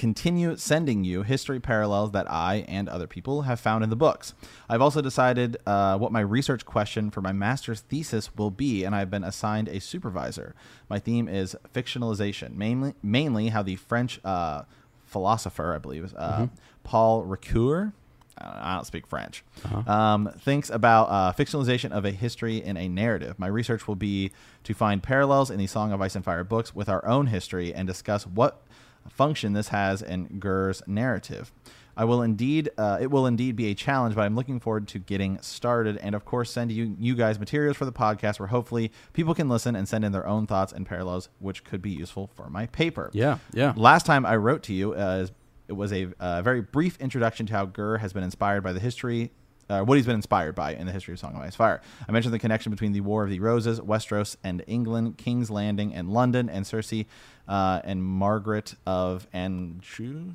continue 0.02 0.58
sending 0.58 1.04
you 1.04 1.22
history 1.22 1.60
parallels 1.60 2.10
that 2.10 2.26
I 2.28 2.66
and 2.68 2.90
other 2.90 3.06
people 3.06 3.44
have 3.44 3.60
found 3.60 3.84
in 3.84 3.92
the 3.92 3.96
books. 3.96 4.34
I've 4.68 4.82
also 4.82 5.00
decided 5.00 5.58
uh, 5.68 5.96
what 6.00 6.12
my 6.12 6.22
research 6.22 6.66
question 6.66 7.12
for 7.12 7.22
my 7.22 7.32
master's 7.32 7.82
thesis 7.82 8.36
will 8.36 8.50
be, 8.50 8.84
and 8.84 8.96
I've 8.96 9.12
been 9.12 9.24
assigned 9.24 9.68
a 9.68 9.80
supervisor. 9.80 10.56
My 10.90 10.98
theme 10.98 11.28
is 11.28 11.56
fictionalization, 11.72 12.56
mainly 12.56 12.96
mainly 13.04 13.50
how 13.50 13.62
the 13.62 13.76
French 13.76 14.20
uh, 14.26 14.64
philosopher, 15.06 15.76
I 15.76 15.78
believe, 15.78 16.16
uh, 16.18 16.48
Paul 16.84 17.24
Ricoeur. 17.24 17.94
I 18.40 18.74
don't 18.74 18.88
speak 18.88 19.06
French. 19.06 19.44
Um, 19.86 20.32
thinks 20.40 20.72
about 20.72 21.10
uh, 21.12 21.32
fictionalization 21.34 21.92
of 21.92 22.06
a 22.06 22.12
history 22.12 22.58
in 22.58 22.76
a 22.76 22.88
narrative. 22.88 23.38
My 23.38 23.46
research 23.46 23.88
will 23.88 23.96
be 23.96 24.32
to 24.64 24.74
find 24.74 25.04
parallels 25.04 25.52
in 25.52 25.60
the 25.60 25.68
Song 25.68 25.92
of 25.92 26.02
Ice 26.02 26.16
and 26.16 26.26
Fire 26.26 26.44
books 26.44 26.74
with 26.74 26.90
our 26.90 27.06
own 27.06 27.28
history 27.28 27.72
and 27.72 27.88
discuss 27.88 28.26
what 28.26 28.64
function 29.10 29.54
this 29.54 29.70
has 29.70 30.02
in 30.02 30.40
Gurr's 30.40 30.82
narrative. 30.88 31.52
I 31.96 32.06
will 32.06 32.22
indeed, 32.22 32.70
uh, 32.78 32.98
it 33.02 33.12
will 33.12 33.26
indeed 33.26 33.56
be 33.56 33.68
a 33.68 33.76
challenge, 33.76 34.16
but 34.16 34.22
I'm 34.22 34.36
looking 34.36 34.60
forward 34.60 34.88
to 34.90 35.00
getting 35.00 35.40
started, 35.42 35.98
and 35.98 36.16
of 36.16 36.24
course, 36.24 36.50
send 36.50 36.72
you 36.72 36.96
you 36.98 37.16
guys 37.16 37.38
materials 37.38 37.78
for 37.78 37.86
the 37.86 37.92
podcast 37.92 38.40
where 38.40 38.48
hopefully 38.48 38.92
people 39.14 39.36
can 39.36 39.50
listen 39.50 39.76
and 39.76 39.88
send 39.88 40.06
in 40.06 40.12
their 40.12 40.26
own 40.26 40.48
thoughts 40.48 40.72
and 40.72 40.86
parallels, 40.86 41.30
which 41.40 41.64
could 41.64 41.82
be 41.82 41.92
useful 41.92 42.30
for 42.36 42.50
my 42.50 42.68
paper. 42.68 43.10
Yeah. 43.14 43.40
Yeah. 43.54 43.74
Last 43.76 44.06
time 44.06 44.26
I 44.26 44.38
wrote 44.38 44.64
to 44.64 44.74
you, 44.74 44.94
uh, 44.94 45.28
it 45.68 45.74
was 45.74 45.92
a 45.94 46.08
uh, 46.20 46.42
very 46.42 46.62
brief 46.62 46.98
introduction 47.00 47.46
to 47.48 47.54
how 47.54 47.66
Gurr 47.66 47.98
has 47.98 48.14
been 48.14 48.24
inspired 48.24 48.64
by 48.64 48.74
the 48.74 48.80
history, 48.80 49.32
uh, 49.70 49.82
what 49.82 49.98
he's 49.98 50.06
been 50.06 50.16
inspired 50.16 50.56
by 50.56 50.74
in 50.74 50.86
the 50.86 50.92
history 50.92 51.14
of 51.14 51.20
Song 51.20 51.36
of 51.36 51.42
Ice 51.42 51.56
Fire. 51.56 51.82
I 52.08 52.12
mentioned 52.12 52.34
the 52.34 52.40
connection 52.40 52.72
between 52.72 52.92
the 52.92 53.02
War 53.02 53.24
of 53.24 53.30
the 53.30 53.40
Roses, 53.40 53.80
Westeros 53.80 54.36
and 54.44 54.64
England, 54.68 55.18
King's 55.18 55.50
Landing 55.50 55.94
and 55.94 56.10
London, 56.10 56.50
and 56.50 56.66
Cersei 56.66 57.06
uh, 57.48 57.82
and 57.84 58.04
Margaret 58.04 58.76
of 58.86 59.28
Anjou. 59.34 60.34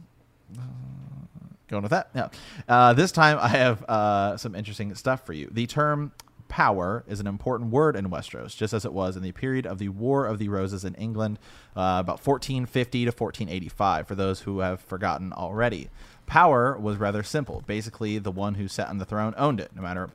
Going 1.68 1.82
with 1.82 1.90
that. 1.90 2.10
Yeah. 2.14 2.28
Uh, 2.68 2.92
this 2.92 3.10
time 3.10 3.38
I 3.40 3.48
have 3.48 3.82
uh, 3.84 4.36
some 4.36 4.54
interesting 4.54 4.94
stuff 4.94 5.26
for 5.26 5.32
you. 5.32 5.48
The 5.50 5.66
term 5.66 6.12
power 6.48 7.04
is 7.08 7.20
an 7.20 7.26
important 7.26 7.70
word 7.70 7.96
in 7.96 8.08
Westeros, 8.08 8.56
just 8.56 8.72
as 8.72 8.84
it 8.84 8.92
was 8.92 9.16
in 9.16 9.22
the 9.22 9.32
period 9.32 9.66
of 9.66 9.78
the 9.78 9.88
War 9.88 10.26
of 10.26 10.38
the 10.38 10.48
Roses 10.48 10.84
in 10.84 10.94
England, 10.94 11.38
uh, 11.76 11.98
about 12.00 12.24
1450 12.24 13.04
to 13.04 13.10
1485, 13.10 14.06
for 14.06 14.14
those 14.14 14.40
who 14.40 14.60
have 14.60 14.80
forgotten 14.80 15.32
already. 15.32 15.88
Power 16.26 16.76
was 16.78 16.96
rather 16.96 17.22
simple. 17.22 17.62
Basically, 17.66 18.18
the 18.18 18.30
one 18.30 18.54
who 18.54 18.68
sat 18.68 18.88
on 18.88 18.98
the 18.98 19.04
throne 19.04 19.34
owned 19.36 19.60
it, 19.60 19.70
no 19.74 19.82
matter 19.82 20.10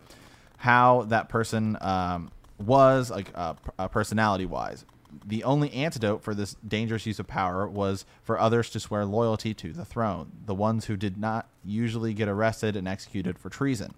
how 0.58 1.04
that 1.04 1.30
person 1.30 1.78
um, 1.82 2.32
was, 2.60 3.10
like 3.10 3.32
uh, 3.34 3.56
uh, 3.80 3.88
personality 3.88 4.46
wise. 4.46 4.86
The 5.26 5.44
only 5.44 5.72
antidote 5.74 6.24
for 6.24 6.34
this 6.34 6.56
dangerous 6.66 7.06
use 7.06 7.20
of 7.20 7.28
power 7.28 7.68
was 7.68 8.06
for 8.24 8.40
others 8.40 8.70
to 8.72 8.80
swear 8.80 9.06
loyalty 9.06 9.54
to 9.56 9.74
the 9.74 9.84
throne, 9.84 10.32
the 10.46 10.56
ones 10.56 10.86
who 10.86 10.96
did 10.96 11.18
not 11.18 11.50
usually 11.66 12.14
get 12.14 12.30
arrested 12.30 12.76
and 12.76 12.88
executed 12.88 13.38
for 13.38 13.50
treason. 13.50 13.94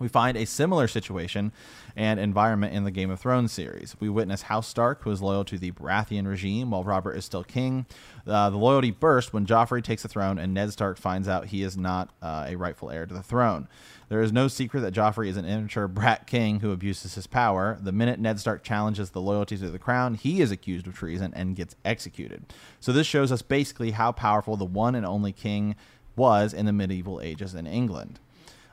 We 0.00 0.08
find 0.08 0.34
a 0.36 0.46
similar 0.46 0.88
situation 0.88 1.52
and 1.94 2.18
environment 2.18 2.74
in 2.74 2.84
the 2.84 2.90
Game 2.90 3.10
of 3.10 3.20
Thrones 3.20 3.52
series. 3.52 3.94
We 4.00 4.08
witness 4.08 4.42
House 4.42 4.66
Stark, 4.66 5.02
who 5.02 5.10
is 5.10 5.20
loyal 5.20 5.44
to 5.44 5.58
the 5.58 5.72
Baratheon 5.72 6.26
regime 6.26 6.70
while 6.70 6.82
Robert 6.82 7.12
is 7.12 7.26
still 7.26 7.44
king. 7.44 7.84
Uh, 8.26 8.48
the 8.48 8.56
loyalty 8.56 8.92
bursts 8.92 9.34
when 9.34 9.44
Joffrey 9.44 9.84
takes 9.84 10.02
the 10.02 10.08
throne 10.08 10.38
and 10.38 10.54
Ned 10.54 10.72
Stark 10.72 10.96
finds 10.96 11.28
out 11.28 11.48
he 11.48 11.62
is 11.62 11.76
not 11.76 12.08
uh, 12.22 12.46
a 12.48 12.56
rightful 12.56 12.90
heir 12.90 13.04
to 13.04 13.12
the 13.12 13.22
throne. 13.22 13.68
There 14.08 14.22
is 14.22 14.32
no 14.32 14.48
secret 14.48 14.80
that 14.80 14.94
Joffrey 14.94 15.28
is 15.28 15.36
an 15.36 15.44
immature 15.44 15.86
brat 15.86 16.26
king 16.26 16.60
who 16.60 16.72
abuses 16.72 17.14
his 17.14 17.26
power. 17.26 17.78
The 17.78 17.92
minute 17.92 18.18
Ned 18.18 18.40
Stark 18.40 18.64
challenges 18.64 19.10
the 19.10 19.20
loyalty 19.20 19.58
to 19.58 19.70
the 19.70 19.78
crown, 19.78 20.14
he 20.14 20.40
is 20.40 20.50
accused 20.50 20.86
of 20.86 20.94
treason 20.94 21.34
and 21.36 21.54
gets 21.54 21.76
executed. 21.84 22.54
So 22.80 22.92
this 22.92 23.06
shows 23.06 23.30
us 23.30 23.42
basically 23.42 23.90
how 23.90 24.12
powerful 24.12 24.56
the 24.56 24.64
one 24.64 24.94
and 24.94 25.04
only 25.04 25.32
king 25.32 25.76
was 26.16 26.54
in 26.54 26.64
the 26.64 26.72
medieval 26.72 27.20
ages 27.20 27.54
in 27.54 27.66
England. 27.66 28.18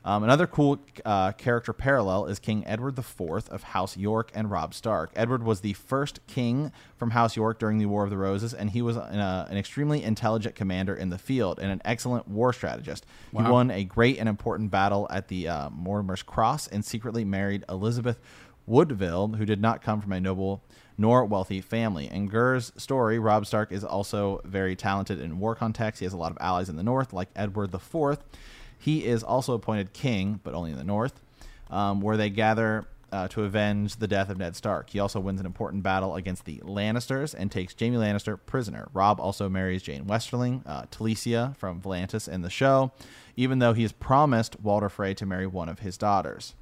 Um, 0.07 0.23
another 0.23 0.47
cool 0.47 0.79
uh, 1.03 1.33
character 1.33 1.73
parallel 1.73 2.27
is 2.27 2.39
King 2.39 2.63
Edward 2.65 2.97
IV 2.97 3.49
of 3.49 3.61
House 3.61 3.97
York 3.97 4.31
and 4.33 4.49
Rob 4.49 4.73
Stark. 4.73 5.11
Edward 5.17 5.43
was 5.43 5.59
the 5.59 5.73
first 5.73 6.25
king 6.27 6.71
from 6.95 7.09
House 7.09 7.35
York 7.35 7.59
during 7.59 7.77
the 7.77 7.87
War 7.87 8.05
of 8.05 8.09
the 8.09 8.17
Roses, 8.17 8.53
and 8.53 8.69
he 8.69 8.81
was 8.81 8.95
an, 8.95 9.19
uh, 9.19 9.47
an 9.49 9.57
extremely 9.57 10.01
intelligent 10.01 10.55
commander 10.55 10.95
in 10.95 11.09
the 11.09 11.17
field 11.17 11.59
and 11.59 11.69
an 11.69 11.81
excellent 11.83 12.25
war 12.25 12.53
strategist. 12.53 13.05
He 13.33 13.43
won 13.51 13.69
a 13.69 13.83
great 13.83 14.17
and 14.17 14.29
important 14.29 14.71
battle 14.71 15.07
at 15.09 15.27
the 15.27 15.49
uh, 15.49 15.69
Mortimer's 15.71 16.23
Cross 16.23 16.67
and 16.67 16.85
secretly 16.85 17.25
married 17.25 17.65
Elizabeth 17.67 18.17
Woodville, 18.65 19.35
who 19.35 19.45
did 19.45 19.59
not 19.59 19.81
come 19.81 19.99
from 19.99 20.13
a 20.13 20.21
noble 20.21 20.63
nor 20.97 21.25
wealthy 21.25 21.59
family. 21.59 22.09
In 22.09 22.27
Gur's 22.29 22.71
story, 22.77 23.19
Rob 23.19 23.45
Stark 23.45 23.73
is 23.73 23.83
also 23.83 24.39
very 24.45 24.77
talented 24.77 25.19
in 25.19 25.37
war 25.37 25.53
context. 25.53 25.99
He 25.99 26.05
has 26.05 26.13
a 26.13 26.17
lot 26.17 26.31
of 26.31 26.37
allies 26.39 26.69
in 26.69 26.77
the 26.77 26.83
north, 26.83 27.11
like 27.11 27.27
Edward 27.35 27.73
IV. 27.73 28.19
He 28.77 29.05
is 29.05 29.23
also 29.23 29.53
appointed 29.53 29.93
king, 29.93 30.39
but 30.43 30.53
only 30.53 30.71
in 30.71 30.77
the 30.77 30.83
north, 30.83 31.21
um, 31.69 32.01
where 32.01 32.17
they 32.17 32.29
gather 32.29 32.85
uh, 33.11 33.27
to 33.29 33.43
avenge 33.43 33.97
the 33.97 34.07
death 34.07 34.29
of 34.29 34.37
Ned 34.37 34.55
Stark. 34.55 34.89
He 34.89 34.99
also 34.99 35.19
wins 35.19 35.39
an 35.39 35.45
important 35.45 35.83
battle 35.83 36.15
against 36.15 36.45
the 36.45 36.57
Lannisters 36.57 37.33
and 37.33 37.51
takes 37.51 37.75
Jaime 37.79 37.97
Lannister 37.97 38.37
prisoner. 38.45 38.89
Rob 38.93 39.19
also 39.19 39.47
marries 39.47 39.81
Jeyne 39.81 40.05
Westerling, 40.05 40.61
uh, 40.65 40.83
Talisa 40.91 41.55
from 41.55 41.81
Volantis 41.81 42.27
in 42.27 42.41
the 42.41 42.49
show, 42.49 42.91
even 43.35 43.59
though 43.59 43.73
he 43.73 43.83
has 43.83 43.91
promised 43.91 44.59
Walder 44.59 44.89
Frey 44.89 45.13
to 45.15 45.25
marry 45.25 45.47
one 45.47 45.69
of 45.69 45.79
his 45.79 45.97
daughters. 45.97 46.53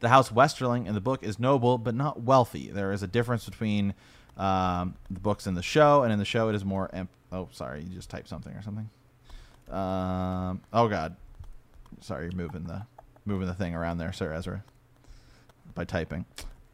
The 0.00 0.08
House 0.08 0.30
Westerling 0.30 0.86
in 0.86 0.94
the 0.94 1.00
book 1.00 1.22
is 1.22 1.38
noble 1.38 1.76
but 1.76 1.94
not 1.94 2.22
wealthy. 2.22 2.70
There 2.70 2.92
is 2.92 3.02
a 3.02 3.08
difference 3.08 3.44
between 3.44 3.94
um, 4.36 4.94
the 5.10 5.20
books 5.20 5.46
and 5.46 5.56
the 5.56 5.62
show, 5.62 6.04
and 6.04 6.12
in 6.12 6.18
the 6.18 6.24
show 6.24 6.48
it 6.48 6.54
is 6.54 6.64
more. 6.64 6.88
Em- 6.92 7.08
oh, 7.32 7.48
sorry, 7.50 7.82
you 7.82 7.96
just 7.96 8.08
typed 8.08 8.28
something 8.28 8.54
or 8.54 8.62
something. 8.62 8.88
Um, 9.70 10.60
oh 10.72 10.88
God, 10.88 11.16
sorry, 12.00 12.30
moving 12.34 12.64
the 12.64 12.82
moving 13.24 13.46
the 13.46 13.54
thing 13.54 13.74
around 13.74 13.98
there, 13.98 14.12
Sir 14.12 14.32
Ezra, 14.32 14.64
by 15.74 15.84
typing. 15.84 16.24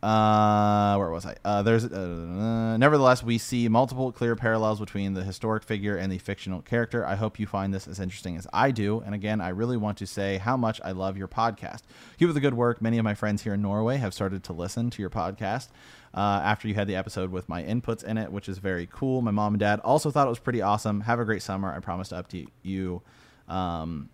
Uh, 0.04 0.96
where 0.98 1.08
was 1.08 1.24
I? 1.24 1.34
Uh, 1.46 1.62
there's 1.62 1.86
uh, 1.86 2.76
nevertheless 2.76 3.22
we 3.22 3.38
see 3.38 3.68
multiple 3.70 4.12
clear 4.12 4.36
parallels 4.36 4.78
between 4.78 5.14
the 5.14 5.24
historic 5.24 5.62
figure 5.62 5.96
and 5.96 6.12
the 6.12 6.18
fictional 6.18 6.60
character. 6.60 7.06
I 7.06 7.14
hope 7.14 7.40
you 7.40 7.46
find 7.46 7.72
this 7.72 7.88
as 7.88 7.98
interesting 7.98 8.36
as 8.36 8.46
I 8.52 8.70
do. 8.70 9.00
And 9.06 9.14
again, 9.14 9.40
I 9.40 9.48
really 9.48 9.78
want 9.78 9.96
to 9.98 10.06
say 10.06 10.36
how 10.36 10.58
much 10.58 10.78
I 10.84 10.92
love 10.92 11.16
your 11.16 11.26
podcast. 11.26 11.84
Keep 12.18 12.28
up 12.28 12.34
the 12.34 12.40
good 12.40 12.52
work. 12.52 12.82
Many 12.82 12.98
of 12.98 13.04
my 13.04 13.14
friends 13.14 13.44
here 13.44 13.54
in 13.54 13.62
Norway 13.62 13.96
have 13.96 14.12
started 14.12 14.44
to 14.44 14.52
listen 14.52 14.90
to 14.90 15.00
your 15.00 15.08
podcast. 15.08 15.68
Uh, 16.12 16.42
after 16.44 16.68
you 16.68 16.74
had 16.74 16.86
the 16.86 16.96
episode 16.96 17.32
with 17.32 17.48
my 17.48 17.62
inputs 17.62 18.04
in 18.04 18.18
it, 18.18 18.30
which 18.30 18.46
is 18.46 18.58
very 18.58 18.86
cool. 18.92 19.22
My 19.22 19.30
mom 19.30 19.54
and 19.54 19.60
dad 19.60 19.80
also 19.80 20.10
thought 20.10 20.26
it 20.26 20.30
was 20.30 20.38
pretty 20.38 20.60
awesome. 20.60 21.00
Have 21.00 21.18
a 21.18 21.24
great 21.24 21.40
summer. 21.40 21.74
I 21.74 21.80
promise 21.80 22.10
to 22.10 22.16
update 22.16 22.48
you 22.62 23.00
um, 23.48 24.10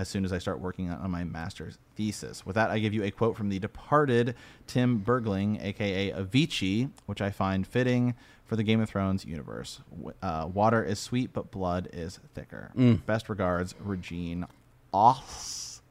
as 0.00 0.08
soon 0.08 0.24
as 0.24 0.32
I 0.32 0.38
start 0.38 0.60
working 0.60 0.90
on 0.90 1.10
my 1.10 1.24
master's 1.24 1.76
thesis. 1.94 2.46
With 2.46 2.54
that, 2.54 2.70
I 2.70 2.78
give 2.78 2.94
you 2.94 3.04
a 3.04 3.10
quote 3.10 3.36
from 3.36 3.50
the 3.50 3.58
departed 3.58 4.34
Tim 4.66 4.98
Bergling, 5.04 5.62
aka 5.62 6.10
Avicii, 6.12 6.90
which 7.04 7.20
I 7.20 7.30
find 7.30 7.66
fitting 7.66 8.14
for 8.46 8.56
the 8.56 8.62
Game 8.62 8.80
of 8.80 8.88
Thrones 8.88 9.26
universe. 9.26 9.80
Uh, 10.22 10.48
water 10.52 10.82
is 10.82 10.98
sweet, 10.98 11.34
but 11.34 11.50
blood 11.50 11.88
is 11.92 12.18
thicker. 12.34 12.72
Best 13.06 13.28
regards, 13.28 13.74
Regine 13.78 14.46
Oss. 14.94 15.82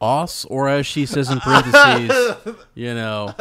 Oss, 0.00 0.44
or 0.44 0.68
as 0.68 0.86
she 0.86 1.04
says 1.04 1.28
in 1.28 1.40
parentheses, 1.40 2.36
you 2.74 2.94
know, 2.94 3.34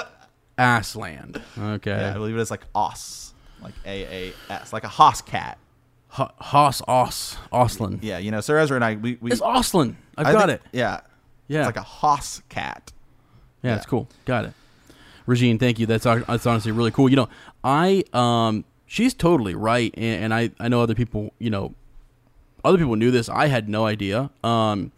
Assland. 0.58 1.40
Okay. 1.58 1.92
Yeah, 1.92 2.10
I 2.12 2.14
believe 2.14 2.36
it 2.36 2.42
is 2.42 2.52
like 2.52 2.66
Oss, 2.74 3.34
like 3.62 3.74
A 3.86 4.30
A 4.30 4.34
S, 4.54 4.74
like 4.74 4.84
a 4.84 4.88
Hoss 4.90 5.22
cat. 5.22 5.60
Ho- 6.12 6.32
Hoss, 6.40 6.82
Os, 6.88 7.38
Oslin. 7.54 8.00
Yeah, 8.02 8.18
you 8.18 8.32
know, 8.32 8.42
Sir 8.42 8.58
Ezra 8.60 8.76
and 8.76 8.84
I, 8.86 8.96
we, 8.96 9.18
we 9.22 9.32
It's 9.32 9.42
Oslin. 9.42 9.96
I've 10.18 10.28
I 10.28 10.32
got 10.34 10.48
think- 10.50 10.62
it. 10.62 10.68
Yeah, 10.74 11.02
Yeah. 11.48 11.60
it's 11.60 11.66
like 11.68 11.78
a 11.78 11.82
Hoss 11.82 12.42
cat. 12.50 12.92
Yeah, 13.64 13.72
Yeah. 13.72 13.78
it's 13.78 13.86
cool. 13.86 14.10
Got 14.26 14.46
it. 14.46 14.54
Regine, 15.26 15.58
thank 15.60 15.80
you. 15.80 15.86
That's 15.86 16.04
that's 16.04 16.46
honestly 16.46 16.72
really 16.72 16.92
cool. 16.92 17.08
You 17.08 17.16
know, 17.16 17.30
I 17.64 18.04
um 18.12 18.66
she's 18.88 19.14
totally 19.14 19.56
right 19.56 19.94
and, 19.96 20.26
and 20.26 20.34
I 20.34 20.50
I 20.60 20.68
know 20.68 20.82
other 20.82 20.96
people, 20.96 21.32
you 21.40 21.50
know, 21.50 21.74
other 22.66 22.78
people 22.78 22.96
knew 22.96 23.12
this. 23.12 23.30
I 23.30 23.48
had 23.48 23.70
no 23.70 23.86
idea. 23.86 24.30
Um 24.44 24.92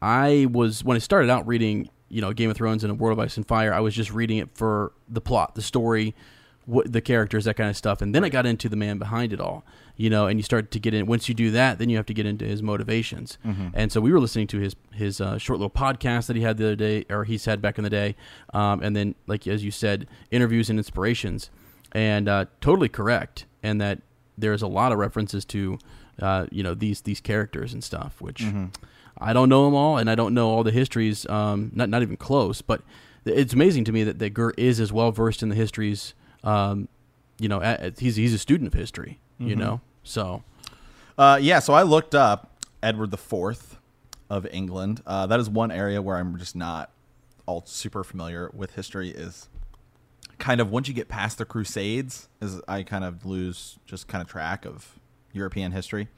I 0.00 0.48
was 0.50 0.82
when 0.82 0.96
I 0.96 0.98
started 0.98 1.30
out 1.30 1.46
reading, 1.46 1.88
you 2.08 2.20
know, 2.20 2.32
Game 2.32 2.50
of 2.50 2.56
Thrones 2.56 2.82
and 2.82 2.90
A 2.90 2.94
World 2.94 3.18
of 3.18 3.24
Ice 3.24 3.36
and 3.36 3.46
Fire, 3.46 3.72
I 3.72 3.80
was 3.80 3.94
just 3.94 4.10
reading 4.12 4.38
it 4.38 4.48
for 4.54 4.92
the 5.08 5.20
plot, 5.20 5.54
the 5.54 5.62
story, 5.62 6.14
what 6.66 6.90
the 6.92 7.00
characters, 7.00 7.44
that 7.44 7.54
kind 7.56 7.70
of 7.70 7.76
stuff. 7.76 8.00
And 8.02 8.14
then 8.14 8.24
I 8.24 8.28
got 8.30 8.46
into 8.46 8.68
the 8.68 8.76
man 8.76 8.98
behind 8.98 9.32
it 9.32 9.40
all, 9.40 9.64
you 9.96 10.08
know, 10.10 10.26
and 10.26 10.38
you 10.38 10.42
start 10.42 10.70
to 10.70 10.78
get 10.80 10.94
in. 10.94 11.06
Once 11.06 11.28
you 11.28 11.34
do 11.34 11.50
that, 11.52 11.78
then 11.78 11.88
you 11.88 11.96
have 11.96 12.06
to 12.06 12.14
get 12.14 12.26
into 12.26 12.44
his 12.44 12.62
motivations. 12.62 13.38
And 13.74 13.92
so 13.92 14.00
we 14.00 14.12
were 14.12 14.20
listening 14.20 14.46
to 14.48 14.58
his 14.58 14.74
his 14.92 15.20
uh, 15.20 15.38
short 15.38 15.58
little 15.58 15.70
podcast 15.70 16.26
that 16.26 16.36
he 16.36 16.42
had 16.42 16.56
the 16.56 16.64
other 16.66 16.76
day, 16.76 17.04
or 17.10 17.24
he's 17.24 17.44
had 17.44 17.60
back 17.62 17.78
in 17.78 17.84
the 17.84 17.90
day, 17.90 18.16
um, 18.54 18.82
and 18.82 18.96
then 18.96 19.14
like 19.26 19.46
as 19.46 19.64
you 19.64 19.70
said, 19.70 20.06
interviews 20.30 20.70
and 20.70 20.78
inspirations, 20.78 21.50
and 21.92 22.28
uh, 22.28 22.46
totally 22.60 22.88
correct. 22.88 23.46
And 23.62 23.80
that 23.80 24.00
there's 24.36 24.62
a 24.62 24.66
lot 24.66 24.92
of 24.92 24.98
references 24.98 25.44
to, 25.46 25.78
uh, 26.20 26.46
you 26.50 26.62
know, 26.62 26.74
these 26.74 27.02
these 27.02 27.20
characters 27.20 27.72
and 27.72 27.82
stuff, 27.84 28.20
which. 28.20 28.42
I 29.18 29.34
don't 29.34 29.50
know 29.50 29.66
them 29.66 29.74
all, 29.74 29.98
and 29.98 30.08
I 30.10 30.14
don't 30.14 30.32
know 30.34 30.48
all 30.48 30.64
the 30.64 30.70
histories. 30.72 31.26
Um, 31.28 31.70
not 31.74 31.88
not 31.90 32.00
even 32.02 32.16
close. 32.16 32.62
But 32.62 32.80
it's 33.24 33.52
amazing 33.52 33.84
to 33.84 33.92
me 33.92 34.02
that 34.04 34.18
that 34.18 34.30
Gert 34.30 34.58
is 34.58 34.80
as 34.80 34.90
well 34.90 35.12
versed 35.12 35.42
in 35.42 35.48
the 35.50 35.54
histories. 35.54 36.14
Um, 36.42 36.88
you 37.38 37.48
know, 37.48 37.60
he's 37.98 38.16
he's 38.16 38.32
a 38.34 38.38
student 38.38 38.68
of 38.68 38.74
history. 38.74 39.20
You 39.38 39.56
know, 39.56 39.80
so 40.02 40.42
Uh, 41.18 41.38
yeah, 41.40 41.58
so 41.58 41.74
I 41.74 41.82
looked 41.82 42.14
up 42.14 42.64
Edward 42.82 43.10
the 43.10 43.16
Fourth 43.16 43.78
of 44.30 44.46
England. 44.46 45.02
Uh, 45.06 45.26
that 45.26 45.38
is 45.40 45.48
one 45.48 45.70
area 45.70 46.00
where 46.00 46.16
I'm 46.16 46.38
just 46.38 46.56
not 46.56 46.90
all 47.46 47.62
super 47.66 48.02
familiar 48.02 48.50
with 48.54 48.74
history. 48.74 49.10
Is 49.10 49.48
kind 50.38 50.60
of 50.60 50.70
once 50.70 50.88
you 50.88 50.94
get 50.94 51.08
past 51.08 51.38
the 51.38 51.44
Crusades, 51.44 52.28
is 52.40 52.60
I 52.66 52.82
kind 52.82 53.04
of 53.04 53.26
lose 53.26 53.78
just 53.86 54.08
kind 54.08 54.22
of 54.22 54.28
track 54.28 54.64
of 54.64 54.98
European 55.32 55.72
history. 55.72 56.08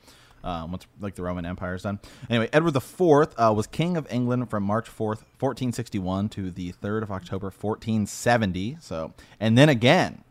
Um, 0.43 0.73
once 0.73 0.87
like 1.01 1.15
the 1.15 1.23
Roman 1.23 1.47
Empire 1.47 1.75
is 1.75 1.83
done. 1.83 2.01
Anyway, 2.29 2.51
Edward 2.53 2.73
the 2.73 2.81
Fourth 2.81 3.35
uh, 3.39 3.53
was 3.55 3.67
king 3.67 3.97
of 3.97 4.07
England 4.11 4.51
from 4.51 4.63
March 4.63 4.89
fourth, 4.89 5.25
fourteen 5.39 5.73
sixty 5.73 5.99
one, 5.99 6.29
to 6.31 6.51
the 6.51 6.73
third 6.73 7.03
of 7.03 7.11
October, 7.11 7.51
fourteen 7.51 8.07
seventy. 8.07 8.77
So, 8.81 9.15
and 9.41 9.57
then 9.57 9.71
again 9.71 10.24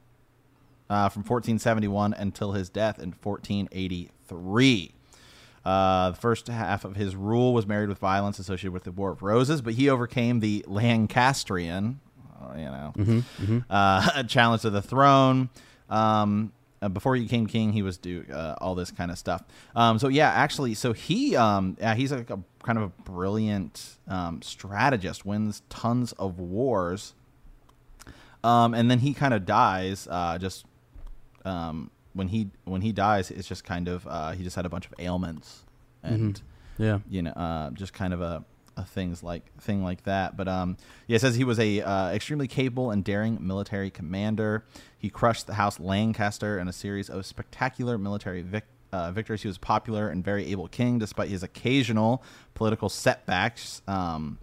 uh, 0.89 1.10
from 1.10 1.22
1471 1.22 2.14
until 2.14 2.51
his 2.53 2.69
death 2.69 2.99
in 2.99 3.14
1483. 3.22 4.93
Uh, 5.65 6.10
the 6.10 6.18
first 6.18 6.47
half 6.47 6.84
of 6.84 6.95
his 6.97 7.15
rule 7.15 7.53
was 7.53 7.65
married 7.65 7.88
with 7.89 7.97
violence 7.97 8.38
associated 8.38 8.73
with 8.73 8.84
the 8.84 8.91
War 8.91 9.11
of 9.11 9.22
Roses, 9.23 9.61
but 9.61 9.73
he 9.76 9.89
overcame 9.89 10.41
the 10.41 10.64
Lancastrian, 10.68 11.99
uh, 12.41 12.57
you 12.57 12.65
know, 12.65 12.93
Uh, 13.69 14.23
challenge 14.27 14.64
to 14.64 14.69
the 14.69 14.81
throne. 14.81 15.49
Um, 15.89 16.51
uh, 16.81 16.89
before 16.89 17.15
he 17.15 17.23
became 17.23 17.47
king, 17.47 17.72
he 17.72 17.81
was 17.81 17.97
do 17.97 18.26
uh, 18.30 18.55
all 18.60 18.76
this 18.76 18.91
kind 18.91 19.10
of 19.10 19.18
stuff. 19.18 19.41
Um, 19.73 19.99
so 19.99 20.10
yeah, 20.10 20.30
actually, 20.30 20.73
so 20.73 20.91
he, 20.91 21.34
um, 21.38 21.77
yeah, 21.80 21.95
he's 21.95 22.11
like 22.11 22.30
a 22.30 22.39
kind 22.61 22.77
of 22.77 22.84
a 22.84 22.89
brilliant 23.10 23.95
um, 24.10 24.41
strategist, 24.41 25.26
wins 25.26 25.61
tons 25.69 26.11
of 26.14 26.39
wars. 26.39 27.14
Um, 28.43 28.73
and 28.73 28.91
then 28.91 28.99
he 28.99 29.14
kind 29.14 29.34
of 29.34 29.45
dies. 29.45 30.10
Uh, 30.11 30.38
just 30.38 30.65
um, 31.45 31.90
when 32.14 32.28
he 32.28 32.49
when 32.65 32.82
he 32.82 32.91
dies, 32.91 33.32
it's 33.32 33.48
just 33.48 33.64
kind 33.64 33.88
of 33.88 34.07
uh, 34.07 34.32
he 34.32 34.44
just 34.44 34.56
had 34.56 34.65
a 34.65 34.70
bunch 34.70 34.86
of 34.86 34.94
ailments, 34.99 35.64
and 36.03 36.41
yeah, 36.78 36.99
you 37.10 37.22
know, 37.22 37.32
uh, 37.32 37.72
just 37.72 37.94
kind 37.94 38.14
of 38.14 38.22
a, 38.22 38.44
a 38.78 38.86
things 38.86 39.24
like 39.24 39.44
thing 39.61 39.84
like 39.84 40.03
that. 40.03 40.38
But 40.38 40.48
um, 40.48 40.78
yeah, 41.07 41.15
it 41.15 41.20
says 41.20 41.36
he 41.36 41.44
was 41.44 41.60
a 41.60 41.82
uh, 41.82 42.11
extremely 42.11 42.48
capable 42.48 42.91
and 42.91 43.03
daring 43.03 43.38
military 43.45 43.90
commander. 43.90 44.64
He 44.98 45.10
crushed 45.10 45.48
the 45.48 45.56
House 45.56 45.80
Lancaster 45.80 46.60
in 46.60 46.68
a 46.68 46.74
series 46.74 47.10
of 47.10 47.26
spectacular 47.26 47.98
military 47.98 48.45
uh, 48.91 49.11
victories. 49.11 49.41
He 49.41 49.48
was 49.48 49.57
a 49.57 49.61
popular 49.61 50.10
and 50.10 50.24
very 50.24 50.52
able 50.52 50.68
king, 50.68 50.99
despite 50.99 51.30
his 51.30 51.44
occasional 51.44 52.24
political 52.53 52.90
setbacks. 52.90 53.82
Um, 53.88 54.38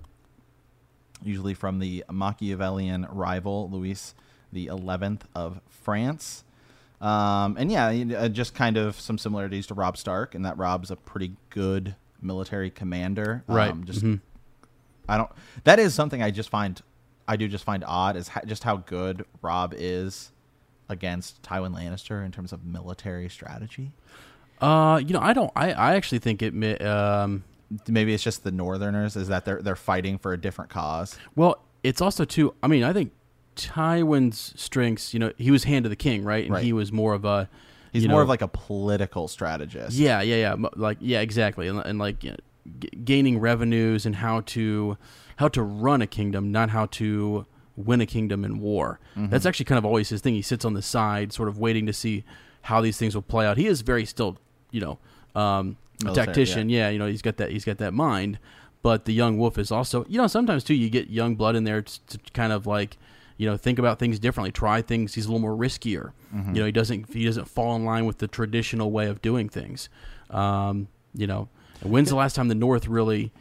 usually 1.22 1.54
from 1.54 1.78
the 1.78 2.04
Machiavellian 2.10 3.06
rival 3.10 3.68
Louis 3.70 4.14
the 4.52 4.66
Eleventh 4.66 5.26
of 5.34 5.60
France. 5.68 6.44
Um, 7.00 7.56
and 7.58 7.72
yeah, 7.72 7.86
uh, 8.18 8.28
just 8.28 8.54
kind 8.54 8.76
of 8.76 8.98
some 9.00 9.16
similarities 9.18 9.66
to 9.68 9.74
Rob 9.74 9.96
Stark, 9.96 10.34
and 10.34 10.44
that 10.44 10.58
Rob's 10.58 10.90
a 10.90 10.96
pretty 10.96 11.32
good 11.48 11.96
military 12.20 12.70
commander. 12.70 13.42
Right. 13.46 13.70
Um, 13.70 13.84
just 13.84 14.02
Mhm. 14.02 14.20
I 15.08 15.16
don't. 15.16 15.30
That 15.64 15.78
is 15.78 15.94
something 15.94 16.22
I 16.22 16.30
just 16.30 16.50
find 16.50 16.80
I 17.26 17.36
do 17.36 17.46
just 17.48 17.64
find 17.64 17.84
odd 17.86 18.16
is 18.16 18.28
ho- 18.28 18.40
just 18.44 18.64
how 18.64 18.76
good 18.78 19.24
Rob 19.40 19.72
is 19.76 20.32
against 20.88 21.40
Tywin 21.42 21.74
Lannister 21.74 22.24
in 22.24 22.32
terms 22.32 22.52
of 22.52 22.64
military 22.64 23.28
strategy. 23.28 23.92
uh, 24.60 25.00
you 25.02 25.14
know, 25.14 25.20
I 25.20 25.32
don't. 25.32 25.50
I 25.56 25.72
I 25.72 25.94
actually 25.94 26.18
think 26.18 26.42
it. 26.42 26.52
mi- 26.54 26.76
Um, 26.78 27.44
Maybe 27.86 28.12
it's 28.12 28.22
just 28.24 28.42
the 28.42 28.50
Northerners 28.50 29.14
is 29.16 29.28
that 29.28 29.44
they're 29.44 29.62
they're 29.62 29.76
fighting 29.76 30.18
for 30.18 30.32
a 30.32 30.36
different 30.36 30.70
cause. 30.72 31.16
well, 31.36 31.62
it's 31.84 32.00
also 32.02 32.24
too. 32.24 32.52
I 32.62 32.66
mean, 32.66 32.82
I 32.84 32.92
think 32.92 33.12
Tywin's 33.56 34.52
strengths. 34.60 35.12
You 35.14 35.20
know, 35.20 35.32
he 35.36 35.50
was 35.50 35.64
hand 35.64 35.86
of 35.86 35.90
the 35.90 35.96
king, 35.96 36.24
right? 36.24 36.44
And 36.44 36.54
Right. 36.54 36.64
he 36.64 36.72
was 36.72 36.92
more 36.92 37.14
of 37.14 37.24
a. 37.24 37.48
He's 37.92 38.06
more 38.06 38.18
know, 38.18 38.22
of 38.22 38.28
like 38.28 38.42
a 38.42 38.48
political 38.48 39.26
strategist. 39.26 39.96
Yeah, 39.96 40.20
yeah, 40.22 40.36
yeah. 40.36 40.68
Like, 40.76 40.98
yeah, 41.00 41.20
exactly. 41.20 41.66
And, 41.66 41.80
and 41.80 41.98
like 41.98 42.22
you 42.22 42.30
know, 42.30 42.36
g- 42.78 42.88
gaining 43.04 43.40
revenues 43.40 44.06
and 44.06 44.14
how 44.16 44.42
to 44.42 44.96
how 45.36 45.48
to 45.48 45.62
run 45.62 46.00
a 46.00 46.06
kingdom, 46.06 46.52
not 46.52 46.70
how 46.70 46.86
to 46.86 47.46
win 47.76 48.00
a 48.00 48.06
kingdom 48.06 48.44
in 48.44 48.60
war. 48.60 49.00
Mm-hmm. 49.16 49.30
That's 49.30 49.44
actually 49.46 49.64
kind 49.64 49.78
of 49.78 49.84
always 49.84 50.08
his 50.10 50.20
thing. 50.20 50.34
He 50.34 50.42
sits 50.42 50.64
on 50.64 50.74
the 50.74 50.82
side, 50.82 51.32
sort 51.32 51.48
of 51.48 51.58
waiting 51.58 51.86
to 51.86 51.92
see 51.92 52.24
how 52.62 52.80
these 52.80 52.96
things 52.98 53.14
will 53.14 53.22
play 53.22 53.46
out. 53.46 53.56
He 53.56 53.66
is 53.66 53.80
very 53.80 54.04
still, 54.04 54.36
you 54.70 54.80
know, 54.80 54.98
um, 55.34 55.76
Military, 56.04 56.26
tactician. 56.26 56.68
Yeah. 56.68 56.90
you 56.90 56.98
know, 56.98 57.06
he's 57.06 57.22
got 57.22 57.38
that. 57.38 57.50
He's 57.50 57.64
got 57.64 57.78
that 57.78 57.92
mind. 57.94 58.38
But 58.82 59.04
the 59.04 59.12
young 59.12 59.36
wolf 59.36 59.58
is 59.58 59.70
also, 59.72 60.06
you 60.08 60.16
know, 60.18 60.26
sometimes 60.26 60.62
too, 60.64 60.74
you 60.74 60.88
get 60.90 61.10
young 61.10 61.34
blood 61.34 61.56
in 61.56 61.64
there 61.64 61.82
to 61.82 62.18
kind 62.32 62.52
of 62.52 62.66
like, 62.66 62.96
you 63.40 63.46
know, 63.46 63.56
think 63.56 63.78
about 63.78 63.98
things 63.98 64.18
differently, 64.18 64.52
try 64.52 64.82
things. 64.82 65.14
He's 65.14 65.24
a 65.24 65.28
little 65.28 65.40
more 65.40 65.56
riskier. 65.56 66.12
Mm-hmm. 66.34 66.54
You 66.54 66.60
know, 66.60 66.66
he 66.66 66.72
doesn't 66.72 67.10
he 67.10 67.24
doesn't 67.24 67.46
fall 67.46 67.74
in 67.74 67.86
line 67.86 68.04
with 68.04 68.18
the 68.18 68.28
traditional 68.28 68.90
way 68.90 69.06
of 69.06 69.22
doing 69.22 69.48
things. 69.48 69.88
Um, 70.28 70.88
you 71.14 71.26
know, 71.26 71.48
when's 71.82 72.10
the 72.10 72.16
last 72.16 72.36
time 72.36 72.48
the 72.48 72.54
North 72.54 72.86
really, 72.86 73.32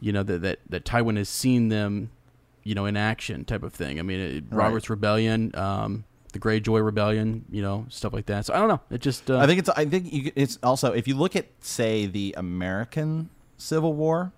you 0.00 0.12
know, 0.12 0.22
that 0.22 0.40
that 0.40 0.60
that 0.70 0.86
Tywin 0.86 1.18
has 1.18 1.28
seen 1.28 1.68
them, 1.68 2.10
you 2.62 2.74
know, 2.74 2.86
in 2.86 2.96
action 2.96 3.44
type 3.44 3.62
of 3.62 3.74
thing. 3.74 3.98
I 3.98 4.02
mean, 4.02 4.18
it, 4.18 4.44
Right. 4.48 4.64
Robert's 4.64 4.88
Rebellion, 4.88 5.54
um, 5.54 6.04
the 6.32 6.38
Greyjoy 6.38 6.82
Rebellion, 6.82 7.44
you 7.50 7.60
know, 7.60 7.84
stuff 7.90 8.14
like 8.14 8.24
that. 8.24 8.46
So 8.46 8.54
I 8.54 8.58
don't 8.58 8.68
know. 8.68 8.80
It 8.90 9.02
just 9.02 9.30
uh, 9.30 9.40
I 9.40 9.46
think 9.46 9.58
it's. 9.58 9.68
I 9.68 9.84
think 9.84 10.10
you, 10.10 10.32
it's 10.34 10.58
also 10.62 10.94
if 10.94 11.06
you 11.06 11.16
look 11.16 11.36
at 11.36 11.48
say 11.60 12.06
the 12.06 12.34
American 12.38 13.28
Civil 13.58 13.92
War, 13.92 14.32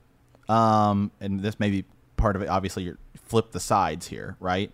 um, 0.48 1.12
and 1.20 1.42
this 1.42 1.60
may 1.60 1.70
be 1.70 1.84
part 2.16 2.36
of 2.36 2.43
it. 2.43 2.48
Obviously, 2.48 2.84
you 2.84 2.98
flip 3.24 3.52
the 3.52 3.60
sides 3.60 4.06
here, 4.09 4.36
right? 4.40 4.70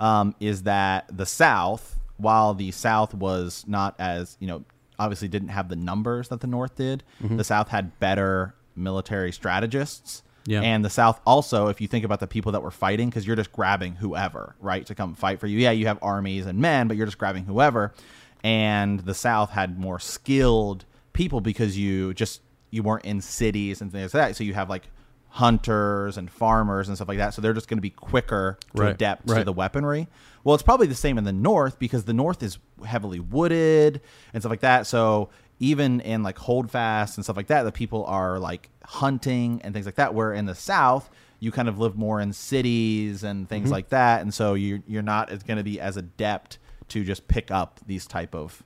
Um, 0.00 0.34
is 0.40 0.62
that 0.64 1.14
the 1.16 1.26
South, 1.26 1.98
while 2.16 2.54
the 2.54 2.70
South 2.70 3.14
was 3.14 3.64
not 3.66 3.94
as 3.98 4.36
you 4.40 4.46
know, 4.46 4.64
obviously 4.98 5.28
didn't 5.28 5.48
have 5.48 5.68
the 5.68 5.76
numbers 5.76 6.28
that 6.28 6.40
the 6.40 6.46
North 6.46 6.76
did. 6.76 7.02
The 7.20 7.44
South 7.44 7.68
had 7.68 7.98
better 8.00 8.54
military 8.74 9.32
strategists. 9.32 10.22
Yeah. 10.46 10.60
And 10.62 10.84
the 10.84 10.90
South 10.90 11.20
also, 11.26 11.66
if 11.68 11.80
you 11.80 11.88
think 11.88 12.04
about 12.04 12.20
the 12.20 12.28
people 12.28 12.52
that 12.52 12.62
were 12.62 12.70
fighting, 12.70 13.08
because 13.08 13.26
you're 13.26 13.34
just 13.36 13.50
grabbing 13.52 13.96
whoever, 13.96 14.54
right, 14.60 14.86
to 14.86 14.94
come 14.94 15.14
fight 15.14 15.40
for 15.40 15.48
you. 15.48 15.58
Yeah, 15.58 15.72
you 15.72 15.86
have 15.86 15.98
armies 16.02 16.46
and 16.46 16.60
men, 16.60 16.86
but 16.86 16.96
you're 16.96 17.06
just 17.06 17.18
grabbing 17.18 17.44
whoever. 17.44 17.92
And 18.44 19.00
the 19.00 19.14
South 19.14 19.50
had 19.50 19.78
more 19.78 19.98
skilled 19.98 20.84
people 21.12 21.40
because 21.40 21.76
you 21.76 22.14
just 22.14 22.42
you 22.70 22.82
weren't 22.82 23.04
in 23.04 23.20
cities 23.20 23.80
and 23.80 23.90
things 23.90 24.14
like 24.14 24.28
that. 24.28 24.36
So 24.36 24.44
you 24.44 24.54
have 24.54 24.70
like 24.70 24.84
hunters 25.36 26.16
and 26.16 26.30
farmers 26.30 26.88
and 26.88 26.96
stuff 26.96 27.08
like 27.08 27.18
that. 27.18 27.34
So 27.34 27.42
they're 27.42 27.52
just 27.52 27.68
going 27.68 27.76
to 27.76 27.82
be 27.82 27.90
quicker 27.90 28.58
to 28.74 28.82
Right, 28.82 28.94
adapt 28.94 29.28
to 29.28 29.44
the 29.44 29.52
weaponry. 29.52 30.08
Well, 30.44 30.54
it's 30.54 30.62
probably 30.62 30.86
the 30.86 30.94
same 30.94 31.18
in 31.18 31.24
the 31.24 31.32
north 31.32 31.78
because 31.78 32.04
the 32.04 32.14
north 32.14 32.42
is 32.42 32.58
heavily 32.86 33.20
wooded 33.20 34.00
and 34.32 34.42
stuff 34.42 34.50
like 34.50 34.60
that. 34.60 34.86
So 34.86 35.28
even 35.60 36.00
in 36.00 36.22
like 36.22 36.38
holdfast 36.38 37.18
and 37.18 37.24
stuff 37.24 37.36
like 37.36 37.48
that, 37.48 37.64
the 37.64 37.72
people 37.72 38.04
are 38.06 38.38
like 38.38 38.70
hunting 38.84 39.60
and 39.62 39.74
things 39.74 39.84
like 39.84 39.96
that. 39.96 40.14
Where 40.14 40.32
in 40.32 40.46
the 40.46 40.54
south, 40.54 41.10
you 41.38 41.52
kind 41.52 41.68
of 41.68 41.78
live 41.78 41.96
more 41.96 42.18
in 42.20 42.32
cities 42.32 43.22
and 43.22 43.40
Mm-hmm. 43.40 43.48
things 43.48 43.70
like 43.70 43.90
that, 43.90 44.22
and 44.22 44.32
so 44.32 44.54
you're 44.54 44.80
you're 44.86 45.02
not 45.02 45.28
as 45.28 45.42
going 45.42 45.58
to 45.58 45.64
be 45.64 45.78
as 45.78 45.98
adept 45.98 46.56
to 46.88 47.04
just 47.04 47.28
pick 47.28 47.50
up 47.50 47.80
these 47.86 48.06
type 48.06 48.34
of 48.34 48.62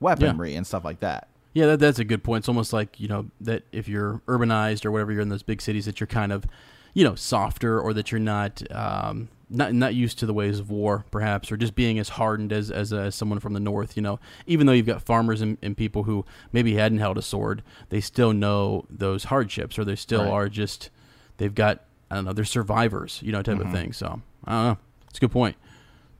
weaponry 0.00 0.54
and 0.54 0.66
stuff 0.66 0.82
like 0.84 1.00
that. 1.00 1.28
Yeah, 1.56 1.64
that, 1.68 1.80
that's 1.80 1.98
a 1.98 2.04
good 2.04 2.22
point. 2.22 2.42
It's 2.42 2.48
almost 2.50 2.74
like 2.74 3.00
you 3.00 3.08
know 3.08 3.30
that 3.40 3.62
if 3.72 3.88
you're 3.88 4.20
urbanized 4.26 4.84
or 4.84 4.90
whatever, 4.92 5.10
you're 5.10 5.22
in 5.22 5.30
those 5.30 5.42
big 5.42 5.62
cities 5.62 5.86
that 5.86 6.00
you're 6.00 6.06
kind 6.06 6.30
of, 6.30 6.44
you 6.92 7.02
know, 7.02 7.14
softer 7.14 7.80
or 7.80 7.94
that 7.94 8.12
you're 8.12 8.18
not 8.18 8.62
um, 8.70 9.30
not 9.48 9.72
not 9.72 9.94
used 9.94 10.18
to 10.18 10.26
the 10.26 10.34
ways 10.34 10.58
of 10.60 10.68
war, 10.68 11.06
perhaps, 11.10 11.50
or 11.50 11.56
just 11.56 11.74
being 11.74 11.98
as 11.98 12.10
hardened 12.10 12.52
as 12.52 12.70
as, 12.70 12.92
uh, 12.92 13.10
someone 13.10 13.40
from 13.40 13.54
the 13.54 13.60
north. 13.60 13.96
You 13.96 14.02
know, 14.02 14.20
even 14.46 14.66
though 14.66 14.74
you've 14.74 14.84
got 14.84 15.00
farmers 15.00 15.40
and, 15.40 15.56
and 15.62 15.74
people 15.74 16.02
who 16.02 16.26
maybe 16.52 16.74
hadn't 16.74 16.98
held 16.98 17.16
a 17.16 17.22
sword, 17.22 17.62
they 17.88 18.02
still 18.02 18.34
know 18.34 18.84
those 18.90 19.24
hardships, 19.24 19.78
or 19.78 19.84
they 19.86 19.96
still 19.96 20.24
Right. 20.24 20.32
are 20.32 20.48
just 20.50 20.90
they've 21.38 21.54
got 21.54 21.84
I 22.10 22.16
don't 22.16 22.26
know, 22.26 22.34
they're 22.34 22.44
survivors, 22.44 23.20
you 23.22 23.32
know, 23.32 23.40
type 23.40 23.60
of 23.60 23.72
thing. 23.72 23.94
So 23.94 24.20
I 24.44 24.52
don't 24.52 24.64
know. 24.64 24.78
It's 25.08 25.16
a 25.18 25.20
good 25.22 25.32
point. 25.32 25.56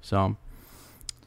So. 0.00 0.38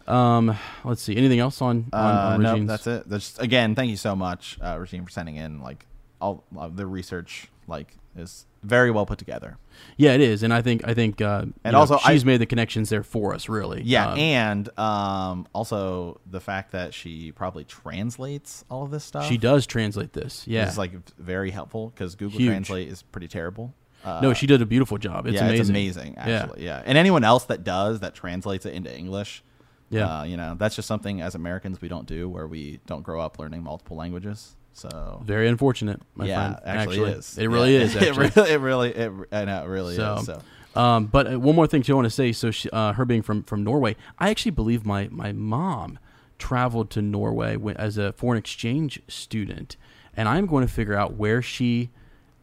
Um, 0.10 0.58
let's 0.84 1.02
see. 1.02 1.16
Anything 1.16 1.40
else 1.40 1.62
on 1.62 1.88
on, 1.94 2.16
Uh, 2.16 2.30
on 2.36 2.42
no, 2.42 2.66
that's 2.66 2.88
it. 2.88 3.08
That's 3.10 3.38
again, 3.40 3.76
thank 3.76 3.90
you 3.90 3.98
so 3.98 4.16
much, 4.16 4.58
uh, 4.62 4.78
Regine, 4.80 5.06
for 5.06 5.12
sending 5.12 5.36
in 5.36 5.62
like 5.62 5.86
all 6.22 6.44
of 6.58 6.76
the 6.76 6.86
research. 6.86 7.48
Like 7.68 7.96
is 8.18 8.48
very 8.64 8.90
well 8.90 9.06
put 9.06 9.20
together. 9.20 9.58
Yeah, 9.96 10.14
it 10.14 10.22
is, 10.22 10.42
and 10.42 10.52
I 10.52 10.62
think 10.64 10.86
I 10.88 10.94
think 10.96 11.22
uh, 11.22 11.46
And 11.64 11.74
know, 11.74 11.80
also, 11.80 12.00
I- 12.04 12.12
she's 12.14 12.26
made 12.26 12.38
the 12.42 12.48
connections 12.48 12.90
there 12.90 13.04
for 13.04 13.34
us. 13.36 13.48
Really, 13.48 13.84
Yeah, 13.84 14.10
Uh, 14.10 14.16
and 14.16 14.80
um, 14.80 15.48
also 15.54 16.20
the 16.30 16.40
fact 16.42 16.72
that 16.72 16.94
she 16.96 17.32
probably 17.32 17.64
translates 17.64 18.66
all 18.70 18.84
of 18.84 18.92
this 18.92 19.04
stuff. 19.04 19.26
she 19.28 19.38
does 19.38 19.68
translate 19.68 20.14
this. 20.14 20.46
Yeah, 20.48 20.68
is 20.68 20.78
like 20.80 20.94
very 21.20 21.52
helpful 21.52 21.90
because 21.94 22.16
Google 22.16 22.40
Huge. 22.40 22.50
Translate 22.50 22.88
is 22.90 23.04
pretty 23.04 23.28
terrible. 23.28 23.74
Uh, 24.04 24.20
no, 24.22 24.34
she 24.34 24.48
did 24.48 24.62
a 24.62 24.66
beautiful 24.66 24.98
job. 24.98 25.28
It's 25.28 25.36
yeah, 25.36 25.42
amazing. 25.46 25.60
it's 25.62 25.70
amazing. 25.70 26.14
Yeah. 26.18 26.42
Actually, 26.44 26.64
yeah. 26.66 26.82
And 26.86 26.98
anyone 26.98 27.24
else 27.24 27.46
that 27.46 27.64
does 27.64 28.00
that 28.00 28.16
translates 28.16 28.66
it 28.66 28.74
into 28.74 28.96
English, 28.98 29.44
Yeah. 29.90 30.20
uh, 30.20 30.24
you 30.24 30.38
know, 30.38 30.56
that's 30.58 30.76
just 30.76 30.88
something 30.88 31.22
as 31.22 31.36
Americans 31.36 31.82
we 31.82 31.88
don't 31.88 32.06
do, 32.08 32.30
where 32.30 32.48
we 32.48 32.80
don't 32.86 33.02
grow 33.04 33.20
up 33.20 33.40
learning 33.40 33.64
multiple 33.64 33.98
languages. 33.98 34.56
So 34.74 35.22
Very 35.26 35.48
unfortunate, 35.48 36.00
my 36.16 36.26
yeah, 36.26 36.54
friend. 36.56 36.60
actually, 36.66 37.02
it 37.12 37.18
is. 37.18 37.38
It 37.38 37.48
really 37.48 37.76
Yeah. 37.76 37.82
is. 37.82 37.96
It 38.02 38.16
really, 38.16 38.52
it 38.52 38.60
really, 38.60 38.90
it, 38.96 39.12
I 39.32 39.46
know, 39.46 39.64
it 39.64 39.68
really 39.68 39.96
So, 39.96 40.16
is. 40.20 40.26
So 40.26 40.42
Um, 40.80 41.08
but 41.08 41.34
uh, 41.34 41.40
one 41.40 41.56
more 41.56 41.68
thing 41.68 41.82
too, 41.82 41.94
I 41.94 41.96
want 41.96 42.06
to 42.06 42.10
say. 42.12 42.32
So, 42.32 42.52
she, 42.52 42.70
uh, 42.70 42.94
her 42.94 43.04
being 43.04 43.24
from 43.24 43.44
from 43.44 43.64
Norway, 43.64 43.96
I 44.20 44.30
actually 44.30 44.52
believe 44.52 44.86
my 44.86 45.08
my 45.12 45.32
mom 45.34 45.98
traveled 46.38 46.90
to 46.92 47.02
Norway 47.02 47.58
as 47.76 47.98
a 47.98 48.14
foreign 48.14 48.38
exchange 48.38 49.02
student, 49.08 49.76
and 50.16 50.30
I'm 50.30 50.46
going 50.46 50.66
to 50.66 50.72
figure 50.72 50.96
out 50.96 51.16
where 51.16 51.42
she, 51.42 51.90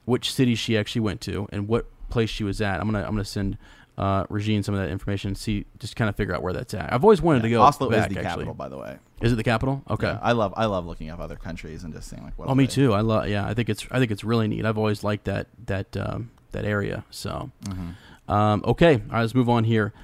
which 0.05 0.31
city 0.33 0.55
she 0.55 0.77
actually 0.77 1.01
went 1.03 1.21
to, 1.23 1.49
and 1.53 1.69
what 1.69 1.87
place 2.11 2.29
she 2.29 2.45
was 2.45 2.61
at. 2.61 2.81
I'm 2.81 2.87
gonna 2.91 3.05
I'm 3.05 3.13
gonna 3.13 3.25
send. 3.25 3.57
Uh, 3.99 4.27
Regine, 4.29 4.63
some 4.63 4.75
of 4.75 4.81
that 4.83 4.91
information, 4.91 5.29
and 5.29 5.39
see, 5.39 5.65
just 5.79 5.97
kind 5.97 6.11
of 6.11 6.17
figure 6.17 6.35
out 6.35 6.43
where 6.43 6.53
that's 6.53 6.75
at. 6.75 6.93
I've 6.93 7.03
always 7.03 7.23
wanted 7.23 7.43
to 7.45 7.49
go. 7.51 7.63
Oslo 7.63 7.89
back, 7.89 8.11
is 8.11 8.15
the 8.15 8.21
actually. 8.21 8.45
capital, 8.45 8.53
by 8.55 8.69
the 8.69 8.77
way. 8.77 8.99
Is 9.23 9.33
it 9.33 9.37
the 9.37 9.43
capital? 9.45 9.83
Okay. 9.89 10.07
Yeah, 10.09 10.19
I 10.23 10.33
love, 10.33 10.53
I 10.55 10.67
love 10.67 10.85
looking 10.85 11.09
up 11.09 11.19
other 11.19 11.37
countries 11.37 11.83
and 11.83 11.95
just 11.95 12.11
seeing 12.11 12.23
like 12.23 12.39
what. 12.39 12.49
Oh, 12.49 12.55
me 12.55 12.67
they- 12.67 12.73
too. 12.73 12.93
I 12.93 13.01
love. 13.01 13.27
Yeah, 13.29 13.47
I 13.47 13.55
think 13.55 13.71
it's. 13.71 13.87
I 13.91 13.99
think 13.99 14.11
it's 14.11 14.23
really 14.23 14.49
neat. 14.49 14.67
I've 14.67 14.77
always 14.77 15.03
liked 15.03 15.25
that 15.25 15.47
that 15.65 15.97
um, 15.97 16.31
that 16.53 16.67
area. 16.67 17.05
So, 17.11 17.51
Mm-hmm. 17.65 18.33
um, 18.33 18.63
okay. 18.67 18.95
All 18.97 19.01
right, 19.13 19.21
let's 19.23 19.35
move 19.35 19.49
on 19.49 19.65
here. 19.65 19.95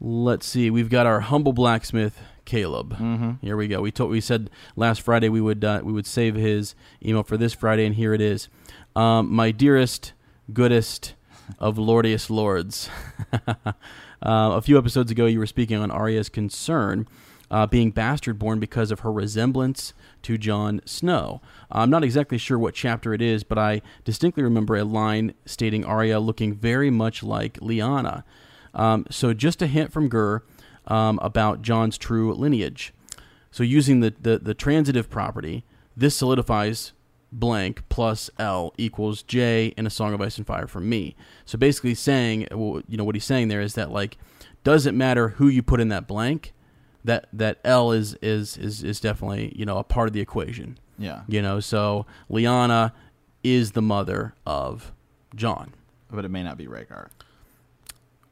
Let's 0.00 0.46
see. 0.46 0.70
We've 0.70 0.88
got 0.88 1.06
our 1.06 1.20
humble 1.20 1.52
blacksmith, 1.52 2.18
Caleb. 2.46 2.94
Mm-hmm. 2.94 3.30
Here 3.42 3.56
we 3.58 3.68
go. 3.68 3.82
We 3.82 3.90
told 3.90 4.10
we 4.10 4.20
said 4.22 4.48
last 4.76 5.02
Friday 5.02 5.28
we 5.28 5.40
would 5.42 5.62
uh, 5.64 5.80
we 5.84 5.92
would 5.92 6.06
save 6.06 6.34
his 6.34 6.74
email 7.04 7.24
for 7.24 7.36
this 7.36 7.52
Friday, 7.52 7.84
and 7.84 7.94
here 7.96 8.14
it 8.14 8.20
is. 8.22 8.48
Um, 8.96 9.30
my 9.30 9.50
dearest, 9.50 10.12
goodest 10.52 11.12
of 11.58 11.78
lordiest 11.78 12.30
lords. 12.30 12.88
uh, 13.46 13.72
a 14.22 14.60
few 14.62 14.78
episodes 14.78 15.10
ago, 15.10 15.26
you 15.26 15.38
were 15.38 15.46
speaking 15.46 15.78
on 15.78 15.90
Arya's 15.90 16.28
concern 16.28 17.06
uh, 17.50 17.66
being 17.66 17.90
bastard 17.90 18.38
born 18.38 18.60
because 18.60 18.90
of 18.90 19.00
her 19.00 19.12
resemblance 19.12 19.94
to 20.22 20.36
Jon 20.36 20.80
Snow. 20.84 21.40
I'm 21.70 21.90
not 21.90 22.04
exactly 22.04 22.38
sure 22.38 22.58
what 22.58 22.74
chapter 22.74 23.14
it 23.14 23.22
is, 23.22 23.44
but 23.44 23.58
I 23.58 23.82
distinctly 24.04 24.42
remember 24.42 24.76
a 24.76 24.84
line 24.84 25.34
stating 25.46 25.84
Arya 25.84 26.20
looking 26.20 26.54
very 26.54 26.90
much 26.90 27.22
like 27.22 27.54
Lyanna. 27.60 28.24
Um, 28.74 29.06
so, 29.10 29.32
just 29.32 29.62
a 29.62 29.66
hint 29.66 29.92
from 29.92 30.08
Gur 30.08 30.42
um, 30.86 31.18
about 31.22 31.62
Jon's 31.62 31.96
true 31.96 32.34
lineage. 32.34 32.92
So, 33.50 33.62
using 33.62 34.00
the, 34.00 34.14
the, 34.20 34.38
the 34.38 34.54
transitive 34.54 35.08
property, 35.08 35.64
this 35.96 36.14
solidifies 36.14 36.92
blank 37.32 37.82
plus 37.88 38.30
L 38.38 38.72
equals 38.78 39.22
J 39.22 39.74
in 39.76 39.86
a 39.86 39.90
Song 39.90 40.14
of 40.14 40.20
Ice 40.20 40.38
and 40.38 40.46
Fire 40.46 40.66
from 40.66 40.88
me. 40.88 41.14
So, 41.44 41.58
basically, 41.58 41.94
saying, 41.94 42.48
well, 42.52 42.82
you 42.88 42.96
know, 42.96 43.04
what 43.04 43.14
he's 43.14 43.24
saying 43.24 43.48
there 43.48 43.60
is 43.60 43.74
that, 43.74 43.90
like, 43.90 44.16
doesn't 44.64 44.96
matter 44.96 45.28
who 45.30 45.48
you 45.48 45.62
put 45.62 45.80
in 45.80 45.88
that 45.88 46.06
blank, 46.06 46.52
that, 47.04 47.28
that 47.32 47.58
L 47.64 47.92
is, 47.92 48.14
is, 48.22 48.56
is, 48.56 48.82
is 48.82 49.00
definitely, 49.00 49.52
you 49.56 49.64
know, 49.64 49.78
a 49.78 49.84
part 49.84 50.08
of 50.08 50.12
the 50.12 50.20
equation. 50.20 50.78
Yeah, 50.98 51.22
You 51.28 51.40
know, 51.42 51.60
so 51.60 52.06
Lyanna 52.28 52.90
is 53.44 53.70
the 53.72 53.82
mother 53.82 54.34
of 54.44 54.92
Jon. 55.34 55.72
but 56.10 56.24
it 56.24 56.28
may 56.30 56.42
not 56.42 56.58
be 56.58 56.66
Rhaegar. 56.66 57.08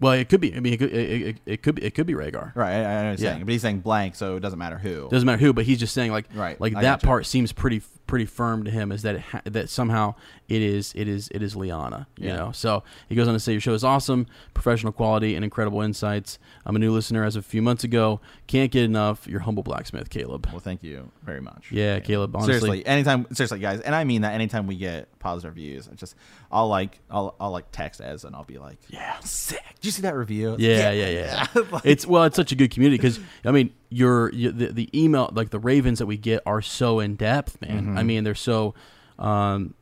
Well, 0.00 0.12
it 0.12 0.28
could 0.28 0.40
be. 0.40 0.54
I 0.54 0.60
mean, 0.60 0.74
it 0.74 0.76
could. 0.78 0.92
It, 0.92 1.22
it, 1.22 1.36
it 1.46 1.62
could 1.62 1.76
be. 1.76 1.84
It 1.84 1.94
could 1.94 2.06
be 2.06 2.12
Rhaegar. 2.12 2.54
Right, 2.54 2.72
I, 2.74 2.78
I 2.80 3.02
know 3.02 3.04
what 3.04 3.10
he's 3.12 3.22
Yeah. 3.22 3.32
saying, 3.32 3.44
but 3.44 3.52
he's 3.52 3.62
saying 3.62 3.80
blank, 3.80 4.14
so 4.14 4.36
it 4.36 4.40
doesn't 4.40 4.58
matter 4.58 4.76
who. 4.78 5.08
Doesn't 5.08 5.24
matter 5.24 5.38
who, 5.38 5.52
but 5.54 5.64
he's 5.64 5.78
just 5.78 5.94
saying 5.94 6.10
like, 6.12 6.26
Right, 6.34 6.60
like 6.60 6.74
I 6.76 6.82
that 6.82 7.02
part 7.02 7.24
seems 7.24 7.52
pretty 7.52 7.80
pretty 8.06 8.24
firm 8.24 8.62
to 8.64 8.70
him 8.70 8.92
is 8.92 9.02
that 9.02 9.16
it 9.16 9.20
ha- 9.20 9.40
that 9.44 9.68
somehow 9.68 10.14
it 10.48 10.62
is 10.62 10.92
it 10.94 11.08
is 11.08 11.28
it 11.34 11.42
is 11.42 11.54
Lyanna. 11.56 12.06
You 12.18 12.28
Yeah. 12.28 12.36
know. 12.36 12.52
So 12.52 12.84
he 13.08 13.14
goes 13.16 13.26
on 13.26 13.34
to 13.34 13.40
say 13.40 13.52
your 13.52 13.60
show 13.60 13.74
is 13.74 13.82
awesome, 13.82 14.26
professional 14.54 14.92
quality, 14.92 15.34
and 15.34 15.44
incredible 15.44 15.82
insights. 15.82 16.38
I'm 16.64 16.76
a 16.76 16.78
new 16.78 16.92
listener 16.92 17.24
as 17.24 17.34
of 17.36 17.44
a 17.44 17.48
few 17.48 17.62
months 17.62 17.82
ago. 17.84 18.20
Can't 18.46 18.70
get 18.70 18.84
enough. 18.84 19.26
Your 19.26 19.40
humble 19.40 19.62
blacksmith, 19.64 20.08
Caleb. 20.10 20.46
Well, 20.52 20.60
thank 20.60 20.82
you 20.84 21.10
very 21.24 21.40
much. 21.40 21.72
Yeah, 21.72 21.98
Caleb, 22.00 22.36
honestly- 22.36 22.52
seriously, 22.60 22.86
anytime, 22.86 23.26
seriously, 23.32 23.58
guys, 23.58 23.80
and 23.80 23.94
I 23.94 24.04
mean 24.04 24.22
that. 24.22 24.34
Anytime 24.34 24.66
we 24.68 24.76
get 24.76 25.08
positive 25.18 25.56
reviews, 25.56 25.88
it's 25.88 25.98
just 26.00 26.14
I'll 26.52 26.68
like 26.68 27.00
I'll 27.10 27.34
I'll 27.40 27.50
like 27.50 27.72
text 27.72 28.00
Ez 28.00 28.24
and 28.24 28.36
I'll 28.36 28.44
be 28.44 28.58
like, 28.58 28.78
Yeah. 28.88 29.18
sick. 29.20 29.62
Did 29.76 29.84
you 29.86 29.90
see 29.90 30.02
that 30.02 30.14
review? 30.16 30.54
Yeah, 30.58 30.90
yeah, 30.92 31.08
yeah. 31.08 31.46
Like- 31.72 31.82
it's 31.84 32.06
well, 32.06 32.22
it's 32.24 32.36
such 32.36 32.52
a 32.52 32.54
good 32.54 32.70
community 32.70 32.98
because 32.98 33.18
I 33.44 33.50
mean, 33.50 33.72
your, 33.88 34.32
your 34.32 34.52
the, 34.52 34.66
the 34.72 34.88
email 34.98 35.30
like 35.32 35.50
the 35.50 35.58
ravens 35.58 35.98
that 36.00 36.06
we 36.06 36.16
get 36.16 36.42
are 36.46 36.62
so 36.62 37.00
in 37.00 37.16
depth, 37.16 37.60
man. 37.60 37.82
Mm-hmm. 37.86 37.98
I 37.98 38.02
mean, 38.02 38.24
they're 38.24 38.34
so 38.34 38.74
um, 39.18 39.74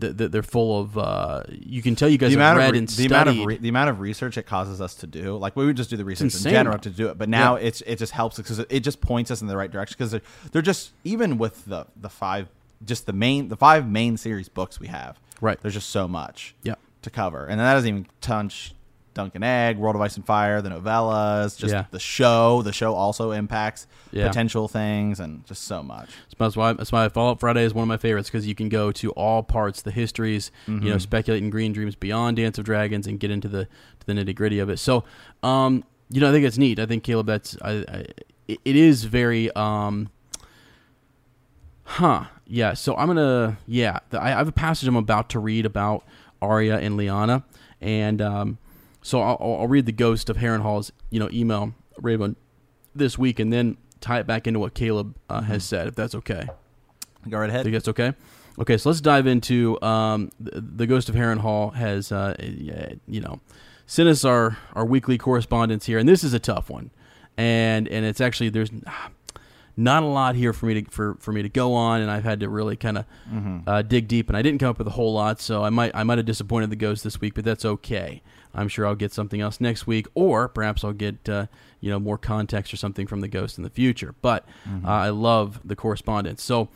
th- 0.00 0.16
th- 0.16 0.30
they're 0.30 0.42
full 0.42 0.80
of. 0.80 0.96
Uh, 0.98 1.42
you 1.50 1.82
can 1.82 1.94
tell 1.94 2.08
you 2.08 2.18
guys 2.18 2.32
the 2.34 2.40
have 2.40 2.56
amount 2.56 2.72
read 2.72 2.82
of 2.82 2.82
re- 2.82 2.86
the 2.86 2.92
studied. 2.92 3.12
amount 3.12 3.28
of 3.40 3.46
re- 3.46 3.56
the 3.58 3.68
amount 3.68 3.90
of 3.90 4.00
research 4.00 4.38
it 4.38 4.44
causes 4.46 4.80
us 4.80 4.94
to 4.96 5.06
do, 5.06 5.36
like 5.36 5.54
we 5.56 5.66
would 5.66 5.76
just 5.76 5.90
do 5.90 5.96
the 5.96 6.04
research 6.04 6.34
in 6.34 6.40
general 6.50 6.78
to 6.78 6.90
do 6.90 7.08
it, 7.08 7.18
but 7.18 7.28
now 7.28 7.56
Yeah. 7.56 7.66
it's 7.66 7.80
it 7.82 7.96
just 7.98 8.12
helps 8.12 8.36
because 8.36 8.58
it, 8.58 8.66
it 8.70 8.80
just 8.80 9.00
points 9.00 9.30
us 9.30 9.40
in 9.42 9.46
the 9.48 9.56
right 9.56 9.70
direction 9.70 9.96
because 9.98 10.10
they're, 10.12 10.22
they're 10.52 10.62
just 10.62 10.92
even 11.04 11.38
with 11.38 11.64
the 11.66 11.86
the 12.00 12.08
five 12.08 12.48
just 12.84 13.06
the 13.06 13.12
main 13.12 13.48
the 13.48 13.56
five 13.56 13.88
main 13.88 14.16
series 14.16 14.48
books 14.48 14.80
we 14.80 14.88
have, 14.88 15.18
Right. 15.40 15.60
There's 15.60 15.74
just 15.74 15.90
so 15.90 16.06
much, 16.08 16.54
Yeah. 16.62 16.74
to 17.02 17.10
cover, 17.10 17.46
and 17.46 17.60
that 17.60 17.74
doesn't 17.74 17.88
even 17.88 18.06
touch 18.20 18.74
Dunk 19.14 19.34
and 19.34 19.44
Egg, 19.44 19.76
World 19.78 19.94
of 19.96 20.02
Ice 20.02 20.16
and 20.16 20.24
Fire, 20.24 20.62
the 20.62 20.70
novellas, 20.70 21.58
just 21.58 21.72
Yeah. 21.72 21.84
the 21.90 21.98
show. 21.98 22.62
The 22.62 22.72
show 22.72 22.94
also 22.94 23.30
impacts 23.32 23.86
Yeah. 24.10 24.28
potential 24.28 24.68
things 24.68 25.20
and 25.20 25.44
just 25.46 25.64
so 25.64 25.82
much. 25.82 26.10
That's 26.38 26.56
why 26.56 26.72
that's 26.72 26.90
why 26.92 27.08
Fallout 27.08 27.38
Friday 27.40 27.62
is 27.64 27.72
one 27.74 27.82
of 27.82 27.88
my 27.88 27.96
favorites 27.96 28.28
because 28.30 28.46
you 28.46 28.54
can 28.54 28.68
go 28.68 28.90
to 28.92 29.10
all 29.12 29.42
parts, 29.42 29.82
the 29.82 29.90
histories, 29.90 30.50
you 30.66 30.74
Mm-hmm. 30.74 30.88
know, 30.88 30.98
speculate 30.98 31.42
in 31.42 31.50
Green 31.50 31.72
Dreams 31.72 31.94
beyond 31.94 32.36
Dance 32.38 32.58
of 32.58 32.64
Dragons, 32.64 33.06
and 33.06 33.20
get 33.20 33.30
into 33.30 33.48
the 33.48 33.66
to 34.00 34.06
the 34.06 34.12
nitty 34.12 34.34
gritty 34.34 34.58
of 34.58 34.68
it. 34.70 34.78
So, 34.78 35.04
um, 35.42 35.84
you 36.10 36.20
know, 36.20 36.28
I 36.28 36.32
think 36.32 36.44
it's 36.44 36.58
neat. 36.58 36.78
I 36.78 36.86
think 36.86 37.04
Caleb, 37.04 37.26
that's 37.26 37.56
I, 37.62 37.84
I, 37.88 38.06
it 38.48 38.76
is 38.76 39.04
very 39.04 39.50
um, 39.54 40.10
huh, 41.84 42.24
yeah. 42.46 42.74
So 42.74 42.96
I'm 42.96 43.06
gonna 43.06 43.58
yeah, 43.66 43.98
the, 44.10 44.22
I 44.22 44.30
have 44.30 44.48
a 44.48 44.52
passage 44.52 44.88
I'm 44.88 44.96
about 44.96 45.28
to 45.30 45.38
read 45.38 45.66
about 45.66 46.04
Arya 46.40 46.78
and 46.78 46.98
Lyanna, 46.98 47.44
and 47.80 48.20
um, 48.20 48.58
so 49.02 49.20
I'll, 49.20 49.38
I'll 49.40 49.68
read 49.68 49.86
the 49.86 49.92
Ghost 49.92 50.30
of 50.30 50.36
Harrenhal's 50.38 50.92
you 51.10 51.20
know 51.20 51.28
email 51.32 51.74
Raven 51.98 52.36
this 52.94 53.18
week, 53.18 53.38
and 53.38 53.52
then 53.52 53.76
tie 54.00 54.20
it 54.20 54.26
back 54.26 54.46
into 54.46 54.58
what 54.58 54.74
Caleb 54.74 55.16
uh, 55.28 55.42
has 55.42 55.64
said, 55.64 55.88
if 55.88 55.94
that's 55.94 56.14
okay. 56.14 56.48
Go 57.28 57.38
right 57.38 57.50
ahead. 57.50 57.64
Think 57.64 57.74
that's 57.74 57.88
okay? 57.88 58.14
Okay, 58.58 58.76
so 58.76 58.90
let's 58.90 59.00
dive 59.00 59.26
into 59.26 59.80
um, 59.82 60.30
the, 60.38 60.60
the 60.60 60.86
Ghost 60.86 61.08
of 61.08 61.14
Harrenhal 61.14 61.74
has 61.74 62.12
uh, 62.12 62.36
you 62.38 63.20
know 63.20 63.40
sent 63.86 64.08
us 64.08 64.24
our 64.24 64.58
our 64.74 64.84
weekly 64.84 65.18
correspondence 65.18 65.86
here, 65.86 65.98
and 65.98 66.08
this 66.08 66.22
is 66.24 66.34
a 66.34 66.38
tough 66.38 66.68
one, 66.68 66.90
and 67.36 67.88
and 67.88 68.04
it's 68.04 68.20
actually 68.20 68.50
there's 68.50 68.70
not 69.76 70.02
a 70.02 70.06
lot 70.06 70.34
here 70.34 70.52
for 70.52 70.66
me 70.66 70.82
to 70.82 70.90
for, 70.90 71.16
for 71.20 71.32
me 71.32 71.42
to 71.42 71.48
go 71.48 71.74
on, 71.74 72.00
and 72.02 72.10
I've 72.10 72.24
had 72.24 72.40
to 72.40 72.48
really 72.48 72.76
kind 72.76 72.98
of 72.98 73.04
mm-hmm. 73.30 73.60
uh, 73.66 73.82
dig 73.82 74.08
deep, 74.08 74.28
and 74.28 74.36
I 74.36 74.42
didn't 74.42 74.60
come 74.60 74.68
up 74.68 74.78
with 74.78 74.86
a 74.86 74.92
whole 74.92 75.14
lot, 75.14 75.40
so 75.40 75.64
I 75.64 75.70
might 75.70 75.92
I 75.94 76.02
might 76.02 76.18
have 76.18 76.26
disappointed 76.26 76.70
the 76.70 76.76
ghost 76.76 77.04
this 77.04 77.20
week, 77.20 77.34
but 77.34 77.44
that's 77.44 77.64
okay. 77.64 78.22
I'm 78.54 78.68
sure 78.68 78.86
I'll 78.86 78.94
get 78.94 79.12
something 79.12 79.40
else 79.40 79.60
next 79.60 79.86
week, 79.86 80.06
or 80.14 80.48
perhaps 80.48 80.84
I'll 80.84 80.92
get 80.92 81.28
uh, 81.28 81.46
you 81.80 81.90
know 81.90 81.98
more 81.98 82.18
context 82.18 82.72
or 82.72 82.76
something 82.76 83.06
from 83.06 83.20
the 83.20 83.28
ghost 83.28 83.58
in 83.58 83.64
the 83.64 83.70
future. 83.70 84.14
But 84.22 84.46
mm-hmm. 84.68 84.86
uh, 84.86 84.90
I 84.90 85.08
love 85.10 85.60
the 85.64 85.76
correspondence. 85.76 86.42
So 86.42 86.68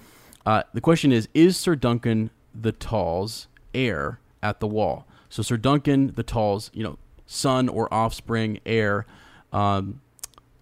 uh, 0.44 0.62
the 0.72 0.80
question 0.80 1.12
is: 1.12 1.28
Is 1.34 1.56
Sir 1.56 1.76
Duncan 1.76 2.30
the 2.54 2.72
Tall's 2.72 3.48
heir 3.74 4.20
at 4.42 4.60
the 4.60 4.66
wall? 4.66 5.06
So 5.28 5.42
Sir 5.42 5.56
Duncan 5.56 6.12
the 6.14 6.22
Tall's 6.22 6.70
you 6.72 6.82
know 6.82 6.98
son 7.26 7.68
or 7.68 7.92
offspring 7.92 8.60
heir 8.64 9.06
um, 9.52 10.00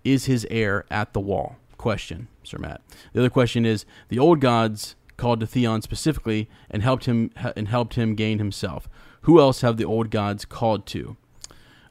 is 0.03 0.27
his 0.27 0.47
heir 0.51 0.85
at 0.91 1.13
the 1.13 1.21
wall 1.21 1.57
question, 1.85 2.29
Sir 2.43 2.57
Matt. 2.57 2.81
The 3.13 3.21
other 3.21 3.29
question 3.29 3.67
is 3.67 3.85
the 4.09 4.19
old 4.19 4.41
gods 4.41 4.97
called 5.19 5.41
to 5.41 5.47
Theon 5.47 5.83
specifically 5.83 6.49
and 6.71 6.83
helped 6.83 7.05
him 7.05 7.31
and 7.55 7.69
helped 7.69 7.93
him 7.95 8.15
gain 8.15 8.39
himself. 8.39 8.89
Who 9.25 9.41
else 9.41 9.63
have 9.63 9.77
the 9.77 9.85
old 9.85 10.11
gods 10.11 10.45
called 10.45 10.87
to? 10.87 11.17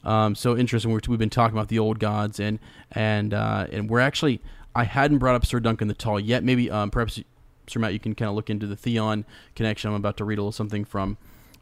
Um, 0.04 0.36
so 0.36 0.58
interesting. 0.58 0.92
We've 0.92 1.20
been 1.20 1.30
talking 1.30 1.58
about 1.58 1.70
the 1.70 1.80
old 1.80 2.00
gods, 2.00 2.40
and 2.40 2.60
and 2.92 3.34
uh, 3.34 3.68
and 3.72 3.90
we're 3.90 4.00
actually 4.00 4.42
I 4.76 4.84
hadn't 4.84 5.20
brought 5.20 5.36
up 5.36 5.46
Sir 5.46 5.60
Duncan 5.60 5.88
the 5.88 5.94
Tall 5.94 6.20
yet. 6.20 6.44
Maybe 6.44 6.70
um, 6.70 6.92
perhaps 6.92 7.20
Sir 7.68 7.80
Matt, 7.80 7.94
you 7.94 8.00
can 8.00 8.14
kind 8.14 8.30
of 8.30 8.36
look 8.36 8.50
into 8.50 8.68
the 8.68 8.76
Theon 8.76 9.26
connection. 9.56 9.90
I'm 9.90 9.96
about 9.96 10.18
to 10.18 10.26
read 10.26 10.38
a 10.38 10.42
little 10.42 10.52
something 10.52 10.86
from 10.86 11.18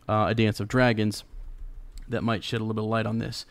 uh, 0.10 0.27
A 0.30 0.35
Dance 0.35 0.60
of 0.60 0.68
Dragons 0.68 1.23
that 2.10 2.23
might 2.23 2.43
shed 2.43 2.60
a 2.60 2.64
little 2.64 2.73
bit 2.73 2.84
of 2.84 2.89
light 2.89 3.06
on 3.06 3.19
this. 3.19 3.45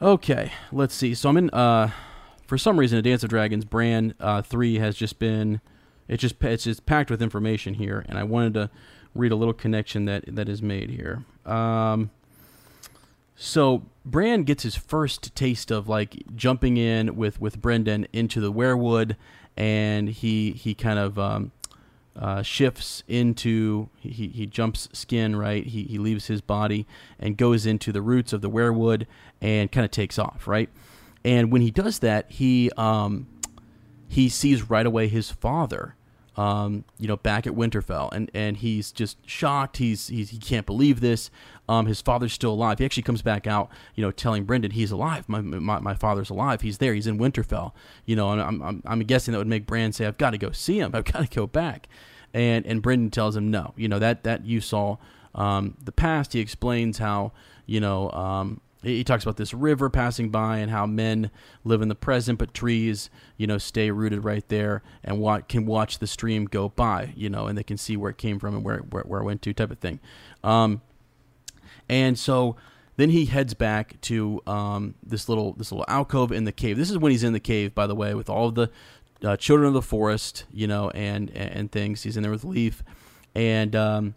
Okay, 0.00 0.52
let's 0.70 0.94
see. 0.94 1.14
So 1.14 1.28
I'm 1.28 1.36
in. 1.36 1.50
Uh, 1.50 1.90
for 2.46 2.56
some 2.56 2.78
reason, 2.78 2.98
A 2.98 3.02
Dance 3.02 3.24
of 3.24 3.30
Dragons 3.30 3.64
Bran 3.64 4.14
uh, 4.20 4.42
three 4.42 4.78
has 4.78 4.96
just 4.96 5.18
been 5.18 5.60
it 6.08 6.18
just 6.18 6.42
it's 6.42 6.64
just 6.64 6.86
packed 6.86 7.10
with 7.10 7.20
information 7.20 7.74
here, 7.74 8.04
and 8.08 8.18
I 8.18 8.24
wanted 8.24 8.54
to 8.54 8.70
read 9.18 9.32
a 9.32 9.36
little 9.36 9.54
connection 9.54 10.04
that 10.06 10.24
that 10.26 10.48
is 10.48 10.62
made 10.62 10.90
here. 10.90 11.24
Um, 11.44 12.10
so 13.36 13.84
Bran 14.04 14.44
gets 14.44 14.62
his 14.62 14.76
first 14.76 15.34
taste 15.34 15.70
of 15.70 15.88
like 15.88 16.22
jumping 16.34 16.76
in 16.76 17.16
with 17.16 17.40
with 17.40 17.60
Brynden 17.60 18.06
into 18.12 18.40
the 18.40 18.52
weirwood, 18.52 19.16
and 19.56 20.08
he 20.08 20.52
he 20.52 20.74
kind 20.74 20.98
of 20.98 21.18
um, 21.18 21.52
uh, 22.16 22.42
shifts 22.42 23.02
into 23.06 23.88
he, 23.98 24.28
he 24.28 24.46
jumps 24.46 24.88
skin 24.92 25.36
right 25.36 25.64
he, 25.66 25.84
he 25.84 25.98
leaves 25.98 26.26
his 26.26 26.40
body 26.40 26.86
and 27.18 27.36
goes 27.36 27.66
into 27.66 27.92
the 27.92 28.02
roots 28.02 28.32
of 28.32 28.40
the 28.40 28.50
weirwood 28.50 29.06
and 29.40 29.70
kind 29.70 29.84
of 29.84 29.90
takes 29.90 30.18
off 30.18 30.48
right 30.48 30.68
and 31.24 31.52
when 31.52 31.62
he 31.62 31.70
does 31.70 31.98
that, 32.00 32.30
he 32.30 32.70
um, 32.76 33.26
he 34.08 34.28
sees 34.28 34.70
right 34.70 34.86
away 34.86 35.08
his 35.08 35.30
father, 35.30 35.94
um, 36.38 36.84
you 36.98 37.08
know, 37.08 37.16
back 37.16 37.48
at 37.48 37.54
Winterfell, 37.54 38.12
and 38.12 38.30
and 38.32 38.58
he's 38.58 38.92
just 38.92 39.18
shocked. 39.28 39.78
He's, 39.78 40.06
he's 40.06 40.30
he 40.30 40.38
can't 40.38 40.64
believe 40.64 41.00
this. 41.00 41.32
Um, 41.68 41.86
his 41.86 42.00
father's 42.00 42.32
still 42.32 42.52
alive. 42.52 42.78
He 42.78 42.84
actually 42.84 43.02
comes 43.02 43.22
back 43.22 43.48
out, 43.48 43.70
you 43.96 44.04
know, 44.04 44.12
telling 44.12 44.46
Brynden 44.46 44.72
he's 44.72 44.92
alive. 44.92 45.28
My, 45.28 45.40
my, 45.40 45.80
my 45.80 45.94
father's 45.94 46.30
alive. 46.30 46.60
He's 46.60 46.78
there. 46.78 46.94
He's 46.94 47.08
in 47.08 47.18
Winterfell. 47.18 47.72
You 48.06 48.14
know, 48.14 48.30
and 48.30 48.40
I'm, 48.40 48.62
I'm 48.62 48.82
I'm 48.86 49.00
guessing 49.00 49.32
that 49.32 49.38
would 49.38 49.48
make 49.48 49.66
Bran 49.66 49.92
say, 49.92 50.06
"I've 50.06 50.16
got 50.16 50.30
to 50.30 50.38
go 50.38 50.52
see 50.52 50.78
him. 50.78 50.92
I've 50.94 51.04
got 51.04 51.28
to 51.28 51.28
go 51.28 51.48
back." 51.48 51.88
And 52.32 52.64
and 52.66 52.84
Brynden 52.84 53.10
tells 53.10 53.36
him, 53.36 53.50
"No, 53.50 53.74
you 53.76 53.88
know 53.88 53.98
that 53.98 54.22
that 54.22 54.46
you 54.46 54.60
saw 54.60 54.96
um, 55.34 55.76
the 55.82 55.92
past." 55.92 56.34
He 56.34 56.40
explains 56.40 56.98
how 56.98 57.32
you 57.66 57.80
know 57.80 58.12
um, 58.12 58.60
he 58.96 59.04
talks 59.04 59.24
about 59.24 59.36
this 59.36 59.54
river 59.54 59.90
passing 59.90 60.30
by 60.30 60.58
and 60.58 60.70
how 60.70 60.86
men 60.86 61.30
live 61.64 61.82
in 61.82 61.88
the 61.88 61.94
present, 61.94 62.38
but 62.38 62.54
trees, 62.54 63.10
you 63.36 63.46
know, 63.46 63.58
stay 63.58 63.90
rooted 63.90 64.24
right 64.24 64.46
there 64.48 64.82
and 65.04 65.20
what 65.20 65.48
can 65.48 65.66
watch 65.66 65.98
the 65.98 66.06
stream 66.06 66.44
go 66.46 66.68
by, 66.68 67.12
you 67.16 67.28
know, 67.28 67.46
and 67.46 67.56
they 67.56 67.62
can 67.62 67.76
see 67.76 67.96
where 67.96 68.10
it 68.10 68.18
came 68.18 68.38
from 68.38 68.54
and 68.54 68.64
where 68.64 68.78
where, 68.78 69.02
where 69.04 69.20
it 69.20 69.24
went 69.24 69.42
to, 69.42 69.52
type 69.52 69.70
of 69.70 69.78
thing. 69.78 70.00
Um, 70.42 70.82
and 71.88 72.18
so 72.18 72.56
then 72.96 73.10
he 73.10 73.26
heads 73.26 73.54
back 73.54 74.00
to 74.02 74.42
um, 74.46 74.94
this 75.02 75.28
little 75.28 75.52
this 75.52 75.70
little 75.70 75.84
alcove 75.88 76.32
in 76.32 76.44
the 76.44 76.52
cave. 76.52 76.76
This 76.76 76.90
is 76.90 76.98
when 76.98 77.12
he's 77.12 77.24
in 77.24 77.32
the 77.32 77.40
cave, 77.40 77.74
by 77.74 77.86
the 77.86 77.94
way, 77.94 78.14
with 78.14 78.28
all 78.28 78.48
of 78.48 78.54
the 78.54 78.70
uh, 79.22 79.36
children 79.36 79.68
of 79.68 79.74
the 79.74 79.82
forest, 79.82 80.44
you 80.52 80.66
know, 80.66 80.90
and 80.90 81.30
and 81.30 81.70
things. 81.70 82.02
He's 82.02 82.16
in 82.16 82.22
there 82.22 82.32
with 82.32 82.44
Leaf, 82.44 82.82
and 83.34 83.74
um, 83.76 84.14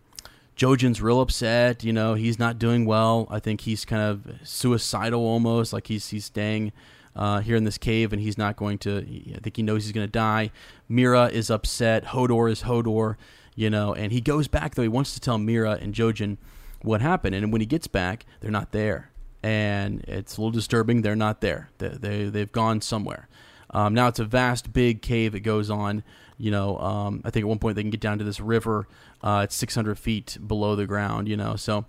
Jojen's 0.62 1.02
real 1.02 1.20
upset. 1.22 1.84
You 1.84 1.92
know, 1.92 2.14
he's 2.14 2.38
not 2.38 2.60
doing 2.60 2.86
well. 2.86 3.28
I 3.32 3.40
think 3.40 3.62
he's 3.62 3.84
kind 3.84 4.04
of 4.04 4.48
suicidal 4.48 5.20
almost, 5.20 5.74
like 5.74 5.88
he's 5.88 6.10
he's 6.10 6.26
staying 6.26 6.72
uh, 7.16 7.40
here 7.40 7.56
in 7.56 7.64
this 7.64 7.80
cave 7.80 8.14
and 8.14 8.22
he's 8.22 8.38
not 8.38 8.58
going 8.58 8.78
to. 8.80 9.00
I 9.36 9.40
think 9.40 9.58
he 9.58 9.64
knows 9.64 9.86
he's 9.86 9.92
going 9.92 10.06
to 10.06 10.12
die. 10.12 10.52
Meera 10.88 11.32
is 11.32 11.50
upset. 11.50 12.06
Hodor 12.06 12.52
is 12.52 12.62
Hodor. 12.62 13.16
You 13.56 13.72
know, 13.72 13.96
and 13.96 14.12
he 14.12 14.22
goes 14.22 14.48
back 14.48 14.76
though. 14.76 14.84
He 14.84 14.88
wants 14.88 15.16
to 15.16 15.20
tell 15.20 15.40
Meera 15.40 15.82
and 15.82 15.96
Jojen 15.96 16.38
what 16.84 17.02
happened, 17.02 17.34
and 17.34 17.52
when 17.52 17.62
he 17.62 17.66
gets 17.66 17.88
back, 17.88 18.26
they're 18.40 18.52
not 18.52 18.72
there, 18.72 19.10
and 19.42 20.02
it's 20.08 20.38
a 20.38 20.42
little 20.42 20.52
disturbing. 20.52 21.02
They're 21.02 21.16
not 21.16 21.42
there. 21.42 21.70
They, 21.80 21.90
they 21.90 22.26
they've 22.26 22.52
gone 22.52 22.82
somewhere. 22.82 23.28
Um, 23.72 23.94
now 23.96 24.08
it's 24.08 24.20
a 24.20 24.26
vast, 24.26 24.74
big 24.74 25.02
cave. 25.02 25.34
It 25.34 25.42
goes 25.42 25.70
on. 25.72 26.04
You 26.42 26.52
know, 26.52 26.78
um, 26.80 27.22
I 27.24 27.30
think 27.30 27.44
at 27.44 27.48
one 27.48 27.60
point 27.60 27.76
they 27.76 27.84
can 27.84 27.92
get 27.92 28.02
down 28.02 28.18
to 28.18 28.24
this 28.24 28.40
river. 28.40 28.88
Uh, 29.22 29.42
it's 29.44 29.56
600 29.56 29.98
feet 29.98 30.38
below 30.46 30.76
the 30.76 30.88
ground. 30.88 31.28
You 31.28 31.38
know, 31.38 31.56
so 31.56 31.86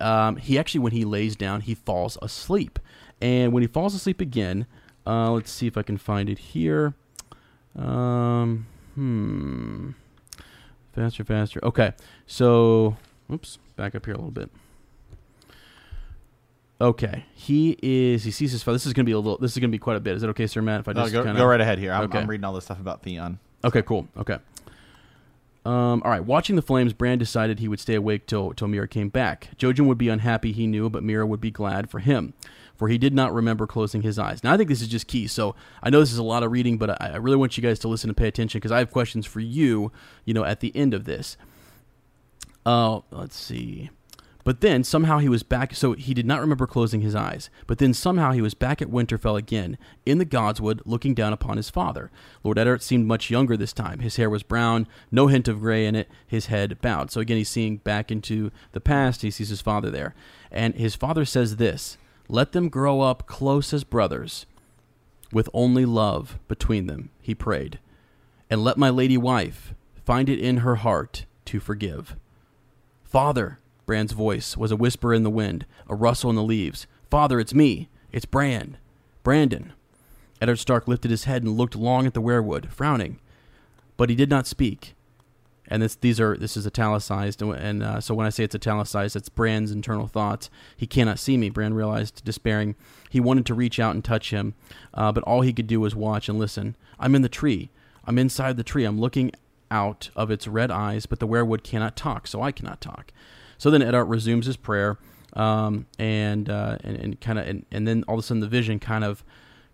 um, 0.00 0.36
he 0.36 0.58
actually, 0.58 0.80
when 0.80 0.92
he 0.92 1.04
lays 1.04 1.36
down, 1.36 1.60
he 1.60 1.74
falls 1.74 2.16
asleep. 2.22 2.78
And 3.20 3.52
when 3.52 3.62
he 3.62 3.66
falls 3.66 3.94
asleep 3.94 4.20
again, 4.20 4.66
uh, 5.06 5.30
let's 5.32 5.50
see 5.50 5.66
if 5.66 5.76
I 5.76 5.82
can 5.82 5.96
find 5.96 6.28
it 6.28 6.38
here. 6.38 6.94
Um, 7.76 8.66
hmm. 8.94 9.90
Faster, 10.94 11.24
faster. 11.24 11.60
Okay, 11.62 11.92
so, 12.26 12.96
oops, 13.32 13.58
back 13.76 13.94
up 13.94 14.04
here 14.04 14.14
a 14.14 14.16
little 14.16 14.30
bit. 14.30 14.50
Okay, 16.80 17.24
he 17.34 17.76
is. 17.82 18.22
He 18.22 18.30
sees 18.30 18.52
his 18.52 18.62
father. 18.62 18.76
This 18.76 18.86
is 18.86 18.92
gonna 18.92 19.04
be 19.04 19.12
a 19.12 19.18
little. 19.18 19.38
This 19.38 19.52
is 19.52 19.58
gonna 19.58 19.68
be 19.68 19.78
quite 19.78 19.96
a 19.96 20.00
bit. 20.00 20.14
Is 20.14 20.22
it 20.22 20.28
okay, 20.28 20.46
Sir 20.46 20.62
Matt? 20.62 20.80
If 20.80 20.88
I 20.88 20.92
just 20.92 21.12
no, 21.12 21.20
go, 21.20 21.24
kinda, 21.24 21.40
go 21.40 21.46
right 21.46 21.60
ahead 21.60 21.78
here. 21.78 21.92
I'm, 21.92 22.04
okay. 22.04 22.18
I'm 22.18 22.30
reading 22.30 22.44
all 22.44 22.52
this 22.52 22.64
stuff 22.64 22.78
about 22.78 23.02
Theon. 23.02 23.40
Okay, 23.64 23.82
cool. 23.82 24.08
Okay. 24.16 24.38
Um, 25.64 26.02
all 26.04 26.10
right. 26.10 26.24
Watching 26.24 26.56
the 26.56 26.62
flames, 26.62 26.92
Bran 26.92 27.18
decided 27.18 27.58
he 27.58 27.68
would 27.68 27.80
stay 27.80 27.94
awake 27.94 28.26
till 28.26 28.52
till 28.54 28.68
Meera 28.68 28.88
came 28.88 29.08
back. 29.08 29.50
Jojen 29.58 29.86
would 29.86 29.98
be 29.98 30.08
unhappy, 30.08 30.52
he 30.52 30.66
knew, 30.66 30.88
but 30.88 31.02
Meera 31.02 31.26
would 31.26 31.40
be 31.40 31.50
glad 31.50 31.90
for 31.90 31.98
him, 31.98 32.32
for 32.74 32.88
he 32.88 32.96
did 32.96 33.12
not 33.12 33.34
remember 33.34 33.66
closing 33.66 34.02
his 34.02 34.18
eyes. 34.18 34.42
Now, 34.42 34.54
I 34.54 34.56
think 34.56 34.68
this 34.68 34.80
is 34.80 34.88
just 34.88 35.08
key. 35.08 35.26
So 35.26 35.54
I 35.82 35.90
know 35.90 36.00
this 36.00 36.12
is 36.12 36.18
a 36.18 36.22
lot 36.22 36.42
of 36.42 36.52
reading, 36.52 36.78
but 36.78 36.90
I, 37.02 37.10
I 37.12 37.16
really 37.16 37.36
want 37.36 37.56
you 37.56 37.62
guys 37.62 37.78
to 37.80 37.88
listen 37.88 38.08
and 38.08 38.16
pay 38.16 38.28
attention 38.28 38.58
because 38.58 38.72
I 38.72 38.78
have 38.78 38.90
questions 38.90 39.26
for 39.26 39.40
you. 39.40 39.92
You 40.24 40.34
know, 40.34 40.44
at 40.44 40.60
the 40.60 40.74
end 40.74 40.94
of 40.94 41.04
this. 41.04 41.36
Uh, 42.64 43.00
let's 43.10 43.36
see. 43.36 43.90
But 44.48 44.62
then 44.62 44.82
somehow 44.82 45.18
he 45.18 45.28
was 45.28 45.42
back, 45.42 45.74
so 45.74 45.92
he 45.92 46.14
did 46.14 46.24
not 46.24 46.40
remember 46.40 46.66
closing 46.66 47.02
his 47.02 47.14
eyes. 47.14 47.50
But 47.66 47.76
then 47.76 47.92
somehow 47.92 48.32
he 48.32 48.40
was 48.40 48.54
back 48.54 48.80
at 48.80 48.88
Winterfell 48.88 49.36
again, 49.36 49.76
in 50.06 50.16
the 50.16 50.24
Godswood, 50.24 50.80
looking 50.86 51.12
down 51.12 51.34
upon 51.34 51.58
his 51.58 51.68
father. 51.68 52.10
Lord 52.42 52.58
Eddard 52.58 52.80
seemed 52.80 53.06
much 53.06 53.28
younger 53.28 53.58
this 53.58 53.74
time. 53.74 53.98
His 53.98 54.16
hair 54.16 54.30
was 54.30 54.42
brown, 54.42 54.88
no 55.10 55.26
hint 55.26 55.48
of 55.48 55.60
gray 55.60 55.84
in 55.84 55.94
it, 55.94 56.08
his 56.26 56.46
head 56.46 56.80
bowed. 56.80 57.10
So 57.10 57.20
again, 57.20 57.36
he's 57.36 57.50
seeing 57.50 57.76
back 57.76 58.10
into 58.10 58.50
the 58.72 58.80
past. 58.80 59.20
He 59.20 59.30
sees 59.30 59.50
his 59.50 59.60
father 59.60 59.90
there. 59.90 60.14
And 60.50 60.74
his 60.76 60.94
father 60.94 61.26
says 61.26 61.56
this 61.56 61.98
Let 62.26 62.52
them 62.52 62.70
grow 62.70 63.02
up 63.02 63.26
close 63.26 63.74
as 63.74 63.84
brothers, 63.84 64.46
with 65.30 65.50
only 65.52 65.84
love 65.84 66.38
between 66.48 66.86
them, 66.86 67.10
he 67.20 67.34
prayed. 67.34 67.80
And 68.48 68.64
let 68.64 68.78
my 68.78 68.88
lady 68.88 69.18
wife 69.18 69.74
find 70.06 70.30
it 70.30 70.38
in 70.38 70.58
her 70.64 70.76
heart 70.76 71.26
to 71.44 71.60
forgive. 71.60 72.16
Father, 73.04 73.58
Bran's 73.88 74.12
voice 74.12 74.54
was 74.54 74.70
a 74.70 74.76
whisper 74.76 75.14
in 75.14 75.22
the 75.22 75.30
wind, 75.30 75.64
a 75.88 75.94
rustle 75.94 76.28
in 76.28 76.36
the 76.36 76.42
leaves. 76.42 76.86
Father, 77.10 77.40
it's 77.40 77.54
me. 77.54 77.88
It's 78.12 78.26
Bran. 78.26 78.76
Brandon. 79.22 79.72
Eddard 80.42 80.58
Stark 80.58 80.86
lifted 80.86 81.10
his 81.10 81.24
head 81.24 81.42
and 81.42 81.56
looked 81.56 81.74
long 81.74 82.06
at 82.06 82.12
the 82.12 82.20
weirwood, 82.20 82.70
frowning. 82.70 83.18
But 83.96 84.10
he 84.10 84.14
did 84.14 84.28
not 84.28 84.46
speak. 84.46 84.94
And 85.68 85.82
this, 85.82 85.94
these 85.94 86.20
are 86.20 86.36
this 86.36 86.54
is 86.54 86.66
italicized, 86.66 87.40
and 87.40 87.82
uh, 87.82 88.00
so 88.02 88.14
when 88.14 88.26
I 88.26 88.30
say 88.30 88.44
it's 88.44 88.54
italicized, 88.54 89.16
it's 89.16 89.30
Bran's 89.30 89.70
internal 89.70 90.06
thoughts. 90.06 90.50
He 90.76 90.86
cannot 90.86 91.18
see 91.18 91.38
me. 91.38 91.48
Bran 91.48 91.72
realized, 91.72 92.22
despairing. 92.26 92.74
He 93.08 93.20
wanted 93.20 93.46
to 93.46 93.54
reach 93.54 93.80
out 93.80 93.94
and 93.94 94.04
touch 94.04 94.30
him, 94.30 94.52
uh, 94.92 95.12
but 95.12 95.24
all 95.24 95.40
he 95.40 95.54
could 95.54 95.66
do 95.66 95.80
was 95.80 95.96
watch 95.96 96.28
and 96.28 96.38
listen. 96.38 96.76
I'm 97.00 97.14
in 97.14 97.22
the 97.22 97.28
tree. 97.30 97.70
I'm 98.04 98.18
inside 98.18 98.58
the 98.58 98.62
tree. 98.62 98.84
I'm 98.84 99.00
looking 99.00 99.32
out 99.70 100.10
of 100.14 100.30
its 100.30 100.46
red 100.46 100.70
eyes, 100.70 101.06
but 101.06 101.20
the 101.20 101.28
weirwood 101.28 101.62
cannot 101.62 101.96
talk, 101.96 102.26
so 102.26 102.42
I 102.42 102.52
cannot 102.52 102.82
talk. 102.82 103.12
So 103.58 103.70
then 103.70 103.82
Eddard 103.82 104.08
resumes 104.08 104.46
his 104.46 104.56
prayer, 104.56 104.98
um, 105.34 105.86
and, 105.98 106.48
uh, 106.48 106.78
and 106.82 106.96
and 106.96 107.20
kind 107.20 107.38
of 107.38 107.46
and, 107.46 107.66
and 107.70 107.86
then 107.86 108.04
all 108.08 108.14
of 108.14 108.20
a 108.20 108.22
sudden 108.22 108.40
the 108.40 108.48
vision 108.48 108.78
kind 108.78 109.04
of 109.04 109.24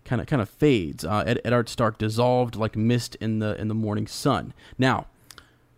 kind 0.03 0.21
of 0.21 0.27
kind 0.27 0.41
of 0.41 0.49
fades. 0.49 1.05
Uh, 1.05 1.23
Ed, 1.25 1.39
Eddard 1.45 1.69
Stark 1.69 1.97
dissolved 1.97 2.55
like 2.55 2.75
mist 2.75 3.15
in 3.21 3.39
the 3.39 3.59
in 3.59 3.67
the 3.67 3.75
morning 3.75 4.07
sun. 4.07 4.53
Now 4.77 5.07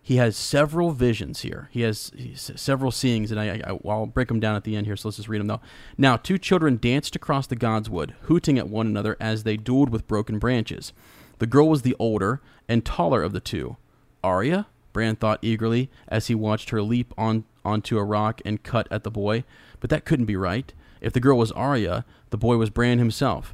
he 0.08 0.16
has 0.16 0.38
several 0.38 0.92
visions 0.92 1.42
here. 1.42 1.68
He 1.70 1.82
has, 1.82 2.14
several 2.34 2.92
seeings, 2.92 3.30
and 3.30 3.38
I, 3.38 3.62
I, 3.68 3.78
I'll 3.86 4.06
break 4.06 4.30
them 4.30 4.40
down 4.40 4.56
at 4.56 4.64
the 4.64 4.74
end 4.78 4.86
here. 4.86 4.96
So 4.96 5.10
let's 5.10 5.18
just 5.18 5.28
read 5.28 5.42
them 5.42 5.48
though. 5.48 5.60
Now, 5.98 6.16
two 6.16 6.38
children 6.38 6.78
danced 6.78 7.18
across 7.18 7.46
the 7.46 7.58
god's 7.58 7.90
wood, 7.90 8.16
hooting 8.22 8.58
at 8.58 8.70
one 8.70 8.88
another 8.88 9.18
as 9.20 9.44
they 9.44 9.58
dueled 9.58 9.90
with 9.90 10.08
broken 10.08 10.40
branches. 10.40 10.94
The 11.40 11.46
girl 11.46 11.68
was 11.68 11.82
the 11.82 11.94
older 12.00 12.40
and 12.70 12.86
taller 12.86 13.22
of 13.22 13.34
the 13.34 13.42
two. 13.42 13.76
Arya, 14.24 14.68
Bran 14.98 15.16
thought 15.16 15.38
eagerly 15.44 15.92
as 16.08 16.26
he 16.26 16.34
watched 16.34 16.72
her 16.72 16.82
leap 16.82 17.14
on 17.20 17.44
onto 17.64 18.00
a 18.00 18.04
rock 18.04 18.42
and 18.44 18.64
cut 18.64 18.88
at 18.90 19.04
the 19.04 19.12
boy. 19.12 19.44
But 19.80 19.92
that 19.92 20.06
couldn't 20.06 20.26
be 20.26 20.36
right. 20.36 20.74
If 21.02 21.14
the 21.14 21.20
girl 21.20 21.38
was 21.38 21.52
Arya, 21.52 22.04
the 22.32 22.38
boy 22.38 22.58
was 22.58 22.72
Bran 22.72 22.98
himself, 22.98 23.54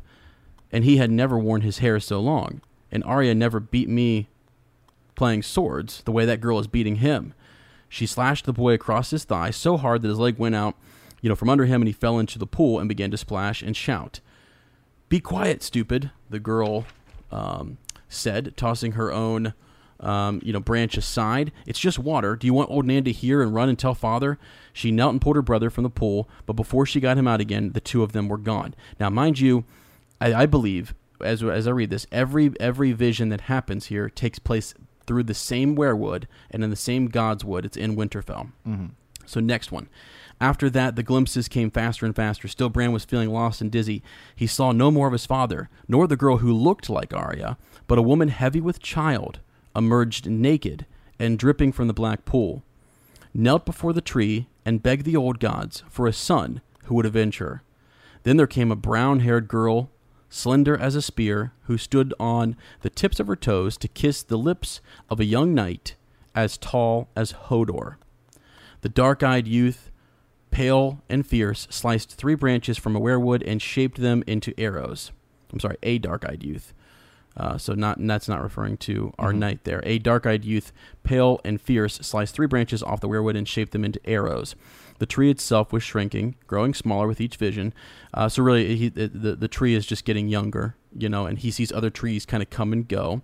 and 0.71 0.85
he 0.85 0.95
had 0.95 1.11
never 1.11 1.37
worn 1.37 1.59
his 1.59 1.79
hair 1.79 1.99
so 1.99 2.21
long. 2.21 2.61
And 2.93 3.03
Arya 3.03 3.35
never 3.35 3.59
beat 3.59 3.89
me 3.89 4.29
playing 5.15 5.43
swords 5.43 6.01
the 6.03 6.13
way 6.13 6.23
that 6.23 6.39
girl 6.39 6.59
is 6.59 6.67
beating 6.67 6.97
him. 6.97 7.33
She 7.89 8.05
slashed 8.05 8.45
the 8.45 8.53
boy 8.53 8.71
across 8.71 9.09
his 9.09 9.25
thigh 9.25 9.51
so 9.51 9.75
hard 9.75 10.01
that 10.01 10.07
his 10.07 10.19
leg 10.19 10.37
went 10.37 10.55
out, 10.55 10.77
you 11.21 11.27
know, 11.27 11.35
from 11.35 11.49
under 11.49 11.65
him 11.65 11.81
and 11.81 11.89
he 11.89 11.93
fell 11.93 12.19
into 12.19 12.39
the 12.39 12.47
pool 12.47 12.79
and 12.79 12.87
began 12.87 13.11
to 13.11 13.17
splash 13.17 13.61
and 13.61 13.75
shout. 13.75 14.21
Be 15.09 15.19
quiet, 15.19 15.61
stupid, 15.61 16.09
the 16.29 16.39
girl 16.39 16.85
um, 17.31 17.79
said, 18.07 18.53
tossing 18.55 18.93
her 18.93 19.11
own 19.11 19.53
um, 20.03 20.39
you 20.43 20.53
know, 20.53 20.59
branch 20.59 20.97
aside. 20.97 21.51
It's 21.65 21.79
just 21.79 21.97
water. 21.97 22.35
Do 22.35 22.45
you 22.45 22.53
want 22.53 22.69
old 22.69 22.85
Nan 22.85 23.03
to 23.05 23.11
hear 23.11 23.41
and 23.41 23.53
run 23.55 23.69
and 23.69 23.79
tell 23.79 23.95
father? 23.95 24.37
She 24.71 24.91
knelt 24.91 25.13
and 25.13 25.21
pulled 25.21 25.35
her 25.35 25.41
brother 25.41 25.69
from 25.69 25.83
the 25.83 25.89
pool, 25.89 26.29
but 26.45 26.53
before 26.53 26.85
she 26.85 26.99
got 26.99 27.17
him 27.17 27.27
out 27.27 27.41
again, 27.41 27.71
the 27.71 27.81
two 27.81 28.03
of 28.03 28.11
them 28.11 28.27
were 28.27 28.37
gone. 28.37 28.75
Now, 28.99 29.09
mind 29.09 29.39
you, 29.39 29.63
I, 30.21 30.33
I 30.33 30.45
believe 30.45 30.93
as 31.21 31.41
as 31.41 31.67
I 31.67 31.71
read 31.71 31.89
this, 31.89 32.05
every 32.11 32.51
every 32.59 32.91
vision 32.91 33.29
that 33.29 33.41
happens 33.41 33.87
here 33.87 34.09
takes 34.09 34.39
place 34.39 34.73
through 35.05 35.23
the 35.23 35.33
same 35.33 35.75
weirwood 35.75 36.25
and 36.51 36.63
in 36.63 36.69
the 36.69 36.75
same 36.75 37.07
God's 37.07 37.43
wood. 37.43 37.65
It's 37.65 37.77
in 37.77 37.95
Winterfell. 37.95 38.51
So 39.25 39.39
next 39.39 39.71
one. 39.71 39.89
After 40.41 40.69
that, 40.71 40.95
the 40.95 41.03
glimpses 41.03 41.47
came 41.47 41.71
faster 41.71 42.05
and 42.05 42.15
faster. 42.15 42.47
Still, 42.49 42.67
Bran 42.69 42.91
was 42.91 43.05
feeling 43.05 43.29
lost 43.29 43.61
and 43.61 43.71
dizzy. 43.71 44.03
He 44.35 44.47
saw 44.47 44.71
no 44.73 44.91
more 44.91 45.07
of 45.07 45.13
his 45.13 45.25
father, 45.25 45.69
nor 45.87 46.07
the 46.07 46.17
girl 46.17 46.37
who 46.37 46.51
looked 46.51 46.89
like 46.89 47.13
Arya, 47.13 47.57
but 47.87 47.97
a 47.97 48.01
woman 48.01 48.27
heavy 48.27 48.59
with 48.59 48.81
child, 48.81 49.39
emerged 49.75 50.29
naked 50.29 50.85
and 51.19 51.39
dripping 51.39 51.71
from 51.71 51.87
the 51.87 51.93
black 51.93 52.25
pool, 52.25 52.63
knelt 53.33 53.65
before 53.65 53.93
the 53.93 54.01
tree, 54.01 54.47
and 54.65 54.83
begged 54.83 55.05
the 55.05 55.15
old 55.15 55.39
gods 55.39 55.83
for 55.89 56.07
a 56.07 56.13
son 56.13 56.61
who 56.85 56.95
would 56.95 57.05
avenge 57.05 57.37
her. 57.37 57.61
Then 58.23 58.37
there 58.37 58.47
came 58.47 58.71
a 58.71 58.75
brown 58.75 59.19
haired 59.19 59.47
girl, 59.47 59.89
slender 60.29 60.77
as 60.77 60.95
a 60.95 61.01
spear, 61.01 61.51
who 61.63 61.77
stood 61.77 62.13
on 62.19 62.55
the 62.81 62.89
tips 62.89 63.19
of 63.19 63.27
her 63.27 63.35
toes 63.35 63.77
to 63.77 63.87
kiss 63.87 64.23
the 64.23 64.37
lips 64.37 64.81
of 65.09 65.19
a 65.19 65.25
young 65.25 65.53
knight 65.53 65.95
as 66.33 66.57
tall 66.57 67.09
as 67.15 67.33
Hodor. 67.33 67.95
The 68.81 68.89
dark 68.89 69.23
eyed 69.23 69.47
youth, 69.47 69.91
pale 70.51 71.01
and 71.09 71.25
fierce, 71.25 71.67
sliced 71.69 72.13
three 72.13 72.35
branches 72.35 72.77
from 72.77 72.95
a 72.95 72.99
weirwood 72.99 73.43
and 73.45 73.61
shaped 73.61 73.99
them 73.99 74.23
into 74.27 74.59
arrows. 74.59 75.11
I'm 75.51 75.59
sorry, 75.59 75.77
a 75.83 75.99
dark 75.99 76.25
eyed 76.25 76.43
youth. 76.43 76.73
Uh, 77.35 77.57
so 77.57 77.73
not 77.73 77.97
that's 77.99 78.27
not 78.27 78.43
referring 78.43 78.77
to 78.77 79.13
our 79.17 79.33
knight 79.33 79.63
there. 79.63 79.81
A 79.83 79.97
dark-eyed 79.97 80.45
youth, 80.45 80.71
pale 81.03 81.41
and 81.43 81.59
fierce, 81.59 81.95
sliced 81.95 82.35
three 82.35 82.47
branches 82.47 82.83
off 82.83 83.01
the 83.01 83.09
weirwood 83.09 83.37
and 83.37 83.47
shaped 83.47 83.71
them 83.71 83.83
into 83.83 83.99
arrows. 84.05 84.55
The 84.99 85.07
tree 85.07 85.31
itself 85.31 85.73
was 85.73 85.81
shrinking, 85.81 86.35
growing 86.45 86.73
smaller 86.73 87.07
with 87.07 87.19
each 87.19 87.37
vision. 87.37 87.73
Uh, 88.13 88.29
so 88.29 88.43
really, 88.43 88.75
he, 88.75 88.89
the, 88.89 89.07
the 89.07 89.35
the 89.35 89.47
tree 89.47 89.73
is 89.73 89.85
just 89.85 90.05
getting 90.05 90.27
younger, 90.27 90.75
you 90.95 91.09
know, 91.09 91.25
and 91.25 91.39
he 91.39 91.49
sees 91.49 91.71
other 91.71 91.89
trees 91.89 92.25
kind 92.25 92.43
of 92.43 92.49
come 92.49 92.71
and 92.71 92.87
go. 92.87 93.21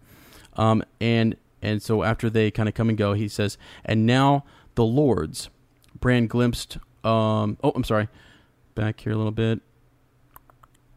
Um, 0.56 0.84
and 1.00 1.36
and 1.62 1.82
so 1.82 2.04
after 2.04 2.30
they 2.30 2.50
kind 2.50 2.68
of 2.68 2.76
come 2.76 2.90
and 2.90 2.98
go, 2.98 3.14
he 3.14 3.28
says, 3.28 3.58
"And 3.86 4.06
now 4.06 4.44
the 4.76 4.86
lords." 4.86 5.50
Bran 6.00 6.28
glimpsed. 6.28 6.78
Um, 7.04 7.58
oh, 7.64 7.72
I'm 7.76 7.84
sorry. 7.84 8.08
Back 8.74 9.02
here 9.02 9.12
a 9.12 9.18
little 9.18 9.32
bit. 9.32 9.60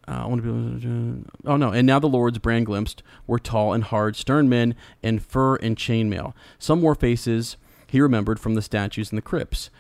Uh, 0.09 0.23
I 0.25 0.27
want 0.27 0.43
to 0.43 0.53
be. 0.53 1.31
Oh 1.47 1.57
no! 1.57 1.71
And 1.71 1.87
now 1.87 1.99
the 1.99 2.09
lords 2.09 2.39
Bran 2.39 2.65
glimpsed 2.65 3.03
were 3.27 3.39
tall 3.39 3.73
and 3.73 3.85
hard, 3.85 4.17
stern 4.17 4.49
men 4.49 4.75
in 5.03 5.19
fur 5.21 5.57
and 5.57 5.77
chainmail. 5.77 6.35
Some 6.59 6.83
wore 6.83 6.95
faces 6.95 7.57
he 7.87 8.01
remembered 8.01 8.41
from 8.41 8.55
the 8.55 8.63
statues 8.63 9.13
in 9.13 9.17
the 9.17 9.23
crypts, 9.23 9.71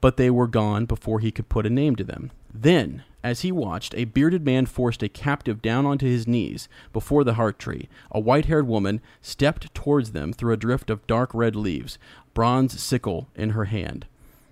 but 0.00 0.16
they 0.16 0.30
were 0.30 0.46
gone 0.46 0.86
before 0.86 1.20
he 1.20 1.30
could 1.30 1.48
put 1.48 1.66
a 1.66 1.70
name 1.70 1.96
to 1.96 2.04
them. 2.04 2.30
Then, 2.54 3.02
as 3.22 3.40
he 3.40 3.50
watched, 3.52 3.94
a 3.94 4.04
bearded 4.04 4.44
man 4.44 4.66
forced 4.66 5.02
a 5.02 5.08
captive 5.08 5.60
down 5.60 5.84
onto 5.84 6.06
his 6.06 6.28
knees 6.28 6.68
before 6.92 7.24
the 7.24 7.34
heart 7.34 7.58
tree. 7.58 7.88
A 8.12 8.20
white-haired 8.20 8.66
woman 8.66 9.00
stepped 9.20 9.74
towards 9.74 10.12
them 10.12 10.32
through 10.32 10.54
a 10.54 10.56
drift 10.56 10.88
of 10.88 11.06
dark 11.06 11.34
red 11.34 11.56
leaves, 11.56 11.98
bronze 12.34 12.80
sickle 12.80 13.28
in 13.34 13.50
her 13.50 13.64
hand. 13.64 14.06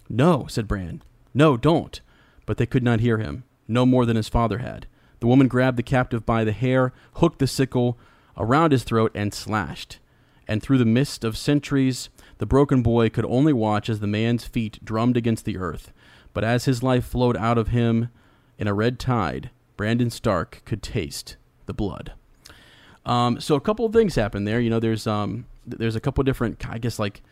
No, 0.09 0.46
said 0.48 0.68
Bran. 0.68 1.02
No, 1.32 1.56
don't. 1.56 2.01
But 2.46 2.59
they 2.59 2.66
could 2.66 2.82
not 2.82 3.01
hear 3.01 3.18
him, 3.18 3.44
no 3.68 3.86
more 3.86 4.05
than 4.05 4.16
his 4.16 4.28
father 4.28 4.59
had. 4.59 4.86
The 5.20 5.27
woman 5.27 5.49
grabbed 5.49 5.77
the 5.77 5.82
captive 5.82 6.27
by 6.27 6.45
the 6.45 6.53
hair, 6.53 6.93
hooked 7.15 7.39
the 7.39 7.47
sickle 7.47 7.99
around 8.36 8.73
his 8.73 8.85
throat, 8.85 9.12
and 9.15 9.32
slashed. 9.32 9.99
And 10.47 10.62
through 10.62 10.78
the 10.78 10.85
mist 10.85 11.24
of 11.24 11.36
centuries, 11.36 12.11
the 12.39 12.47
broken 12.47 12.82
boy 12.82 13.09
could 13.09 13.24
only 13.24 13.53
watch 13.53 13.89
as 13.89 14.01
the 14.01 14.07
man's 14.07 14.45
feet 14.45 14.85
drummed 14.85 15.16
against 15.16 15.45
the 15.45 15.57
earth. 15.57 15.93
But 16.32 16.45
as 16.45 16.65
his 16.65 16.82
life 16.82 17.05
flowed 17.07 17.36
out 17.36 17.59
of 17.59 17.69
him 17.69 18.11
in 18.59 18.66
a 18.66 18.74
red 18.74 18.99
tide, 18.99 19.51
Brandon 19.77 20.11
Stark 20.11 20.62
could 20.65 20.82
taste 20.82 21.36
the 21.66 21.73
blood. 21.73 22.12
Um, 23.07 23.41
so 23.41 23.55
a 23.55 23.61
couple 23.61 23.86
of 23.86 23.93
things 23.93 24.15
happen 24.15 24.45
there. 24.45 24.61
You 24.61 24.70
know, 24.70 24.81
there's 24.81 25.07
um, 25.07 25.47
there's 25.66 25.97
a 25.97 26.01
couple 26.01 26.23
of 26.23 26.27
different, 26.27 26.69
I 26.69 26.78
guess, 26.78 26.99
like 26.99 27.23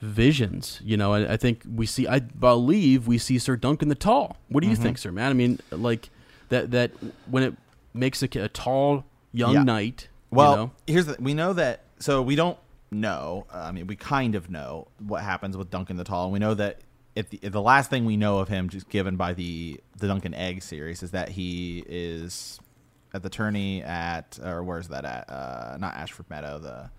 visions. 0.00 0.80
You 0.84 0.96
know, 0.96 1.12
I, 1.12 1.32
I 1.32 1.36
think 1.36 1.62
we 1.72 1.86
see, 1.86 2.06
I 2.06 2.18
believe 2.20 3.06
we 3.06 3.18
see 3.18 3.38
Sir 3.38 3.56
Duncan 3.56 3.88
the 3.88 3.94
Tall. 3.94 4.36
What 4.48 4.62
do 4.62 4.68
you 4.68 4.76
think, 4.76 4.98
Sir 4.98 5.12
Matt? 5.12 5.30
I 5.30 5.34
mean, 5.34 5.60
like 5.70 6.10
that 6.48 6.70
that 6.72 6.90
when 7.30 7.42
it 7.42 7.54
makes 7.94 8.22
a, 8.22 8.26
a 8.38 8.48
tall 8.48 9.04
young 9.32 9.54
Yeah. 9.54 9.62
knight. 9.62 10.08
Well, 10.30 10.50
you 10.50 10.56
know, 10.56 10.70
here's 10.86 11.06
the 11.06 11.16
we 11.20 11.34
know 11.34 11.52
that 11.54 11.84
so 11.98 12.22
we 12.22 12.34
don't 12.36 12.58
know. 12.90 13.46
uh, 13.52 13.58
I 13.58 13.72
mean, 13.72 13.86
we 13.86 13.96
kind 13.96 14.34
of 14.34 14.50
know 14.50 14.88
what 14.98 15.22
happens 15.22 15.56
with 15.56 15.70
Duncan 15.70 15.96
the 15.96 16.04
Tall. 16.04 16.24
And 16.24 16.32
we 16.32 16.38
know 16.38 16.54
that 16.54 16.80
if 17.14 17.30
the, 17.30 17.38
if 17.42 17.52
the 17.52 17.60
last 17.62 17.90
thing 17.90 18.04
we 18.04 18.16
know 18.16 18.38
of 18.38 18.48
him, 18.48 18.68
just 18.68 18.88
given 18.88 19.16
by 19.16 19.32
the 19.34 19.80
the 19.98 20.06
Dunk 20.06 20.24
and 20.24 20.34
Egg 20.34 20.62
series, 20.62 21.02
is 21.02 21.10
that 21.12 21.30
he 21.30 21.82
is 21.88 22.58
at 23.14 23.22
the 23.22 23.30
tourney 23.30 23.82
at 23.82 24.38
or 24.44 24.62
where's 24.62 24.88
that 24.88 25.04
at? 25.04 25.28
Uh, 25.30 25.76
not 25.78 25.94
Ashford 25.94 26.28
Meadow, 26.30 26.58
the 26.58 26.90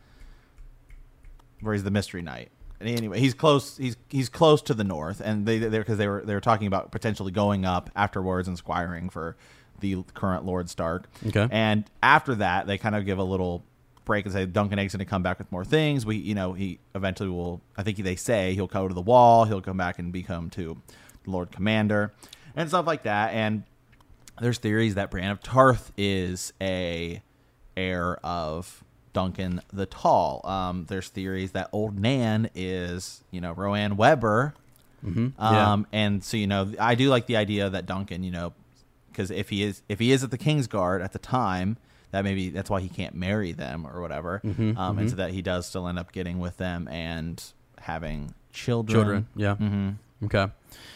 where 1.61 1.73
he's 1.73 1.83
the 1.83 1.91
Mystery 1.91 2.21
Knight. 2.21 2.49
And 2.79 2.89
anyway, 2.89 3.19
he's 3.19 3.33
close. 3.33 3.77
He's 3.77 3.97
he's 4.09 4.29
close 4.29 4.61
to 4.63 4.73
the 4.73 4.83
north, 4.83 5.21
and 5.23 5.45
they 5.45 5.57
they 5.59 5.79
because 5.79 5.97
they 5.97 6.07
were 6.07 6.21
they 6.25 6.33
were 6.33 6.39
talking 6.39 6.67
about 6.67 6.91
potentially 6.91 7.31
going 7.31 7.65
up 7.65 7.89
afterwards 7.95 8.47
and 8.47 8.57
squiring 8.57 9.09
for 9.09 9.35
the 9.79 10.03
current 10.13 10.45
Lord 10.45 10.69
Stark. 10.69 11.09
Okay. 11.27 11.47
And 11.51 11.85
after 12.01 12.35
that, 12.35 12.67
they 12.67 12.77
kind 12.77 12.95
of 12.95 13.05
give 13.05 13.17
a 13.17 13.23
little 13.23 13.63
break 14.05 14.25
and 14.25 14.33
say 14.33 14.45
Dunk 14.45 14.71
and 14.71 14.79
Egg's 14.79 14.93
going 14.93 15.05
to 15.05 15.09
come 15.09 15.23
back 15.23 15.39
with 15.39 15.51
more 15.51 15.63
things. 15.65 16.05
We, 16.05 16.17
you 16.17 16.35
know, 16.35 16.53
he 16.53 16.79
eventually 16.95 17.29
will. 17.29 17.61
I 17.77 17.83
think 17.83 17.97
they 17.97 18.15
say 18.15 18.55
he'll 18.55 18.67
go 18.67 18.87
to 18.87 18.93
the 18.93 19.01
wall. 19.01 19.45
He'll 19.45 19.61
come 19.61 19.77
back 19.77 19.99
and 19.99 20.11
become 20.11 20.49
to 20.51 20.81
Lord 21.25 21.51
Commander 21.51 22.13
and 22.55 22.69
stuff 22.69 22.87
like 22.87 23.03
that. 23.03 23.33
And 23.33 23.63
there's 24.41 24.57
theories 24.57 24.95
that 24.95 25.11
Brienne 25.11 25.31
of 25.31 25.41
Tarth 25.41 25.91
is 25.97 26.53
a 26.61 27.21
heir 27.77 28.17
of 28.23 28.83
Duncan 29.19 29.61
the 29.73 29.85
Tall. 29.85 30.39
Um, 30.45 30.85
there's 30.87 31.09
theories 31.09 31.51
that 31.51 31.67
Old 31.73 31.99
Nan 31.99 32.49
is, 32.55 33.21
you 33.31 33.41
know, 33.41 33.51
Rohanne 33.51 33.97
Webber. 33.97 34.53
Mm-hmm. 35.05 35.27
Yeah. 35.37 35.73
Um, 35.73 35.87
and 35.91 36.23
so 36.23 36.37
you 36.37 36.47
know, 36.47 36.71
I 36.79 36.95
do 36.95 37.09
like 37.09 37.25
the 37.25 37.35
idea 37.35 37.69
that 37.69 37.85
Duncan, 37.85 38.23
you 38.23 38.31
know, 38.31 38.53
because 39.11 39.29
if 39.29 39.49
he 39.49 39.63
is 39.63 39.81
if 39.89 39.99
he 39.99 40.13
is 40.13 40.23
at 40.23 40.31
the 40.31 40.37
King's 40.37 40.67
Guard 40.67 41.01
at 41.01 41.11
the 41.11 41.19
time, 41.19 41.75
that 42.11 42.23
maybe 42.23 42.49
that's 42.49 42.69
why 42.69 42.79
he 42.79 42.87
can't 42.87 43.13
marry 43.13 43.51
them 43.51 43.85
or 43.85 43.99
whatever. 44.01 44.41
Mm-hmm, 44.45 44.77
um, 44.77 44.97
and 44.99 45.09
so 45.09 45.17
that 45.17 45.31
he 45.31 45.41
does 45.41 45.65
still 45.65 45.85
end 45.87 45.99
up 45.99 46.13
getting 46.13 46.39
with 46.39 46.55
them 46.55 46.87
and 46.87 47.43
having 47.81 48.33
children. 48.53 48.95
children. 48.95 49.27
Yeah. 49.35 49.55
hmm 49.55 49.89
Okay. 50.23 50.47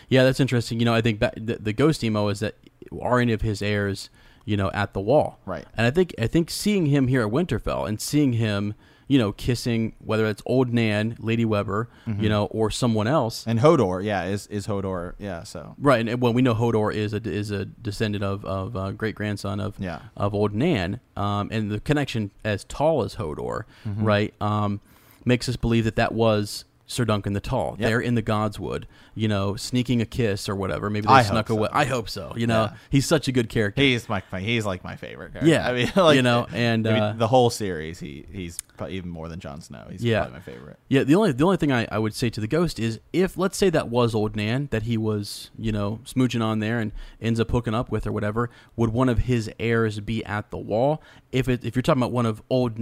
Yeah, 0.08 0.24
that's 0.24 0.40
interesting. 0.40 0.80
You 0.80 0.86
know, 0.86 0.94
I 0.94 1.02
think 1.02 1.20
the, 1.20 1.58
the 1.60 1.74
ghost 1.74 2.04
emo 2.04 2.28
is 2.30 2.40
that 2.40 2.56
are 3.02 3.20
any 3.20 3.34
of 3.34 3.42
his 3.42 3.62
heirs, 3.62 4.10
you 4.46 4.58
know, 4.58 4.70
at 4.74 4.94
the 4.94 5.00
wall. 5.02 5.40
Right. 5.46 5.66
And 5.78 5.86
I 5.88 5.92
think 5.92 6.14
I 6.20 6.28
think 6.28 6.50
seeing 6.50 6.88
him 6.88 7.08
here 7.08 7.26
at 7.26 7.32
Winterfell 7.32 7.88
and 7.88 8.00
seeing 8.02 8.34
him, 8.34 8.74
you 9.08 9.18
know, 9.18 9.32
kissing 9.32 9.96
whether 10.00 10.26
it's 10.26 10.42
old 10.46 10.74
Nan, 10.74 11.16
Lady 11.20 11.46
Webber, 11.46 11.90
Mm-hmm. 12.08 12.24
you 12.24 12.30
know, 12.30 12.46
or 12.46 12.70
someone 12.72 13.08
else. 13.08 13.46
And 13.48 13.60
Hodor, 13.60 14.04
yeah, 14.04 14.24
is 14.26 14.48
is 14.48 14.68
Hodor, 14.68 15.14
yeah. 15.20 15.44
So 15.44 15.76
Right, 15.78 16.08
and 16.08 16.22
well, 16.22 16.34
we 16.34 16.42
know 16.42 16.54
Hodor 16.56 16.94
is 16.94 17.14
a 17.14 17.22
is 17.24 17.52
a 17.52 17.66
descendant 17.66 18.24
of 18.24 18.44
of 18.46 18.76
uh, 18.76 18.92
great 18.92 19.16
grandson 19.16 19.60
of 19.60 19.76
Yeah. 19.80 20.00
of 20.18 20.34
old 20.34 20.54
Nan, 20.54 21.00
um, 21.16 21.50
and 21.52 21.72
the 21.72 21.80
connection 21.80 22.32
as 22.44 22.64
tall 22.66 23.04
as 23.04 23.16
Hodor, 23.16 23.64
Mm-hmm. 23.88 24.04
right, 24.04 24.34
um, 24.42 24.82
makes 25.26 25.48
us 25.48 25.56
believe 25.56 25.86
that 25.86 25.96
that 25.96 26.14
was 26.14 26.66
Sir 26.94 27.06
Duncan 27.06 27.34
the 27.34 27.40
Tall. 27.40 27.76
Yep. 27.80 27.90
They're 27.90 28.00
in 28.02 28.16
the 28.16 28.22
Godswood, 28.24 28.86
you 29.16 29.28
know, 29.28 29.56
sneaking 29.56 30.02
a 30.02 30.06
kiss 30.06 30.48
or 30.48 30.56
whatever. 30.56 30.90
Maybe 30.90 31.08
they 31.08 31.14
I 31.14 31.24
snuck 31.24 31.48
hope 31.50 31.56
so. 31.56 31.60
away. 31.60 31.70
I 31.74 31.86
hope 31.86 32.08
so. 32.10 32.34
You 32.36 32.48
know, 32.48 32.64
Yeah. 32.72 32.74
he's 32.90 33.06
such 33.06 33.28
a 33.28 33.32
good 33.32 33.50
character. 33.50 33.82
He's 33.82 34.08
my 34.08 34.22
he's 34.40 34.66
like 34.66 34.84
my 34.84 34.96
favorite 34.96 35.34
character. 35.34 35.50
Yeah, 35.50 35.68
I 35.68 35.74
mean, 35.74 35.92
like 35.96 36.16
you 36.16 36.22
know, 36.22 36.48
and, 36.54 36.88
I 36.88 36.94
mean, 36.94 37.04
uh, 37.04 37.14
the 37.18 37.28
whole 37.28 37.50
series, 37.50 38.00
he 38.00 38.26
he's 38.32 38.58
probably 38.78 38.96
even 38.96 39.10
more 39.10 39.28
than 39.28 39.40
Jon 39.40 39.62
Snow. 39.62 39.86
He's 39.90 40.04
Yeah. 40.04 40.22
probably 40.22 40.34
my 40.40 40.42
favorite. 40.44 40.80
Yeah, 40.88 41.04
the 41.04 41.16
only 41.16 41.32
the 41.32 41.44
only 41.44 41.58
thing 41.58 41.72
I, 41.72 41.88
I 41.92 42.00
would 42.00 42.14
say 42.14 42.30
to 42.30 42.40
the 42.42 42.48
ghost 42.48 42.80
is 42.80 43.00
if 43.12 43.38
let's 43.38 43.58
say 43.58 43.70
that 43.72 43.90
was 43.90 44.16
old 44.16 44.36
Nan 44.36 44.68
that 44.72 44.84
he 44.84 44.98
was 44.98 45.52
you 45.58 45.72
know 45.72 46.00
smooching 46.06 46.44
on 46.44 46.60
there 46.60 46.80
and 46.80 46.92
ends 47.22 47.40
up 47.40 47.52
hooking 47.52 47.74
up 47.74 47.92
with 47.92 48.08
or 48.08 48.12
whatever, 48.12 48.50
would 48.76 48.92
one 48.92 49.10
of 49.10 49.20
his 49.20 49.52
heirs 49.60 50.00
be 50.00 50.24
at 50.26 50.52
the 50.52 50.58
wall? 50.58 51.02
If 51.32 51.50
it 51.50 51.64
if 51.66 51.76
you're 51.76 51.82
talking 51.84 52.02
about 52.02 52.12
one 52.12 52.26
of 52.26 52.42
old 52.50 52.78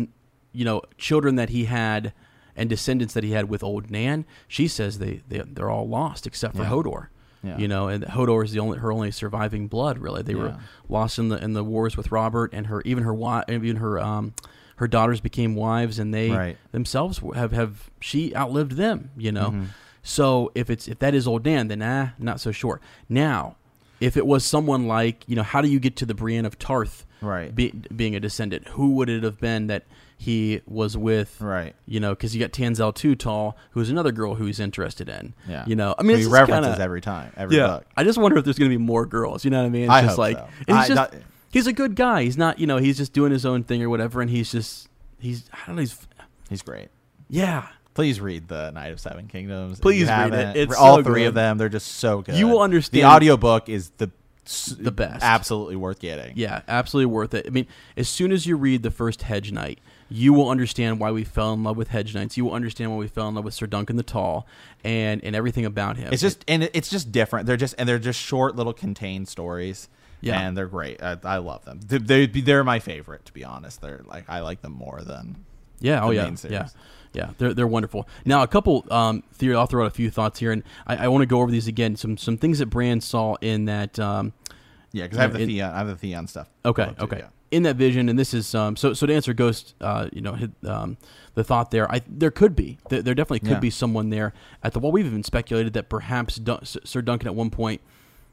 you 0.54 0.66
know 0.66 0.82
children 0.98 1.36
that 1.36 1.50
he 1.50 1.66
had 1.66 2.12
and 2.56 2.70
descendants 2.70 3.14
that 3.14 3.24
he 3.24 3.32
had 3.32 3.50
with 3.50 3.64
old 3.64 3.90
Nan, 3.92 4.26
she 4.48 4.68
says 4.68 5.00
they 5.00 5.22
they 5.28 5.40
they're 5.40 5.70
all 5.70 5.88
lost 5.88 6.26
except 6.28 6.56
for 6.56 6.64
Yeah. 6.64 6.70
Hodor. 6.70 7.08
Yeah. 7.44 7.58
You 7.58 7.68
know, 7.68 7.88
and 7.88 8.04
Hodor 8.04 8.44
is 8.46 8.52
the 8.52 8.60
only 8.60 8.78
her 8.78 8.92
only 8.92 9.10
surviving 9.12 9.68
blood. 9.68 9.98
Really, 9.98 10.22
they 10.22 10.36
were 10.36 10.58
lost 10.90 11.18
in 11.18 11.30
the 11.30 11.44
in 11.44 11.54
the 11.54 11.64
wars 11.64 11.98
with 11.98 12.12
Robert 12.12 12.52
and 12.54 12.68
her 12.68 12.82
even 12.86 13.04
her 13.04 13.14
wi- 13.14 13.46
even 13.50 13.78
her 13.78 14.00
um 14.00 14.34
her 14.76 14.88
daughters 14.88 15.22
became 15.22 15.56
wives 15.56 15.98
and 16.00 16.14
they 16.14 16.30
Right. 16.32 16.58
themselves 16.72 17.20
have 17.36 17.52
have 17.52 17.90
she 18.00 18.36
outlived 18.36 18.74
them 18.74 19.12
you 19.18 19.32
know 19.32 19.50
Mm-hmm. 19.52 19.64
so 20.04 20.52
if 20.56 20.70
it's 20.70 20.88
if 20.88 21.00
that 21.00 21.14
is 21.16 21.28
old 21.28 21.46
Nan 21.46 21.68
then 21.68 21.80
nah 21.80 22.10
not 22.20 22.40
so 22.40 22.52
sure 22.52 22.80
now 23.10 23.56
if 24.00 24.18
it 24.18 24.26
was 24.26 24.44
someone 24.44 24.88
like 24.88 25.24
you 25.28 25.36
know 25.36 25.44
how 25.44 25.62
do 25.62 25.68
you 25.68 25.80
get 25.80 25.96
to 25.98 26.06
the 26.06 26.14
brienne 26.16 26.46
of 26.46 26.58
tarth 26.58 27.06
Right. 27.22 27.54
be, 27.54 27.70
being 27.96 28.16
a 28.16 28.20
descendant 28.20 28.70
who 28.70 28.92
would 28.96 29.08
it 29.10 29.22
have 29.24 29.40
been 29.40 29.68
that 29.68 29.84
he 30.24 30.62
was 30.68 30.96
with 30.96 31.42
Right. 31.42 31.74
you 31.88 32.00
know 32.00 32.12
because 32.12 32.36
you 32.36 32.40
got 32.40 32.52
Tanselle 32.52 32.94
too 32.94 33.16
tall 33.16 33.58
who's 33.72 33.90
another 33.90 34.12
girl 34.12 34.36
who 34.36 34.46
he's 34.46 34.60
interested 34.60 35.10
in 35.10 35.34
Yeah. 35.50 35.64
you 35.66 35.76
know 35.76 35.96
i 35.98 36.04
mean 36.04 36.18
he 36.20 36.26
references 36.26 36.72
kinda, 36.74 36.84
every 36.84 37.02
time, 37.02 37.34
every 37.36 37.58
yeah 37.58 37.68
book. 37.68 37.86
i 37.98 38.04
just 38.04 38.20
wonder 38.20 38.38
if 38.38 38.44
there's 38.46 38.60
going 38.60 38.70
to 38.70 38.78
be 38.78 38.84
more 38.84 39.08
girls 39.08 39.44
you 39.44 39.50
know 39.50 39.60
what 39.62 39.66
i 39.66 39.70
mean 39.70 39.84
it's 39.86 39.92
I 39.92 40.02
just 40.02 40.10
hope 40.12 40.18
like 40.20 40.38
so. 40.38 40.48
and 40.68 40.78
he's 40.78 40.86
I- 40.86 40.88
just 40.88 40.96
not- 41.14 41.16
he's 41.52 41.66
a 41.66 41.74
good 41.74 41.96
guy 41.96 42.24
he's 42.24 42.38
not 42.38 42.60
you 42.60 42.68
know 42.68 42.78
he's 42.78 42.98
just 42.98 43.14
doing 43.14 43.32
his 43.32 43.48
own 43.48 43.64
thing 43.64 43.82
or 43.82 43.90
whatever 43.90 44.22
and 44.22 44.30
he's 44.30 44.52
just 44.52 44.88
he's 45.20 45.50
i 45.54 45.58
don't 45.66 45.76
know 45.76 45.82
he's 45.82 45.98
He's 46.50 46.62
great. 46.62 46.90
yeah 47.30 47.68
Please 47.94 48.22
read 48.22 48.48
the 48.48 48.72
Knight 48.72 48.94
of 48.94 49.02
Seven 49.02 49.28
Kingdoms. 49.28 49.82
Please 49.82 50.08
read 50.08 50.34
it. 50.34 50.56
It's 50.56 50.74
all 50.76 50.96
so 50.98 51.04
three 51.04 51.24
good. 51.24 51.28
of 51.28 51.34
them. 51.34 51.58
They're 51.58 51.68
just 51.68 51.88
so 51.96 52.22
good. 52.22 52.36
You 52.36 52.48
will 52.48 52.62
understand- 52.62 53.04
The 53.04 53.06
audiobook 53.10 53.68
is 53.68 53.90
the 53.98 54.10
The 54.80 54.92
best. 54.94 55.22
Absolutely 55.24 55.76
worth 55.76 56.00
getting. 56.00 56.34
Yeah, 56.38 56.62
absolutely 56.70 57.08
worth 57.14 57.34
it. 57.34 57.46
I 57.48 57.50
mean, 57.50 57.68
as 57.98 58.08
soon 58.08 58.32
as 58.32 58.46
you 58.46 58.56
read 58.56 58.84
the 58.84 58.92
first 58.92 59.24
Hedge 59.24 59.52
Knight, 59.52 59.80
you 60.12 60.34
will 60.34 60.50
understand 60.50 61.00
why 61.00 61.12
we 61.12 61.24
fell 61.24 61.54
in 61.54 61.64
love 61.64 61.78
with 61.78 61.88
Hedge 61.88 62.14
Knights. 62.14 62.36
You 62.36 62.46
will 62.46 62.54
understand 62.54 62.92
why 62.92 62.98
we 62.98 63.08
fell 63.08 63.30
in 63.30 63.36
love 63.36 63.46
with 63.46 63.54
Sir 63.54 63.66
Duncan 63.66 63.96
the 63.96 64.04
Tall 64.04 64.46
and 64.84 65.24
and 65.24 65.36
everything 65.36 65.66
about 65.66 65.98
him. 65.98 66.12
It's 66.12 66.22
just 66.22 66.44
and 66.48 66.70
it's 66.74 66.90
just 66.90 67.12
different. 67.12 67.46
They're 67.46 67.58
just 67.58 67.76
and 67.78 67.88
they're 67.88 68.00
just 68.00 68.20
short 68.20 68.56
little 68.56 68.74
contained 68.74 69.28
stories. 69.28 69.90
Yeah. 70.24 70.40
and 70.40 70.56
they're 70.56 70.68
great. 70.68 71.02
I, 71.02 71.18
I 71.24 71.38
love 71.38 71.66
them. 71.66 71.80
They, 71.84 72.26
they 72.26 72.42
they're 72.42 72.64
my 72.64 72.78
favorite 72.78 73.26
to 73.26 73.34
be 73.34 73.44
honest. 73.44 73.82
They're 73.82 74.02
like 74.06 74.26
I 74.30 74.42
like 74.42 74.62
them 74.62 74.74
more 74.74 75.02
than 75.02 75.46
yeah, 75.80 76.04
oh 76.04 76.10
the 76.10 76.16
yeah, 76.16 76.24
main 76.26 76.38
series. 76.38 76.54
yeah, 76.54 76.68
yeah. 77.14 77.30
They're 77.38 77.54
they're 77.54 77.68
wonderful. 77.68 78.08
Now, 78.24 78.44
a 78.44 78.48
couple 78.48 78.86
um, 78.92 79.24
theory. 79.34 79.56
I'll 79.56 79.66
throw 79.66 79.84
out 79.84 79.88
a 79.88 79.96
few 79.96 80.12
thoughts 80.12 80.40
here, 80.40 80.52
and 80.52 80.64
I, 80.86 81.06
I 81.06 81.08
want 81.08 81.24
to 81.24 81.26
go 81.26 81.42
over 81.42 81.52
these 81.52 81.68
again. 81.68 81.96
Some 81.96 82.18
some 82.18 82.38
things 82.38 82.60
that 82.60 82.68
Bran 82.68 83.02
saw 83.02 83.36
in 83.42 83.66
that. 83.66 84.00
Um, 84.00 84.34
yeah. 84.92 85.06
Because 85.06 85.18
I 85.18 85.22
have 85.24 85.34
the 85.34 85.46
Theon, 85.46 85.72
I 85.72 85.78
have 85.80 85.88
the 85.88 85.96
Theon 85.96 86.28
stuff. 86.28 86.50
Okay, 86.64 86.94
okay. 87.00 87.18
yeah. 87.20 87.28
In 87.52 87.64
that 87.64 87.76
vision, 87.76 88.08
and 88.08 88.18
this 88.18 88.34
is 88.34 88.56
um, 88.56 88.78
so. 88.78 88.94
So 88.94 89.06
to 89.06 89.14
answer 89.14 89.34
Ghost, 89.34 89.76
uh, 89.82 90.08
you 90.14 90.22
know, 90.22 90.34
hit, 90.34 90.52
um, 90.66 90.96
the 91.34 91.44
thought 91.44 91.70
there, 91.72 91.92
I 91.92 92.02
there 92.08 92.32
could 92.32 92.56
be, 92.56 92.78
there, 92.90 93.02
there 93.02 93.14
definitely 93.14 93.40
could 93.42 93.50
Yeah. 93.50 93.60
be 93.60 93.70
someone 93.70 94.10
there 94.10 94.34
at 94.64 94.72
the 94.72 94.80
wall. 94.80 94.94
We've 94.94 95.06
even 95.06 95.24
speculated 95.24 95.74
that 95.74 95.90
perhaps 95.90 96.38
Dun- 96.38 96.64
Sir 96.64 97.02
Duncan 97.02 97.28
at 97.28 97.36
one 97.36 97.50
point, 97.50 97.82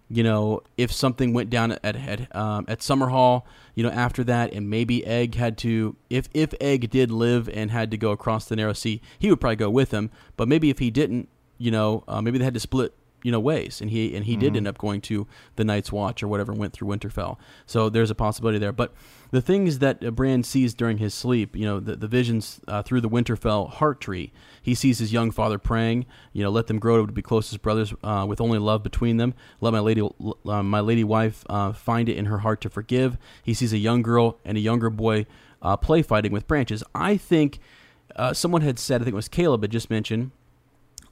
you 0.09 0.23
know, 0.23 0.63
if 0.77 0.93
something 0.93 1.33
went 1.33 1.51
down 1.51 1.73
at 1.73 1.85
at 1.85 2.35
um, 2.37 2.65
at 2.69 2.79
Summerhall, 2.79 3.43
you 3.75 3.83
know, 3.83 3.91
after 3.91 4.23
that, 4.23 4.53
and 4.53 4.71
maybe 4.71 5.05
Egg 5.05 5.35
had 5.35 5.59
to, 5.59 5.97
if 6.09 6.29
if 6.33 6.55
Egg 6.61 6.89
did 6.89 7.11
live 7.11 7.49
and 7.49 7.73
had 7.73 7.91
to 7.91 7.97
go 7.97 8.13
across 8.13 8.45
the 8.45 8.55
narrow 8.55 8.73
sea, 8.73 9.01
he 9.19 9.31
would 9.31 9.41
probably 9.41 9.57
go 9.57 9.69
with 9.69 9.91
him. 9.91 10.11
But 10.37 10.47
maybe 10.47 10.71
if 10.71 10.79
he 10.79 10.91
didn't, 10.91 11.29
you 11.59 11.73
know, 11.73 12.05
uh, 12.07 12.21
maybe 12.23 12.39
they 12.39 12.45
had 12.45 12.55
to 12.55 12.61
split 12.61 12.95
you 13.23 13.33
know 13.33 13.41
ways. 13.41 13.81
And 13.81 13.91
he 13.91 14.15
and 14.15 14.25
he 14.25 14.37
did 14.37 14.57
end 14.57 14.69
up 14.69 14.79
going 14.79 15.01
to 15.03 15.27
the 15.57 15.65
night's 15.65 15.93
watch 15.93 16.23
or 16.23 16.29
whatever 16.29 16.53
and 16.53 16.61
went 16.61 16.73
through 16.73 16.89
winterfell. 16.89 17.37
So 17.67 17.89
there's 17.89 18.11
a 18.11 18.15
possibility 18.15 18.59
there. 18.59 18.73
But 18.73 18.93
the 19.31 19.43
things 19.43 19.81
that 19.81 20.15
Bran 20.15 20.43
sees 20.43 20.75
during 20.75 20.99
his 20.99 21.13
sleep 21.15 21.55
you 21.55 21.65
know 21.65 21.81
the, 21.81 21.97
the 21.97 22.09
visions 22.09 22.61
uh, 22.69 22.83
through 22.83 23.01
the 23.01 23.09
winterfell 23.09 23.69
heart 23.69 24.01
tree 24.01 24.33
he 24.63 24.75
sees 24.75 24.99
his 24.99 25.13
young 25.13 25.31
father 25.31 25.59
praying 25.59 26.07
you 26.33 26.43
know 26.43 26.49
let 26.49 26.67
them 26.67 26.79
grow 26.79 27.05
to 27.05 27.13
be 27.13 27.21
close 27.21 27.53
as 27.53 27.59
brothers 27.59 27.93
uh, 28.03 28.25
with 28.29 28.41
only 28.41 28.59
love 28.59 28.83
between 28.83 29.17
them. 29.17 29.35
Let 29.61 29.73
my 29.73 29.81
lady 29.81 30.03
uh, 30.47 30.63
my 30.63 30.81
lady 30.81 31.05
wife 31.05 31.45
uh, 31.49 31.73
find 31.73 32.09
it 32.09 32.17
in 32.17 32.27
her 32.27 32.39
heart 32.39 32.61
to 32.63 32.71
forgive. 32.71 33.19
He 33.43 33.55
sees 33.55 33.73
a 33.73 33.79
young 33.79 34.03
girl 34.03 34.39
and 34.45 34.57
a 34.57 34.61
younger 34.61 34.91
boy 34.91 35.27
uh, 35.61 35.77
play 35.77 36.03
fighting 36.03 36.33
with 36.33 36.47
branches. 36.47 36.83
I 36.95 37.17
think 37.17 37.59
uh, 38.17 38.33
someone 38.33 38.63
had 38.63 38.79
said 38.79 39.01
i 39.01 39.05
think 39.05 39.13
it 39.13 39.17
was 39.17 39.29
caleb 39.29 39.63
had 39.63 39.71
just 39.71 39.91
mentioned 39.91 40.31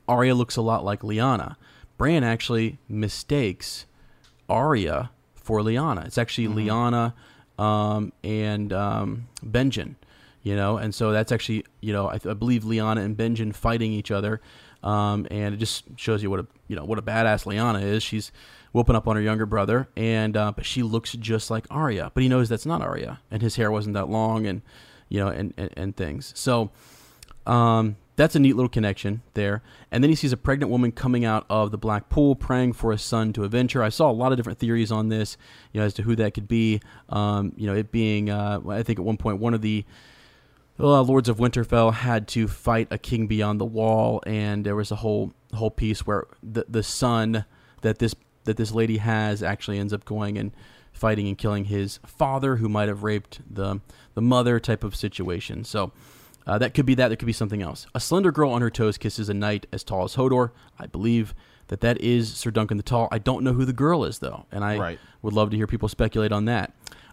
Arya 0.09 0.35
looks 0.35 0.57
a 0.57 0.63
lot 0.63 0.85
like 0.85 1.01
Lyanna. 1.01 1.57
Bran 1.97 2.25
actually 2.25 2.79
mistakes 2.89 3.87
Arya 4.49 5.11
for 5.35 5.61
Lyanna. 5.61 6.07
It's 6.07 6.19
actually 6.19 6.49
Lyanna 6.49 7.15
um, 7.59 8.13
and 8.23 8.73
um, 8.73 9.29
Benjen, 9.45 9.95
you 10.43 10.57
know, 10.57 10.77
and 10.77 10.95
so 10.95 11.13
that's 11.13 11.33
actually, 11.33 11.65
you 11.81 11.93
know, 11.93 12.09
I, 12.09 12.15
I 12.15 12.35
believe 12.35 12.65
Lyanna 12.65 13.05
and 13.05 13.17
Benjen 13.17 13.55
fighting 13.55 13.93
each 13.93 14.11
other, 14.11 14.41
um, 14.83 15.27
and 15.31 15.55
it 15.55 15.59
just 15.59 15.85
shows 15.97 16.23
you 16.23 16.31
what 16.31 16.41
a, 16.41 16.47
you 16.69 16.77
know, 16.77 16.85
what 16.85 16.99
a 16.99 17.03
badass 17.03 17.47
Lyanna 17.47 17.83
is. 17.83 18.03
She's 18.03 18.31
whooping 18.73 18.95
up 18.95 19.09
on 19.09 19.17
her 19.17 19.23
younger 19.23 19.47
brother, 19.47 19.89
and 19.97 20.37
uh, 20.37 20.53
but 20.53 20.67
she 20.67 20.83
looks 20.83 21.13
just 21.13 21.51
like 21.51 21.67
Arya, 21.71 22.11
but 22.13 22.23
he 22.23 22.29
knows 22.29 22.49
that's 22.49 22.67
not 22.67 22.83
Arya, 22.83 23.21
and 23.31 23.41
his 23.41 23.57
hair 23.57 23.71
wasn't 23.71 23.95
that 23.95 24.09
long, 24.09 24.47
and 24.47 24.63
you 25.09 25.19
know, 25.19 25.29
and 25.29 25.55
and, 25.57 25.71
and 25.77 25.97
things. 25.97 26.33
So. 26.37 26.71
Um, 27.47 27.95
that's 28.17 28.35
a 28.35 28.39
neat 28.39 28.57
little 28.57 28.71
connection 28.71 29.23
there. 29.35 29.63
And 29.91 30.03
then 30.03 30.09
he 30.09 30.17
sees 30.17 30.33
a 30.33 30.37
pregnant 30.39 30.71
woman 30.71 30.91
coming 30.91 31.25
out 31.25 31.45
of 31.51 31.71
the 31.71 31.79
black 31.79 32.09
pool, 32.09 32.35
praying 32.35 32.73
for 32.73 32.91
a 32.91 32.99
son 32.99 33.33
to 33.35 33.45
avenge 33.45 33.73
her. 33.73 33.83
I 33.83 33.91
saw 33.91 34.11
a 34.11 34.13
lot 34.13 34.33
of 34.33 34.39
different 34.39 34.59
theories 34.59 34.91
on 34.91 35.11
this, 35.11 35.37
you 35.73 35.81
know, 35.81 35.87
as 35.87 35.95
to 35.95 36.03
who 36.03 36.17
that 36.17 36.33
could 36.33 36.49
be. 36.49 36.81
Um, 37.11 37.53
you 37.57 37.67
know, 37.67 37.75
it 37.75 37.93
being, 37.93 38.31
uh, 38.31 38.61
I 38.69 38.83
think 38.83 38.99
at 38.99 39.05
one 39.05 39.19
point 39.19 39.39
one 39.39 39.53
of 39.53 39.61
the 39.61 39.85
uh, 40.81 41.03
Lords 41.03 41.29
of 41.29 41.37
Winterfell 41.37 41.93
had 41.93 42.27
to 42.29 42.49
fight 42.49 42.89
a 42.91 42.99
king 42.99 43.27
beyond 43.27 43.61
the 43.61 43.67
wall, 43.67 44.23
and 44.27 44.65
there 44.65 44.77
was 44.77 44.91
a 44.91 44.97
whole 44.97 45.33
whole 45.55 45.71
piece 45.71 46.07
where 46.07 46.27
the 46.43 46.67
the 46.69 46.83
son 46.83 47.45
that 47.83 47.99
this 47.99 48.15
that 48.45 48.57
this 48.57 48.73
lady 48.73 48.99
has 48.99 49.43
actually 49.43 49.79
ends 49.79 49.93
up 49.93 50.05
going 50.05 50.37
and 50.37 50.53
fighting 50.93 51.29
and 51.29 51.37
killing 51.39 51.67
his 51.67 51.99
father, 52.07 52.57
who 52.57 52.69
might 52.69 52.89
have 52.89 53.03
raped 53.03 53.41
the 53.51 53.81
the 54.15 54.23
mother 54.23 54.59
type 54.59 54.85
of 54.85 54.97
situation. 54.97 55.65
So. 55.65 55.93
Uh, 56.47 56.59
that 56.59 56.75
could 56.75 56.87
be 56.87 56.95
that. 56.95 57.09
There 57.09 57.17
could 57.17 57.27
be 57.27 57.33
something 57.33 57.63
else. 57.63 57.87
A 57.95 58.01
slender 58.01 58.31
girl 58.31 58.51
on 58.51 58.63
her 58.63 58.71
toes 58.71 58.99
kisses 58.99 59.29
a 59.29 59.35
knight 59.35 59.67
as 59.73 59.83
tall 59.83 60.05
as 60.05 60.15
Hodor. 60.15 60.51
I 60.79 60.87
believe 60.87 61.35
that 61.69 61.81
that 61.81 62.01
is 62.01 62.33
Sir 62.33 62.51
Duncan 62.53 62.77
the 62.77 62.83
Tall. 62.85 63.09
I 63.11 63.19
don't 63.19 63.43
know 63.43 63.53
who 63.53 63.65
the 63.65 63.73
girl 63.73 64.05
is 64.05 64.21
though, 64.21 64.47
and 64.53 64.63
I 64.65 64.79
Right. 64.79 64.99
would 65.23 65.33
love 65.33 65.51
to 65.51 65.57
hear 65.57 65.67
people 65.67 65.89
speculate 65.89 66.31
on 66.31 66.45
that. 66.45 66.73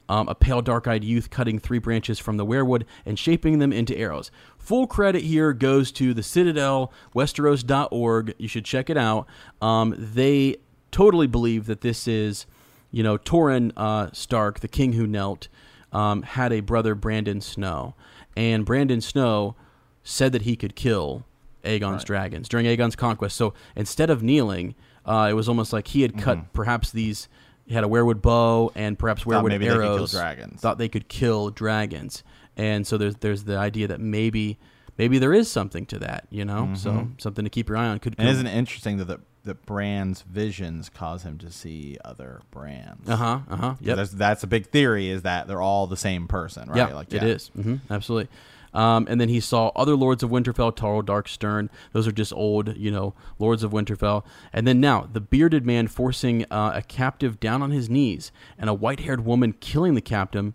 Um, 0.09 0.27
a 0.27 0.35
pale, 0.35 0.61
dark-eyed 0.61 1.03
youth 1.03 1.29
cutting 1.29 1.57
three 1.59 1.79
branches 1.79 2.19
from 2.19 2.35
the 2.37 2.45
weirwood 2.45 2.83
and 3.05 3.17
shaping 3.17 3.59
them 3.59 3.71
into 3.73 3.97
arrows. 3.97 4.29
Full 4.59 4.85
credit 4.85 5.23
here 5.23 5.53
goes 5.53 5.91
to 5.93 6.13
the 6.13 6.21
Citadel, 6.21 6.91
Westeros.org. 7.15 8.35
You 8.37 8.47
should 8.47 8.65
check 8.65 8.89
it 8.89 8.97
out. 8.97 9.27
Um, 9.61 9.95
they 9.97 10.57
totally 10.91 11.27
believe 11.27 11.65
that 11.67 11.81
this 11.81 12.07
is, 12.07 12.45
you 12.91 13.01
know, 13.03 13.17
Torrhen 13.17 13.71
uh, 13.77 14.09
Stark, 14.13 14.59
the 14.59 14.67
king 14.67 14.93
who 14.93 15.07
knelt, 15.07 15.47
um, 15.91 16.21
had 16.23 16.51
a 16.51 16.59
brother, 16.59 16.95
Brandon 16.95 17.41
Snow, 17.41 17.95
and 18.35 18.65
Brandon 18.65 19.01
Snow 19.01 19.55
said 20.03 20.31
that 20.31 20.41
he 20.43 20.55
could 20.55 20.75
kill 20.75 21.25
Aegon's 21.63 22.03
dragons 22.03 22.49
during 22.49 22.65
Aegon's 22.65 22.95
conquest. 22.95 23.35
So 23.35 23.53
instead 23.75 24.09
of 24.09 24.21
kneeling, 24.21 24.75
uh, 25.05 25.27
it 25.29 25.33
was 25.33 25.47
almost 25.47 25.71
like 25.73 25.87
he 25.87 26.01
had 26.01 26.17
cut 26.17 26.53
perhaps 26.53 26.91
these. 26.91 27.27
He 27.65 27.73
had 27.73 27.85
a 27.85 27.87
weirwood 27.87 28.21
bow 28.21 28.71
and 28.75 28.99
perhaps 28.99 29.23
weirwood 29.23 29.47
maybe 29.49 29.67
they 29.67 29.73
could 29.75 29.81
kill 29.81 30.07
dragons. 30.07 30.59
Thought 30.61 30.77
they 30.77 30.89
could 30.89 31.07
kill 31.07 31.49
dragons, 31.49 32.23
and 32.57 32.85
so 32.85 32.97
there's 32.97 33.15
there's 33.17 33.45
the 33.45 33.57
idea 33.57 33.87
that 33.87 34.01
maybe 34.01 34.59
maybe 34.97 35.17
there 35.17 35.33
is 35.33 35.49
something 35.49 35.85
to 35.87 35.99
that, 35.99 36.27
you 36.29 36.43
know. 36.43 36.73
So 36.75 37.07
something 37.19 37.45
to 37.45 37.49
keep 37.49 37.69
your 37.69 37.77
eye 37.77 37.87
on. 37.87 37.99
Could 37.99 38.15
And 38.17 38.27
isn't 38.27 38.47
it 38.47 38.53
interesting 38.55 38.97
that 38.97 39.05
the, 39.05 39.19
that 39.43 39.65
Bran's 39.65 40.21
visions 40.21 40.89
cause 40.89 41.23
him 41.23 41.37
to 41.39 41.51
see 41.51 41.97
other 42.03 42.41
brands? 42.51 43.09
uh 43.09 43.15
huh 43.15 43.39
uh 43.49 43.55
huh 43.55 43.75
yep 43.81 43.97
That's, 43.97 44.11
that's 44.11 44.43
a 44.43 44.47
big 44.47 44.67
theory 44.67 45.09
is 45.09 45.23
that 45.23 45.47
they're 45.47 45.61
all 45.61 45.87
the 45.87 45.97
same 45.97 46.27
person, 46.27 46.69
right? 46.69 46.77
Yeah, 46.77 46.93
like 46.93 47.13
it 47.13 47.23
is. 47.23 47.51
Mm-hmm, 47.57 47.91
absolutely. 47.93 48.29
Um, 48.73 49.05
and 49.07 49.21
then 49.21 49.29
he 49.29 49.39
saw 49.39 49.67
other 49.75 49.95
lords 49.95 50.23
of 50.23 50.31
Winterfell, 50.31 50.75
Taro, 50.75 51.03
Darkstern. 51.03 51.69
Those 51.91 52.07
are 52.07 52.11
just 52.11 52.33
old, 52.33 52.75
you 52.75 52.89
know, 52.89 53.13
lords 53.37 53.61
of 53.61 53.71
Winterfell. 53.71 54.25
And 54.51 54.65
then 54.65 54.79
now 54.79 55.07
the 55.11 55.21
bearded 55.21 55.63
man 55.63 55.87
forcing 55.87 56.45
uh, 56.49 56.71
a 56.73 56.81
captive 56.81 57.39
down 57.39 57.61
on 57.61 57.69
his 57.69 57.87
knees, 57.87 58.31
and 58.57 58.71
a 58.71 58.73
white-haired 58.73 59.23
woman 59.25 59.53
killing 59.59 59.93
the 59.93 60.01
captive, 60.01 60.53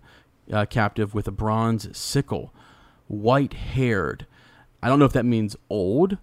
uh, 0.52 0.66
captive 0.66 1.15
with 1.15 1.28
a 1.28 1.31
bronze 1.31 1.97
sickle. 1.97 2.52
White-haired. 3.06 4.27
I 4.82 4.89
don't 4.89 4.98
know 4.98 5.05
if 5.05 5.12
that 5.12 5.24
means 5.24 5.55
old 5.70 6.19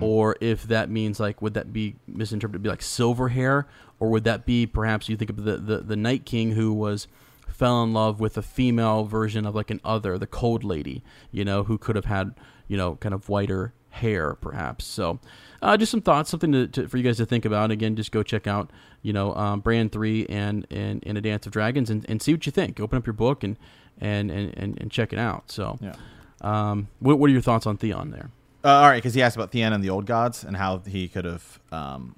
or 0.00 0.36
if 0.40 0.64
that 0.64 0.90
means 0.90 1.18
like 1.20 1.40
would 1.40 1.54
that 1.54 1.72
be 1.72 1.96
misinterpreted? 2.06 2.62
Be 2.62 2.68
like 2.68 2.82
silver 2.82 3.28
hair, 3.28 3.66
or 3.98 4.10
would 4.10 4.24
that 4.24 4.44
be 4.44 4.66
perhaps 4.66 5.08
you 5.08 5.16
think 5.16 5.30
of 5.30 5.44
the 5.44 5.56
the, 5.56 5.78
the 5.78 5.96
Night 5.96 6.24
King 6.24 6.52
who 6.52 6.72
was 6.72 7.06
fell 7.48 7.82
in 7.82 7.92
love 7.92 8.20
with 8.20 8.36
a 8.36 8.42
female 8.42 9.04
version 9.04 9.46
of 9.46 9.54
like 9.54 9.70
an 9.70 9.80
other, 9.84 10.16
the 10.18 10.26
Cold 10.26 10.64
Lady, 10.64 11.02
you 11.30 11.44
know, 11.44 11.64
who 11.64 11.78
could 11.78 11.96
have 11.96 12.06
had 12.06 12.34
you 12.68 12.76
know 12.76 12.96
kind 12.96 13.14
of 13.14 13.28
whiter 13.28 13.72
hair 13.90 14.34
perhaps. 14.34 14.84
So 14.84 15.18
uh, 15.62 15.76
just 15.76 15.90
some 15.90 16.00
thoughts, 16.00 16.30
something 16.30 16.52
to, 16.52 16.66
to, 16.68 16.88
for 16.88 16.96
you 16.96 17.02
guys 17.02 17.16
to 17.18 17.26
think 17.26 17.44
about. 17.44 17.70
Again, 17.70 17.96
just 17.96 18.12
go 18.12 18.22
check 18.22 18.46
out 18.46 18.70
you 19.02 19.12
know 19.12 19.34
um, 19.34 19.60
Bran 19.60 19.88
Three 19.88 20.26
and 20.26 20.66
and, 20.70 21.02
and 21.06 21.16
a 21.16 21.20
Dance 21.20 21.46
of 21.46 21.52
Dragons 21.52 21.90
and, 21.90 22.04
and 22.08 22.20
see 22.20 22.32
what 22.32 22.44
you 22.44 22.52
think. 22.52 22.80
Open 22.80 22.98
up 22.98 23.06
your 23.06 23.14
book 23.14 23.44
and 23.44 23.56
and 24.00 24.30
and, 24.30 24.52
and, 24.56 24.80
and 24.80 24.90
check 24.90 25.12
it 25.12 25.18
out. 25.18 25.50
So. 25.50 25.78
Yeah. 25.80 25.94
Um, 26.42 26.88
what, 27.00 27.18
what 27.18 27.28
are 27.28 27.32
your 27.34 27.42
thoughts 27.42 27.66
on 27.66 27.76
Theon 27.76 28.12
there? 28.12 28.30
Uh, 28.64 28.68
all 28.68 28.88
right, 28.88 28.96
because 28.96 29.14
he 29.14 29.22
asked 29.22 29.36
about 29.36 29.50
Theon 29.50 29.72
and 29.72 29.82
the 29.82 29.90
old 29.90 30.06
gods 30.06 30.44
and 30.44 30.56
how 30.56 30.78
he 30.78 31.08
could 31.08 31.24
have. 31.24 31.60
Um, 31.72 32.16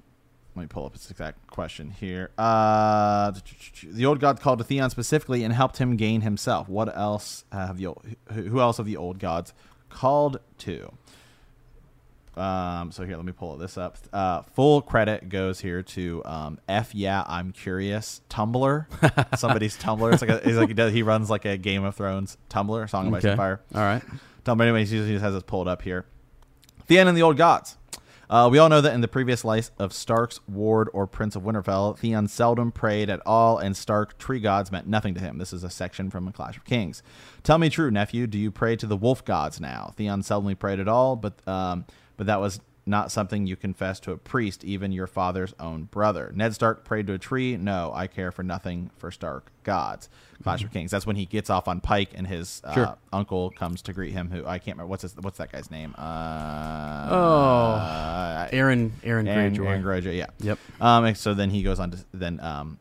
let 0.55 0.61
me 0.63 0.67
pull 0.67 0.85
up 0.85 0.93
his 0.93 1.09
exact 1.09 1.47
question 1.47 1.89
here. 1.89 2.29
Uh, 2.37 3.31
the 3.83 4.05
old 4.05 4.19
gods 4.19 4.39
called 4.39 4.59
to 4.59 4.63
Theon 4.63 4.89
specifically 4.91 5.43
and 5.43 5.53
helped 5.53 5.77
him 5.77 5.95
gain 5.95 6.21
himself. 6.21 6.69
What 6.69 6.95
else 6.95 7.43
have 7.51 7.79
you? 7.79 7.95
who 8.31 8.59
else 8.59 8.77
have 8.77 8.85
the 8.85 8.97
old 8.97 9.17
gods 9.19 9.53
called 9.89 10.39
to? 10.59 10.91
Um, 12.35 12.91
so 12.91 13.05
here, 13.05 13.15
let 13.15 13.25
me 13.25 13.31
pull 13.31 13.57
this 13.57 13.77
up. 13.77 13.97
Uh, 14.11 14.41
full 14.41 14.81
credit 14.81 15.29
goes 15.29 15.59
here 15.59 15.83
to 15.83 16.21
um, 16.25 16.59
F. 16.67 16.93
Yeah, 16.93 17.23
I'm 17.27 17.51
curious. 17.51 18.21
Tumblr, 18.29 19.37
somebody's 19.37 19.77
Tumblr. 19.77 20.13
It's 20.13 20.21
like 20.21 20.45
a, 20.45 20.49
like 20.51 20.67
he, 20.69 20.73
does, 20.73 20.93
he 20.93 21.03
runs 21.03 21.29
like 21.29 21.45
a 21.45 21.57
Game 21.57 21.83
of 21.83 21.95
Thrones 21.95 22.37
Tumblr, 22.49 22.89
Song 22.89 23.07
of 23.07 23.13
Ice 23.13 23.23
and 23.23 23.37
Fire. 23.37 23.61
All 23.73 23.81
right. 23.81 24.03
Tumblr. 24.45 24.61
Anyways, 24.61 24.89
he 24.89 24.97
just 24.97 25.21
has 25.21 25.33
this 25.33 25.43
pulled 25.43 25.67
up 25.67 25.83
here. 25.83 26.05
Theon 26.85 27.07
and 27.07 27.17
the 27.17 27.21
Old 27.21 27.37
Gods. 27.37 27.77
Uh, 28.29 28.49
we 28.51 28.57
all 28.57 28.69
know 28.69 28.81
that 28.81 28.93
in 28.93 29.01
the 29.01 29.07
previous 29.07 29.45
life 29.45 29.69
of 29.77 29.93
Stark's 29.93 30.39
ward 30.47 30.89
or 30.91 31.05
Prince 31.05 31.35
of 31.35 31.43
Winterfell, 31.43 31.97
Theon 31.97 32.27
seldom 32.27 32.71
prayed 32.71 33.09
at 33.09 33.21
all, 33.25 33.57
and 33.57 33.77
Stark 33.77 34.17
tree 34.17 34.39
gods 34.39 34.71
meant 34.71 34.87
nothing 34.87 35.13
to 35.13 35.19
him. 35.19 35.37
This 35.37 35.53
is 35.53 35.63
a 35.63 35.69
section 35.69 36.09
from 36.09 36.27
A 36.27 36.31
Clash 36.31 36.57
of 36.57 36.65
Kings. 36.65 37.03
Tell 37.43 37.57
me 37.57 37.69
true, 37.69 37.91
nephew. 37.91 38.25
Do 38.25 38.39
you 38.39 38.49
pray 38.49 38.75
to 38.77 38.87
the 38.87 38.97
wolf 38.97 39.23
gods 39.23 39.59
now? 39.59 39.93
Theon 39.97 40.21
seldomly 40.21 40.57
prayed 40.57 40.79
at 40.79 40.87
all, 40.87 41.15
but 41.15 41.47
um, 41.47 41.85
but 42.17 42.25
that 42.27 42.39
was 42.39 42.59
not 42.85 43.11
something 43.11 43.47
you 43.47 43.55
confess 43.55 43.99
to 44.01 44.11
a 44.11 44.17
priest, 44.17 44.63
even 44.63 44.91
your 44.91 45.07
father's 45.07 45.53
own 45.59 45.83
brother. 45.83 46.31
Ned 46.35 46.53
Stark 46.53 46.83
prayed 46.83 47.07
to 47.07 47.13
a 47.13 47.17
tree. 47.17 47.55
No, 47.55 47.91
I 47.93 48.07
care 48.07 48.31
for 48.31 48.43
nothing 48.43 48.91
for 48.97 49.09
Stark 49.09 49.51
gods. 49.63 50.09
Clash 50.43 50.59
mm-hmm. 50.59 50.67
of 50.67 50.73
Kings. 50.73 50.91
That's 50.91 51.07
when 51.07 51.15
he 51.15 51.25
gets 51.25 51.49
off 51.49 51.69
on 51.69 51.79
Pike, 51.79 52.09
and 52.13 52.27
his 52.27 52.61
uh, 52.65 52.73
sure. 52.73 52.97
uncle 53.13 53.51
comes 53.51 53.81
to 53.83 53.93
greet 53.93 54.11
him. 54.11 54.29
Who 54.29 54.45
I 54.45 54.59
can't 54.59 54.75
remember 54.77 54.89
what's 54.89 55.03
his, 55.03 55.15
what's 55.15 55.37
that 55.37 55.51
guy's 55.51 55.71
name? 55.71 55.95
Uh, 55.97 57.07
oh, 57.09 57.71
uh, 57.73 58.49
Aeron 58.51 58.91
Aeron 59.03 59.27
Aeron 59.27 59.55
Greyjoy. 59.55 59.65
Aeron 59.65 59.83
Greyjoy. 59.83 60.17
Yeah. 60.17 60.27
Yep. 60.39 60.59
Um. 60.81 61.15
so 61.15 61.33
then 61.33 61.49
he 61.49 61.63
goes 61.63 61.79
on 61.79 61.91
to 61.91 61.97
then 62.13 62.39
um 62.41 62.77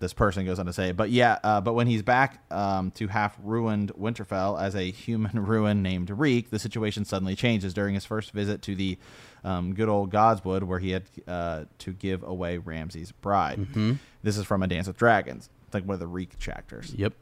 this 0.00 0.12
person 0.12 0.46
goes 0.46 0.58
on 0.58 0.66
to 0.66 0.72
say, 0.72 0.92
but 0.92 1.10
yeah, 1.10 1.38
uh, 1.42 1.60
but 1.60 1.74
when 1.74 1.86
he's 1.86 2.02
back 2.02 2.42
um, 2.52 2.90
to 2.92 3.08
half 3.08 3.36
ruined 3.42 3.92
Winterfell 3.94 4.60
as 4.60 4.74
a 4.74 4.90
human 4.90 5.44
ruin 5.46 5.82
named 5.82 6.10
Reek, 6.10 6.50
the 6.50 6.58
situation 6.58 7.04
suddenly 7.04 7.34
changes 7.34 7.74
during 7.74 7.94
his 7.94 8.04
first 8.04 8.32
visit 8.32 8.62
to 8.62 8.74
the 8.74 8.98
um, 9.44 9.74
good 9.74 9.88
old 9.88 10.12
Godswood, 10.12 10.62
where 10.62 10.78
he 10.78 10.90
had 10.90 11.04
uh, 11.26 11.64
to 11.78 11.92
give 11.92 12.22
away 12.22 12.58
Ramsay's 12.58 13.12
bride. 13.12 13.58
Mm-hmm. 13.58 13.92
This 14.22 14.36
is 14.36 14.44
from 14.44 14.62
A 14.62 14.66
Dance 14.66 14.86
with 14.86 14.96
Dragons, 14.96 15.48
it's 15.66 15.74
like 15.74 15.84
one 15.84 15.94
of 15.94 16.00
the 16.00 16.06
Reek 16.06 16.38
chapters. 16.38 16.94
Yep. 16.94 17.12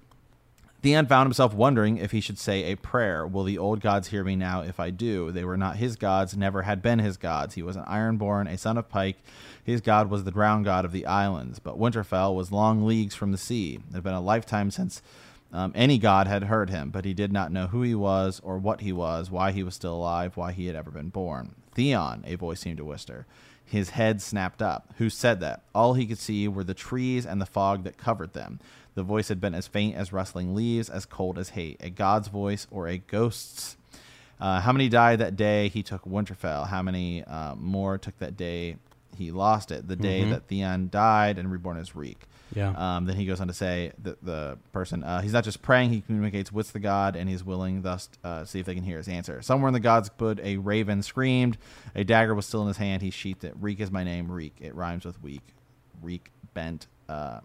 Theon 0.86 1.06
found 1.06 1.26
himself 1.26 1.52
wondering 1.52 1.96
if 1.96 2.12
he 2.12 2.20
should 2.20 2.38
say 2.38 2.70
a 2.70 2.76
prayer. 2.76 3.26
Will 3.26 3.42
the 3.42 3.58
old 3.58 3.80
gods 3.80 4.06
hear 4.06 4.22
me 4.22 4.36
now 4.36 4.60
if 4.60 4.78
I 4.78 4.90
do? 4.90 5.32
They 5.32 5.44
were 5.44 5.56
not 5.56 5.78
his 5.78 5.96
gods, 5.96 6.36
never 6.36 6.62
had 6.62 6.80
been 6.80 7.00
his 7.00 7.16
gods. 7.16 7.56
He 7.56 7.62
was 7.64 7.74
an 7.74 7.82
Ironborn, 7.86 8.48
a 8.48 8.56
son 8.56 8.78
of 8.78 8.88
Pike. 8.88 9.16
His 9.64 9.80
god 9.80 10.08
was 10.08 10.22
the 10.22 10.30
drowned 10.30 10.64
god 10.64 10.84
of 10.84 10.92
the 10.92 11.04
islands. 11.04 11.58
But 11.58 11.76
Winterfell 11.76 12.36
was 12.36 12.52
long 12.52 12.86
leagues 12.86 13.16
from 13.16 13.32
the 13.32 13.36
sea. 13.36 13.80
It 13.90 13.94
had 13.94 14.04
been 14.04 14.14
a 14.14 14.20
lifetime 14.20 14.70
since 14.70 15.02
um, 15.52 15.72
any 15.74 15.98
god 15.98 16.28
had 16.28 16.44
heard 16.44 16.70
him, 16.70 16.90
but 16.90 17.04
he 17.04 17.14
did 17.14 17.32
not 17.32 17.50
know 17.50 17.66
who 17.66 17.82
he 17.82 17.96
was 17.96 18.40
or 18.44 18.56
what 18.56 18.82
he 18.82 18.92
was, 18.92 19.28
why 19.28 19.50
he 19.50 19.64
was 19.64 19.74
still 19.74 19.96
alive, 19.96 20.36
why 20.36 20.52
he 20.52 20.68
had 20.68 20.76
ever 20.76 20.92
been 20.92 21.08
born. 21.08 21.56
Theon, 21.74 22.22
a 22.28 22.36
voice 22.36 22.60
seemed 22.60 22.76
to 22.76 22.84
whisper. 22.84 23.26
His 23.64 23.90
head 23.90 24.22
snapped 24.22 24.62
up. 24.62 24.94
Who 24.98 25.10
said 25.10 25.40
that? 25.40 25.64
All 25.74 25.94
he 25.94 26.06
could 26.06 26.20
see 26.20 26.46
were 26.46 26.62
the 26.62 26.74
trees 26.74 27.26
and 27.26 27.40
the 27.40 27.46
fog 27.46 27.82
that 27.82 27.98
covered 27.98 28.32
them. 28.32 28.60
The 28.96 29.02
voice 29.02 29.28
had 29.28 29.42
been 29.42 29.54
as 29.54 29.66
faint 29.66 29.94
as 29.94 30.10
rustling 30.10 30.54
leaves, 30.54 30.88
as 30.88 31.04
cold 31.04 31.38
as 31.38 31.50
hate. 31.50 31.76
A 31.80 31.90
god's 31.90 32.28
voice 32.28 32.66
or 32.70 32.88
a 32.88 32.96
ghost's. 32.96 33.76
Uh, 34.40 34.60
how 34.60 34.72
many 34.72 34.88
died 34.88 35.18
that 35.18 35.36
day 35.36 35.68
he 35.68 35.82
took 35.82 36.04
Winterfell? 36.04 36.66
How 36.66 36.82
many 36.82 37.22
uh, 37.22 37.54
more 37.56 37.98
took 37.98 38.18
that 38.18 38.38
day 38.38 38.76
he 39.14 39.30
lost 39.30 39.70
it? 39.70 39.86
The 39.86 39.96
day 39.96 40.22
mm-hmm. 40.22 40.30
that 40.30 40.48
Theon 40.48 40.88
died 40.90 41.38
and 41.38 41.52
reborn 41.52 41.76
as 41.76 41.94
Reek. 41.94 42.20
Yeah. 42.54 42.70
Um, 42.70 43.04
then 43.04 43.16
he 43.16 43.26
goes 43.26 43.38
on 43.38 43.48
to 43.48 43.52
say 43.52 43.92
that 44.02 44.24
the 44.24 44.56
person 44.72 45.04
uh, 45.04 45.20
he's 45.20 45.32
not 45.34 45.44
just 45.44 45.60
praying; 45.60 45.90
he 45.90 46.00
communicates 46.00 46.50
with 46.50 46.72
the 46.72 46.78
god, 46.78 47.16
and 47.16 47.28
he's 47.28 47.44
willing 47.44 47.82
thus 47.82 48.08
uh, 48.24 48.46
see 48.46 48.60
if 48.60 48.66
they 48.66 48.74
can 48.74 48.84
hear 48.84 48.96
his 48.96 49.08
answer. 49.08 49.42
Somewhere 49.42 49.68
in 49.68 49.74
the 49.74 49.80
godswood, 49.80 50.40
a 50.42 50.56
raven 50.56 51.02
screamed. 51.02 51.58
A 51.94 52.02
dagger 52.02 52.34
was 52.34 52.46
still 52.46 52.62
in 52.62 52.68
his 52.68 52.78
hand. 52.78 53.02
He 53.02 53.10
sheathed 53.10 53.44
it. 53.44 53.52
Reek 53.60 53.80
is 53.80 53.90
my 53.90 54.04
name. 54.04 54.32
Reek. 54.32 54.54
It 54.58 54.74
rhymes 54.74 55.04
with 55.04 55.22
weak. 55.22 55.42
Reek 56.00 56.30
bent. 56.54 56.86
Uh, 57.10 57.40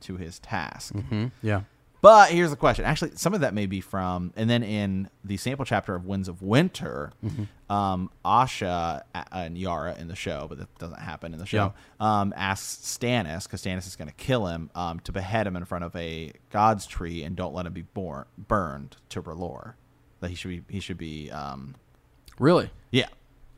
to 0.00 0.16
his 0.16 0.38
task. 0.38 0.94
Mm-hmm. 0.94 1.26
Yeah. 1.42 1.62
But 2.02 2.30
here's 2.30 2.48
the 2.48 2.56
question. 2.56 2.86
Actually, 2.86 3.12
some 3.16 3.34
of 3.34 3.42
that 3.42 3.52
may 3.52 3.66
be 3.66 3.82
from, 3.82 4.32
and 4.34 4.48
then 4.48 4.62
in 4.62 5.10
the 5.22 5.36
sample 5.36 5.66
chapter 5.66 5.94
of 5.94 6.06
Winds 6.06 6.28
of 6.28 6.40
Winter, 6.40 7.12
mm-hmm. 7.22 7.70
um, 7.70 8.10
Asha 8.24 9.02
and 9.30 9.58
Yara 9.58 9.94
in 9.98 10.08
the 10.08 10.16
show, 10.16 10.46
but 10.48 10.58
that 10.58 10.78
doesn't 10.78 10.98
happen 10.98 11.34
in 11.34 11.38
the 11.38 11.44
show, 11.44 11.74
yeah. 12.00 12.20
um, 12.20 12.32
asks 12.34 12.96
Stannis, 12.98 13.42
because 13.42 13.62
Stannis 13.62 13.86
is 13.86 13.96
going 13.96 14.08
to 14.08 14.14
kill 14.14 14.46
him, 14.46 14.70
um, 14.74 15.00
to 15.00 15.12
behead 15.12 15.46
him 15.46 15.56
in 15.56 15.66
front 15.66 15.84
of 15.84 15.94
a 15.94 16.32
god's 16.48 16.86
tree 16.86 17.22
and 17.22 17.36
don't 17.36 17.54
let 17.54 17.66
him 17.66 17.74
be 17.74 17.82
born, 17.82 18.24
burned 18.38 18.96
to 19.10 19.20
R'hllor. 19.20 19.74
That 20.20 20.30
he 20.30 20.36
should 20.36 20.48
be, 20.48 20.62
he 20.70 20.80
should 20.80 20.98
be. 20.98 21.30
Um, 21.30 21.74
really? 22.38 22.70
Yeah. 22.90 23.08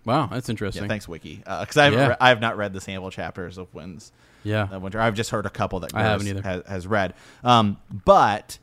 Wow, 0.05 0.27
that's 0.27 0.49
interesting. 0.49 0.83
Yeah, 0.83 0.89
thanks, 0.89 1.07
Wiki. 1.07 1.37
Because 1.37 1.77
uh, 1.77 1.83
I, 1.83 1.89
yeah. 1.91 2.09
re- 2.09 2.17
I 2.21 2.31
have 2.31 2.41
not 2.41 2.57
read 2.57 2.73
the 2.73 2.81
sample 2.81 3.13
chapters 3.13 3.57
of 3.57 3.73
Winds 3.73 4.11
yeah. 4.45 4.69
Uh, 4.73 4.79
Winter. 4.81 5.01
I've 5.01 5.15
just 5.15 5.31
heard 5.31 5.47
a 5.47 5.51
couple 5.51 5.81
that 5.81 5.95
I 5.95 6.03
haven't 6.03 6.27
either. 6.27 6.43
Has, 6.43 6.63
has 6.67 6.87
read. 6.87 7.15
Um, 7.45 7.79
but 8.05 8.59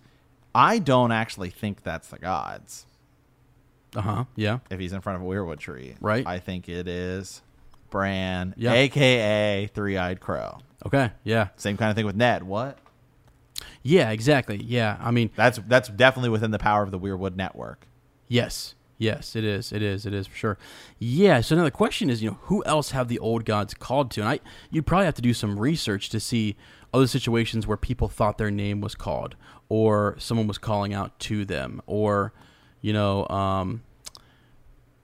I 0.53 0.79
don't 0.79 1.11
actually 1.11 1.49
think 1.49 1.83
that's 1.83 2.07
the 2.09 2.19
gods. 2.19 2.85
Uh 3.95 4.01
huh. 4.01 4.23
Yeah. 4.35 4.59
If 4.69 4.79
he's 4.79 4.93
in 4.93 5.01
front 5.01 5.21
of 5.21 5.27
a 5.27 5.29
weirwood 5.29 5.59
tree, 5.59 5.95
right? 5.99 6.25
I 6.25 6.39
think 6.39 6.69
it 6.69 6.87
is 6.87 7.41
Bran, 7.89 8.53
yeah. 8.57 8.73
aka 8.73 9.69
Three 9.73 9.97
Eyed 9.97 10.19
Crow. 10.19 10.59
Okay. 10.85 11.11
Yeah. 11.23 11.49
Same 11.55 11.77
kind 11.77 11.89
of 11.89 11.95
thing 11.95 12.05
with 12.05 12.15
Ned. 12.15 12.43
What? 12.43 12.77
Yeah. 13.83 14.11
Exactly. 14.11 14.61
Yeah. 14.63 14.97
I 14.99 15.11
mean, 15.11 15.31
that's 15.35 15.59
that's 15.67 15.89
definitely 15.89 16.29
within 16.29 16.51
the 16.51 16.59
power 16.59 16.83
of 16.83 16.91
the 16.91 16.99
Weirwood 16.99 17.35
network. 17.35 17.87
Yes. 18.27 18.75
Yes, 18.99 19.33
it 19.33 19.45
is. 19.45 19.71
It 19.71 19.81
is. 19.81 20.05
It 20.05 20.13
is 20.13 20.27
for 20.27 20.35
sure. 20.35 20.57
Yeah. 20.99 21.39
So 21.39 21.55
now 21.55 21.63
the 21.63 21.71
question 21.71 22.09
is, 22.09 22.21
you 22.21 22.31
know, 22.31 22.37
who 22.43 22.63
else 22.65 22.91
have 22.91 23.07
the 23.07 23.17
old 23.17 23.45
gods 23.45 23.73
called 23.73 24.11
to? 24.11 24.19
And 24.19 24.29
I, 24.29 24.39
you'd 24.69 24.85
probably 24.85 25.05
have 25.05 25.15
to 25.15 25.21
do 25.21 25.33
some 25.33 25.57
research 25.57 26.09
to 26.09 26.19
see 26.19 26.57
other 26.93 27.07
situations 27.07 27.65
where 27.65 27.77
people 27.77 28.09
thought 28.09 28.37
their 28.37 28.51
name 28.51 28.81
was 28.81 28.95
called, 28.95 29.37
or 29.69 30.15
someone 30.19 30.47
was 30.47 30.57
calling 30.57 30.93
out 30.93 31.17
to 31.19 31.45
them, 31.45 31.81
or, 31.87 32.33
you 32.81 32.91
know, 32.91 33.25
um, 33.29 33.83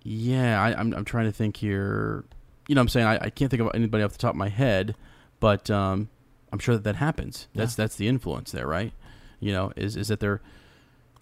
yeah. 0.03 0.61
I, 0.61 0.71
am 0.71 0.79
I'm, 0.79 0.93
I'm 0.95 1.05
trying 1.05 1.25
to 1.25 1.31
think 1.31 1.57
here. 1.57 2.25
You 2.67 2.75
know, 2.75 2.81
I'm 2.81 2.89
saying 2.89 3.07
I, 3.07 3.25
I 3.25 3.29
can't 3.29 3.49
think 3.49 3.61
of 3.61 3.71
anybody 3.73 4.03
off 4.03 4.11
the 4.11 4.17
top 4.17 4.31
of 4.31 4.37
my 4.37 4.49
head, 4.49 4.95
but 5.39 5.69
um, 5.71 6.09
I'm 6.51 6.59
sure 6.59 6.75
that 6.75 6.83
that 6.83 6.97
happens. 6.97 7.47
Yeah. 7.53 7.61
That's 7.61 7.75
that's 7.75 7.95
the 7.95 8.09
influence 8.09 8.51
there, 8.51 8.67
right? 8.67 8.91
You 9.39 9.53
know, 9.53 9.71
is 9.77 9.95
is 9.95 10.09
that 10.09 10.19
there? 10.19 10.41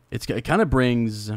It's 0.09 0.25
it 0.27 0.43
kind 0.43 0.61
of 0.61 0.71
brings 0.71 1.31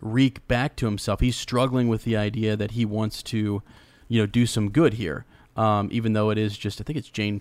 Reek 0.00 0.46
back 0.48 0.76
to 0.76 0.86
himself. 0.86 1.20
He's 1.20 1.36
struggling 1.36 1.88
with 1.88 2.04
the 2.04 2.16
idea 2.16 2.56
that 2.56 2.72
he 2.72 2.84
wants 2.84 3.22
to, 3.24 3.62
you 4.08 4.20
know, 4.20 4.26
do 4.26 4.46
some 4.46 4.70
good 4.70 4.94
here. 4.94 5.24
Um, 5.56 5.88
even 5.92 6.12
though 6.12 6.30
it 6.30 6.38
is 6.38 6.58
just, 6.58 6.80
I 6.80 6.84
think 6.84 6.98
it's 6.98 7.08
Jeyne, 7.08 7.40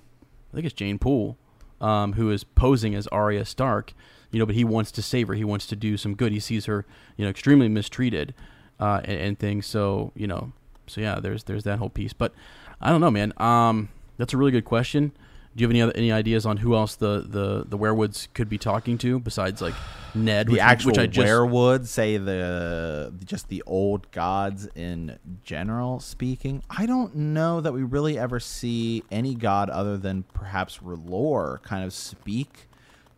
I 0.52 0.56
think 0.56 0.66
it's 0.66 0.76
Jeyne 0.76 1.00
Poole, 1.00 1.38
um, 1.82 2.14
who 2.14 2.30
is 2.30 2.44
posing 2.44 2.96
as 2.96 3.08
Arya 3.08 3.46
Stark. 3.46 3.94
You 4.32 4.40
know, 4.40 4.48
but 4.48 4.56
he 4.56 4.64
wants 4.64 4.92
to 4.94 5.02
save 5.04 5.28
her. 5.28 5.36
He 5.36 5.44
wants 5.44 5.68
to 5.68 5.76
do 5.76 5.96
some 5.96 6.16
good. 6.16 6.32
He 6.32 6.40
sees 6.40 6.66
her, 6.66 6.86
you 7.18 7.24
know, 7.24 7.30
extremely 7.30 7.70
mistreated, 7.70 8.34
uh, 8.80 9.02
and, 9.04 9.20
and 9.20 9.40
things. 9.40 9.68
So 9.68 10.12
you 10.16 10.26
know, 10.26 10.54
so 10.88 11.02
yeah, 11.02 11.20
there's 11.20 11.44
there's 11.44 11.64
that 11.66 11.78
whole 11.78 11.90
piece. 11.90 12.14
But 12.14 12.34
I 12.82 12.90
don't 12.90 13.00
know, 13.00 13.12
man. 13.12 13.34
Um, 13.38 13.90
that's 14.18 14.34
a 14.34 14.38
really 14.38 14.52
good 14.52 14.66
question. 14.66 15.12
Do 15.56 15.62
you 15.62 15.68
have 15.68 15.72
any 15.72 15.82
other 15.82 15.94
any 15.96 16.12
ideas 16.12 16.46
on 16.46 16.58
who 16.58 16.76
else 16.76 16.96
the 16.96 17.26
the 17.28 17.66
the 17.68 17.78
weirwoods 17.78 18.28
could 18.34 18.50
be 18.50 18.58
talking 18.58 18.98
to 19.00 19.20
besides 19.20 19.62
like 19.62 19.76
Ned? 20.16 20.48
The 20.48 20.54
which, 20.54 20.62
actual 20.62 20.92
which 20.92 20.98
I 20.98 21.06
just, 21.06 21.94
say 21.94 22.18
the 22.18 23.14
just 23.24 23.50
the 23.50 23.62
old 23.68 24.10
gods 24.12 24.68
in 24.76 25.20
general 25.44 26.00
speaking. 26.00 26.64
I 26.70 26.88
don't 26.88 27.16
know 27.16 27.62
that 27.62 27.72
we 27.72 27.84
really 27.84 28.18
ever 28.18 28.40
see 28.40 29.04
any 29.12 29.36
god 29.36 29.70
other 29.70 29.98
than 29.98 30.24
perhaps 30.34 30.80
R'hllor 30.80 31.62
kind 31.62 31.86
of 31.86 31.94
speak 31.94 32.68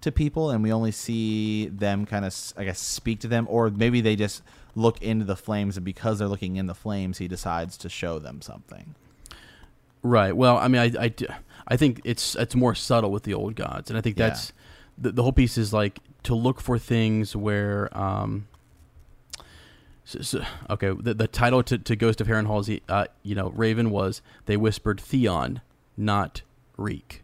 to 0.01 0.11
people, 0.11 0.49
and 0.51 0.61
we 0.61 0.73
only 0.73 0.91
see 0.91 1.67
them 1.67 2.05
kind 2.05 2.25
of 2.25 2.35
I 2.57 2.65
guess 2.65 2.79
speak 2.79 3.21
to 3.21 3.29
them, 3.29 3.47
or 3.49 3.69
maybe 3.69 4.01
they 4.01 4.17
just 4.17 4.43
look 4.75 5.01
into 5.01 5.23
the 5.23 5.37
flames, 5.37 5.77
and 5.77 5.85
because 5.85 6.19
they're 6.19 6.27
looking 6.27 6.57
in 6.57 6.65
the 6.65 6.75
flames, 6.75 7.17
he 7.17 7.29
decides 7.29 7.77
to 7.77 7.87
show 7.87 8.19
them 8.19 8.41
something. 8.41 8.95
Right. 10.03 10.35
Well, 10.37 10.57
I 10.57 10.67
mean, 10.67 10.81
I, 10.81 11.05
I, 11.05 11.13
I 11.67 11.77
think 11.77 12.01
it's 12.03 12.35
it's 12.35 12.55
more 12.55 12.75
subtle 12.75 13.11
with 13.11 13.23
the 13.23 13.33
old 13.33 13.55
gods, 13.55 13.89
and 13.89 13.97
I 13.97 14.01
think 14.01 14.17
Yeah. 14.19 14.27
that's 14.29 14.53
the, 14.97 15.11
the 15.11 15.23
whole 15.23 15.33
piece 15.33 15.57
is 15.57 15.73
like 15.73 15.99
to 16.23 16.35
look 16.35 16.61
for 16.61 16.77
things 16.77 17.35
where. 17.35 17.95
Um, 17.97 18.47
so, 20.03 20.21
so- 20.21 20.45
okay, 20.69 20.91
the, 20.99 21.13
the 21.15 21.27
title 21.27 21.63
to, 21.63 21.77
to 21.79 21.95
Ghost 21.95 22.21
of 22.21 22.27
Harrenhal's, 22.27 22.69
uh, 22.89 23.05
you 23.23 23.33
know, 23.35 23.49
Raven 23.49 23.89
was 23.89 24.21
they 24.45 24.55
whispered 24.57 25.01
Theon, 25.01 25.61
not 25.97 26.43
Reek. 26.77 27.23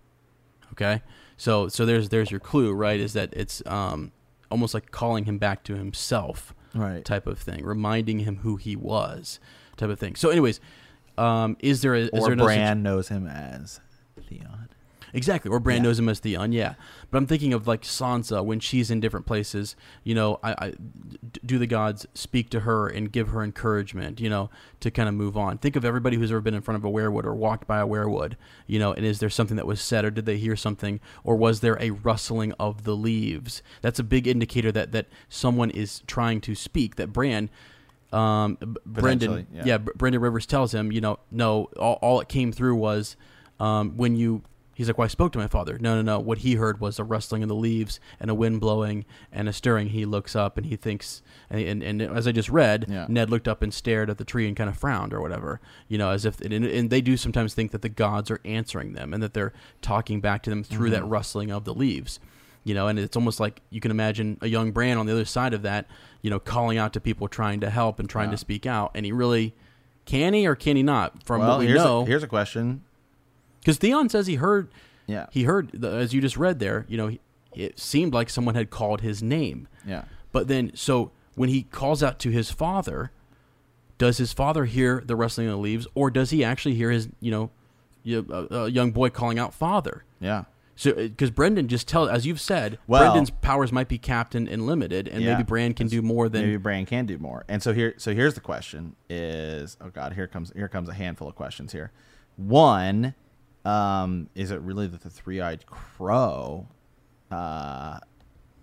Okay, 0.74 1.02
so 1.38 1.68
so 1.68 1.86
there's 1.86 2.10
there's 2.10 2.32
your 2.32 2.40
clue, 2.40 2.74
right? 2.74 3.00
Is 3.00 3.14
that 3.14 3.30
it's 3.34 3.62
um 3.68 4.12
almost 4.50 4.74
like 4.74 4.90
calling 4.92 5.26
him 5.26 5.38
back 5.38 5.64
to 5.66 5.76
himself 5.76 6.54
Right. 6.74 7.04
type 7.06 7.28
of 7.28 7.38
thing, 7.38 7.64
reminding 7.66 8.20
him 8.20 8.38
who 8.38 8.56
he 8.56 8.76
was, 8.78 9.40
type 9.78 9.90
of 9.90 10.00
thing. 10.00 10.16
So, 10.16 10.30
anyways, 10.30 10.60
um, 11.18 11.58
is 11.60 11.82
there 11.82 11.94
a, 11.96 12.00
is 12.04 12.10
Or 12.14 12.28
there 12.30 12.38
Bran 12.38 12.82
knows 12.82 13.10
him 13.10 13.28
as 13.28 13.80
Theon. 14.32 14.70
Exactly, 15.14 15.52
or 15.52 15.60
Bran 15.60 15.78
Yeah. 15.78 15.84
knows 15.84 16.00
him 16.00 16.08
as 16.08 16.20
Theon, 16.20 16.54
yeah. 16.54 16.76
But 17.10 17.18
I'm 17.18 17.28
thinking 17.28 17.52
of 17.54 17.68
like 17.68 17.82
Sansa 17.82 18.46
when 18.46 18.62
she's 18.62 18.90
in 18.90 19.02
different 19.02 19.26
places. 19.26 19.76
You 20.06 20.16
know, 20.16 20.40
I 20.42 20.74
do 21.46 21.60
the 21.60 21.68
gods 21.68 22.06
speak 22.14 22.50
to 22.52 22.62
her 22.62 22.88
and 22.88 23.12
give 23.12 23.28
her 23.30 23.44
encouragement. 23.44 24.22
You 24.22 24.30
know, 24.30 24.50
to 24.80 24.90
kind 24.90 25.10
of 25.10 25.16
move 25.16 25.36
on. 25.36 25.58
Think 25.58 25.76
of 25.76 25.84
everybody 25.84 26.16
who's 26.16 26.32
ever 26.32 26.40
been 26.40 26.54
in 26.54 26.62
front 26.62 26.78
of 26.78 26.86
a 26.86 26.90
weirwood 26.90 27.26
or 27.26 27.36
walked 27.36 27.68
by 27.68 27.82
a 27.82 27.86
weirwood. 27.86 28.36
You 28.68 28.80
know, 28.80 28.94
and 28.94 29.06
is 29.06 29.20
there 29.20 29.30
something 29.30 29.58
that 29.58 29.68
was 29.68 29.82
said, 29.82 30.06
or 30.06 30.12
did 30.12 30.26
they 30.26 30.38
hear 30.38 30.56
something, 30.56 31.02
or 31.26 31.36
was 31.36 31.60
there 31.60 31.78
a 31.82 31.90
rustling 31.90 32.54
of 32.54 32.86
the 32.86 32.96
leaves? 32.96 33.62
That's 33.82 34.00
a 34.00 34.04
big 34.06 34.28
indicator 34.28 34.72
that 34.72 34.94
that 34.94 35.08
someone 35.28 35.72
is 35.72 36.04
trying 36.08 36.40
to 36.42 36.56
speak. 36.56 36.96
That 36.96 37.12
Bran. 37.12 37.50
Um, 38.14 38.58
Brynden, 38.86 39.46
yeah. 39.54 39.64
yeah, 39.66 39.78
Brynden 39.78 40.22
Rivers 40.22 40.46
tells 40.46 40.74
him, 40.74 40.92
you 40.92 41.00
know, 41.00 41.20
no, 41.32 41.70
all, 41.80 41.98
all 42.02 42.20
it 42.20 42.28
came 42.28 42.52
through 42.52 42.76
was 42.76 43.16
um, 43.62 43.96
when 43.98 44.16
you. 44.16 44.42
He's 44.74 44.88
like, 44.88 44.98
well, 44.98 45.06
I 45.06 45.10
spoke 45.10 45.32
to 45.34 45.38
my 45.38 45.48
father. 45.48 45.78
No, 45.80 45.96
no, 45.96 46.02
no. 46.02 46.20
What 46.20 46.40
he 46.40 46.56
heard 46.56 46.80
was 46.80 46.98
a 46.98 47.04
rustling 47.04 47.44
in 47.44 47.50
the 47.50 47.54
leaves 47.56 48.00
and 48.20 48.32
a 48.32 48.34
wind 48.34 48.62
blowing 48.62 49.06
and 49.32 49.48
a 49.48 49.54
stirring. 49.54 49.90
He 49.90 50.06
looks 50.06 50.36
up 50.36 50.58
and 50.58 50.66
he 50.66 50.76
thinks, 50.76 51.22
and, 51.52 51.60
and, 51.84 51.84
and 51.84 52.02
as 52.18 52.26
I 52.26 52.32
just 52.32 52.50
read, 52.50 52.86
Yeah. 52.90 53.06
Ned 53.08 53.30
looked 53.30 53.48
up 53.50 53.62
and 53.62 53.72
stared 53.72 54.10
at 54.10 54.18
the 54.18 54.24
tree 54.24 54.48
and 54.48 54.56
kind 54.56 54.70
of 54.70 54.78
frowned 54.78 55.14
or 55.14 55.22
whatever, 55.22 55.60
you 55.88 56.00
know, 56.00 56.10
as 56.10 56.26
if, 56.26 56.40
and, 56.42 56.54
and 56.66 56.90
they 56.90 57.02
do 57.02 57.16
sometimes 57.16 57.54
think 57.54 57.72
that 57.72 57.84
the 57.84 57.90
gods 57.90 58.32
are 58.32 58.40
answering 58.44 58.94
them 58.94 59.14
and 59.14 59.22
that 59.22 59.36
they're 59.36 59.54
talking 59.84 60.20
back 60.20 60.42
to 60.44 60.50
them 60.50 60.64
through 60.64 60.90
that 60.92 61.06
rustling 61.06 61.52
of 61.52 61.64
the 61.66 61.76
leaves, 61.76 62.20
you 62.64 62.74
know, 62.74 62.88
and 62.88 62.98
it's 62.98 63.18
almost 63.18 63.40
like 63.40 63.62
you 63.70 63.82
can 63.82 63.92
imagine 63.92 64.38
a 64.42 64.48
young 64.48 64.72
Bran 64.72 64.98
on 64.98 65.06
the 65.06 65.12
other 65.12 65.26
side 65.26 65.54
of 65.54 65.62
that, 65.64 65.86
you 66.24 66.30
know, 66.32 66.40
calling 66.40 66.78
out 66.80 66.94
to 66.94 67.02
people 67.02 67.28
trying 67.28 67.60
to 67.60 67.70
help 67.70 68.00
and 68.00 68.10
trying 68.10 68.30
Yeah. 68.30 68.32
to 68.32 68.38
speak 68.38 68.66
out. 68.66 68.92
And 68.96 69.06
he 69.06 69.12
really, 69.12 69.54
can 70.06 70.34
he 70.34 70.48
or 70.48 70.56
can 70.56 70.76
he 70.76 70.82
not? 70.82 71.24
From 71.24 71.42
well, 71.42 71.50
what 71.50 71.60
we 71.60 71.68
here's 71.68 71.84
know, 71.84 72.02
a, 72.02 72.06
here's 72.06 72.24
a 72.24 72.28
question. 72.28 72.84
Because 73.62 73.78
Theon 73.78 74.10
says 74.10 74.28
he 74.28 74.36
heard 74.36 74.68
Yeah. 75.08 75.28
he 75.32 75.44
heard 75.44 75.72
the, 75.74 75.90
as 75.90 76.14
you 76.14 76.20
just 76.22 76.36
read 76.38 76.60
there 76.60 76.86
you 76.90 76.98
know 76.98 77.08
he, 77.08 77.20
it 77.56 77.80
seemed 77.80 78.14
like 78.14 78.30
someone 78.30 78.56
had 78.56 78.70
called 78.70 79.02
his 79.02 79.22
name 79.24 79.68
yeah. 79.86 80.04
but 80.32 80.48
then 80.48 80.72
so 80.76 81.12
when 81.36 81.50
he 81.50 81.64
calls 81.64 82.02
out 82.04 82.18
to 82.20 82.30
his 82.30 82.50
father 82.52 83.12
does 83.98 84.18
his 84.18 84.32
father 84.34 84.66
hear 84.66 85.02
the 85.06 85.16
rustling 85.16 85.48
of 85.48 85.52
the 85.54 85.58
leaves 85.60 85.86
or 85.96 86.10
does 86.10 86.30
he 86.32 86.44
actually 86.44 86.76
hear 86.76 86.92
his 86.92 87.10
you 87.20 87.30
know 87.32 87.50
a, 88.06 88.14
a 88.16 88.24
uh, 88.32 88.48
uh, 88.64 88.66
young 88.66 88.92
boy 88.92 89.10
calling 89.10 89.38
out 89.38 89.54
father 89.54 90.04
Yeah. 90.20 90.46
so 90.76 90.92
uh, 90.92 90.96
because 90.96 91.30
brynden 91.30 91.68
just 91.68 91.88
tell 91.88 92.08
as 92.10 92.26
you've 92.26 92.40
said 92.42 92.80
Well- 92.88 93.14
brynden's 93.14 93.30
powers 93.30 93.72
might 93.72 93.88
be 93.90 93.98
capped 93.98 94.34
and, 94.34 94.48
and 94.48 94.66
limited 94.66 95.08
and 95.08 95.22
Yeah. 95.22 95.34
maybe 95.34 95.44
bran 95.44 95.74
can 95.74 95.88
do 95.88 96.02
more 96.02 96.30
than 96.30 96.44
maybe 96.44 96.58
Bran 96.58 96.86
can 96.86 97.06
do 97.06 97.18
more. 97.18 97.44
And 97.50 97.62
so 97.62 97.74
here, 97.74 97.94
so 97.98 98.14
here's 98.14 98.34
the 98.34 98.42
question: 98.42 98.96
Is 99.10 99.78
oh 99.82 99.90
god, 99.90 100.14
here 100.14 100.28
comes 100.28 100.52
here 100.56 100.68
comes 100.70 100.88
a 100.90 100.94
handful 100.94 101.28
of 101.28 101.36
questions 101.36 101.72
here. 101.74 101.92
One, 102.38 103.14
um, 103.66 104.30
is 104.36 104.52
it 104.52 104.62
really 104.62 104.88
that 104.88 105.02
the 105.02 105.10
three-eyed 105.10 105.66
crow, 105.66 106.68
uh, 107.30 108.00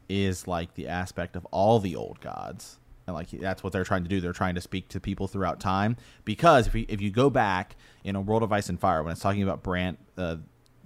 is 0.08 0.46
like 0.46 0.74
the 0.74 0.88
aspect 0.88 1.36
of 1.36 1.44
all 1.46 1.78
the 1.78 1.96
old 1.96 2.20
gods? 2.20 2.78
And 3.06 3.14
like 3.14 3.30
that's 3.30 3.62
what 3.62 3.72
they're 3.72 3.84
trying 3.84 4.02
to 4.02 4.08
do. 4.08 4.20
They're 4.20 4.32
trying 4.32 4.54
to 4.56 4.60
speak 4.60 4.88
to 4.88 5.00
people 5.00 5.28
throughout 5.28 5.60
time. 5.60 5.96
Because 6.24 6.66
if 6.66 6.74
you, 6.74 6.84
if 6.88 7.00
you 7.00 7.10
go 7.10 7.30
back 7.30 7.76
in 8.04 8.16
a 8.16 8.20
World 8.20 8.42
of 8.42 8.52
Ice 8.52 8.68
and 8.68 8.78
Fire, 8.78 9.02
when 9.02 9.12
it's 9.12 9.20
talking 9.20 9.42
about 9.42 9.62
Bran 9.62 9.96
uh, 10.18 10.36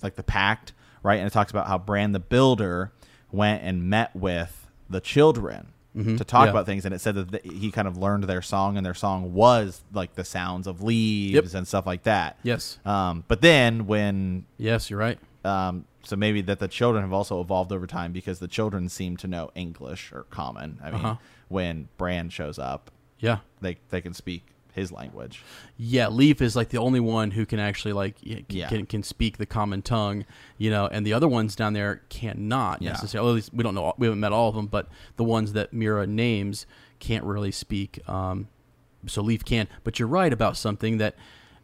like 0.03 0.15
the 0.15 0.23
pact, 0.23 0.73
right, 1.03 1.19
and 1.19 1.27
it 1.27 1.33
talks 1.33 1.51
about 1.51 1.67
how 1.67 1.79
Bran 1.79 2.13
the 2.13 2.21
Builder 2.21 2.93
went 3.33 3.65
and 3.65 3.89
met 3.89 4.15
with 4.15 4.69
the 4.89 5.01
children 5.01 5.73
to 5.95 6.25
talk 6.25 6.47
Yeah. 6.47 6.51
about 6.53 6.65
things, 6.67 6.85
and 6.87 6.95
it 6.95 7.01
said 7.01 7.15
that 7.17 7.31
th- 7.43 7.45
he 7.61 7.71
kind 7.71 7.87
of 7.87 7.97
learned 7.99 8.25
their 8.25 8.41
song, 8.43 8.77
and 8.77 8.85
their 8.87 8.95
song 8.95 9.35
was 9.35 9.83
like 9.93 10.15
the 10.15 10.25
sounds 10.25 10.67
of 10.67 10.83
leaves 10.83 11.35
Yep. 11.53 11.55
and 11.55 11.69
stuff 11.69 11.87
like 11.87 12.05
that. 12.05 12.39
yes 12.43 12.79
Um, 12.85 13.25
but 13.29 13.41
then 13.43 13.87
when 13.87 14.47
yes 14.57 14.89
you're 14.91 14.99
right 14.99 15.19
um, 15.45 15.85
so 16.05 16.17
maybe 16.17 16.41
that 16.43 16.59
the 16.61 16.69
children 16.69 17.03
have 17.03 17.13
also 17.13 17.41
evolved 17.41 17.73
over 17.73 17.87
time 17.87 18.13
because 18.13 18.39
the 18.39 18.49
children 18.49 18.89
seem 18.89 19.17
to 19.19 19.27
know 19.27 19.51
English 19.55 20.13
or 20.13 20.23
common. 20.31 20.79
I 20.83 20.91
mean, 20.91 20.95
Uh-huh. 21.05 21.17
when 21.49 21.89
Bran 21.99 22.29
shows 22.31 22.59
up, 22.59 22.91
yeah 23.19 23.39
they 23.61 23.77
they 23.91 24.01
can 24.01 24.15
speak 24.15 24.47
his 24.73 24.91
language. 24.91 25.43
Yeah, 25.77 26.09
Leaf 26.09 26.41
is 26.41 26.57
like 26.57 26.71
the 26.71 26.79
only 26.79 27.01
one 27.01 27.31
who 27.31 27.45
can 27.47 27.59
actually 27.59 27.93
like 27.93 28.17
y- 28.27 28.45
c- 28.51 28.59
Yeah. 28.61 28.69
can 28.69 28.87
can 28.87 29.03
speak 29.03 29.37
the 29.39 29.47
common 29.47 29.83
tongue, 29.83 30.25
you 30.59 30.71
know, 30.71 30.87
and 30.91 31.07
the 31.07 31.13
other 31.13 31.29
ones 31.29 31.55
down 31.55 31.73
there 31.75 32.03
cannot 32.09 32.83
Yeah. 32.83 32.91
necessarily. 32.93 33.31
At 33.31 33.35
least 33.35 33.55
we 33.55 33.63
don't 33.63 33.75
know. 33.75 33.93
We 33.99 34.07
haven't 34.07 34.21
met 34.21 34.33
all 34.33 34.49
of 34.49 34.55
them, 34.55 34.67
but 34.67 34.89
the 35.17 35.25
ones 35.25 35.53
that 35.53 35.73
Meera 35.73 36.09
names 36.09 36.67
can't 36.99 37.25
really 37.25 37.53
speak. 37.53 38.01
Um, 38.09 38.49
so 39.07 39.23
Leaf 39.23 39.45
can. 39.45 39.69
But 39.85 39.99
you're 39.99 40.09
right 40.09 40.33
about 40.33 40.57
something 40.57 40.99
that 40.99 41.17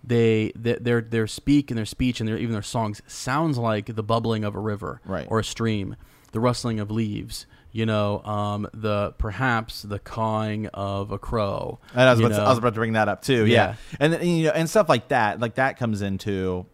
they 0.05 0.51
th- 0.62 0.78
their 0.80 1.01
their 1.01 1.26
speak 1.26 1.70
and 1.70 1.78
their 1.78 1.85
speech 1.86 2.20
and 2.20 2.28
their 2.28 2.39
even 2.39 2.52
their 2.52 2.62
songs 2.62 3.02
sounds 3.06 3.59
like 3.59 3.94
the 3.94 4.02
bubbling 4.02 4.44
of 4.44 4.55
a 4.55 4.60
river 4.60 5.01
Right. 5.05 5.26
or 5.30 5.39
a 5.40 5.44
stream, 5.44 5.97
the 6.32 6.40
rustling 6.40 6.78
of 6.78 6.90
leaves. 6.90 7.47
You 7.70 7.85
know, 7.86 8.23
um, 8.24 8.66
the 8.73 9.12
perhaps 9.19 9.82
the 9.82 9.99
cawing 9.99 10.69
of 10.69 11.11
a 11.12 11.19
crow. 11.19 11.78
And 11.93 12.03
I 12.03 12.11
was, 12.12 12.20
about 12.20 12.28
to, 12.31 12.40
I 12.43 12.49
was 12.49 12.59
about 12.59 12.70
to 12.74 12.81
bring 12.81 12.95
that 12.95 13.09
up 13.09 13.23
too. 13.23 13.45
Yeah, 13.47 13.74
Yeah. 13.93 13.97
and 14.01 14.27
you 14.27 14.45
know, 14.47 14.51
and 14.53 14.69
stuff 14.70 14.89
like 14.89 15.09
that. 15.09 15.39
Like 15.39 15.57
that 15.57 15.78
comes 15.78 16.01
into 16.03 16.65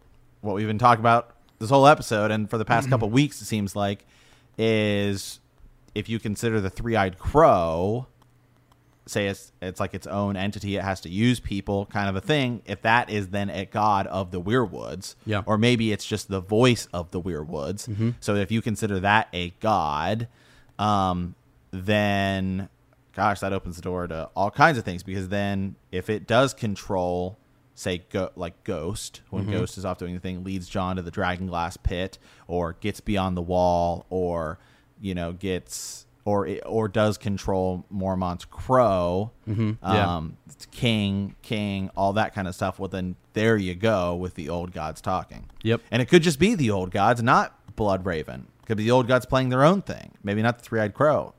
what 0.41 0.55
we've 0.55 0.67
been 0.67 0.77
talking 0.79 1.01
about 1.01 1.35
this 1.59 1.69
whole 1.69 1.85
episode, 1.87 2.31
and 2.31 2.49
for 2.49 2.57
the 2.57 2.65
past 2.65 2.89
couple 2.89 3.09
weeks, 3.21 3.41
it 3.41 3.45
seems 3.45 3.75
like 3.75 4.05
is 4.57 5.39
if 5.93 6.09
you 6.09 6.19
consider 6.19 6.59
the 6.61 6.69
three-eyed 6.69 7.17
crow, 7.19 8.07
say 9.05 9.27
it's 9.27 9.51
it's 9.61 9.79
like 9.79 9.93
its 9.93 10.07
own 10.07 10.35
entity, 10.37 10.77
it 10.77 10.81
has 10.83 11.01
to 11.01 11.09
use 11.09 11.39
people, 11.39 11.85
kind 11.87 12.09
of 12.09 12.15
a 12.15 12.21
thing. 12.21 12.61
If 12.65 12.81
that 12.83 13.09
is 13.09 13.29
then 13.29 13.49
a 13.49 13.65
god 13.65 14.07
of 14.07 14.31
the 14.31 14.41
Weirwoods, 14.41 15.15
Yeah. 15.25 15.43
or 15.45 15.57
maybe 15.57 15.91
it's 15.91 16.05
just 16.05 16.29
the 16.29 16.39
voice 16.41 16.87
of 16.93 17.11
the 17.11 17.21
Weirwoods. 17.21 18.13
So 18.21 18.35
if 18.35 18.51
you 18.51 18.61
consider 18.61 18.99
that 19.01 19.27
a 19.33 19.51
god, 19.59 20.27
um, 20.79 21.35
then 21.71 22.69
gosh, 23.15 23.39
that 23.39 23.53
opens 23.53 23.77
the 23.77 23.81
door 23.81 24.07
to 24.07 24.29
all 24.35 24.51
kinds 24.51 24.77
of 24.77 24.83
things 24.83 25.01
because 25.01 25.29
then 25.29 25.75
if 25.91 26.09
it 26.09 26.27
does 26.27 26.53
control, 26.53 27.37
say, 27.73 28.03
go, 28.09 28.29
like 28.35 28.63
Ghost, 28.63 29.21
when 29.29 29.49
Ghost 29.49 29.77
is 29.77 29.85
off 29.85 29.97
doing 29.97 30.13
the 30.13 30.19
thing, 30.19 30.43
leads 30.43 30.67
Jon 30.67 30.97
to 30.97 31.01
the 31.01 31.11
Dragon 31.11 31.47
Glass 31.47 31.77
pit, 31.77 32.19
or 32.47 32.73
gets 32.73 32.99
beyond 32.99 33.35
the 33.35 33.41
wall, 33.41 34.05
or 34.09 34.59
you 34.99 35.15
know 35.15 35.33
gets 35.33 36.05
or 36.25 36.47
it 36.47 36.63
or 36.65 36.87
does 36.87 37.17
control 37.17 37.85
Mormont's 37.89 38.45
crow, 38.45 39.31
yeah. 39.47 39.75
um, 39.81 40.37
king, 40.71 41.35
king, 41.41 41.89
all 41.95 42.13
that 42.13 42.33
kind 42.33 42.47
of 42.47 42.55
stuff. 42.55 42.79
Well, 42.79 42.89
then 42.89 43.15
there 43.33 43.57
you 43.57 43.75
go 43.75 44.15
with 44.15 44.33
the 44.35 44.49
old 44.49 44.73
gods 44.73 45.01
talking. 45.01 45.45
Yep. 45.63 45.81
And 45.91 46.01
it 46.01 46.05
could 46.05 46.23
just 46.23 46.39
be 46.39 46.55
the 46.55 46.71
old 46.71 46.91
gods, 46.91 47.21
not 47.21 47.75
Blood 47.75 48.05
Raven. 48.05 48.47
Could 48.65 48.77
be 48.77 48.83
the 48.83 48.91
old 48.91 49.07
gods 49.07 49.25
playing 49.25 49.49
their 49.49 49.63
own 49.63 49.81
thing. 49.81 50.13
Maybe 50.23 50.41
not 50.41 50.57
the 50.57 50.63
three 50.63 50.79
eyed 50.79 50.93
crow. 50.93 51.33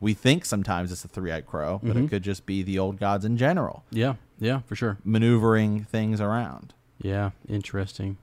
We 0.00 0.12
think 0.12 0.44
sometimes 0.44 0.90
it's 0.92 1.02
the 1.02 1.08
three 1.08 1.30
eyed 1.32 1.46
crow, 1.46 1.80
but 1.82 1.94
Mm-hmm. 1.96 2.04
it 2.06 2.08
could 2.10 2.22
just 2.22 2.44
be 2.46 2.62
the 2.62 2.78
old 2.78 2.98
gods 2.98 3.24
in 3.24 3.36
general, 3.36 3.84
Yeah, 3.90 4.14
yeah, 4.38 4.60
for 4.66 4.74
sure. 4.76 4.98
maneuvering 5.04 5.84
things 5.84 6.20
around. 6.20 6.74
Yeah, 7.00 7.30
interesting. 7.48 8.16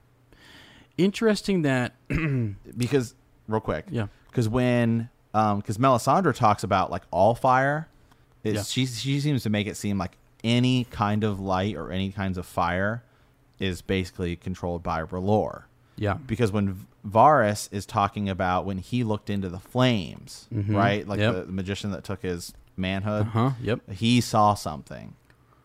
Interesting 0.98 1.62
that 1.62 1.94
Because, 2.76 3.14
real 3.48 3.60
quick, 3.60 3.86
yeah. 3.90 4.06
because 4.30 4.48
when, 4.48 5.08
because 5.32 5.78
Melisandre 5.78 6.34
talks 6.34 6.62
about 6.62 6.90
like 6.90 7.02
all 7.10 7.34
fire, 7.34 7.88
is 8.44 8.54
Yeah. 8.54 8.62
she 8.62 8.86
she 8.86 9.20
seems 9.20 9.42
to 9.44 9.50
make 9.50 9.66
it 9.66 9.76
seem 9.76 9.96
like 9.98 10.18
any 10.44 10.84
kind 10.84 11.24
of 11.24 11.40
light 11.40 11.76
or 11.76 11.90
any 11.90 12.10
kinds 12.12 12.36
of 12.36 12.44
fire 12.44 13.02
is 13.58 13.80
basically 13.82 14.36
controlled 14.36 14.82
by 14.82 15.00
R'hllor. 15.02 15.62
Yeah. 15.96 16.14
because 16.14 16.50
when 16.52 16.86
Varys 17.06 17.68
is 17.72 17.84
talking 17.86 18.28
about 18.28 18.64
when 18.64 18.78
he 18.78 19.04
looked 19.04 19.28
into 19.30 19.48
the 19.48 19.58
flames, 19.58 20.48
Mhm. 20.52 20.74
right? 20.74 21.06
Like 21.06 21.20
Yep. 21.20 21.34
the, 21.34 21.42
the 21.44 21.52
magician 21.52 21.90
that 21.92 22.04
took 22.04 22.22
his 22.22 22.54
manhood, 22.76 23.26
Uh-huh. 23.26 23.50
Yep. 23.62 23.90
he 23.90 24.20
saw 24.20 24.54
something, 24.54 25.14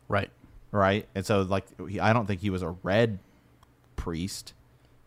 Right. 0.09 0.29
right? 0.71 1.07
And 1.15 1.25
so, 1.25 1.41
like, 1.41 1.65
he, 1.89 1.99
I 1.99 2.11
don't 2.13 2.25
think 2.25 2.41
he 2.41 2.49
was 2.49 2.61
a 2.61 2.69
red 2.83 3.19
priest, 3.95 4.53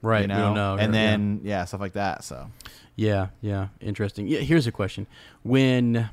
Right. 0.03 0.23
You 0.23 0.29
know, 0.29 0.37
don't 0.37 0.55
know. 0.55 0.77
and 0.79 0.95
Yeah. 0.95 1.01
then 1.01 1.41
yeah. 1.45 1.65
stuff 1.67 1.81
like 1.81 1.93
that. 1.93 2.25
So 2.25 2.51
Yeah, 2.97 3.29
yeah, 3.43 3.69
interesting. 3.81 4.27
Yeah, 4.27 4.41
here's 4.41 4.67
a 4.67 4.73
question: 4.73 5.07
When, 5.43 6.09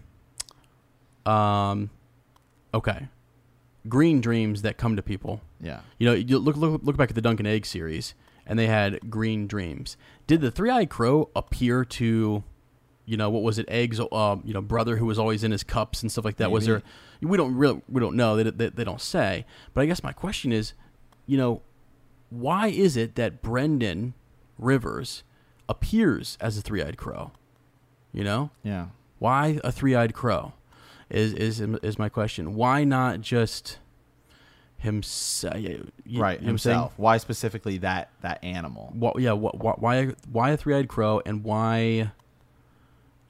um, 1.26 1.90
Okay. 2.74 3.08
Green 3.88 4.20
dreams 4.22 4.62
that 4.64 4.78
come 4.78 4.96
to 4.98 5.02
people. 5.02 5.42
Yeah. 5.62 5.80
You 5.98 6.08
know, 6.08 6.14
you 6.14 6.38
look 6.40 6.58
look 6.58 6.82
look 6.84 6.98
back 6.98 7.10
at 7.10 7.16
the 7.16 7.22
Duncan 7.22 7.46
Egg 7.46 7.66
series, 7.66 8.14
and 8.48 8.58
they 8.58 8.66
had 8.68 9.10
green 9.12 9.46
dreams. 9.46 9.98
Did 10.26 10.42
the 10.42 10.50
three-eyed 10.50 10.90
crow 10.90 11.30
appear 11.36 11.86
to, 11.86 12.44
you 13.06 13.18
know, 13.18 13.30
what 13.30 13.44
was 13.44 13.60
it? 13.60 13.66
Egg's, 13.70 14.00
uh, 14.00 14.38
you 14.44 14.54
know, 14.54 14.62
brother 14.62 14.98
who 14.98 15.06
was 15.06 15.20
always 15.20 15.44
in 15.44 15.52
his 15.52 15.64
cups 15.64 16.02
and 16.02 16.12
stuff 16.12 16.26
like 16.26 16.38
that. 16.38 16.50
Was 16.52 16.66
there? 16.66 16.82
We 17.22 17.38
don't 17.38 17.56
really 17.56 17.82
we 17.90 18.00
don't 18.00 18.16
know. 18.16 18.36
They, 18.36 18.50
they 18.50 18.70
they 18.70 18.84
don't 18.84 19.02
say. 19.02 19.46
But 19.74 19.82
I 19.82 19.86
guess 19.86 20.02
my 20.04 20.14
question 20.14 20.52
is, 20.52 20.74
you 21.26 21.38
know, 21.38 21.62
why 22.30 22.68
is 22.68 22.98
it 22.98 23.16
that 23.16 23.42
Brynden 23.44 24.14
Rivers 24.58 25.24
appears 25.70 26.38
as 26.42 26.58
a 26.58 26.62
three-eyed 26.62 26.98
crow? 26.98 27.32
You 28.14 28.24
know, 28.24 28.52
Yeah. 28.64 28.88
why 29.20 29.60
a 29.64 29.72
three-eyed 29.72 30.14
crow? 30.14 30.54
Is 31.10 31.34
is 31.34 31.60
is 31.62 31.98
my 31.98 32.10
question? 32.10 32.54
Why 32.56 32.84
not 32.84 33.22
just 33.22 33.80
himself? 34.80 35.56
Right. 36.14 36.40
Himself. 36.42 36.94
Why 36.98 37.18
specifically 37.18 37.78
that 37.80 38.10
that 38.22 38.44
animal? 38.44 38.92
What, 38.94 39.20
yeah. 39.20 39.32
What, 39.34 39.60
why 39.60 39.74
why 39.78 40.14
why 40.32 40.52
a 40.52 40.58
three-eyed 40.58 40.88
crow 40.88 41.22
and 41.26 41.44
why? 41.44 42.12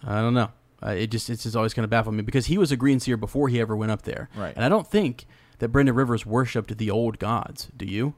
I 0.03 0.15
don't 0.21 0.33
know. 0.33 0.51
Uh, 0.83 0.89
it 0.91 1.07
just 1.07 1.29
it's 1.29 1.43
just 1.43 1.55
always 1.55 1.73
kind 1.73 1.83
of 1.83 1.89
baffled 1.89 2.15
me 2.15 2.21
because 2.21 2.45
he 2.45 2.57
was 2.57 2.71
a 2.71 2.77
green 2.77 2.99
seer 2.99 3.17
before 3.17 3.49
he 3.49 3.59
ever 3.59 3.75
went 3.75 3.91
up 3.91 4.03
there. 4.03 4.29
Right. 4.35 4.53
And 4.55 4.63
I 4.63 4.69
don't 4.69 4.85
think 4.87 5.25
that 5.59 5.71
Brynden 5.71 5.95
Rivers 5.95 6.25
worshipped 6.25 6.77
the 6.77 6.91
old 6.91 7.17
gods. 7.17 7.69
Do 7.75 7.85
you? 7.85 8.13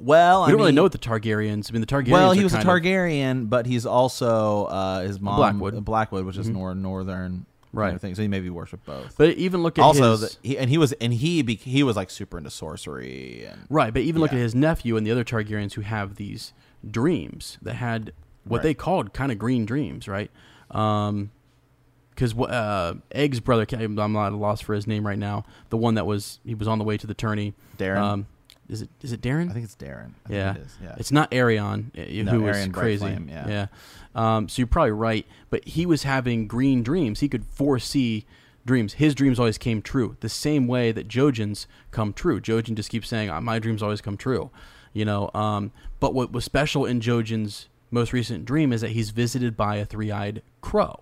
Well, 0.00 0.46
We 0.46 0.52
don't 0.52 0.60
really 0.60 0.72
know 0.72 0.84
what 0.84 0.92
the 0.92 0.98
Targaryens. 0.98 1.70
I 1.70 1.72
mean, 1.72 1.80
the 1.80 1.86
Targaryens. 1.86 2.10
Well, 2.10 2.30
he 2.32 2.44
was 2.44 2.54
a 2.54 2.58
kind 2.58 2.68
of- 2.68 2.74
Targaryen, 2.82 3.48
but 3.50 3.66
he's 3.66 3.84
also 3.84 4.66
uh, 4.66 5.00
his 5.02 5.20
mom 5.20 5.36
Blackwood. 5.36 5.84
Blackwood, 5.84 6.24
which 6.24 6.36
is 6.36 6.48
Mhm. 6.48 6.52
nor- 6.54 6.74
northern 6.74 7.46
Right. 7.72 7.86
kind 7.86 7.96
of 7.96 8.00
thing. 8.00 8.14
So 8.14 8.22
he 8.22 8.28
maybe 8.28 8.50
worshipped 8.50 8.86
both. 8.86 9.14
but 9.18 9.30
even 9.30 9.62
look 9.62 9.78
at 9.78 9.82
also, 9.82 10.12
his, 10.12 10.20
the, 10.20 10.36
he, 10.48 10.58
and 10.58 10.70
he 10.70 10.78
was 10.78 10.92
and 10.94 11.12
he 11.12 11.42
be, 11.42 11.54
he 11.56 11.82
was 11.82 11.96
like 11.96 12.10
super 12.10 12.38
into 12.38 12.50
sorcery 12.50 13.44
and 13.44 13.66
Right, 13.68 13.92
but 13.92 14.02
even 14.02 14.20
look 14.22 14.32
at 14.32 14.38
his 14.38 14.54
nephew 14.54 14.96
and 14.96 15.06
the 15.06 15.10
other 15.10 15.24
Targaryens 15.24 15.74
who 15.74 15.82
have 15.82 16.16
these 16.16 16.52
dreams 16.88 17.58
that 17.62 17.74
had 17.74 18.12
what 18.44 18.58
Right. 18.58 18.62
they 18.62 18.74
called 18.74 19.12
kind 19.12 19.30
of 19.30 19.38
green 19.38 19.66
dreams, 19.66 20.08
right? 20.08 20.30
Um, 20.70 21.30
because 22.10 22.36
uh, 22.36 22.94
Egg's 23.12 23.38
brother, 23.38 23.64
I'm 23.70 23.94
not 23.94 24.26
at 24.26 24.32
a 24.32 24.36
loss 24.36 24.60
for 24.60 24.74
his 24.74 24.88
name 24.88 25.06
right 25.06 25.18
now. 25.18 25.44
The 25.70 25.76
one 25.76 25.94
that 25.94 26.04
was 26.04 26.40
he 26.44 26.54
was 26.56 26.66
on 26.66 26.78
the 26.78 26.84
way 26.84 26.96
to 26.96 27.06
the 27.06 27.14
tourney. 27.14 27.54
Daeron. 27.78 27.98
Um, 27.98 28.26
is 28.68 28.82
it 28.82 28.88
is 29.02 29.12
it 29.12 29.20
Daeron? 29.20 29.50
I 29.50 29.52
think 29.52 29.64
it's 29.64 29.76
Daeron. 29.76 30.12
I 30.28 30.32
yeah, 30.32 30.52
think 30.52 30.64
it 30.64 30.66
is. 30.68 30.76
Yeah. 30.82 30.94
It's 30.98 31.12
not 31.12 31.30
Aerion, 31.30 31.90
uh, 31.96 32.24
No, 32.24 32.32
who 32.32 32.42
was 32.42 32.68
crazy. 32.68 33.04
Brightflame, 33.04 33.28
yeah. 33.30 33.48
yeah. 33.48 33.66
Um, 34.14 34.48
so 34.48 34.60
you're 34.60 34.66
probably 34.66 34.92
right, 34.92 35.26
but 35.50 35.66
he 35.66 35.86
was 35.86 36.02
having 36.02 36.46
green 36.46 36.82
dreams. 36.82 37.20
He 37.20 37.28
could 37.28 37.44
foresee 37.44 38.26
dreams. 38.66 38.94
His 38.94 39.14
dreams 39.14 39.38
always 39.38 39.58
came 39.58 39.80
true, 39.80 40.16
the 40.20 40.28
same 40.28 40.66
way 40.66 40.92
that 40.92 41.08
Jojen's 41.08 41.66
come 41.90 42.12
true. 42.12 42.40
Jojen 42.40 42.74
just 42.74 42.90
keeps 42.90 43.08
saying, 43.08 43.30
"Uh, 43.30 43.40
"My 43.40 43.58
dreams 43.58 43.82
always 43.82 44.00
come 44.00 44.16
true," 44.16 44.50
you 44.92 45.04
know. 45.04 45.30
Um, 45.34 45.72
but 46.00 46.14
what 46.14 46.32
was 46.32 46.44
special 46.44 46.84
in 46.84 47.00
Jojen's 47.00 47.68
most 47.90 48.12
recent 48.12 48.44
dream 48.44 48.72
is 48.72 48.82
that 48.82 48.90
he's 48.90 49.10
visited 49.10 49.56
by 49.56 49.76
a 49.76 49.84
three-eyed 49.86 50.42
crow, 50.60 51.00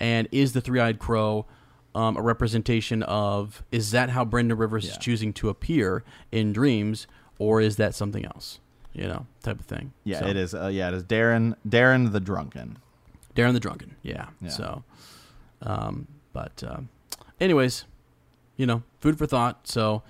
and 0.00 0.26
is 0.32 0.52
the 0.52 0.60
three-eyed 0.60 0.98
crow? 0.98 1.46
Um, 1.94 2.16
a 2.16 2.22
representation 2.22 3.02
of 3.04 3.62
is 3.70 3.92
that 3.92 4.10
how 4.10 4.24
Brynden 4.24 4.58
Rivers 4.58 4.84
is 4.84 4.98
choosing 4.98 5.32
to 5.34 5.48
appear 5.48 6.02
in 6.32 6.52
dreams, 6.52 7.06
or 7.38 7.60
is 7.60 7.76
that 7.76 7.94
something 7.94 8.24
else? 8.24 8.58
You 8.92 9.06
know, 9.08 9.26
type 9.42 9.58
of 9.60 9.66
thing. 9.66 9.92
yeah, 10.04 10.20
So, 10.20 10.26
it 10.26 10.36
is. 10.36 10.54
Uh, 10.54 10.66
yeah, 10.68 10.88
it 10.88 10.94
is 10.94 11.04
Daeron. 11.04 11.54
Daeron 11.68 12.12
the 12.12 12.20
drunken. 12.20 12.78
Darren 13.36 13.52
the 13.52 13.60
Drunken. 13.60 13.96
Yeah. 14.02 14.26
Yeah. 14.40 14.48
So, 14.48 14.84
um, 15.62 16.06
but, 16.32 16.62
um, 16.66 16.88
anyways, 17.40 17.84
you 18.56 18.66
know, 18.66 18.82
food 19.00 19.18
for 19.18 19.26
thought. 19.26 19.66
So, 19.66 20.02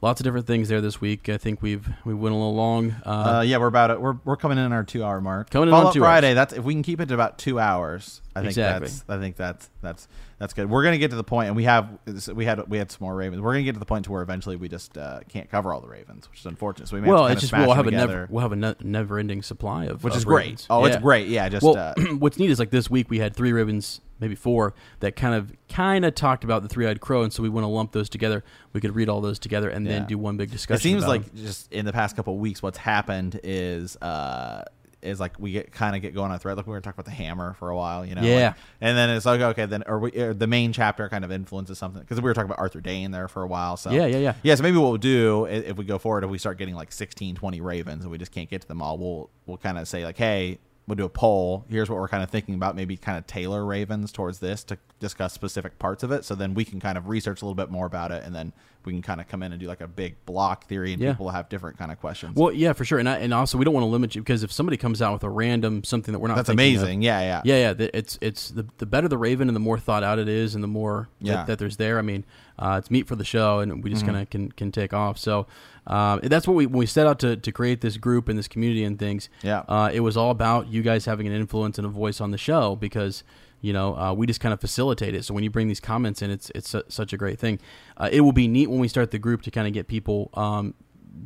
lots 0.00 0.20
of 0.20 0.24
different 0.24 0.46
things 0.48 0.68
there 0.68 0.80
this 0.80 1.00
week. 1.00 1.28
I 1.28 1.38
think 1.38 1.62
we've 1.62 1.88
we 2.04 2.12
went 2.14 2.34
a 2.34 2.36
little 2.38 2.54
long. 2.56 2.96
Uh, 3.06 3.10
Uh, 3.38 3.40
yeah, 3.42 3.58
we're 3.58 3.68
about 3.68 3.90
it. 3.92 4.00
We're, 4.00 4.16
we're 4.24 4.36
coming 4.36 4.58
in 4.58 4.72
our 4.72 4.82
two 4.84 5.04
hour 5.04 5.20
mark. 5.20 5.50
Coming 5.50 5.68
in 5.68 5.74
on 5.74 5.92
two 5.92 6.00
Friday. 6.00 6.34
That's 6.34 6.52
if 6.52 6.64
we 6.64 6.74
can 6.74 6.82
keep 6.82 7.00
it 7.00 7.06
to 7.06 7.14
about 7.14 7.38
two 7.38 7.60
hours. 7.60 8.20
I 8.34 8.40
think 8.40 8.50
Exactly. 8.50 8.88
that's. 8.88 9.04
I 9.08 9.18
think 9.18 9.36
that's 9.36 9.70
that's 9.82 10.08
that's 10.38 10.54
good. 10.54 10.70
We're 10.70 10.82
gonna 10.82 10.98
get 10.98 11.10
to 11.10 11.16
the 11.16 11.24
point, 11.24 11.48
and 11.48 11.56
we 11.56 11.64
have 11.64 11.98
we 12.34 12.44
had 12.46 12.66
we 12.68 12.78
had 12.78 12.90
some 12.90 12.98
more 13.02 13.14
ravens. 13.14 13.42
We're 13.42 13.52
gonna 13.52 13.64
get 13.64 13.74
to 13.74 13.78
the 13.78 13.84
point 13.86 14.06
to 14.06 14.12
where 14.12 14.22
eventually 14.22 14.56
we 14.56 14.68
just 14.68 14.96
uh, 14.96 15.20
can't 15.28 15.50
cover 15.50 15.72
all 15.74 15.80
the 15.80 15.88
ravens, 15.88 16.30
which 16.30 16.40
is 16.40 16.46
unfortunate. 16.46 16.88
So 16.88 16.96
we 16.96 17.02
may 17.02 17.08
well, 17.08 17.26
have 17.26 17.28
to 17.28 17.32
it's 17.32 17.40
just 17.42 17.52
we'll 17.52 17.74
have 17.74 17.84
them 17.84 17.94
a 17.94 17.96
never 17.96 18.26
we'll 18.30 18.42
have 18.42 18.52
a 18.52 18.56
ne- 18.56 18.74
never 18.80 19.18
ending 19.18 19.42
supply 19.42 19.84
of 19.84 20.02
which 20.02 20.14
of 20.14 20.18
is 20.18 20.24
great. 20.24 20.44
Ravens. 20.44 20.66
Oh, 20.70 20.84
it's 20.86 20.96
great. 20.96 21.28
Yeah, 21.28 21.48
just 21.48 21.62
Well, 21.62 21.76
uh, 21.76 21.94
what's 22.18 22.38
neat 22.38 22.50
is 22.50 22.58
like 22.58 22.70
this 22.70 22.90
week 22.90 23.10
we 23.10 23.18
had 23.18 23.36
three 23.36 23.52
ravens, 23.52 24.00
maybe 24.18 24.34
four, 24.34 24.74
that 25.00 25.14
kind 25.14 25.34
of 25.34 25.52
kind 25.68 26.04
of 26.04 26.14
talked 26.14 26.42
about 26.44 26.62
the 26.62 26.68
three-eyed 26.68 27.00
crow, 27.00 27.22
and 27.22 27.32
so 27.32 27.42
we 27.42 27.48
want 27.50 27.64
to 27.64 27.68
lump 27.68 27.92
those 27.92 28.08
together. 28.08 28.42
We 28.72 28.80
could 28.80 28.94
read 28.94 29.08
all 29.10 29.20
those 29.20 29.38
together 29.38 29.68
and 29.68 29.86
then 29.86 30.06
do 30.06 30.16
one 30.16 30.38
big 30.38 30.50
discussion. 30.50 30.80
it 30.80 30.82
seems 30.82 31.06
like 31.06 31.26
them. 31.26 31.44
just 31.44 31.70
in 31.72 31.84
the 31.84 31.92
past 31.92 32.16
couple 32.16 32.32
of 32.34 32.40
weeks, 32.40 32.62
what's 32.62 32.78
happened 32.78 33.38
is 33.44 33.96
uh, 33.98 34.64
is 35.02 35.18
like 35.20 35.38
we 35.38 35.52
get 35.52 35.72
kind 35.72 35.96
of 35.96 36.02
get 36.02 36.14
going 36.14 36.30
on 36.30 36.36
a 36.36 36.38
thread. 36.38 36.56
Like 36.56 36.66
we 36.66 36.72
were 36.72 36.80
talking 36.80 37.00
about 37.00 37.04
the 37.06 37.10
hammer 37.22 37.54
for 37.54 37.70
a 37.70 37.76
while, 37.76 38.04
you 38.06 38.14
know. 38.14 38.22
Yeah. 38.22 38.48
like- 38.48 38.56
and 38.80 38.96
then 38.96 39.10
it's 39.10 39.26
like 39.26 39.40
okay, 39.40 39.66
then 39.66 39.82
or, 39.86 39.98
we, 39.98 40.12
or 40.12 40.34
the 40.34 40.46
main 40.46 40.72
chapter 40.72 41.08
kind 41.08 41.24
of 41.24 41.32
influences 41.32 41.78
something 41.78 42.00
because 42.00 42.18
we 42.18 42.24
were 42.24 42.34
talking 42.34 42.46
about 42.50 42.58
Arthur 42.58 42.80
Dayne 42.80 43.10
there 43.10 43.28
for 43.28 43.42
a 43.42 43.46
while. 43.46 43.76
So 43.76 43.90
Yeah, 43.90 44.06
yeah, 44.06 44.18
yeah. 44.18 44.34
yeah. 44.42 44.54
So 44.54 44.62
maybe 44.62 44.76
what 44.76 44.88
we'll 44.88 44.96
do 44.98 45.46
if 45.46 45.76
we 45.76 45.84
go 45.84 45.98
forward, 45.98 46.24
if 46.24 46.30
we 46.30 46.38
start 46.38 46.58
getting 46.58 46.74
like 46.74 46.92
16, 46.92 47.34
20 47.34 47.60
ravens 47.60 48.02
and 48.02 48.10
we 48.10 48.18
just 48.18 48.32
can't 48.32 48.48
get 48.50 48.60
to 48.62 48.68
them 48.68 48.80
all, 48.82 48.98
we'll 48.98 49.30
we'll 49.46 49.58
kind 49.58 49.78
of 49.78 49.86
say 49.88 50.04
like, 50.04 50.16
hey. 50.16 50.58
We'll 50.88 50.96
do 50.96 51.04
a 51.04 51.08
poll. 51.08 51.64
Here's 51.70 51.88
what 51.88 51.96
we're 52.00 52.08
kind 52.08 52.24
of 52.24 52.30
thinking 52.30 52.56
about. 52.56 52.74
Maybe 52.74 52.96
kind 52.96 53.16
of 53.16 53.26
tailor 53.26 53.64
ravens 53.64 54.10
towards 54.10 54.40
this 54.40 54.64
to 54.64 54.78
discuss 54.98 55.32
specific 55.32 55.78
parts 55.78 56.02
of 56.02 56.10
it. 56.10 56.24
So 56.24 56.34
then 56.34 56.54
we 56.54 56.64
can 56.64 56.80
kind 56.80 56.98
of 56.98 57.08
research 57.08 57.40
a 57.40 57.44
little 57.44 57.54
bit 57.54 57.70
more 57.70 57.86
about 57.86 58.10
it, 58.10 58.24
and 58.24 58.34
then 58.34 58.52
we 58.84 58.92
can 58.92 59.00
kind 59.00 59.20
of 59.20 59.28
come 59.28 59.44
in 59.44 59.52
and 59.52 59.60
do 59.60 59.68
like 59.68 59.80
a 59.80 59.86
big 59.86 60.16
block 60.26 60.66
theory, 60.66 60.92
and 60.92 61.00
Yeah. 61.00 61.12
people 61.12 61.26
will 61.26 61.32
have 61.32 61.48
different 61.48 61.78
kind 61.78 61.92
of 61.92 62.00
questions. 62.00 62.34
Well, 62.36 62.50
yeah, 62.50 62.72
for 62.72 62.84
sure, 62.84 62.98
and 62.98 63.08
I, 63.08 63.18
and 63.18 63.32
also 63.32 63.56
we 63.58 63.64
don't 63.64 63.74
want 63.74 63.84
to 63.84 63.88
limit 63.90 64.16
you 64.16 64.22
because 64.22 64.42
if 64.42 64.50
somebody 64.50 64.76
comes 64.76 65.00
out 65.00 65.12
with 65.12 65.22
a 65.22 65.30
random 65.30 65.84
something 65.84 66.10
that 66.12 66.18
we're 66.18 66.26
not 66.28 66.34
That's 66.34 66.48
thinking 66.48 66.74
of- 66.76 66.82
amazing. 66.82 67.02
Yeah, 67.02 67.20
yeah, 67.20 67.42
Yeah, 67.44 67.74
yeah. 67.78 67.86
It's 67.94 68.18
it's 68.20 68.50
the 68.50 68.66
the 68.78 68.86
better 68.86 69.06
the 69.06 69.18
Raven 69.18 69.48
and 69.48 69.54
the 69.54 69.60
more 69.60 69.78
thought 69.78 70.02
out 70.02 70.18
it 70.18 70.28
is, 70.28 70.56
and 70.56 70.64
the 70.64 70.68
more 70.68 71.08
Yeah. 71.20 71.34
that, 71.36 71.46
that 71.46 71.58
there's 71.60 71.76
there. 71.76 72.00
I 72.00 72.02
mean, 72.02 72.24
uh, 72.58 72.76
it's 72.80 72.90
meat 72.90 73.06
for 73.06 73.14
the 73.14 73.24
show, 73.24 73.60
and 73.60 73.84
we 73.84 73.90
just 73.90 74.02
Mm-hmm. 74.02 74.12
kind 74.14 74.22
of 74.24 74.30
can 74.30 74.50
can 74.52 74.72
take 74.72 74.92
off. 74.92 75.16
So 75.16 75.46
um, 75.86 76.20
that's 76.22 76.46
what 76.46 76.54
we 76.54 76.66
when 76.66 76.78
we 76.78 76.86
set 76.86 77.06
out 77.06 77.18
to 77.20 77.36
to 77.36 77.52
create 77.52 77.80
this 77.80 77.96
group 77.96 78.28
and 78.28 78.38
this 78.38 78.48
community 78.48 78.84
and 78.84 78.98
things. 78.98 79.28
Yeah. 79.42 79.62
uh, 79.68 79.90
it 79.92 80.00
was 80.00 80.16
all 80.16 80.30
about 80.30 80.68
you 80.68 80.82
guys 80.82 81.04
having 81.06 81.26
an 81.26 81.32
influence 81.32 81.78
and 81.78 81.86
a 81.86 81.90
voice 81.90 82.20
on 82.20 82.30
the 82.30 82.38
show 82.38 82.76
because. 82.76 83.24
You 83.64 83.72
know, 83.72 83.96
uh, 83.96 84.12
we 84.12 84.26
just 84.26 84.40
kind 84.40 84.52
of 84.52 84.60
facilitate 84.60 85.14
it. 85.14 85.24
So 85.24 85.34
when 85.34 85.44
you 85.44 85.50
bring 85.50 85.68
these 85.68 85.78
comments 85.78 86.20
in, 86.20 86.32
it's 86.32 86.50
it's 86.52 86.70
su- 86.70 86.82
such 86.88 87.12
a 87.12 87.16
great 87.16 87.38
thing. 87.38 87.60
Uh, 87.96 88.08
it 88.10 88.22
will 88.22 88.32
be 88.32 88.48
neat 88.48 88.68
when 88.68 88.80
we 88.80 88.88
start 88.88 89.12
the 89.12 89.20
group 89.20 89.42
to 89.42 89.52
kind 89.52 89.68
of 89.68 89.72
get 89.72 89.86
people 89.86 90.30
um, 90.34 90.74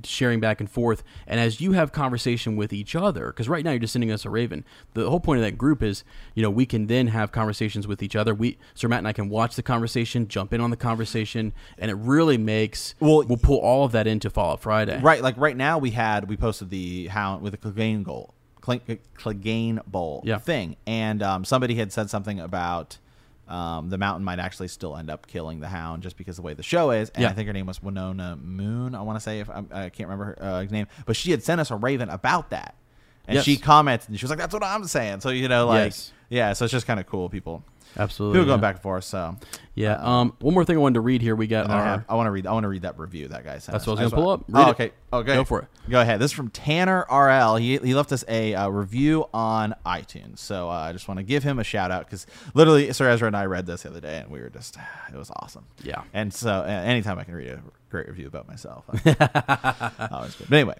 sharing 0.04 0.40
back 0.40 0.60
and 0.60 0.70
forth. 0.70 1.02
And 1.26 1.38
as 1.40 1.60
you 1.60 1.72
have 1.72 1.92
conversation 1.92 2.56
with 2.56 2.72
each 2.72 2.94
other, 2.94 3.26
because 3.28 3.48
right 3.48 3.64
now 3.64 3.70
you're 3.70 3.80
just 3.80 3.92
sending 3.92 4.10
us 4.10 4.24
a 4.24 4.30
Raven. 4.30 4.64
The 4.94 5.08
whole 5.08 5.20
point 5.20 5.38
of 5.40 5.44
that 5.44 5.58
group 5.58 5.82
is, 5.82 6.04
you 6.34 6.42
know, 6.42 6.50
we 6.50 6.66
can 6.66 6.86
then 6.86 7.08
have 7.08 7.32
conversations 7.32 7.86
with 7.86 8.02
each 8.02 8.16
other. 8.16 8.34
We, 8.34 8.58
Sir 8.74 8.88
Matt 8.88 8.98
and 8.98 9.08
I 9.08 9.12
can 9.12 9.28
watch 9.28 9.56
the 9.56 9.62
conversation, 9.62 10.28
jump 10.28 10.52
in 10.52 10.60
on 10.60 10.70
the 10.70 10.76
conversation, 10.76 11.52
and 11.78 11.90
it 11.90 11.94
really 11.94 12.38
makes. 12.38 12.94
Well, 13.00 13.24
we'll 13.26 13.38
pull 13.38 13.58
all 13.58 13.84
of 13.84 13.92
that 13.92 14.06
into 14.06 14.30
Fallout 14.30 14.60
Friday. 14.60 15.00
Right, 15.00 15.22
like 15.22 15.36
right 15.36 15.56
now 15.56 15.78
we 15.78 15.90
had 15.92 16.28
we 16.28 16.36
posted 16.36 16.70
the 16.70 17.06
hound 17.08 17.42
with 17.42 17.52
the 17.52 17.58
Clegane 17.58 18.02
goal, 18.02 18.34
Clegane 18.60 19.84
Bowl 19.86 20.22
Yeah. 20.24 20.38
thing, 20.38 20.76
and 20.86 21.22
um, 21.22 21.44
somebody 21.44 21.74
had 21.76 21.92
said 21.92 22.10
something 22.10 22.40
about 22.40 22.98
um, 23.48 23.88
the 23.90 23.98
mountain 23.98 24.24
might 24.24 24.38
actually 24.38 24.68
still 24.68 24.96
end 24.96 25.08
up 25.10 25.26
killing 25.26 25.60
the 25.60 25.68
hound 25.68 26.02
just 26.02 26.16
because 26.16 26.38
of 26.38 26.42
the 26.42 26.46
way 26.46 26.54
the 26.54 26.62
show 26.62 26.90
is. 26.90 27.10
And 27.10 27.22
Yeah. 27.22 27.28
I 27.28 27.32
think 27.32 27.46
her 27.46 27.52
name 27.52 27.66
was 27.66 27.82
Winona 27.82 28.36
Moon. 28.36 28.94
I 28.94 29.02
want 29.02 29.16
to 29.16 29.20
say 29.20 29.40
if 29.40 29.48
I'm, 29.48 29.68
I 29.72 29.88
can't 29.90 30.08
remember 30.08 30.24
her 30.24 30.42
uh, 30.42 30.62
name, 30.64 30.86
but 31.06 31.16
she 31.16 31.30
had 31.30 31.42
sent 31.42 31.60
us 31.60 31.70
a 31.70 31.76
raven 31.76 32.08
about 32.08 32.50
that, 32.50 32.74
and 33.28 33.36
Yes. 33.36 33.44
she 33.44 33.56
commented 33.56 34.08
and 34.08 34.18
she 34.18 34.24
was 34.24 34.30
like, 34.30 34.38
"That's 34.38 34.52
what 34.54 34.62
I'm 34.64 34.84
saying." 34.84 35.20
So 35.20 35.30
you 35.30 35.48
know, 35.48 35.66
like, 35.66 35.86
Yes. 35.92 36.12
yeah, 36.28 36.52
so 36.54 36.64
it's 36.64 36.72
just 36.72 36.86
kind 36.86 36.98
of 37.00 37.06
cool. 37.06 37.28
People, 37.28 37.62
Absolutely. 37.98 38.38
people 38.38 38.46
going 38.46 38.60
back 38.60 38.76
and 38.76 38.82
forth. 38.82 39.04
So 39.04 39.36
Yeah. 39.74 39.96
Um. 40.00 40.34
One 40.40 40.54
more 40.54 40.64
thing 40.64 40.76
I 40.76 40.80
wanted 40.80 40.94
to 40.94 41.00
read 41.00 41.22
here. 41.22 41.34
We 41.36 41.46
got 41.46 41.70
I, 41.70 41.74
our. 41.74 41.84
have- 41.84 42.04
I 42.08 42.14
want 42.14 42.26
to 42.26 42.30
read. 42.30 42.46
I 42.46 42.52
want 42.52 42.64
to 42.64 42.68
read 42.68 42.82
that 42.82 42.98
review 42.98 43.28
that 43.28 43.44
guy 43.44 43.58
sent. 43.58 43.72
That's 43.72 43.84
us. 43.84 43.86
what 43.86 43.98
I 43.98 44.04
was 44.04 44.12
gonna 44.12 44.22
pull 44.22 44.32
up. 44.32 44.44
Read 44.48 44.66
Oh, 44.66 44.70
okay. 44.70 44.92
Okay. 45.12 45.34
Go 45.34 45.44
for 45.44 45.60
it. 45.62 45.68
Go 45.88 46.00
ahead. 46.00 46.20
This 46.20 46.30
is 46.30 46.36
from 46.36 46.50
Tanner 46.50 47.06
RL. 47.10 47.56
He, 47.56 47.78
he 47.78 47.94
left 47.94 48.12
us 48.12 48.24
a 48.28 48.54
uh, 48.54 48.68
review 48.68 49.26
on 49.32 49.74
iTunes. 49.86 50.38
So 50.40 50.68
uh, 50.68 50.72
I 50.72 50.92
just 50.92 51.08
want 51.08 51.18
to 51.18 51.24
give 51.24 51.42
him 51.42 51.58
a 51.58 51.64
shout 51.64 51.90
out 51.90 52.04
because 52.06 52.26
literally, 52.54 52.92
Sir 52.92 53.08
Ezra 53.08 53.26
and 53.28 53.36
I 53.36 53.44
read 53.46 53.66
this 53.66 53.82
the 53.82 53.90
other 53.90 54.00
day, 54.00 54.18
and 54.18 54.30
we 54.30 54.40
were 54.40 54.50
just, 54.50 54.76
it 55.12 55.16
was 55.16 55.30
awesome. 55.36 55.64
Yeah. 55.82 56.02
And 56.12 56.32
so 56.34 56.50
uh, 56.50 56.64
anytime 56.64 57.18
I 57.18 57.24
can 57.24 57.34
read 57.34 57.48
a 57.48 57.62
great 57.90 58.08
review 58.08 58.26
about 58.26 58.48
myself, 58.48 58.84
uh, 59.06 59.90
always 60.10 60.34
good. 60.34 60.48
But 60.48 60.56
anyway. 60.56 60.76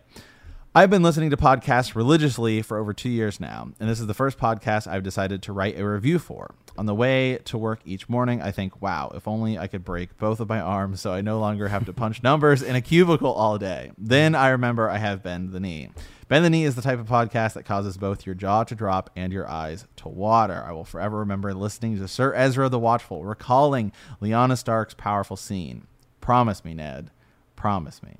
I've 0.76 0.90
been 0.90 1.02
listening 1.02 1.30
to 1.30 1.38
podcasts 1.38 1.94
religiously 1.94 2.60
for 2.60 2.76
over 2.76 2.92
two 2.92 3.08
years 3.08 3.40
now, 3.40 3.70
and 3.80 3.88
this 3.88 3.98
is 3.98 4.06
the 4.06 4.12
first 4.12 4.36
podcast 4.36 4.86
I've 4.86 5.02
decided 5.02 5.42
to 5.44 5.54
write 5.54 5.78
a 5.78 5.88
review 5.88 6.18
for. 6.18 6.54
On 6.76 6.84
the 6.84 6.94
way 6.94 7.38
to 7.46 7.56
work 7.56 7.80
each 7.86 8.10
morning, 8.10 8.42
I 8.42 8.50
think, 8.50 8.82
wow, 8.82 9.10
if 9.14 9.26
only 9.26 9.58
I 9.58 9.68
could 9.68 9.86
break 9.86 10.18
both 10.18 10.38
of 10.38 10.50
my 10.50 10.60
arms 10.60 11.00
so 11.00 11.14
I 11.14 11.22
no 11.22 11.40
longer 11.40 11.68
have 11.68 11.86
to 11.86 11.94
punch 11.94 12.22
numbers 12.22 12.60
in 12.60 12.76
a 12.76 12.82
cubicle 12.82 13.32
all 13.32 13.56
day. 13.56 13.92
Then 13.96 14.34
I 14.34 14.50
remember 14.50 14.90
I 14.90 14.98
have 14.98 15.22
Bend 15.22 15.52
the 15.52 15.60
Knee. 15.60 15.88
Bend 16.28 16.44
the 16.44 16.50
Knee 16.50 16.64
is 16.64 16.74
the 16.74 16.82
type 16.82 16.98
of 16.98 17.08
podcast 17.08 17.54
that 17.54 17.64
causes 17.64 17.96
both 17.96 18.26
your 18.26 18.34
jaw 18.34 18.64
to 18.64 18.74
drop 18.74 19.08
and 19.16 19.32
your 19.32 19.48
eyes 19.48 19.86
to 19.96 20.10
water. 20.10 20.62
I 20.62 20.72
will 20.72 20.84
forever 20.84 21.20
remember 21.20 21.54
listening 21.54 21.96
to 21.96 22.06
Sir 22.06 22.34
Ezra 22.34 22.68
the 22.68 22.78
Watchful, 22.78 23.24
recalling 23.24 23.92
Lyanna 24.20 24.58
Stark's 24.58 24.92
powerful 24.92 25.38
scene. 25.38 25.86
Promise 26.20 26.66
me, 26.66 26.74
Ned. 26.74 27.12
Promise 27.56 28.02
me. 28.02 28.16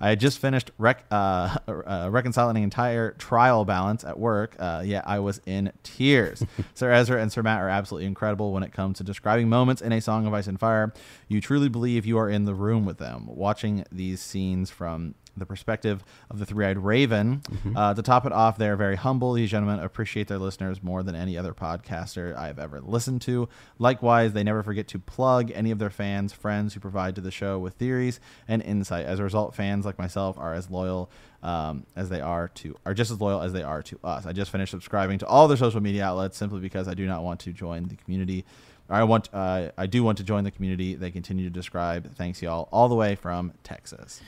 I 0.00 0.10
had 0.10 0.20
just 0.20 0.38
finished 0.38 0.70
rec- 0.78 1.04
uh, 1.10 1.58
uh, 1.68 2.08
reconciling 2.10 2.56
an 2.56 2.62
entire 2.62 3.12
trial 3.12 3.64
balance 3.64 4.04
at 4.04 4.18
work. 4.18 4.56
Uh, 4.58 4.82
yet 4.84 5.04
I 5.06 5.18
was 5.18 5.40
in 5.46 5.72
tears. 5.82 6.44
Sir 6.74 6.92
Ezra 6.92 7.20
and 7.20 7.32
Sir 7.32 7.42
Matt 7.42 7.60
are 7.60 7.68
absolutely 7.68 8.06
incredible 8.06 8.52
when 8.52 8.62
it 8.62 8.72
comes 8.72 8.98
to 8.98 9.04
describing 9.04 9.48
moments 9.48 9.82
in 9.82 9.92
a 9.92 10.00
Song 10.00 10.26
of 10.26 10.34
Ice 10.34 10.46
and 10.46 10.58
Fire. 10.60 10.92
You 11.28 11.40
truly 11.40 11.68
believe 11.68 12.06
you 12.06 12.18
are 12.18 12.28
in 12.28 12.44
the 12.44 12.54
room 12.54 12.84
with 12.84 12.98
them. 12.98 13.26
Watching 13.26 13.84
these 13.90 14.20
scenes 14.20 14.70
from 14.70 15.14
the 15.36 15.46
perspective 15.46 16.02
of 16.30 16.38
the 16.38 16.46
three-eyed 16.46 16.78
raven. 16.78 17.42
Uh, 17.76 17.92
to 17.94 18.02
top 18.02 18.24
it 18.26 18.32
off, 18.32 18.56
they're 18.56 18.76
very 18.76 18.96
humble. 18.96 19.32
These 19.34 19.50
gentlemen 19.50 19.80
appreciate 19.80 20.28
their 20.28 20.38
listeners 20.38 20.82
more 20.82 21.02
than 21.02 21.14
any 21.14 21.36
other 21.36 21.52
podcaster 21.52 22.36
I've 22.36 22.58
ever 22.58 22.80
listened 22.80 23.22
to. 23.22 23.48
Likewise, 23.78 24.32
they 24.32 24.42
never 24.42 24.62
forget 24.62 24.88
to 24.88 24.98
plug 24.98 25.50
any 25.52 25.70
of 25.70 25.78
their 25.78 25.90
fans, 25.90 26.32
friends 26.32 26.74
who 26.74 26.80
provide 26.80 27.14
to 27.16 27.20
the 27.20 27.30
show 27.30 27.58
with 27.58 27.74
theories 27.74 28.20
and 28.48 28.62
insight. 28.62 29.06
As 29.06 29.18
a 29.18 29.24
result, 29.24 29.54
fans 29.54 29.84
like 29.84 29.98
myself 29.98 30.38
are 30.38 30.54
as 30.54 30.70
loyal 30.70 31.10
um, 31.42 31.86
as 31.94 32.08
they 32.08 32.20
are 32.20 32.48
to 32.48 32.76
are 32.84 32.94
just 32.94 33.10
as 33.10 33.20
loyal 33.20 33.42
as 33.42 33.52
they 33.52 33.62
are 33.62 33.82
to 33.82 33.98
us. 34.02 34.26
I 34.26 34.32
just 34.32 34.50
finished 34.50 34.70
subscribing 34.70 35.18
to 35.18 35.26
all 35.26 35.48
their 35.48 35.56
social 35.56 35.80
media 35.80 36.04
outlets 36.04 36.36
simply 36.36 36.60
because 36.60 36.88
I 36.88 36.94
do 36.94 37.06
not 37.06 37.22
want 37.22 37.40
to 37.40 37.52
join 37.52 37.88
the 37.88 37.96
community. 37.96 38.44
I 38.88 39.04
want 39.04 39.28
uh, 39.32 39.70
I 39.76 39.86
do 39.86 40.02
want 40.02 40.18
to 40.18 40.24
join 40.24 40.44
the 40.44 40.50
community. 40.50 40.94
They 40.94 41.10
continue 41.10 41.44
to 41.44 41.50
describe. 41.50 42.14
Thanks 42.16 42.42
y'all 42.42 42.68
all 42.72 42.88
the 42.88 42.94
way 42.94 43.14
from 43.14 43.52
Texas. 43.64 44.20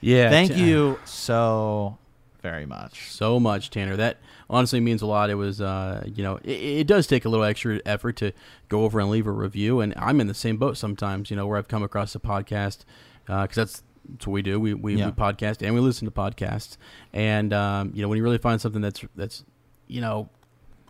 Yeah. 0.00 0.30
Thank 0.30 0.52
t- 0.52 0.62
you 0.64 0.98
so 1.04 1.98
very 2.42 2.66
much. 2.66 3.10
so 3.10 3.40
much, 3.40 3.70
Tanner. 3.70 3.96
That 3.96 4.18
honestly 4.48 4.78
means 4.80 5.02
a 5.02 5.06
lot. 5.06 5.30
It 5.30 5.34
was, 5.34 5.60
uh, 5.60 6.04
you 6.14 6.22
know, 6.22 6.36
it, 6.44 6.50
it 6.50 6.86
does 6.86 7.06
take 7.06 7.24
a 7.24 7.28
little 7.28 7.44
extra 7.44 7.80
effort 7.84 8.16
to 8.16 8.32
go 8.68 8.84
over 8.84 9.00
and 9.00 9.10
leave 9.10 9.26
a 9.26 9.32
review, 9.32 9.80
and 9.80 9.94
I'm 9.96 10.20
in 10.20 10.26
the 10.28 10.34
same 10.34 10.56
boat 10.56 10.76
sometimes. 10.76 11.30
You 11.30 11.36
know, 11.36 11.46
where 11.46 11.58
I've 11.58 11.68
come 11.68 11.82
across 11.82 12.14
a 12.14 12.20
podcast 12.20 12.84
because 13.26 13.54
that's. 13.56 13.82
That's 14.08 14.24
what 14.24 14.34
we 14.34 14.42
do. 14.42 14.60
We 14.60 14.72
we, 14.72 14.94
Yeah. 14.94 15.06
we 15.06 15.10
podcast 15.12 15.66
and 15.66 15.74
we 15.74 15.80
listen 15.80 16.04
to 16.04 16.12
podcasts, 16.12 16.76
and 17.12 17.52
um, 17.52 17.90
you 17.92 18.02
know 18.02 18.08
when 18.08 18.16
you 18.18 18.22
really 18.22 18.38
find 18.38 18.60
something 18.60 18.80
that's 18.80 19.04
that's 19.16 19.42
you 19.88 20.00
know 20.00 20.28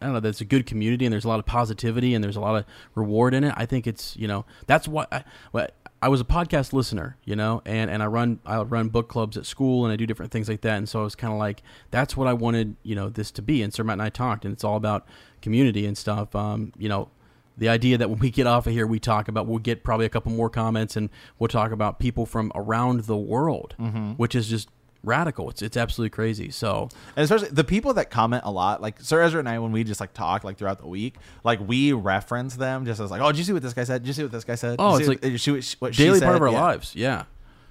I 0.02 0.04
don't 0.04 0.12
know. 0.12 0.20
That's 0.20 0.42
a 0.42 0.44
good 0.44 0.66
community 0.66 1.06
and 1.06 1.12
there's 1.14 1.24
a 1.24 1.28
lot 1.28 1.38
of 1.38 1.46
positivity 1.46 2.12
and 2.14 2.22
there's 2.22 2.36
a 2.36 2.40
lot 2.42 2.56
of 2.56 2.66
reward 2.94 3.32
in 3.32 3.42
it. 3.42 3.54
I 3.56 3.64
think 3.64 3.86
it's 3.86 4.14
you 4.18 4.28
know 4.28 4.44
that's 4.66 4.86
what 4.86 5.10
I, 5.10 5.24
what 5.52 5.72
I 6.02 6.08
was 6.08 6.20
a 6.20 6.24
podcast 6.24 6.72
listener, 6.72 7.16
you 7.24 7.36
know, 7.36 7.62
and, 7.64 7.90
and 7.90 8.02
I 8.02 8.06
run 8.06 8.38
I 8.44 8.60
run 8.62 8.88
book 8.88 9.08
clubs 9.08 9.36
at 9.36 9.46
school 9.46 9.84
and 9.84 9.92
I 9.92 9.96
do 9.96 10.06
different 10.06 10.30
things 10.30 10.48
like 10.48 10.60
that. 10.60 10.76
And 10.76 10.88
so 10.88 11.00
I 11.00 11.04
was 11.04 11.14
kind 11.14 11.32
of 11.32 11.38
like 11.38 11.62
that's 11.90 12.16
what 12.16 12.26
I 12.26 12.32
wanted, 12.34 12.76
you 12.82 12.94
know, 12.94 13.08
this 13.08 13.30
to 13.32 13.42
be. 13.42 13.62
And 13.62 13.72
Sir 13.72 13.82
Matt 13.82 13.94
and 13.94 14.02
I 14.02 14.10
talked, 14.10 14.44
and 14.44 14.52
it's 14.52 14.64
all 14.64 14.76
about 14.76 15.06
community 15.40 15.86
and 15.86 15.96
stuff. 15.96 16.34
Um, 16.36 16.72
you 16.76 16.88
know, 16.88 17.08
the 17.56 17.68
idea 17.70 17.96
that 17.96 18.10
when 18.10 18.18
we 18.18 18.30
get 18.30 18.46
off 18.46 18.66
of 18.66 18.72
here, 18.74 18.86
we 18.86 18.98
talk 19.00 19.28
about 19.28 19.46
we'll 19.46 19.58
get 19.58 19.82
probably 19.82 20.04
a 20.04 20.10
couple 20.10 20.30
more 20.32 20.50
comments 20.50 20.96
and 20.96 21.08
we'll 21.38 21.48
talk 21.48 21.72
about 21.72 21.98
people 21.98 22.26
from 22.26 22.52
around 22.54 23.00
the 23.04 23.16
world, 23.16 23.74
which 24.16 24.34
is 24.34 24.48
just 24.48 24.68
radical. 25.04 25.50
It's 25.50 25.62
it's 25.62 25.76
absolutely 25.76 26.10
crazy. 26.10 26.50
So 26.50 26.88
And 27.16 27.24
especially 27.24 27.48
the 27.48 27.64
people 27.64 27.94
that 27.94 28.10
comment 28.10 28.42
a 28.44 28.50
lot, 28.50 28.80
like 28.82 29.00
Sir 29.00 29.22
Ezra 29.22 29.38
and 29.40 29.48
I, 29.48 29.58
when 29.58 29.72
we 29.72 29.84
just 29.84 30.00
like 30.00 30.12
talk 30.12 30.44
like 30.44 30.56
throughout 30.58 30.78
the 30.78 30.88
week, 30.88 31.14
like 31.44 31.60
we 31.66 31.92
reference 31.92 32.56
them 32.56 32.84
just 32.86 33.00
as 33.00 33.10
like, 33.10 33.20
oh, 33.20 33.30
did 33.32 33.38
you 33.38 33.44
see 33.44 33.52
what 33.52 33.62
this 33.62 33.72
guy 33.74 33.84
said? 33.84 34.02
Did 34.02 34.08
you 34.08 34.14
see 34.14 34.22
what 34.22 34.32
this 34.32 34.44
guy 34.44 34.54
said? 34.56 34.76
Oh, 34.78 34.96
it's 34.96 35.08
like 35.08 35.16
what- 35.18 35.22
did 35.22 35.32
you 35.32 35.38
see 35.38 35.50
what 35.52 35.64
she- 35.64 35.76
what 35.78 35.94
she 35.94 36.04
daily 36.04 36.20
part 36.20 36.36
of 36.36 36.42
our 36.42 36.48
Yeah. 36.50 36.60
lives. 36.60 36.94
Yeah. 36.94 37.24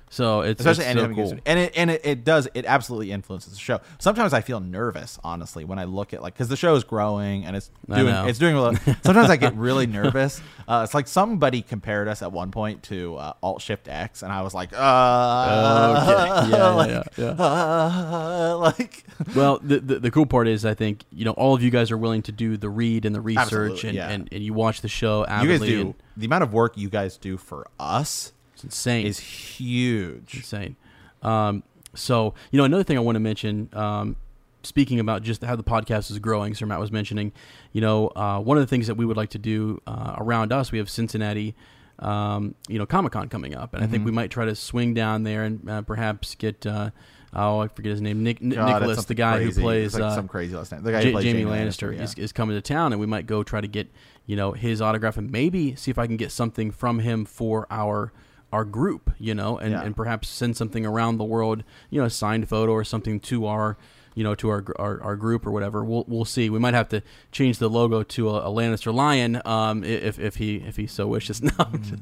So 0.10 0.42
it's 0.42 0.62
Especially 0.62 0.86
it's 0.86 1.00
so 1.00 1.06
it 1.10 1.16
cool. 1.16 1.40
and 1.46 1.60
it 1.60 1.74
and 1.76 1.90
it, 1.92 2.02
it 2.04 2.24
does 2.24 2.48
it 2.54 2.66
absolutely 2.66 3.12
influences 3.12 3.54
the 3.54 3.60
show. 3.60 3.82
Sometimes 4.00 4.34
I 4.34 4.42
feel 4.42 4.60
nervous, 4.60 5.20
honestly, 5.24 5.66
when 5.66 5.80
I 5.80 5.86
look 5.86 6.14
at 6.14 6.22
like 6.22 6.34
because 6.34 6.48
the 6.48 6.56
show 6.56 6.76
is 6.76 6.84
growing 6.84 7.46
and 7.46 7.56
it's 7.56 7.70
doing 7.90 8.14
it's 8.28 8.40
doing 8.40 8.56
well. 8.56 8.76
Sometimes 9.04 9.30
I 9.30 9.36
get 9.36 9.56
really 9.56 9.88
nervous. 9.88 10.42
Uh, 10.68 10.82
it's 10.84 10.94
like 10.94 11.08
somebody 11.08 11.62
compared 11.62 12.08
us 12.08 12.22
at 12.22 12.32
one 12.32 12.52
point 12.52 12.84
to 12.84 13.16
uh, 13.18 13.34
Alt 13.44 13.62
Shift 13.62 13.88
X, 13.88 14.24
and 14.24 14.32
I 14.32 14.42
was 14.42 14.54
like, 14.54 14.70
uh, 14.74 16.06
Okay. 16.06 16.26
Yeah, 16.46 16.58
yeah, 16.58 16.68
like, 16.70 16.90
yeah, 16.90 17.04
yeah. 17.18 17.44
uh, 17.44 18.58
like 18.62 19.06
Well, 19.36 19.60
the, 19.62 19.80
the 19.80 20.00
the 20.00 20.12
cool 20.12 20.26
part 20.26 20.48
is 20.48 20.66
I 20.66 20.74
think 20.74 21.04
you 21.12 21.26
know 21.26 21.32
all 21.32 21.54
of 21.54 21.64
you 21.64 21.70
guys 21.72 21.92
are 21.92 21.98
willing 21.98 22.22
to 22.24 22.32
do 22.32 22.58
the 22.58 22.70
read 22.70 23.06
and 23.06 23.16
the 23.16 23.22
research 23.22 23.84
and, 23.84 23.96
yeah. 23.96 24.10
and, 24.10 24.30
and 24.32 24.44
you 24.44 24.54
watch 24.54 24.82
the 24.82 24.88
show 24.88 25.22
you 25.42 25.50
guys 25.50 25.62
do 25.62 25.82
and 25.82 25.94
the 26.18 26.26
amount 26.26 26.44
of 26.44 26.54
work 26.54 26.78
you 26.78 26.90
guys 26.90 27.18
do 27.18 27.38
for 27.38 27.68
us 27.80 28.32
insane. 28.66 29.06
is 29.06 29.20
huge. 29.20 30.36
insane. 30.36 30.76
Um, 31.22 31.64
so 31.94 32.34
you 32.52 32.58
know 32.58 32.66
another 32.66 32.84
thing 32.84 32.98
I 32.98 33.02
want 33.02 33.16
to 33.16 33.20
mention. 33.22 33.70
Um, 33.74 34.16
speaking 34.64 35.00
about 35.00 35.22
just 35.22 35.44
how 35.44 35.56
the 35.56 35.64
podcast 35.64 36.10
is 36.12 36.20
growing, 36.20 36.54
Sir 36.56 36.66
Matt 36.66 36.80
was 36.80 36.92
mentioning. 36.92 37.32
You 37.72 37.82
know, 37.82 38.08
uh, 38.16 38.40
one 38.40 38.58
of 38.58 38.62
the 38.64 38.68
things 38.68 38.88
that 38.88 38.96
we 38.96 39.06
would 39.06 39.18
like 39.18 39.30
to 39.30 39.38
do 39.40 39.82
uh, 39.88 40.16
around 40.18 40.52
us, 40.52 40.72
we 40.72 40.78
have 40.80 40.90
Cincinnati. 40.90 41.56
Um, 42.00 42.56
you 42.68 42.78
know, 42.78 42.86
Comic 42.86 43.14
Con 43.14 43.30
coming 43.30 43.56
up, 43.56 43.74
and 43.74 43.82
I 43.82 43.88
think 43.88 44.00
Mm-hmm. 44.02 44.06
we 44.06 44.12
might 44.12 44.30
try 44.30 44.44
to 44.46 44.54
swing 44.56 44.94
down 44.94 45.24
there 45.24 45.44
and 45.44 45.70
uh, 45.70 45.82
perhaps 45.84 46.36
get. 46.36 46.66
Uh, 46.66 46.90
oh, 47.34 47.60
I 47.60 47.70
forget 47.70 47.92
his 47.92 48.02
name. 48.02 48.22
Nick, 48.22 48.40
God, 48.42 48.82
Nicholas, 48.82 49.06
the 49.06 49.14
guy 49.16 49.38
crazy. 49.38 49.62
who 49.62 49.62
plays 49.62 49.94
like 49.94 50.04
uh, 50.04 50.16
some 50.16 50.28
crazy 50.28 50.54
last 50.56 50.74
name. 50.74 50.84
The 50.84 50.92
guy 50.92 51.10
plays 51.10 51.24
Jaime 51.24 51.44
Jaime 51.44 51.52
Lannister, 51.66 51.96
yeah. 51.96 52.04
is, 52.04 52.14
is 52.16 52.32
coming 52.34 52.58
to 52.58 52.62
town, 52.62 52.92
and 52.92 53.00
we 53.00 53.08
might 53.08 53.28
go 53.28 53.44
try 53.44 53.62
to 53.62 53.68
get 53.68 53.88
you 54.26 54.36
know 54.36 54.52
his 54.52 54.82
autograph 54.82 55.16
and 55.16 55.32
maybe 55.32 55.74
see 55.76 55.90
if 55.90 55.98
I 55.98 56.06
can 56.06 56.18
get 56.18 56.34
something 56.34 56.70
from 56.70 57.00
him 57.00 57.24
for 57.24 57.66
our 57.72 58.12
our 58.56 58.66
group, 58.66 59.12
you 59.20 59.36
know, 59.36 59.58
and, 59.58 59.72
Yeah. 59.72 59.84
and 59.84 59.96
perhaps 59.96 60.28
send 60.30 60.56
something 60.58 60.86
around 60.86 61.18
the 61.18 61.24
world, 61.36 61.64
you 61.90 62.00
know, 62.00 62.06
a 62.06 62.10
signed 62.10 62.48
photo 62.48 62.72
or 62.72 62.84
something 62.84 63.20
to 63.32 63.46
our 63.48 63.78
you 64.18 64.24
know 64.24 64.34
to 64.34 64.48
our, 64.50 64.64
our 64.80 65.04
our 65.04 65.16
group 65.18 65.46
or 65.46 65.52
whatever. 65.52 65.84
We'll 65.84 66.06
we'll 66.08 66.24
see. 66.24 66.50
We 66.50 66.58
might 66.58 66.74
have 66.74 66.88
to 66.96 67.02
change 67.34 67.58
the 67.60 67.68
logo 67.70 68.02
to 68.16 68.30
a, 68.30 68.50
a 68.50 68.52
Lannister 68.58 68.94
lion, 68.94 69.42
um, 69.46 69.84
if 69.84 70.18
if 70.20 70.38
he 70.38 70.56
if 70.70 70.78
he 70.78 70.88
so 70.88 71.06
wishes. 71.06 71.42
No, 71.52 71.52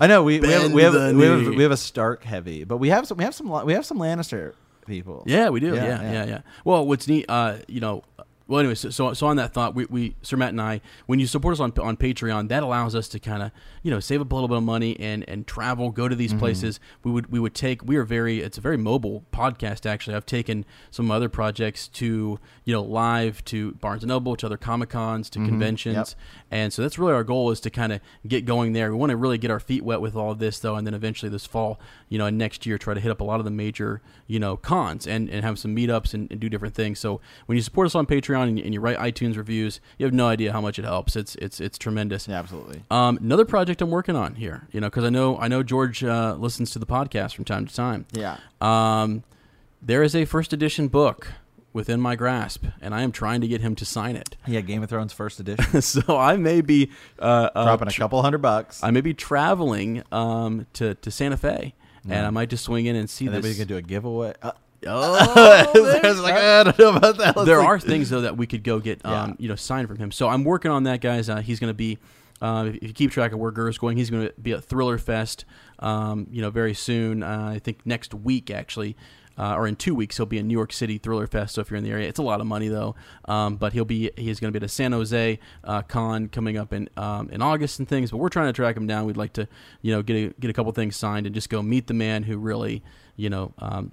I 0.00 0.06
know 0.06 0.22
we, 0.22 0.38
we 0.38 0.52
have 0.52 0.72
we 0.72 0.82
have, 0.82 0.94
we 1.16 1.24
have 1.26 1.46
we 1.58 1.62
have 1.64 1.72
a 1.72 1.76
Stark 1.76 2.22
heavy, 2.22 2.62
but 2.62 2.76
we 2.76 2.90
have 2.90 3.08
some 3.08 3.18
we 3.18 3.24
have 3.24 3.34
some 3.34 3.48
we 3.66 3.72
have 3.72 3.84
some 3.84 3.98
Lannister 3.98 4.52
people. 4.86 5.24
Yeah, 5.26 5.48
we 5.48 5.58
do. 5.58 5.74
Yeah, 5.74 5.84
Yeah, 5.84 6.02
yeah. 6.02 6.12
yeah, 6.12 6.24
yeah. 6.26 6.40
Well, 6.64 6.86
what's 6.86 7.08
neat, 7.08 7.26
uh, 7.28 7.56
you 7.66 7.80
know, 7.80 8.04
well, 8.46 8.60
anyway, 8.60 8.76
so, 8.76 8.90
so 8.90 9.12
so 9.14 9.26
on 9.26 9.36
that 9.36 9.52
thought, 9.52 9.74
we, 9.74 9.86
we 9.86 10.14
Sir 10.22 10.36
Matt 10.36 10.50
and 10.50 10.60
I, 10.60 10.80
when 11.06 11.18
you 11.18 11.26
support 11.26 11.54
us 11.54 11.60
on 11.60 11.72
on 11.80 11.96
Patreon, 11.96 12.48
that 12.48 12.62
allows 12.62 12.94
us 12.94 13.08
to 13.08 13.18
kind 13.18 13.42
of 13.42 13.50
you 13.82 13.90
know 13.90 14.00
save 14.00 14.20
up 14.20 14.30
a 14.30 14.34
little 14.34 14.48
bit 14.48 14.56
of 14.58 14.62
money 14.62 14.98
and 15.00 15.28
and 15.28 15.46
travel, 15.46 15.90
go 15.90 16.08
to 16.08 16.14
Mm-hmm. 16.14 16.18
these 16.18 16.34
places. 16.34 16.80
We 17.04 17.10
would 17.10 17.32
we 17.32 17.38
would 17.40 17.54
take. 17.54 17.82
We 17.84 17.96
are 17.96 18.04
very. 18.04 18.40
It's 18.40 18.58
a 18.58 18.60
very 18.60 18.76
mobile 18.76 19.24
podcast. 19.32 19.86
Actually, 19.86 20.16
I've 20.16 20.26
taken 20.26 20.64
some 20.90 21.10
other 21.10 21.28
projects 21.28 21.88
to 21.88 22.38
you 22.64 22.72
know 22.72 22.82
live 22.82 23.44
to 23.46 23.72
Barnes 23.72 24.02
and 24.02 24.08
Noble, 24.08 24.36
to 24.36 24.46
other 24.46 24.56
Comic 24.56 24.90
Cons, 24.90 25.28
to 25.30 25.38
conventions, 25.44 25.96
Mm-hmm. 25.96 25.98
Yep. 25.98 26.08
and 26.50 26.72
so 26.72 26.82
that's 26.82 26.98
really 26.98 27.12
our 27.12 27.24
goal 27.24 27.50
is 27.50 27.60
to 27.60 27.70
kind 27.70 27.92
of 27.92 28.00
get 28.26 28.44
going 28.44 28.72
there. 28.72 28.90
We 28.92 28.96
want 28.98 29.10
to 29.10 29.16
really 29.16 29.38
get 29.38 29.50
our 29.50 29.60
feet 29.60 29.82
wet 29.84 30.00
with 30.00 30.14
all 30.16 30.30
of 30.30 30.38
this 30.38 30.58
though, 30.58 30.76
and 30.76 30.86
then 30.86 30.94
eventually 30.94 31.30
this 31.30 31.46
fall, 31.46 31.80
you 32.08 32.18
know, 32.18 32.26
and 32.26 32.38
next 32.38 32.66
year 32.66 32.78
try 32.78 32.94
to 32.94 33.00
hit 33.00 33.10
up 33.10 33.20
a 33.20 33.24
lot 33.24 33.38
of 33.40 33.44
the 33.44 33.50
major, 33.50 34.00
you 34.26 34.38
know, 34.38 34.56
cons 34.56 35.06
and, 35.06 35.28
and 35.30 35.44
have 35.44 35.58
some 35.58 35.74
meetups 35.74 36.14
and, 36.14 36.30
and 36.30 36.38
do 36.40 36.48
different 36.48 36.74
things. 36.74 36.98
So 37.00 37.20
when 37.46 37.56
you 37.56 37.62
support 37.62 37.86
us 37.86 37.94
on 37.94 38.06
Patreon 38.06 38.48
and, 38.48 38.58
you- 38.58 38.64
and 38.64 38.74
you 38.74 38.80
write 38.80 38.98
iTunes 38.98 39.36
reviews, 39.36 39.80
you 39.98 40.06
have 40.06 40.12
no 40.14 40.26
idea 40.28 40.52
how 40.52 40.60
much 40.60 40.78
it 40.78 40.84
helps. 40.84 41.16
It's 41.16 41.34
it's 41.36 41.60
it's 41.60 41.78
tremendous. 41.78 42.28
Yeah, 42.28 42.38
absolutely. 42.38 42.82
Um, 42.90 43.16
another 43.22 43.44
project 43.44 43.71
I'm 43.80 43.90
working 43.90 44.16
on 44.16 44.34
here, 44.34 44.66
you 44.72 44.80
know, 44.80 44.88
because 44.88 45.04
I 45.04 45.10
know 45.10 45.38
I 45.38 45.48
know 45.48 45.62
George 45.62 46.02
uh, 46.04 46.34
listens 46.38 46.70
to 46.72 46.78
the 46.78 46.86
podcast 46.86 47.34
from 47.34 47.44
time 47.44 47.66
to 47.66 47.74
time. 47.74 48.06
Yeah. 48.12 48.36
Um, 48.60 49.24
there 49.80 50.02
is 50.02 50.14
a 50.14 50.24
first 50.24 50.52
edition 50.52 50.88
book 50.88 51.28
within 51.72 52.00
my 52.00 52.14
grasp, 52.16 52.64
and 52.80 52.94
I 52.94 53.02
am 53.02 53.12
trying 53.12 53.40
to 53.40 53.48
get 53.48 53.60
him 53.60 53.74
to 53.76 53.84
sign 53.84 54.14
it. 54.14 54.36
Yeah, 54.46 54.60
Game 54.60 54.82
of 54.82 54.90
Thrones 54.90 55.12
first 55.12 55.40
edition. 55.40 55.82
so 55.82 56.18
I 56.18 56.36
may 56.36 56.60
be 56.60 56.90
uh, 57.18 57.50
uh, 57.54 57.64
Dropping 57.64 57.88
a 57.88 57.92
couple 57.92 58.20
hundred 58.22 58.42
bucks. 58.42 58.82
I 58.82 58.90
may 58.90 59.00
be 59.00 59.14
traveling 59.14 60.02
um, 60.12 60.66
to 60.74 60.94
to 60.96 61.10
Santa 61.10 61.36
Fe, 61.36 61.74
and 62.08 62.26
I 62.26 62.30
might 62.30 62.50
just 62.50 62.64
swing 62.64 62.86
in 62.86 62.96
and 62.96 63.08
see 63.08 63.26
and 63.26 63.34
then 63.34 63.42
we 63.42 63.54
can 63.54 63.66
do 63.66 63.76
a 63.76 63.82
giveaway. 63.82 64.34
Uh, 64.42 64.52
oh, 64.86 65.72
was 66.02 66.20
like, 66.20 66.34
I 66.34 66.64
don't 66.64 66.78
know 66.78 66.96
about 66.96 67.18
that. 67.18 67.36
Let's 67.36 67.46
there 67.46 67.58
like- 67.58 67.68
are 67.68 67.80
things 67.80 68.10
though 68.10 68.22
that 68.22 68.36
we 68.36 68.46
could 68.46 68.62
go 68.64 68.80
get, 68.80 69.04
um, 69.04 69.12
Yeah. 69.30 69.34
you 69.38 69.48
know, 69.48 69.56
signed 69.56 69.88
from 69.88 69.98
him. 69.98 70.12
So 70.12 70.28
I'm 70.28 70.44
working 70.44 70.70
on 70.70 70.84
that, 70.84 71.00
guys. 71.00 71.28
Uh, 71.28 71.36
he's 71.40 71.60
going 71.60 71.70
to 71.70 71.74
be, 71.74 71.98
uh, 72.42 72.64
if 72.74 72.82
you 72.82 72.92
keep 72.92 73.10
track 73.10 73.32
of 73.32 73.38
where 73.38 73.50
Gur's 73.52 73.78
going, 73.78 73.96
he's 73.96 74.10
going 74.10 74.26
to 74.26 74.34
be 74.40 74.52
at 74.52 74.62
Thriller 74.64 74.98
Fest, 74.98 75.46
um, 75.78 76.26
you 76.30 76.42
know, 76.42 76.50
very 76.50 76.74
soon. 76.74 77.22
Uh, 77.22 77.52
I 77.54 77.58
think 77.58 77.86
next 77.86 78.12
week 78.12 78.50
actually. 78.50 78.96
Uh, 79.38 79.54
or 79.56 79.66
in 79.66 79.74
two 79.74 79.94
weeks, 79.94 80.18
he'll 80.18 80.26
be 80.26 80.36
in 80.36 80.46
New 80.46 80.52
York 80.52 80.74
City 80.74 80.98
Thriller 80.98 81.26
Fest. 81.26 81.54
So 81.54 81.62
if 81.62 81.70
you're 81.70 81.78
in 81.78 81.84
the 81.84 81.90
area, 81.90 82.06
it's 82.06 82.18
a 82.18 82.22
lot 82.22 82.42
of 82.42 82.46
money 82.46 82.68
though. 82.68 82.94
Um, 83.24 83.56
but 83.56 83.72
he'll 83.72 83.86
be 83.86 84.10
he's 84.14 84.38
going 84.38 84.52
to 84.52 84.60
be 84.60 84.62
at 84.62 84.68
a 84.68 84.72
San 84.72 84.92
Jose 84.92 85.38
uh, 85.64 85.80
con 85.82 86.28
coming 86.28 86.58
up 86.58 86.74
in 86.74 86.90
um, 86.98 87.30
in 87.30 87.40
August 87.40 87.78
and 87.78 87.88
things. 87.88 88.10
But 88.10 88.18
we're 88.18 88.28
trying 88.28 88.48
to 88.48 88.52
track 88.52 88.76
him 88.76 88.86
down. 88.86 89.06
We'd 89.06 89.16
like 89.16 89.32
to 89.34 89.48
you 89.80 89.90
know 89.94 90.02
get 90.02 90.16
a, 90.16 90.34
get 90.38 90.50
a 90.50 90.52
couple 90.52 90.70
things 90.72 90.96
signed 90.96 91.24
and 91.24 91.34
just 91.34 91.48
go 91.48 91.62
meet 91.62 91.86
the 91.86 91.94
man 91.94 92.24
who 92.24 92.36
really 92.36 92.82
you 93.16 93.30
know 93.30 93.54
um, 93.58 93.92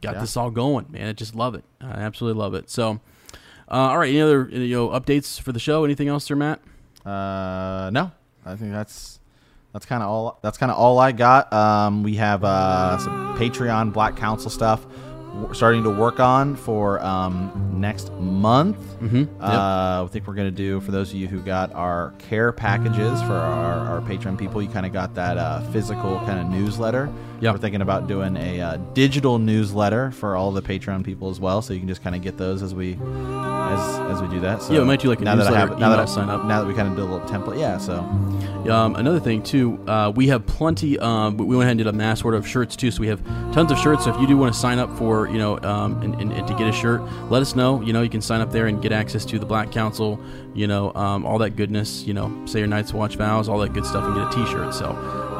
got 0.00 0.14
Yeah. 0.14 0.20
this 0.20 0.36
all 0.36 0.52
going, 0.52 0.86
man. 0.90 1.08
I 1.08 1.14
just 1.14 1.34
love 1.34 1.56
it. 1.56 1.64
I 1.80 1.86
absolutely 2.02 2.38
love 2.40 2.54
it. 2.54 2.70
So, 2.70 3.00
uh, 3.68 3.74
all 3.74 3.98
right, 3.98 4.08
any 4.10 4.20
other 4.20 4.48
you 4.52 4.76
know 4.76 4.90
updates 4.90 5.40
for 5.40 5.50
the 5.50 5.58
show? 5.58 5.84
Anything 5.84 6.06
else, 6.06 6.28
there, 6.28 6.36
Matt? 6.36 6.60
Uh, 7.04 7.90
no, 7.92 8.12
I 8.44 8.56
think 8.56 8.72
that's 8.72 9.20
that's 9.72 9.86
kind 9.86 10.02
of 10.02 10.08
all. 10.08 10.38
That's 10.42 10.58
kind 10.58 10.70
of 10.72 10.78
all 10.78 10.98
I 10.98 11.12
got. 11.12 11.52
Um, 11.52 12.02
we 12.02 12.16
have 12.16 12.44
uh, 12.44 12.98
some 12.98 13.38
Patreon 13.38 13.92
Black 13.92 14.16
Council 14.16 14.50
stuff 14.50 14.86
w- 15.34 15.54
starting 15.54 15.82
to 15.84 15.90
work 15.90 16.20
on 16.20 16.56
for 16.56 17.02
um, 17.04 17.50
next 17.74 18.12
month. 18.14 18.76
Mhm. 19.00 19.28
Uh, 19.40 20.04
I 20.04 20.08
think 20.10 20.26
we're 20.26 20.34
gonna 20.34 20.50
do 20.50 20.80
for 20.80 20.90
those 20.92 21.10
of 21.10 21.16
you 21.16 21.26
who 21.28 21.40
got 21.40 21.72
our 21.74 22.12
care 22.18 22.52
packages 22.52 23.20
for 23.22 23.32
our, 23.34 23.78
our 23.88 24.00
Patreon 24.02 24.36
people. 24.38 24.60
You 24.62 24.68
kind 24.68 24.86
of 24.86 24.92
got 24.92 25.14
that 25.14 25.38
uh, 25.38 25.60
physical 25.72 26.18
kind 26.26 26.40
of 26.40 26.46
newsletter. 26.46 27.08
Yep. 27.40 27.54
We're 27.54 27.58
thinking 27.58 27.80
about 27.80 28.06
doing 28.06 28.36
a 28.36 28.60
uh, 28.60 28.76
digital 28.92 29.38
newsletter 29.38 30.10
for 30.10 30.36
all 30.36 30.52
the 30.52 30.60
Patreon 30.60 31.02
people 31.04 31.30
as 31.30 31.40
well, 31.40 31.62
so 31.62 31.72
you 31.72 31.78
can 31.78 31.88
just 31.88 32.02
kind 32.02 32.14
of 32.14 32.20
get 32.20 32.36
those 32.36 32.62
as 32.62 32.74
we 32.74 32.98
as 32.98 33.98
as 34.10 34.20
we 34.22 34.28
do 34.28 34.40
that. 34.40 34.60
So 34.62 34.72
Yeah, 34.74 34.80
we 34.80 34.84
might 34.86 35.00
do, 35.00 35.08
like, 35.08 35.20
a 35.20 35.24
now 35.24 35.36
that 35.36 35.46
I 35.46 35.50
newsletter 35.50 35.70
have, 35.70 35.78
now 35.80 35.88
that 35.90 35.98
I, 36.00 36.04
sign 36.04 36.28
up. 36.28 36.44
Now 36.44 36.60
that 36.60 36.66
we 36.68 36.74
kind 36.74 36.88
of 36.88 36.96
did 36.96 37.02
a 37.02 37.04
little 37.06 37.26
template, 37.28 37.58
yeah. 37.58 37.78
So 37.78 37.94
Um, 38.70 38.94
another 38.96 39.20
thing 39.20 39.42
too, 39.42 39.78
uh, 39.88 40.12
we 40.14 40.28
have 40.28 40.44
plenty. 40.46 40.98
Um, 40.98 41.38
we 41.38 41.44
went 41.56 41.62
ahead 41.62 41.70
and 41.72 41.78
did 41.78 41.86
a 41.86 41.92
mass 41.92 42.22
order 42.22 42.36
of 42.36 42.46
shirts 42.46 42.76
too, 42.76 42.90
so 42.90 43.00
we 43.00 43.06
have 43.08 43.24
tons 43.52 43.72
of 43.72 43.78
shirts. 43.78 44.04
So 44.04 44.14
if 44.14 44.20
you 44.20 44.26
do 44.26 44.36
want 44.36 44.52
to 44.52 44.58
sign 44.60 44.78
up 44.78 44.90
for, 44.98 45.19
you 45.28 45.38
know, 45.38 45.58
um, 45.60 46.00
and, 46.02 46.14
and, 46.20 46.32
and 46.32 46.46
to 46.46 46.54
get 46.54 46.68
a 46.68 46.72
shirt, 46.72 47.02
let 47.30 47.42
us 47.42 47.54
know. 47.54 47.80
You 47.80 47.92
know, 47.92 48.02
you 48.02 48.10
can 48.10 48.20
sign 48.20 48.40
up 48.40 48.50
there 48.52 48.66
and 48.66 48.80
get 48.80 48.92
access 48.92 49.24
to 49.26 49.38
the 49.38 49.46
Black 49.46 49.72
Council. 49.72 50.20
You 50.54 50.66
know, 50.66 50.92
um, 50.94 51.26
all 51.26 51.38
that 51.38 51.56
goodness. 51.56 52.04
You 52.04 52.14
know, 52.14 52.46
say 52.46 52.58
your 52.60 52.68
Night's 52.68 52.92
Watch 52.92 53.16
vows, 53.16 53.48
all 53.48 53.58
that 53.58 53.72
good 53.72 53.86
stuff, 53.86 54.04
and 54.04 54.14
get 54.14 54.26
a 54.26 54.44
T-shirt. 54.44 54.74
So. 54.74 54.86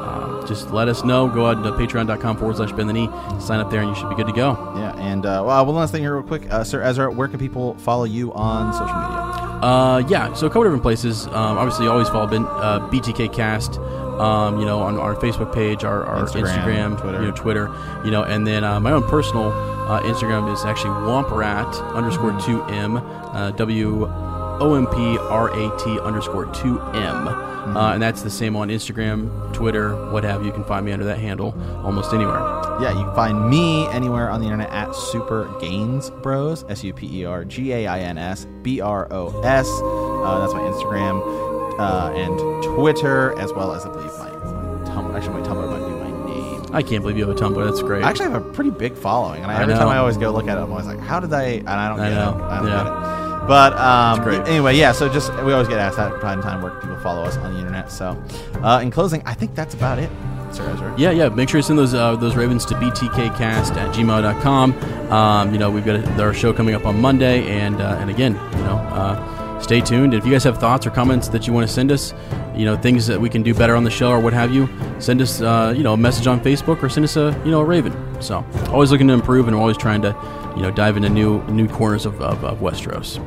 Um, 0.00 0.44
just 0.46 0.70
let 0.70 0.88
us 0.88 1.04
know. 1.04 1.28
Go 1.28 1.46
out 1.46 1.62
to 1.62 1.70
patreon.com 1.72 2.38
forward 2.38 2.56
slash 2.56 2.72
bend 2.72 2.88
the 2.88 2.92
knee. 2.92 3.08
Sign 3.38 3.60
up 3.60 3.70
there, 3.70 3.80
and 3.80 3.88
you 3.90 3.94
should 3.94 4.08
be 4.08 4.16
good 4.16 4.26
to 4.26 4.32
go. 4.32 4.52
yeah, 4.76 4.96
and 4.96 5.26
uh, 5.26 5.44
well, 5.46 5.64
one 5.66 5.76
last 5.76 5.92
thing 5.92 6.02
here, 6.02 6.14
real 6.14 6.26
quick, 6.26 6.50
uh, 6.50 6.64
Sir 6.64 6.82
Ezra, 6.82 7.10
where 7.12 7.28
can 7.28 7.38
people 7.38 7.74
follow 7.74 8.04
you 8.04 8.32
on 8.32 8.72
social 8.72 8.86
media? 8.86 9.40
Uh, 9.62 10.02
yeah, 10.08 10.32
so 10.32 10.46
a 10.46 10.48
couple 10.48 10.62
different 10.62 10.82
places. 10.82 11.26
Um, 11.26 11.58
obviously, 11.58 11.86
always 11.86 12.08
follow 12.08 12.26
ben, 12.26 12.46
uh, 12.46 12.88
BTK 12.90 13.32
Cast. 13.32 13.78
Um, 14.20 14.58
you 14.58 14.66
know, 14.66 14.80
on 14.82 14.98
our 14.98 15.14
Facebook 15.14 15.54
page, 15.54 15.82
our, 15.82 16.04
our 16.04 16.24
Instagram, 16.24 16.42
Instagram, 16.42 17.00
Twitter. 17.00 17.20
you 17.22 17.28
know, 17.28 17.34
Twitter, 17.34 17.76
you 18.04 18.10
know, 18.10 18.22
and 18.22 18.46
then 18.46 18.64
uh, 18.64 18.78
my 18.78 18.92
own 18.92 19.02
personal 19.08 19.50
uh, 19.50 20.02
Instagram 20.02 20.52
is 20.52 20.64
actually 20.64 20.90
Womprat 20.90 21.94
underscore 21.94 22.38
two 22.40 22.62
m, 22.64 22.98
uh, 22.98 23.50
W 23.52 24.06
O 24.06 24.74
M 24.74 24.86
P 24.88 25.18
R 25.18 25.48
A 25.48 25.78
T 25.78 25.98
underscore 26.00 26.46
two 26.52 26.78
m, 26.92 27.28
uh, 27.28 27.92
and 27.94 28.02
that's 28.02 28.20
the 28.20 28.28
same 28.28 28.56
on 28.56 28.68
Instagram, 28.68 29.52
Twitter, 29.54 30.10
what 30.12 30.22
have 30.24 30.42
you. 30.42 30.48
You 30.48 30.52
can 30.52 30.64
find 30.64 30.84
me 30.84 30.92
under 30.92 31.06
that 31.06 31.18
handle 31.18 31.54
almost 31.82 32.12
anywhere. 32.12 32.40
Yeah, 32.82 32.90
you 32.90 33.04
can 33.04 33.14
find 33.14 33.48
me 33.48 33.86
anywhere 33.88 34.28
on 34.28 34.40
the 34.40 34.46
internet 34.46 34.70
at 34.70 34.94
Super 34.94 35.50
Gains 35.60 36.10
Bros. 36.10 36.64
S 36.68 36.84
U 36.84 36.92
P 36.92 37.20
E 37.20 37.24
R 37.24 37.44
G 37.44 37.72
A 37.72 37.86
I 37.86 38.00
N 38.00 38.18
S 38.18 38.46
B 38.62 38.82
R 38.82 39.08
O 39.10 39.40
S. 39.42 39.66
Uh, 39.68 40.40
that's 40.40 40.52
my 40.52 40.60
Instagram 40.60 41.49
uh, 41.80 42.12
and 42.14 42.62
Twitter, 42.76 43.38
as 43.38 43.52
well 43.52 43.72
as 43.72 43.84
I 43.86 43.90
believe 43.90 44.12
my, 44.18 44.30
my 44.30 44.90
Tumblr. 44.90 45.14
Actually, 45.16 45.40
my 45.40 45.48
Tumblr 45.48 45.68
might 45.70 45.78
be 45.88 46.12
my 46.12 46.60
name. 46.60 46.74
I 46.74 46.82
can't 46.82 47.02
believe 47.02 47.16
you 47.18 47.26
have 47.26 47.36
a 47.36 47.40
Tumblr. 47.40 47.64
That's 47.64 47.82
great. 47.82 48.04
I 48.04 48.10
actually 48.10 48.30
have 48.30 48.46
a 48.46 48.52
pretty 48.52 48.70
big 48.70 48.94
following, 48.94 49.42
and 49.42 49.50
I, 49.50 49.58
I 49.58 49.62
every 49.62 49.74
time. 49.74 49.88
I 49.88 49.98
always 49.98 50.16
go 50.16 50.30
look 50.30 50.46
at 50.48 50.56
it, 50.58 50.60
I'm 50.60 50.70
always 50.70 50.86
like, 50.86 51.00
"How 51.00 51.18
did 51.20 51.32
I?" 51.32 51.42
And 51.42 51.68
I 51.68 51.88
don't 51.88 52.00
I 52.00 52.10
get 52.10 52.14
know. 52.16 52.30
it. 52.38 52.42
I 52.50 52.56
don't 52.58 52.66
Yeah. 52.68 52.84
get 52.84 52.92
it. 52.92 53.46
But 53.48 53.72
um, 53.78 54.22
great. 54.22 54.40
anyway, 54.46 54.76
yeah. 54.76 54.92
So 54.92 55.08
just 55.08 55.32
we 55.42 55.52
always 55.52 55.66
get 55.66 55.78
asked 55.78 55.96
that 55.96 56.20
from 56.20 56.42
time 56.42 56.62
where 56.62 56.70
people 56.80 56.96
follow 56.98 57.24
us 57.24 57.36
on 57.38 57.52
the 57.54 57.58
internet. 57.58 57.90
So, 57.90 58.22
uh, 58.62 58.80
in 58.82 58.90
closing, 58.92 59.22
I 59.26 59.34
think 59.34 59.54
that's 59.56 59.74
about 59.74 59.98
it, 59.98 60.08
Sir 60.52 60.68
Ezra. 60.70 60.94
Yeah, 60.96 61.10
yeah. 61.10 61.30
Make 61.30 61.48
sure 61.48 61.58
you 61.58 61.62
send 61.62 61.78
those 61.78 61.92
uh, 61.94 62.14
those 62.16 62.36
ravens 62.36 62.64
to 62.66 62.74
btkcast 62.74 63.74
at 63.76 63.92
gmail.com. 63.94 64.72
Um, 65.10 65.52
you 65.52 65.58
know, 65.58 65.70
we've 65.70 65.84
got 65.84 65.96
a, 65.96 66.22
our 66.22 66.32
show 66.34 66.52
coming 66.52 66.74
up 66.76 66.84
on 66.86 67.00
Monday, 67.00 67.48
and 67.48 67.80
uh, 67.80 67.96
and 67.98 68.08
again, 68.10 68.34
you 68.56 68.62
know, 68.64 68.76
uh, 68.76 69.39
stay 69.60 69.80
tuned. 69.80 70.14
If 70.14 70.24
you 70.24 70.32
guys 70.32 70.44
have 70.44 70.58
thoughts 70.58 70.86
or 70.86 70.90
comments 70.90 71.28
that 71.28 71.46
you 71.46 71.52
want 71.52 71.66
to 71.66 71.72
send 71.72 71.92
us, 71.92 72.14
you 72.54 72.64
know, 72.64 72.76
things 72.76 73.06
that 73.06 73.20
we 73.20 73.28
can 73.28 73.42
do 73.42 73.54
better 73.54 73.76
on 73.76 73.84
the 73.84 73.90
show 73.90 74.10
or 74.10 74.20
what 74.20 74.32
have 74.32 74.52
you, 74.52 74.68
send 74.98 75.20
us, 75.20 75.40
uh, 75.40 75.72
you 75.76 75.82
know, 75.82 75.94
a 75.94 75.96
message 75.96 76.26
on 76.26 76.40
Facebook 76.40 76.82
or 76.82 76.88
send 76.88 77.04
us 77.04 77.16
a, 77.16 77.40
you 77.44 77.50
know, 77.50 77.60
a 77.60 77.64
raven. 77.64 77.94
So 78.20 78.44
always 78.68 78.90
looking 78.90 79.08
to 79.08 79.14
improve 79.14 79.46
and 79.46 79.56
always 79.56 79.76
trying 79.76 80.02
to, 80.02 80.08
you 80.56 80.62
know, 80.62 80.70
dive 80.70 80.96
into 80.96 81.08
new 81.08 81.42
new 81.44 81.68
corners 81.68 82.06
of, 82.06 82.20
of, 82.20 82.44
of 82.44 82.58
Westeros. 82.58 83.18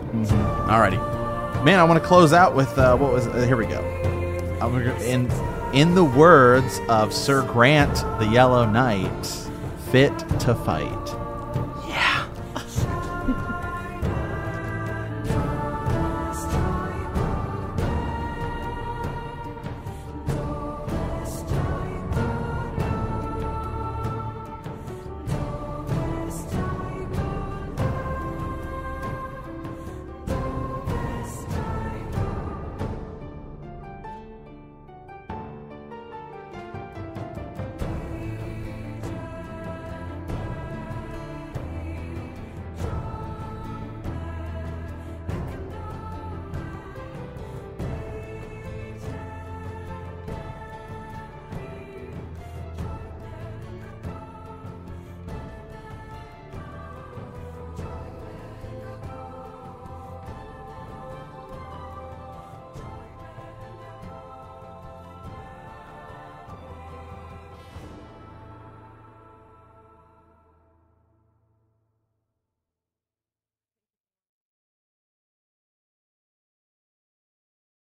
Alrighty. 0.67 0.99
Man, 1.63 1.79
I 1.79 1.83
want 1.83 2.01
to 2.01 2.05
close 2.05 2.33
out 2.33 2.55
with 2.55 2.77
uh, 2.77 2.97
what 2.97 3.13
was. 3.13 3.27
Uh, 3.27 3.45
here 3.45 3.55
we 3.55 3.65
go. 3.65 3.79
In 5.01 5.31
in 5.73 5.95
the 5.95 6.03
words 6.03 6.79
of 6.89 7.13
Sir 7.13 7.41
Grant, 7.43 7.95
the 8.19 8.29
Yellow 8.31 8.69
Knight, 8.69 9.25
fit 9.91 10.17
to 10.41 10.53
fight. 10.53 11.22